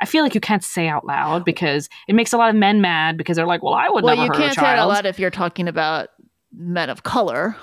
I 0.00 0.04
feel 0.04 0.24
like 0.24 0.34
you 0.34 0.40
can't 0.40 0.64
say 0.64 0.88
out 0.88 1.06
loud 1.06 1.44
because 1.44 1.88
it 2.08 2.16
makes 2.16 2.32
a 2.32 2.36
lot 2.36 2.50
of 2.50 2.56
men 2.56 2.80
mad 2.80 3.16
because 3.16 3.36
they're 3.36 3.46
like, 3.46 3.62
well, 3.62 3.74
I 3.74 3.88
would 3.88 4.02
well, 4.02 4.16
never 4.16 4.26
you 4.26 4.32
hurt 4.32 4.36
can't 4.36 4.54
say 4.56 4.62
it 4.62 4.72
a 4.72 4.76
child. 4.78 4.88
lot 4.88 5.06
if 5.06 5.20
you're 5.20 5.30
talking 5.30 5.68
about 5.68 6.08
men 6.52 6.90
of 6.90 7.04
color. 7.04 7.54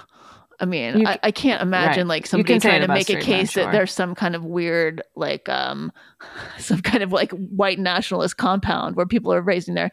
I 0.62 0.66
mean, 0.66 1.07
I, 1.07 1.18
I 1.24 1.32
can't 1.32 1.62
imagine 1.62 2.07
right. 2.07 2.16
like 2.16 2.28
somebody 2.28 2.60
trying 2.60 2.82
to 2.82 2.88
make 2.88 3.10
a 3.10 3.20
case 3.20 3.51
sure. 3.51 3.64
that 3.64 3.72
there's 3.72 3.93
some 3.93 4.14
kind 4.14 4.36
of 4.36 4.43
weird, 4.43 5.01
like, 5.16 5.47
um, 5.47 5.91
some 6.60 6.82
kind 6.82 7.01
of 7.01 7.14
like 7.14 7.32
white 7.32 7.80
nationalist 7.80 8.38
compound 8.38 8.95
where 8.95 9.05
people 9.05 9.32
are 9.34 9.41
raising 9.41 9.74
their. 9.74 9.89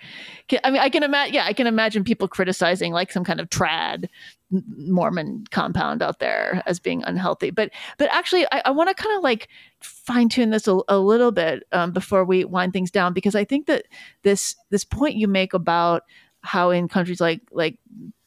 I 0.65 0.71
mean, 0.71 0.81
I 0.81 0.89
can 0.89 1.05
imagine. 1.05 1.35
Yeah, 1.35 1.45
I 1.45 1.53
can 1.53 1.67
imagine 1.67 2.03
people 2.03 2.27
criticizing 2.27 2.93
like 2.93 3.13
some 3.13 3.23
kind 3.23 3.41
of 3.41 3.49
trad 3.49 4.09
Mormon 4.51 5.45
compound 5.51 6.03
out 6.03 6.19
there 6.19 6.63
as 6.67 6.79
being 6.81 7.03
unhealthy. 7.05 7.51
But 7.51 7.71
but 7.99 8.09
actually, 8.11 8.45
I, 8.51 8.63
I 8.67 8.71
want 8.71 8.89
to 8.89 9.01
kind 9.01 9.17
of 9.17 9.23
like 9.23 9.49
fine 9.81 10.29
tune 10.29 10.51
this 10.51 10.67
a, 10.67 10.79
a 10.89 10.99
little 10.99 11.33
bit 11.33 11.65
um, 11.73 11.93
before 11.93 12.25
we 12.25 12.45
wind 12.45 12.73
things 12.73 12.91
down 12.91 13.13
because 13.13 13.35
I 13.35 13.45
think 13.45 13.67
that 13.67 13.85
this 14.23 14.57
this 14.71 14.85
point 14.85 15.17
you 15.17 15.29
make 15.29 15.55
about 15.55 16.03
how 16.47 16.71
in 16.71 16.89
countries 16.89 17.21
like 17.21 17.43
like 17.51 17.79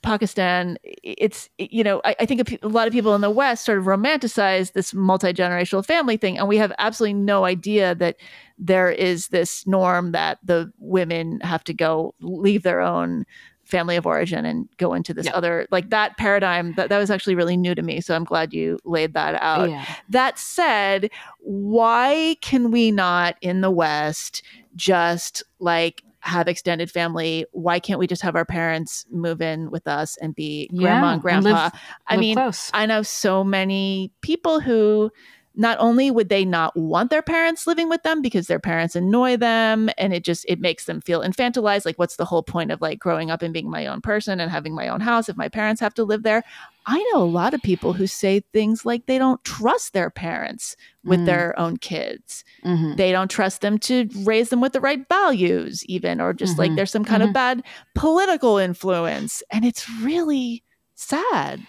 Pakistan, 0.02 0.78
it's 0.84 1.50
you 1.58 1.84
know 1.84 2.02
I, 2.06 2.16
I 2.22 2.26
think 2.26 2.42
a, 2.42 2.46
pe- 2.46 2.60
a 2.62 2.68
lot 2.68 2.88
of 2.88 2.94
people 2.94 3.16
in 3.16 3.22
the 3.22 3.30
West 3.30 3.66
sort 3.66 3.78
of 3.78 3.86
romanticize 3.86 4.74
this 4.74 4.94
multi 4.94 5.34
generational 5.34 5.86
family 5.86 6.18
thing, 6.18 6.38
and 6.38 6.48
we 6.48 6.58
have 6.58 6.72
absolutely 6.78 7.16
no 7.16 7.46
idea 7.46 7.96
that 7.96 8.18
there 8.58 8.90
is 8.90 9.28
this 9.30 9.66
norm 9.68 10.12
that 10.12 10.40
the 10.44 10.72
women 10.80 11.40
have 11.42 11.64
to 11.66 11.74
go 11.74 12.14
leave 12.22 12.64
their 12.64 12.82
own 12.82 13.26
family 13.66 13.96
of 13.96 14.08
origin 14.08 14.46
and 14.46 14.68
go 14.78 14.96
into 14.96 15.14
this 15.14 15.28
Yeah. 15.28 15.34
other 15.36 15.68
like 15.70 15.92
that 15.92 16.18
paradigm 16.18 16.74
that, 16.74 16.90
that 16.90 16.98
was 16.98 17.12
actually 17.12 17.36
really 17.36 17.56
new 17.56 17.76
to 17.76 17.84
me 17.84 18.02
so 18.02 18.16
i'm 18.16 18.24
glad 18.24 18.52
you 18.52 18.80
laid 18.84 19.14
that 19.14 19.40
out 19.44 19.70
yeah. 19.70 19.86
that 20.10 20.40
said, 20.40 21.12
why 21.42 22.36
can 22.42 22.72
we 22.72 22.90
not 22.90 23.36
in 23.42 23.62
the 23.62 23.70
West 23.70 24.42
just 24.76 25.44
like 25.60 26.04
have 26.22 26.48
extended 26.48 26.92
family? 26.92 27.46
Why 27.52 27.80
can't 27.80 28.00
we 28.00 28.08
just 28.08 28.22
have 28.22 28.36
our 28.36 28.46
parents 28.46 29.06
move 29.12 29.42
in 29.42 29.72
with 29.72 29.88
us 29.88 30.18
and 30.18 30.36
be 30.36 30.68
grandma 30.76 30.90
Yeah, 30.90 31.04
and 31.06 31.14
and 31.14 31.22
grandpa? 31.22 31.50
live- 31.50 31.72
I 32.08 32.16
Live 32.16 32.20
mean, 32.22 32.36
close. 32.36 32.70
I 32.74 32.86
know 32.86 33.02
so 33.04 33.44
many 33.44 34.12
people 34.22 34.60
who 34.60 35.12
not 35.56 35.78
only 35.80 36.10
would 36.12 36.30
they 36.30 36.46
not 36.46 36.78
want 36.78 37.10
their 37.10 37.24
parents 37.24 37.68
living 37.68 37.90
with 37.90 38.04
them 38.04 38.22
because 38.22 38.48
their 38.48 38.60
parents 38.60 38.96
annoy 38.96 39.36
them 39.36 39.90
and 39.98 40.14
it 40.14 40.24
just 40.24 40.46
it 40.48 40.60
makes 40.60 40.86
them 40.86 41.02
feel 41.02 41.22
infantilized 41.22 41.86
like 41.86 41.98
what's 42.00 42.16
the 42.16 42.24
whole 42.24 42.44
point 42.44 42.72
of 42.72 42.80
like 42.82 43.00
growing 43.00 43.30
up 43.32 43.42
and 43.42 43.54
being 43.54 43.70
my 43.70 43.86
own 43.88 44.00
person 44.00 44.40
and 44.40 44.52
having 44.52 44.74
my 44.74 44.88
own 44.88 45.02
house 45.02 45.28
if 45.28 45.36
my 45.36 45.50
parents 45.50 45.82
have 45.82 45.94
to 45.94 46.04
live 46.04 46.24
there 46.24 46.44
i 46.92 46.98
know 47.14 47.22
a 47.22 47.36
lot 47.40 47.54
of 47.54 47.62
people 47.62 47.94
who 47.94 48.08
say 48.08 48.42
things 48.52 48.86
like 48.86 49.06
they 49.06 49.18
don't 49.18 49.44
trust 49.44 49.94
their 49.94 50.10
parents 50.10 50.76
with 51.04 51.20
Mm. 51.22 51.26
their 51.26 51.60
own 51.60 51.78
kids 51.78 52.44
Mhm. 52.66 52.98
they 52.98 53.12
don't 53.12 53.30
trust 53.32 53.62
them 53.62 53.78
to 53.88 54.10
raise 54.26 54.50
them 54.50 54.60
with 54.62 54.74
the 54.74 54.82
right 54.82 55.08
values 55.08 55.86
even 55.86 56.20
or 56.20 56.34
just 56.34 56.58
like 56.58 56.72
Mhm. 56.72 56.76
there's 56.78 56.92
some 56.92 57.06
kind 57.06 57.22
Mhm. 57.24 57.28
of 57.28 57.34
bad 57.34 57.64
political 57.96 58.58
influence 58.58 59.44
and 59.52 59.64
it's 59.66 59.90
really 60.02 60.64
sad 60.96 61.62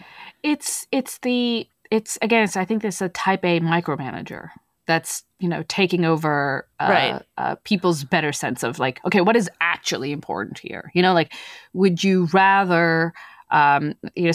it's 0.42 0.86
it's 0.90 1.18
the 1.18 1.68
it's 1.90 2.16
again 2.22 2.42
it's, 2.44 2.56
i 2.56 2.64
think 2.64 2.82
this 2.82 2.96
is 2.96 3.02
a 3.02 3.08
type 3.10 3.44
a 3.44 3.60
micromanager 3.60 4.48
that's 4.86 5.22
you 5.38 5.48
know 5.48 5.62
taking 5.68 6.04
over 6.04 6.66
uh, 6.80 6.86
Right. 6.88 7.22
uh, 7.38 7.54
people's 7.64 8.02
better 8.04 8.32
sense 8.32 8.62
of 8.62 8.78
like 8.78 9.00
okay 9.04 9.20
what 9.20 9.36
is 9.36 9.48
actually 9.60 10.10
important 10.12 10.58
here 10.58 10.90
you 10.94 11.02
know 11.02 11.12
like 11.14 11.32
would 11.74 12.02
you 12.02 12.28
rather 12.32 13.12
um 13.50 13.94
you 14.14 14.24
know 14.24 14.32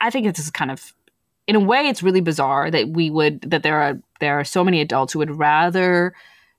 I 0.00 0.10
think 0.10 0.26
it's 0.26 0.50
kind 0.50 0.70
of 0.70 0.92
in 1.46 1.56
a 1.56 1.60
way 1.60 1.88
it's 1.88 2.02
really 2.02 2.20
bizarre 2.20 2.70
that 2.70 2.88
we 2.90 3.10
would 3.10 3.40
that 3.42 3.62
there 3.62 3.80
are 3.80 3.98
there 4.20 4.38
are 4.38 4.44
so 4.44 4.62
many 4.64 4.80
adults 4.80 5.12
who 5.12 5.18
would 5.18 5.36
rather 5.38 6.14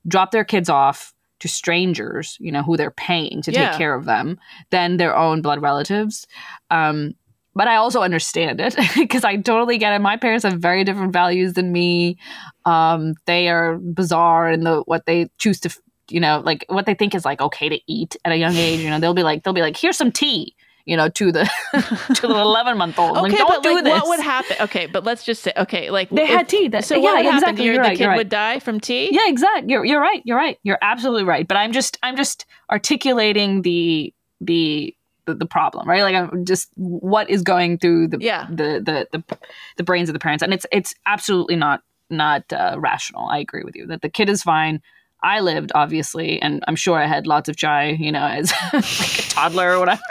drop 0.08 0.32
their 0.32 0.44
kids 0.44 0.70
off 0.70 1.14
to 1.40 1.48
strangers 1.48 2.38
you 2.40 2.52
know 2.52 2.64
who 2.64 2.78
they're 2.78 2.92
paying 2.92 3.42
to 3.42 3.52
Yeah. 3.52 3.70
take 3.70 3.78
care 3.78 3.96
of 3.96 4.06
them 4.06 4.38
than 4.70 4.98
their 4.98 5.16
own 5.16 5.42
blood 5.42 5.62
relatives 5.62 6.28
um 6.70 7.14
but 7.56 7.68
I 7.68 7.76
also 7.76 8.02
understand 8.02 8.60
it 8.60 8.76
because 8.98 9.24
I 9.24 9.36
totally 9.38 9.78
get 9.78 9.94
it. 9.94 10.00
My 10.00 10.18
parents 10.18 10.44
have 10.44 10.54
very 10.60 10.84
different 10.84 11.14
values 11.14 11.54
than 11.54 11.72
me. 11.72 12.18
Um, 12.66 13.14
they 13.28 13.48
are 13.48 13.78
bizarre 13.78 14.52
in 14.52 14.62
the 14.64 14.82
what 14.88 15.06
they 15.06 15.28
choose 15.38 15.60
to, 15.60 15.70
you 16.10 16.20
know, 16.20 16.42
like 16.44 16.66
what 16.70 16.88
they 16.88 16.96
think 16.96 17.14
is 17.14 17.26
like 17.26 17.42
okay 17.42 17.70
to 17.70 17.80
eat 17.86 18.16
at 18.26 18.32
a 18.32 18.38
young 18.38 18.56
age. 18.56 18.80
You 18.80 18.90
know, 18.90 19.00
they'll 19.00 19.14
be 19.14 19.22
like, 19.22 19.44
they'll 19.44 19.54
be 19.54 19.62
like, 19.62 19.78
here's 19.78 19.98
some 19.98 20.12
tea, 20.12 20.56
you 20.86 20.98
know, 20.98 21.08
to 21.10 21.32
the 21.32 21.44
to 22.16 22.28
the 22.28 22.34
eleven 22.40 22.78
month 22.78 23.00
old. 23.00 23.18
Okay, 23.18 23.22
like, 23.30 23.38
don't 23.38 23.48
but 23.50 23.64
do 23.64 23.76
like, 23.76 23.84
this. 23.86 23.94
what 24.02 24.08
would 24.10 24.20
happen? 24.20 24.58
Okay, 24.62 24.86
but 24.88 25.04
let's 25.04 25.24
just 25.24 25.42
say, 25.44 25.54
okay, 25.58 25.90
like 25.90 26.10
They 26.10 26.24
if- 26.24 26.30
had 26.30 26.50
tea. 26.50 26.68
That, 26.68 26.84
So 26.86 26.96
yeah, 26.96 27.02
what 27.02 27.16
would 27.16 27.26
happen? 27.26 27.38
exactly. 27.38 27.66
You're 27.66 27.76
the 27.76 27.80
right. 27.82 27.98
kid 27.98 28.06
right. 28.08 28.18
would 28.18 28.30
die 28.30 28.60
from 28.60 28.80
tea. 28.80 29.10
Yeah, 29.12 29.28
exactly. 29.28 29.72
You're 29.72 29.86
you're 29.86 30.02
right. 30.02 30.22
You're 30.26 30.38
right. 30.38 30.58
You're 30.64 30.80
absolutely 30.82 31.24
right. 31.24 31.48
But 31.48 31.58
I'm 31.58 31.72
just 31.72 31.98
I'm 32.04 32.16
just 32.18 32.46
articulating 32.72 33.62
the 33.62 34.14
the 34.42 34.96
the, 35.26 35.36
the 35.36 35.46
problem, 35.46 35.88
right? 35.88 36.02
Like 36.02 36.16
I'm 36.16 36.44
just 36.44 36.70
what 36.76 37.30
is 37.30 37.44
going 37.44 37.78
through 37.78 38.10
the 38.10 38.18
Yeah. 38.20 38.46
the, 38.50 38.82
the 38.84 39.08
the 39.18 39.38
the 39.78 39.84
brains 39.84 40.10
of 40.10 40.14
the 40.14 40.20
parents, 40.20 40.44
and 40.44 40.54
it's 40.54 40.66
it's 40.72 40.94
absolutely 41.06 41.56
not 41.56 41.82
not 42.10 42.44
uh, 42.52 42.76
rational. 42.78 43.28
I 43.30 43.38
agree 43.40 43.64
with 43.64 43.76
you 43.76 43.88
that 43.88 44.02
the 44.02 44.10
kid 44.10 44.28
is 44.30 44.44
fine. 44.44 44.82
I 45.24 45.40
lived 45.40 45.72
obviously, 45.74 46.42
and 46.42 46.62
I'm 46.68 46.76
sure 46.76 47.00
I 47.02 47.08
had 47.08 47.26
lots 47.26 47.48
of 47.48 47.56
chai, 47.56 47.92
you 47.92 48.12
know, 48.12 48.26
as 48.26 48.52
like 48.74 48.84
a 48.84 49.30
toddler 49.30 49.72
or 49.76 49.80
whatever. 49.80 50.02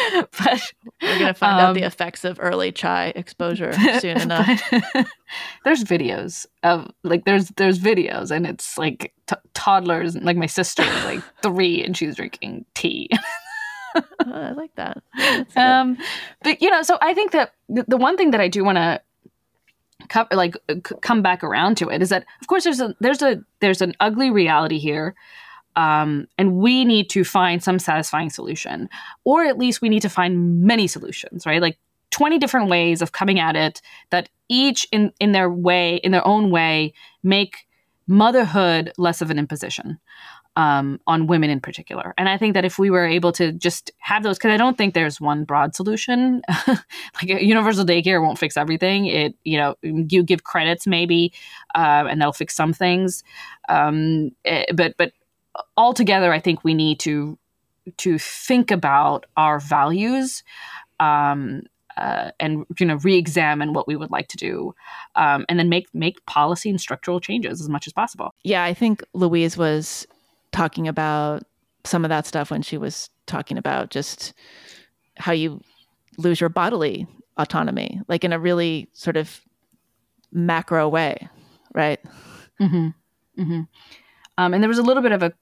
but 0.38 0.72
We're 1.02 1.18
gonna 1.18 1.34
find 1.34 1.60
out 1.60 1.74
the 1.74 1.82
Um, 1.82 1.86
effects 1.86 2.24
of 2.24 2.38
early 2.40 2.72
chai 2.72 3.12
exposure 3.16 3.72
soon 4.00 4.20
enough. 4.20 4.60
But 4.70 5.06
there's 5.64 5.84
videos 5.84 6.46
of 6.62 6.90
like 7.02 7.24
there's 7.24 7.48
there's 7.56 7.78
videos 7.78 8.30
and 8.30 8.46
it's 8.46 8.78
like 8.78 9.12
t- 9.26 9.36
toddlers 9.54 10.16
like 10.16 10.36
my 10.36 10.46
sister 10.46 10.82
is 10.82 11.04
like 11.04 11.22
three 11.42 11.82
and 11.84 11.96
she's 11.96 12.16
drinking 12.16 12.64
tea 12.74 13.08
Oh, 13.94 14.02
I 14.26 14.52
like 14.52 14.74
that. 14.76 15.02
Yeah, 15.18 15.36
that's 15.38 15.54
good. 15.54 15.60
um 15.60 15.98
but 16.42 16.62
you 16.62 16.70
know 16.70 16.82
so 16.82 16.96
i 17.02 17.12
think 17.12 17.32
that 17.32 17.52
the, 17.68 17.84
the 17.88 17.96
one 17.98 18.16
thing 18.16 18.30
that 18.30 18.40
i 18.40 18.48
do 18.48 18.64
want 18.64 18.76
to 18.78 19.00
co- 20.08 20.26
like 20.32 20.56
c- 20.70 20.94
come 21.02 21.20
back 21.22 21.44
around 21.44 21.76
to 21.76 21.88
it 21.90 22.00
is 22.00 22.08
that 22.08 22.24
of 22.40 22.46
course 22.46 22.64
there's 22.64 22.80
a 22.80 22.94
there's 23.00 23.20
a 23.20 23.42
there's 23.60 23.82
an 23.82 23.94
ugly 24.00 24.30
reality 24.30 24.78
here 24.78 25.14
um, 25.76 26.26
and 26.38 26.56
we 26.56 26.84
need 26.84 27.08
to 27.10 27.24
find 27.24 27.62
some 27.62 27.78
satisfying 27.78 28.30
solution 28.30 28.88
or 29.24 29.44
at 29.44 29.58
least 29.58 29.80
we 29.80 29.88
need 29.88 30.02
to 30.02 30.08
find 30.08 30.62
many 30.62 30.86
solutions 30.86 31.46
right 31.46 31.62
like 31.62 31.78
20 32.10 32.38
different 32.38 32.68
ways 32.68 33.00
of 33.00 33.12
coming 33.12 33.38
at 33.38 33.56
it 33.56 33.80
that 34.10 34.28
each 34.48 34.86
in 34.92 35.12
in 35.18 35.32
their 35.32 35.50
way 35.50 35.96
in 35.96 36.12
their 36.12 36.26
own 36.26 36.50
way 36.50 36.92
make 37.22 37.66
motherhood 38.06 38.92
less 38.98 39.22
of 39.22 39.30
an 39.30 39.38
imposition 39.38 39.98
um, 40.56 41.00
on 41.06 41.26
women 41.26 41.50
in 41.50 41.60
particular. 41.60 42.12
And 42.18 42.28
I 42.28 42.36
think 42.36 42.54
that 42.54 42.64
if 42.64 42.78
we 42.78 42.90
were 42.90 43.06
able 43.06 43.32
to 43.32 43.52
just 43.52 43.90
have 43.98 44.22
those, 44.22 44.36
because 44.36 44.50
I 44.50 44.56
don't 44.56 44.76
think 44.76 44.94
there's 44.94 45.20
one 45.20 45.44
broad 45.44 45.74
solution. 45.74 46.42
like 46.68 46.82
universal 47.22 47.84
daycare 47.84 48.20
won't 48.20 48.38
fix 48.38 48.56
everything. 48.56 49.06
It, 49.06 49.34
you 49.44 49.56
know, 49.56 49.76
you 49.82 50.22
give 50.22 50.44
credits 50.44 50.86
maybe, 50.86 51.32
uh, 51.74 52.04
and 52.08 52.20
that'll 52.20 52.32
fix 52.32 52.54
some 52.54 52.72
things. 52.72 53.24
Um, 53.68 54.32
eh, 54.44 54.64
but 54.74 54.94
but 54.98 55.12
altogether, 55.76 56.32
I 56.32 56.40
think 56.40 56.64
we 56.64 56.74
need 56.74 57.00
to 57.00 57.38
to 57.98 58.18
think 58.18 58.70
about 58.70 59.26
our 59.36 59.58
values. 59.58 60.42
Um, 61.00 61.62
uh, 61.96 62.30
and 62.40 62.64
you 62.80 62.86
know, 62.86 62.96
re-examine 63.02 63.74
what 63.74 63.86
we 63.86 63.96
would 63.96 64.10
like 64.10 64.28
to 64.28 64.38
do, 64.38 64.74
um, 65.14 65.44
and 65.48 65.58
then 65.58 65.68
make 65.68 65.86
make 65.94 66.24
policy 66.24 66.70
and 66.70 66.80
structural 66.80 67.20
changes 67.20 67.60
as 67.60 67.68
much 67.68 67.86
as 67.86 67.92
possible. 67.92 68.34
yeah, 68.44 68.64
I 68.64 68.72
think 68.72 69.02
Louise 69.12 69.58
was 69.58 70.06
talking 70.52 70.88
about 70.88 71.42
some 71.84 72.04
of 72.04 72.08
that 72.08 72.26
stuff 72.26 72.50
when 72.50 72.62
she 72.62 72.78
was 72.78 73.10
talking 73.26 73.58
about 73.58 73.90
just 73.90 74.32
how 75.16 75.32
you 75.32 75.60
lose 76.18 76.40
your 76.40 76.48
bodily 76.48 77.06
autonomy, 77.36 78.00
like 78.08 78.24
in 78.24 78.32
a 78.32 78.38
really 78.38 78.88
sort 78.92 79.16
of 79.16 79.40
macro 80.32 80.88
way, 80.88 81.28
right? 81.74 82.00
Mm-hmm. 82.60 82.88
Mm-hmm. 83.42 83.60
Um, 84.38 84.54
and 84.54 84.62
there 84.62 84.68
was 84.68 84.78
a 84.78 84.82
little 84.82 85.02
bit 85.02 85.12
of 85.12 85.22
a 85.22 85.32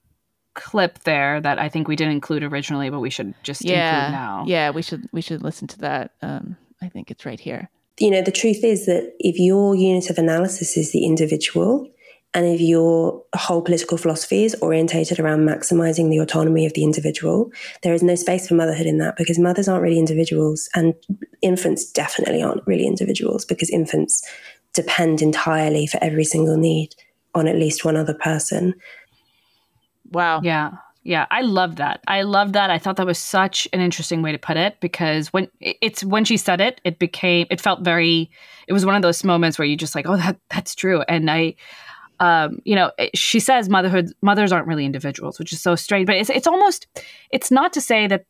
clip 0.53 0.99
there 0.99 1.39
that 1.41 1.59
I 1.59 1.69
think 1.69 1.87
we 1.87 1.95
didn't 1.95 2.13
include 2.13 2.43
originally, 2.43 2.89
but 2.89 2.99
we 2.99 3.09
should 3.09 3.33
just 3.43 3.63
yeah, 3.63 4.05
include 4.05 4.11
now. 4.11 4.43
yeah, 4.47 4.69
we 4.71 4.81
should 4.81 5.07
we 5.11 5.21
should 5.21 5.41
listen 5.41 5.67
to 5.69 5.79
that. 5.79 6.11
Um, 6.21 6.57
I 6.81 6.89
think 6.89 7.11
it's 7.11 7.25
right 7.25 7.39
here. 7.39 7.69
you 7.99 8.09
know, 8.09 8.21
the 8.21 8.31
truth 8.31 8.63
is 8.63 8.85
that 8.85 9.13
if 9.19 9.37
your 9.39 9.75
unit 9.75 10.09
of 10.09 10.17
analysis 10.17 10.77
is 10.77 10.91
the 10.91 11.05
individual, 11.05 11.87
and 12.33 12.45
if 12.45 12.61
your 12.61 13.21
whole 13.35 13.61
political 13.61 13.97
philosophy 13.97 14.45
is 14.45 14.55
orientated 14.61 15.19
around 15.19 15.47
maximizing 15.47 16.09
the 16.09 16.17
autonomy 16.19 16.65
of 16.65 16.73
the 16.73 16.83
individual, 16.83 17.51
there 17.83 17.93
is 17.93 18.01
no 18.01 18.15
space 18.15 18.47
for 18.47 18.55
motherhood 18.55 18.87
in 18.87 18.99
that 18.99 19.17
because 19.17 19.37
mothers 19.37 19.67
aren't 19.67 19.83
really 19.83 19.99
individuals, 19.99 20.69
and 20.75 20.93
infants 21.41 21.91
definitely 21.91 22.41
aren't 22.41 22.65
really 22.65 22.87
individuals 22.87 23.45
because 23.45 23.69
infants 23.69 24.23
depend 24.73 25.21
entirely 25.21 25.85
for 25.85 26.01
every 26.01 26.23
single 26.23 26.57
need 26.57 26.95
on 27.35 27.47
at 27.47 27.57
least 27.57 27.85
one 27.85 27.97
other 27.97 28.13
person. 28.13 28.73
Wow. 30.11 30.41
Yeah. 30.43 30.71
Yeah, 31.03 31.25
I 31.31 31.41
love 31.41 31.77
that. 31.77 32.01
I 32.07 32.21
love 32.21 32.53
that. 32.53 32.69
I 32.69 32.77
thought 32.77 32.97
that 32.97 33.07
was 33.07 33.17
such 33.17 33.67
an 33.73 33.81
interesting 33.81 34.21
way 34.21 34.31
to 34.31 34.37
put 34.37 34.55
it 34.55 34.79
because 34.81 35.33
when 35.33 35.47
it's 35.59 36.03
when 36.03 36.25
she 36.25 36.37
said 36.37 36.61
it, 36.61 36.79
it 36.83 36.99
became 36.99 37.47
it 37.49 37.59
felt 37.59 37.81
very. 37.81 38.29
It 38.67 38.73
was 38.73 38.85
one 38.85 38.95
of 38.95 39.01
those 39.01 39.23
moments 39.23 39.57
where 39.57 39.65
you 39.65 39.75
just 39.75 39.95
like, 39.95 40.05
oh, 40.07 40.17
that 40.17 40.37
that's 40.51 40.75
true. 40.75 41.01
And 41.09 41.31
I, 41.31 41.55
um, 42.19 42.59
you 42.65 42.75
know, 42.75 42.91
she 43.15 43.39
says 43.39 43.67
motherhood 43.67 44.13
mothers 44.21 44.51
aren't 44.51 44.67
really 44.67 44.85
individuals, 44.85 45.39
which 45.39 45.51
is 45.51 45.59
so 45.59 45.75
strange. 45.75 46.05
But 46.05 46.17
it's 46.17 46.29
it's 46.29 46.45
almost 46.45 46.85
it's 47.31 47.49
not 47.49 47.73
to 47.73 47.81
say 47.81 48.05
that 48.05 48.25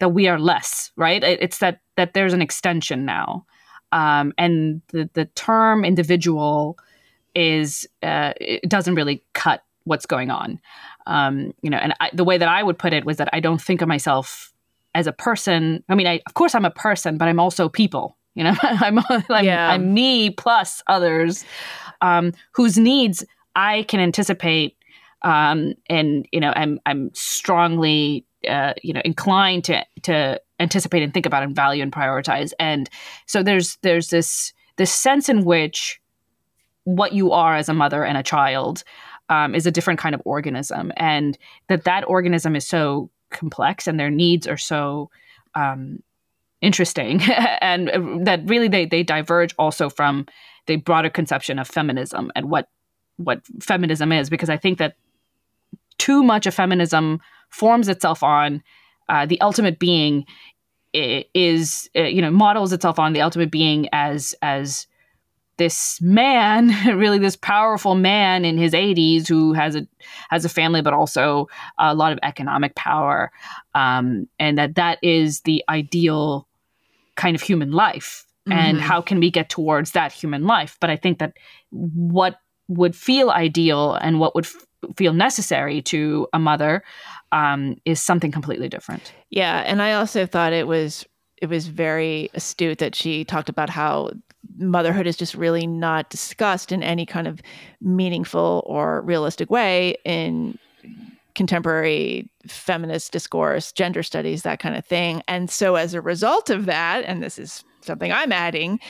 that 0.00 0.10
we 0.10 0.28
are 0.28 0.38
less, 0.38 0.92
right? 0.96 1.24
It's 1.24 1.58
that 1.58 1.80
that 1.96 2.12
there's 2.12 2.34
an 2.34 2.42
extension 2.42 3.06
now, 3.06 3.46
um, 3.90 4.34
and 4.36 4.82
the 4.88 5.08
the 5.14 5.24
term 5.24 5.82
individual 5.82 6.76
is 7.34 7.88
uh, 8.02 8.34
it 8.38 8.68
doesn't 8.68 8.96
really 8.96 9.24
cut 9.32 9.62
what's 9.84 10.06
going 10.06 10.30
on. 10.30 10.60
Um, 11.06 11.52
you 11.62 11.70
know, 11.70 11.78
and 11.78 11.94
I, 12.00 12.10
the 12.12 12.24
way 12.24 12.38
that 12.38 12.48
I 12.48 12.62
would 12.62 12.78
put 12.78 12.92
it 12.92 13.04
was 13.04 13.16
that 13.16 13.28
I 13.32 13.40
don't 13.40 13.60
think 13.60 13.82
of 13.82 13.88
myself 13.88 14.52
as 14.94 15.06
a 15.06 15.12
person. 15.12 15.82
I 15.88 15.94
mean, 15.94 16.06
I, 16.06 16.20
of 16.26 16.34
course 16.34 16.54
I'm 16.54 16.64
a 16.64 16.70
person, 16.70 17.18
but 17.18 17.28
I'm 17.28 17.40
also 17.40 17.68
people. 17.68 18.16
You 18.34 18.44
know, 18.44 18.54
I'm 18.62 18.98
I'm, 19.28 19.44
yeah. 19.44 19.70
I'm 19.70 19.92
me 19.94 20.30
plus 20.30 20.82
others 20.86 21.44
um, 22.00 22.32
whose 22.52 22.78
needs 22.78 23.24
I 23.54 23.84
can 23.84 24.00
anticipate, 24.00 24.76
um, 25.22 25.74
and 25.88 26.26
you 26.32 26.40
know, 26.40 26.52
I'm 26.54 26.80
I'm 26.86 27.10
strongly 27.14 28.24
uh, 28.48 28.74
you 28.82 28.92
know 28.92 29.02
inclined 29.04 29.64
to 29.64 29.84
to 30.02 30.40
anticipate 30.60 31.02
and 31.02 31.12
think 31.12 31.26
about 31.26 31.42
and 31.42 31.54
value 31.54 31.82
and 31.82 31.92
prioritize. 31.92 32.52
And 32.58 32.88
so 33.26 33.42
there's 33.42 33.76
there's 33.82 34.08
this 34.08 34.52
this 34.76 34.92
sense 34.92 35.28
in 35.28 35.44
which 35.44 36.00
what 36.84 37.12
you 37.12 37.32
are 37.32 37.54
as 37.54 37.68
a 37.68 37.74
mother 37.74 38.04
and 38.04 38.16
a 38.16 38.22
child 38.22 38.82
um, 39.32 39.54
is 39.54 39.66
a 39.66 39.70
different 39.70 39.98
kind 39.98 40.14
of 40.14 40.20
organism, 40.26 40.92
and 40.98 41.38
that 41.68 41.84
that 41.84 42.06
organism 42.06 42.54
is 42.54 42.68
so 42.68 43.08
complex 43.30 43.86
and 43.86 43.98
their 43.98 44.10
needs 44.10 44.46
are 44.46 44.58
so 44.58 45.08
um, 45.54 46.02
interesting, 46.60 47.22
and 47.62 48.26
that 48.26 48.42
really 48.46 48.68
they 48.68 48.84
they 48.84 49.02
diverge 49.02 49.54
also 49.58 49.88
from 49.88 50.26
the 50.66 50.76
broader 50.76 51.08
conception 51.08 51.58
of 51.58 51.66
feminism 51.66 52.30
and 52.36 52.50
what 52.50 52.68
what 53.16 53.40
feminism 53.60 54.12
is, 54.12 54.28
because 54.28 54.50
I 54.50 54.58
think 54.58 54.76
that 54.78 54.96
too 55.96 56.22
much 56.22 56.46
of 56.46 56.54
feminism 56.54 57.18
forms 57.48 57.88
itself 57.88 58.22
on 58.22 58.62
uh, 59.08 59.24
the 59.24 59.40
ultimate 59.40 59.78
being 59.78 60.26
is 60.92 61.88
uh, 61.96 62.02
you 62.02 62.20
know 62.20 62.30
models 62.30 62.70
itself 62.70 62.98
on 62.98 63.14
the 63.14 63.22
ultimate 63.22 63.50
being 63.50 63.88
as 63.94 64.34
as 64.42 64.86
this 65.62 66.00
man 66.00 66.70
really 66.98 67.18
this 67.18 67.36
powerful 67.36 67.94
man 67.94 68.44
in 68.44 68.58
his 68.58 68.72
80s 68.72 69.28
who 69.28 69.52
has 69.52 69.76
a 69.76 69.86
has 70.28 70.44
a 70.44 70.48
family 70.48 70.82
but 70.82 70.92
also 70.92 71.46
a 71.78 71.94
lot 71.94 72.10
of 72.10 72.18
economic 72.24 72.74
power 72.74 73.30
um, 73.76 74.28
and 74.40 74.58
that 74.58 74.74
that 74.74 74.98
is 75.02 75.42
the 75.42 75.62
ideal 75.68 76.48
kind 77.14 77.36
of 77.36 77.42
human 77.42 77.70
life 77.70 78.26
mm-hmm. 78.48 78.58
and 78.58 78.80
how 78.80 79.00
can 79.00 79.20
we 79.20 79.30
get 79.30 79.48
towards 79.48 79.92
that 79.92 80.10
human 80.10 80.44
life 80.48 80.76
but 80.80 80.90
i 80.90 80.96
think 80.96 81.20
that 81.20 81.34
what 81.70 82.40
would 82.66 82.96
feel 82.96 83.30
ideal 83.30 83.94
and 83.94 84.18
what 84.18 84.34
would 84.34 84.46
f- 84.46 84.66
feel 84.96 85.12
necessary 85.12 85.80
to 85.82 86.26
a 86.32 86.40
mother 86.40 86.82
um, 87.30 87.76
is 87.84 88.02
something 88.02 88.32
completely 88.32 88.68
different. 88.68 89.12
Yeah, 89.30 89.62
and 89.66 89.80
I 89.80 89.92
also 89.92 90.26
thought 90.26 90.52
it 90.52 90.66
was 90.66 91.06
it 91.36 91.48
was 91.48 91.66
very 91.66 92.30
astute 92.34 92.78
that 92.78 92.94
she 92.94 93.24
talked 93.24 93.48
about 93.48 93.68
how 93.68 94.10
motherhood 94.62 95.06
is 95.06 95.16
just 95.16 95.34
really 95.34 95.66
not 95.66 96.10
discussed 96.10 96.72
in 96.72 96.82
any 96.82 97.06
kind 97.06 97.26
of 97.26 97.40
meaningful 97.80 98.62
or 98.66 99.02
realistic 99.02 99.50
way 99.50 99.96
in 100.04 100.58
contemporary 101.34 102.30
feminist 102.46 103.12
discourse, 103.12 103.72
gender 103.72 104.02
studies, 104.02 104.42
that 104.42 104.58
kind 104.58 104.76
of 104.76 104.84
thing. 104.84 105.22
And 105.28 105.50
so 105.50 105.76
as 105.76 105.94
a 105.94 106.00
result 106.00 106.50
of 106.50 106.66
that, 106.66 107.04
and 107.04 107.22
this 107.22 107.38
is 107.38 107.64
something 107.80 108.12
I'm 108.12 108.32
adding, 108.32 108.80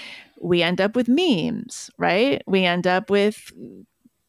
we 0.41 0.63
end 0.63 0.81
up 0.81 0.97
with 0.97 1.09
memes, 1.09 1.91
right? 1.99 2.43
We 2.47 2.65
end 2.65 2.87
up 2.87 3.11
with 3.11 3.53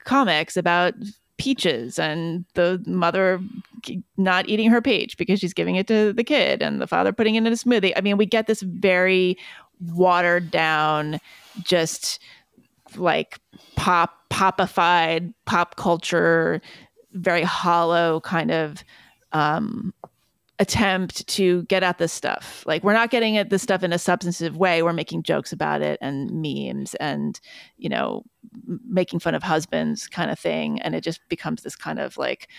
comics 0.05 0.57
about 0.57 0.93
peaches 1.37 1.97
and 1.97 2.45
the 2.53 2.81
mother 2.85 3.41
not 4.17 4.47
eating 4.47 4.69
her 4.69 4.81
peach 4.81 5.17
because 5.17 5.39
she's 5.39 5.53
giving 5.53 5.75
it 5.75 5.87
to 5.87 6.13
the 6.13 6.23
kid 6.23 6.61
and 6.61 6.79
the 6.79 6.87
father 6.87 7.11
putting 7.11 7.35
it 7.35 7.39
in 7.39 7.47
a 7.47 7.51
smoothie. 7.51 7.93
I 7.95 8.01
mean, 8.01 8.17
we 8.17 8.25
get 8.25 8.47
this 8.47 8.61
very 8.61 9.37
watered 9.91 10.51
down, 10.51 11.19
just 11.63 12.19
like 12.95 13.39
pop 13.75 14.19
popified 14.29 15.33
pop 15.45 15.75
culture, 15.75 16.61
very 17.13 17.43
hollow 17.43 18.19
kind 18.21 18.51
of 18.51 18.83
um, 19.31 19.93
attempt 20.59 21.27
to 21.27 21.63
get 21.63 21.83
at 21.83 21.97
this 21.97 22.13
stuff. 22.13 22.63
Like 22.65 22.83
we're 22.83 22.93
not 22.93 23.09
getting 23.09 23.37
at 23.37 23.49
this 23.49 23.61
stuff 23.61 23.83
in 23.83 23.93
a 23.93 23.99
substantive 23.99 24.57
way. 24.57 24.81
We're 24.81 24.93
making 24.93 25.23
jokes 25.23 25.51
about 25.51 25.81
it 25.81 25.97
and 26.01 26.31
memes 26.31 26.95
and, 26.95 27.39
you 27.77 27.89
know, 27.89 28.23
making 28.87 29.19
fun 29.19 29.35
of 29.35 29.43
husbands 29.43 30.07
kind 30.07 30.31
of 30.31 30.39
thing. 30.39 30.81
And 30.81 30.95
it 30.95 31.03
just 31.03 31.21
becomes 31.29 31.63
this 31.63 31.75
kind 31.75 31.99
of 31.99 32.17
like 32.17 32.49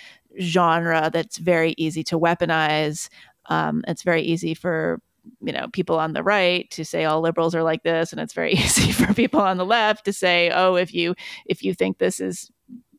genre 0.40 1.10
that's 1.12 1.38
very 1.38 1.74
easy 1.78 2.02
to 2.04 2.18
weaponize. 2.18 3.08
Um, 3.46 3.84
it's 3.86 4.02
very 4.02 4.22
easy 4.22 4.54
for 4.54 5.00
you 5.40 5.52
know 5.52 5.68
people 5.72 5.98
on 5.98 6.12
the 6.12 6.22
right 6.22 6.70
to 6.70 6.84
say 6.84 7.04
all 7.04 7.20
liberals 7.20 7.54
are 7.54 7.62
like 7.62 7.82
this 7.82 8.12
and 8.12 8.20
it's 8.20 8.34
very 8.34 8.52
easy 8.54 8.92
for 8.92 9.12
people 9.14 9.40
on 9.40 9.56
the 9.56 9.66
left 9.66 10.04
to 10.04 10.12
say 10.12 10.50
oh 10.54 10.76
if 10.76 10.94
you 10.94 11.14
if 11.46 11.62
you 11.62 11.74
think 11.74 11.98
this 11.98 12.20
is 12.20 12.50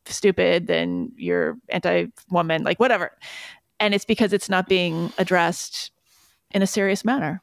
stupid 0.06 0.68
then 0.68 1.12
you're 1.16 1.58
anti-woman 1.70 2.64
like 2.64 2.80
whatever 2.80 3.12
and 3.80 3.94
it's 3.94 4.06
because 4.06 4.34
it's 4.34 4.50
not 4.50 4.68
being 4.68 5.12
addressed 5.18 5.92
in 6.52 6.62
a 6.62 6.68
serious 6.68 7.04
manner. 7.04 7.42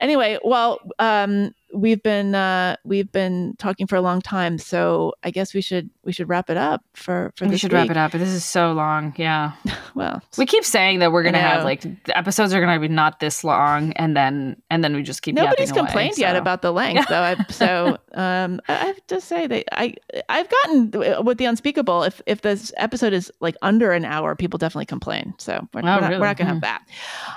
Anyway, 0.00 0.38
well, 0.42 0.80
um, 0.98 1.54
we've 1.72 2.02
been 2.02 2.34
uh, 2.34 2.76
we've 2.84 3.10
been 3.10 3.54
talking 3.58 3.86
for 3.86 3.96
a 3.96 4.00
long 4.00 4.20
time, 4.20 4.58
so 4.58 5.14
I 5.22 5.30
guess 5.30 5.54
we 5.54 5.60
should 5.60 5.90
we 6.04 6.12
should 6.12 6.28
wrap 6.28 6.50
it 6.50 6.56
up 6.56 6.82
for 6.94 7.32
for. 7.36 7.46
We 7.46 7.56
should 7.56 7.72
week. 7.72 7.80
wrap 7.80 7.90
it 7.90 7.96
up, 7.96 8.12
but 8.12 8.18
this 8.18 8.30
is 8.30 8.44
so 8.44 8.72
long. 8.72 9.14
Yeah. 9.16 9.52
well, 9.94 10.22
we 10.38 10.46
keep 10.46 10.64
saying 10.64 11.00
that 11.00 11.12
we're 11.12 11.22
gonna 11.22 11.38
have 11.38 11.64
like 11.64 11.82
the 11.82 12.16
episodes 12.16 12.54
are 12.54 12.60
gonna 12.60 12.78
be 12.80 12.88
not 12.88 13.20
this 13.20 13.44
long, 13.44 13.92
and 13.94 14.16
then 14.16 14.60
and 14.70 14.82
then 14.82 14.94
we 14.94 15.02
just 15.02 15.22
keep. 15.22 15.34
Nobody's 15.34 15.72
complained 15.72 16.14
away, 16.14 16.20
yet 16.20 16.32
so. 16.32 16.38
about 16.38 16.62
the 16.62 16.72
length, 16.72 17.06
though. 17.08 17.22
I, 17.22 17.44
so 17.50 17.98
um, 18.14 18.60
I 18.68 18.72
have 18.72 19.06
to 19.08 19.20
say 19.20 19.46
that 19.46 19.64
I 19.72 19.94
I've 20.28 20.48
gotten 20.48 21.24
with 21.24 21.38
the 21.38 21.46
unspeakable. 21.46 22.02
If 22.04 22.20
if 22.26 22.42
this 22.42 22.72
episode 22.76 23.12
is 23.12 23.30
like 23.40 23.56
under 23.62 23.92
an 23.92 24.04
hour, 24.04 24.34
people 24.34 24.58
definitely 24.58 24.86
complain. 24.86 25.34
So 25.38 25.66
we're, 25.74 25.80
oh, 25.80 25.82
we're, 25.82 25.82
not, 25.82 26.02
really? 26.02 26.20
we're 26.20 26.26
not, 26.26 26.36
gonna 26.36 26.48
have 26.48 26.56
hmm. 26.56 26.60
that. 26.60 26.82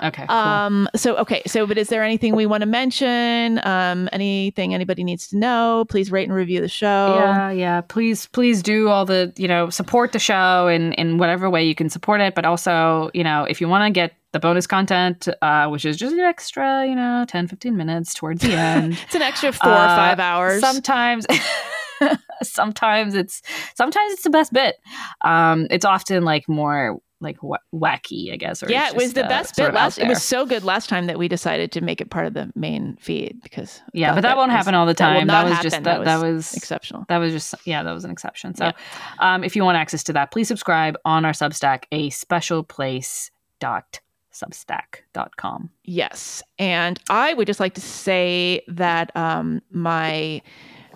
Okay. 0.02 0.26
Cool. 0.26 0.36
Um. 0.36 0.88
So 0.96 1.16
okay. 1.18 1.42
So, 1.46 1.66
but 1.66 1.78
is 1.78 1.88
there 1.88 2.02
anything 2.02 2.34
we 2.34 2.46
want 2.46 2.62
to 2.62 2.66
mention? 2.66 3.60
Um. 3.64 4.08
Anything 4.20 4.74
anybody 4.74 5.02
needs 5.02 5.28
to 5.28 5.38
know? 5.38 5.86
Please 5.88 6.10
rate 6.10 6.28
and 6.28 6.34
review 6.34 6.60
the 6.60 6.68
show. 6.68 7.16
Yeah. 7.18 7.50
Yeah. 7.50 7.80
Please. 7.80 8.26
Please 8.26 8.62
do 8.62 8.88
all 8.88 9.06
the 9.06 9.32
you 9.36 9.48
know 9.48 9.70
support 9.70 10.12
the 10.12 10.18
show 10.18 10.68
in 10.68 10.92
in 10.94 11.16
whatever 11.18 11.48
way 11.48 11.64
you 11.64 11.74
can 11.74 11.88
support 11.88 12.20
it, 12.20 12.34
but 12.34 12.44
also 12.44 13.10
you 13.14 13.24
know 13.24 13.44
if 13.44 13.60
you 13.60 13.68
want 13.68 13.88
to 13.88 13.90
get 13.90 14.12
the 14.32 14.38
bonus 14.38 14.66
content, 14.66 15.26
uh, 15.42 15.68
which 15.68 15.84
is 15.84 15.96
just 15.96 16.12
an 16.12 16.20
extra, 16.20 16.86
you 16.86 16.94
know, 16.94 17.24
10, 17.26 17.48
15 17.48 17.76
minutes 17.76 18.14
towards 18.14 18.42
the 18.42 18.52
end. 18.52 18.92
it's 19.04 19.14
an 19.14 19.22
extra 19.22 19.52
four 19.52 19.72
uh, 19.72 19.84
or 19.84 19.88
five 19.88 20.20
hours. 20.20 20.60
Sometimes. 20.60 21.26
sometimes 22.42 23.14
it's 23.14 23.42
sometimes 23.74 24.12
it's 24.12 24.22
the 24.22 24.30
best 24.30 24.52
bit. 24.52 24.76
Um, 25.22 25.66
it's 25.70 25.84
often 25.84 26.24
like 26.24 26.48
more 26.48 26.98
like 27.20 27.38
wacky, 27.74 28.32
I 28.32 28.36
guess. 28.36 28.62
yeah, 28.66 28.88
it 28.88 28.96
was 28.96 29.12
the 29.12 29.24
uh, 29.24 29.28
best 29.28 29.56
bit 29.56 29.74
last. 29.74 29.98
It 29.98 30.08
was 30.08 30.22
so 30.22 30.46
good 30.46 30.64
last 30.64 30.88
time 30.88 31.06
that 31.06 31.18
we 31.18 31.28
decided 31.28 31.70
to 31.72 31.80
make 31.80 32.00
it 32.00 32.10
part 32.10 32.26
of 32.26 32.34
the 32.34 32.50
main 32.54 32.96
feed 33.00 33.40
because 33.42 33.80
yeah, 33.92 34.14
but 34.14 34.22
that, 34.22 34.36
won't 34.36 34.50
was, 34.50 34.56
happen 34.56 34.74
all 34.74 34.86
the 34.86 34.94
time. 34.94 35.26
That, 35.26 35.44
that 35.44 35.50
was 35.50 35.58
just 35.60 35.76
that, 35.76 35.84
that, 35.84 35.98
was 35.98 36.06
that, 36.06 36.22
was 36.22 36.54
exceptional. 36.54 37.04
That 37.08 37.18
was 37.18 37.32
just 37.32 37.54
yeah, 37.66 37.82
that 37.82 37.92
was 37.92 38.04
an 38.04 38.10
exception. 38.10 38.54
So, 38.54 38.66
yeah. 38.66 38.72
um, 39.18 39.44
if 39.44 39.54
you 39.54 39.64
want 39.64 39.76
access 39.76 40.02
to 40.04 40.12
that, 40.14 40.30
please 40.30 40.48
subscribe 40.48 40.96
on 41.04 41.24
our 41.24 41.32
Substack, 41.32 41.84
a 41.92 42.10
special 42.10 42.62
place 42.62 43.30
dot 43.58 44.00
substack.com. 44.32 45.70
Yes. 45.84 46.42
And 46.58 47.00
I 47.10 47.34
would 47.34 47.46
just 47.46 47.60
like 47.60 47.74
to 47.74 47.80
say 47.80 48.62
that 48.68 49.14
um, 49.16 49.60
my 49.70 50.40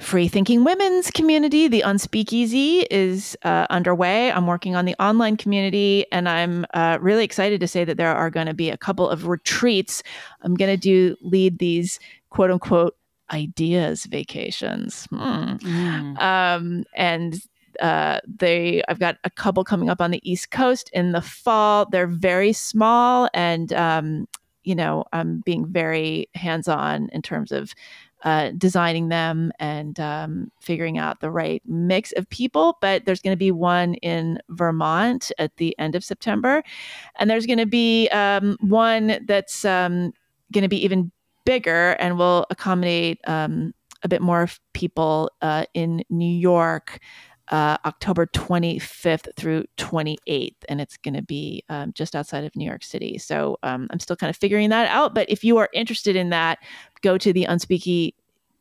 Free 0.00 0.28
Thinking 0.28 0.64
Women's 0.64 1.10
community, 1.10 1.68
the 1.68 1.82
Unspeakeasy, 1.82 2.86
is 2.90 3.36
uh, 3.42 3.66
underway. 3.70 4.30
I'm 4.32 4.46
working 4.46 4.74
on 4.74 4.84
the 4.84 4.94
online 5.02 5.36
community, 5.36 6.04
and 6.10 6.28
I'm 6.28 6.66
uh, 6.74 6.98
really 7.00 7.24
excited 7.24 7.60
to 7.60 7.68
say 7.68 7.84
that 7.84 7.96
there 7.96 8.14
are 8.14 8.30
going 8.30 8.46
to 8.46 8.54
be 8.54 8.70
a 8.70 8.76
couple 8.76 9.08
of 9.08 9.26
retreats. 9.26 10.02
I'm 10.42 10.54
going 10.54 10.70
to 10.70 10.76
do 10.76 11.16
lead 11.20 11.58
these 11.58 12.00
quote 12.30 12.50
unquote 12.50 12.96
ideas 13.32 14.04
vacations, 14.06 15.06
hmm. 15.06 15.16
mm. 15.16 16.20
um, 16.20 16.84
and 16.94 17.40
uh, 17.80 18.20
they 18.26 18.82
I've 18.88 18.98
got 18.98 19.18
a 19.24 19.30
couple 19.30 19.64
coming 19.64 19.90
up 19.90 20.00
on 20.00 20.10
the 20.10 20.30
East 20.30 20.50
Coast 20.50 20.90
in 20.92 21.12
the 21.12 21.22
fall. 21.22 21.86
They're 21.88 22.06
very 22.06 22.52
small, 22.52 23.28
and 23.32 23.72
um, 23.72 24.28
you 24.64 24.74
know 24.74 25.04
I'm 25.12 25.40
being 25.40 25.66
very 25.66 26.28
hands 26.34 26.68
on 26.68 27.08
in 27.12 27.22
terms 27.22 27.52
of 27.52 27.74
uh, 28.24 28.50
designing 28.56 29.08
them 29.10 29.52
and 29.58 30.00
um, 30.00 30.50
figuring 30.60 30.98
out 30.98 31.20
the 31.20 31.30
right 31.30 31.62
mix 31.66 32.12
of 32.12 32.28
people. 32.30 32.78
But 32.80 33.04
there's 33.04 33.20
going 33.20 33.32
to 33.32 33.38
be 33.38 33.52
one 33.52 33.94
in 33.96 34.40
Vermont 34.48 35.30
at 35.38 35.56
the 35.58 35.78
end 35.78 35.94
of 35.94 36.02
September. 36.02 36.62
And 37.18 37.30
there's 37.30 37.46
going 37.46 37.58
to 37.58 37.66
be 37.66 38.08
um, 38.08 38.56
one 38.60 39.18
that's 39.26 39.64
um, 39.64 40.12
going 40.52 40.62
to 40.62 40.68
be 40.68 40.82
even 40.84 41.12
bigger 41.44 41.90
and 42.00 42.18
will 42.18 42.46
accommodate 42.50 43.20
um, 43.26 43.74
a 44.02 44.08
bit 44.08 44.22
more 44.22 44.48
people 44.72 45.30
uh, 45.42 45.66
in 45.74 46.02
New 46.08 46.24
York. 46.26 46.98
uh, 47.48 47.76
October 47.84 48.26
25th 48.26 49.28
through 49.36 49.64
28th, 49.76 50.54
and 50.68 50.80
it's 50.80 50.96
going 50.96 51.14
to 51.14 51.22
be 51.22 51.62
um, 51.68 51.92
just 51.94 52.16
outside 52.16 52.44
of 52.44 52.56
New 52.56 52.64
York 52.64 52.82
City. 52.82 53.18
So 53.18 53.58
um, 53.62 53.86
I'm 53.90 54.00
still 54.00 54.16
kind 54.16 54.30
of 54.30 54.36
figuring 54.36 54.70
that 54.70 54.88
out. 54.88 55.14
But 55.14 55.28
if 55.28 55.44
you 55.44 55.58
are 55.58 55.68
interested 55.74 56.16
in 56.16 56.30
that, 56.30 56.58
go 57.04 57.16
to 57.18 57.32
the 57.32 57.44
unspeaky, 57.48 58.14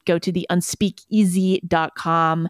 go 0.05 0.19
to 0.19 0.31
the 0.31 0.45
unspeakeasy.com 0.51 2.49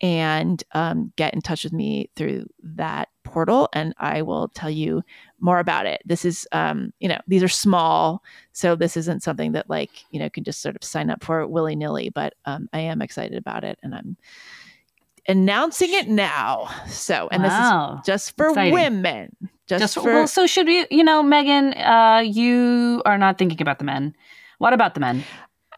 and 0.00 0.64
um, 0.72 1.12
get 1.16 1.34
in 1.34 1.40
touch 1.40 1.64
with 1.64 1.72
me 1.72 2.08
through 2.16 2.46
that 2.62 3.08
portal, 3.22 3.68
and 3.72 3.94
I 3.98 4.22
will 4.22 4.48
tell 4.48 4.70
you 4.70 5.02
more 5.40 5.58
about 5.58 5.86
it. 5.86 6.02
This 6.04 6.24
is, 6.24 6.46
um, 6.52 6.92
you 7.00 7.08
know, 7.08 7.18
these 7.26 7.42
are 7.42 7.48
small, 7.48 8.22
so 8.52 8.76
this 8.76 8.96
isn't 8.96 9.22
something 9.22 9.52
that 9.52 9.68
like 9.70 9.90
you 10.10 10.20
know 10.20 10.28
can 10.30 10.44
just 10.44 10.60
sort 10.62 10.76
of 10.76 10.84
sign 10.84 11.10
up 11.10 11.24
for 11.24 11.46
willy 11.46 11.74
nilly. 11.76 12.10
But 12.10 12.34
um, 12.44 12.68
I 12.72 12.80
am 12.80 13.00
excited 13.02 13.38
about 13.38 13.64
it, 13.64 13.78
and 13.82 13.94
I'm 13.94 14.16
announcing 15.26 15.92
it 15.92 16.08
now. 16.08 16.68
So, 16.88 17.28
and 17.32 17.42
Wow. 17.42 17.92
this 17.96 18.00
is 18.00 18.06
just 18.06 18.36
for 18.36 18.48
Exciting. 18.48 18.74
women. 18.74 19.36
Just, 19.66 19.80
Just 19.80 19.94
for 19.94 20.02
well, 20.04 20.26
so 20.26 20.46
should 20.46 20.66
we? 20.66 20.86
You 20.90 21.02
know, 21.04 21.22
Meghan, 21.22 21.72
uh, 21.80 22.20
you 22.20 23.00
are 23.06 23.16
not 23.16 23.38
thinking 23.38 23.62
about 23.62 23.78
the 23.78 23.84
men. 23.86 24.14
What 24.64 24.72
about 24.72 24.94
the 24.94 25.00
men? 25.00 25.22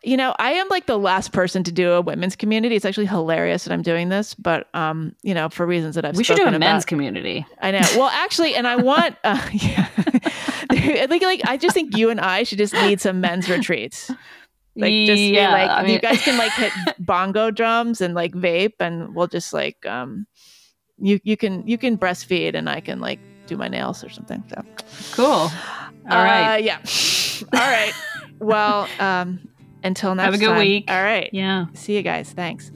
you 0.05 0.17
know, 0.17 0.33
I 0.39 0.53
am 0.53 0.69
like 0.69 0.87
the 0.87 0.97
last 0.97 1.33
person 1.33 1.65
to 1.65 1.73
do 1.73 1.91
a 1.91 2.01
women's 2.01 2.37
community. 2.37 2.77
It's 2.77 2.85
actually 2.85 3.07
hilarious 3.07 3.65
that 3.65 3.73
I'm 3.73 3.83
doing 3.83 4.11
this, 4.11 4.33
but 4.35 4.69
um, 4.75 5.17
you 5.25 5.35
know, 5.35 5.49
for 5.49 5.67
reasons 5.67 5.97
that 5.97 6.05
I've 6.05 6.17
we 6.17 6.23
should 6.23 6.37
do 6.37 6.47
a 6.47 6.57
men's 6.57 6.85
community. 6.85 7.45
I 7.61 7.73
know. 7.73 7.81
Well, 7.97 8.11
actually, 8.11 8.55
and 8.55 8.69
I 8.69 8.77
want, 8.77 9.17
uh, 9.25 9.45
yeah, 9.53 9.89
I 10.71 11.19
like 11.21 11.41
I 11.49 11.57
just 11.57 11.75
think 11.75 11.97
you 11.97 12.11
and 12.11 12.21
I 12.21 12.45
should 12.45 12.59
just 12.59 12.75
lead 12.75 13.01
some 13.01 13.21
men's 13.21 13.51
retreats. 13.51 14.09
Like 14.77 14.93
just 15.07 15.23
Yeah, 15.23 15.51
like 15.51 15.71
I 15.71 15.87
you 15.89 15.99
guys 15.99 16.23
can 16.23 16.39
like 16.39 16.53
hit 16.53 16.73
bongo 17.01 17.51
drums 17.51 18.01
and 18.01 18.15
like 18.15 18.35
vape, 18.35 18.75
and 18.79 19.17
we'll 19.17 19.27
just 19.27 19.53
like 19.53 19.85
um, 19.87 20.29
you 20.99 21.19
you 21.25 21.37
can 21.37 21.67
you 21.67 21.79
can 21.79 21.99
breastfeed 21.99 22.55
and 22.55 22.71
I 22.71 22.79
can 22.81 23.01
like 23.01 23.19
do 23.49 23.57
my 23.57 23.67
nails 23.67 24.05
or 24.05 24.11
something. 24.11 24.45
So 24.49 24.63
Cool. 25.17 25.51
All 26.09 26.23
right. 26.23 26.55
uh, 26.55 26.57
yeah. 26.59 26.79
All 27.53 27.61
right. 27.61 27.93
Well, 28.39 28.89
um, 28.99 29.49
until 29.83 30.15
next 30.15 30.25
time. 30.25 30.33
Have 30.33 30.35
a 30.35 30.39
good 30.39 30.51
time. 30.51 30.59
week. 30.59 30.85
All 30.89 31.03
right. 31.03 31.31
Yeah. 31.33 31.67
See 31.75 31.97
you 31.97 32.03
guys. 32.03 32.33
Thanks. 32.33 32.71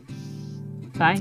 Bye. 0.96 1.16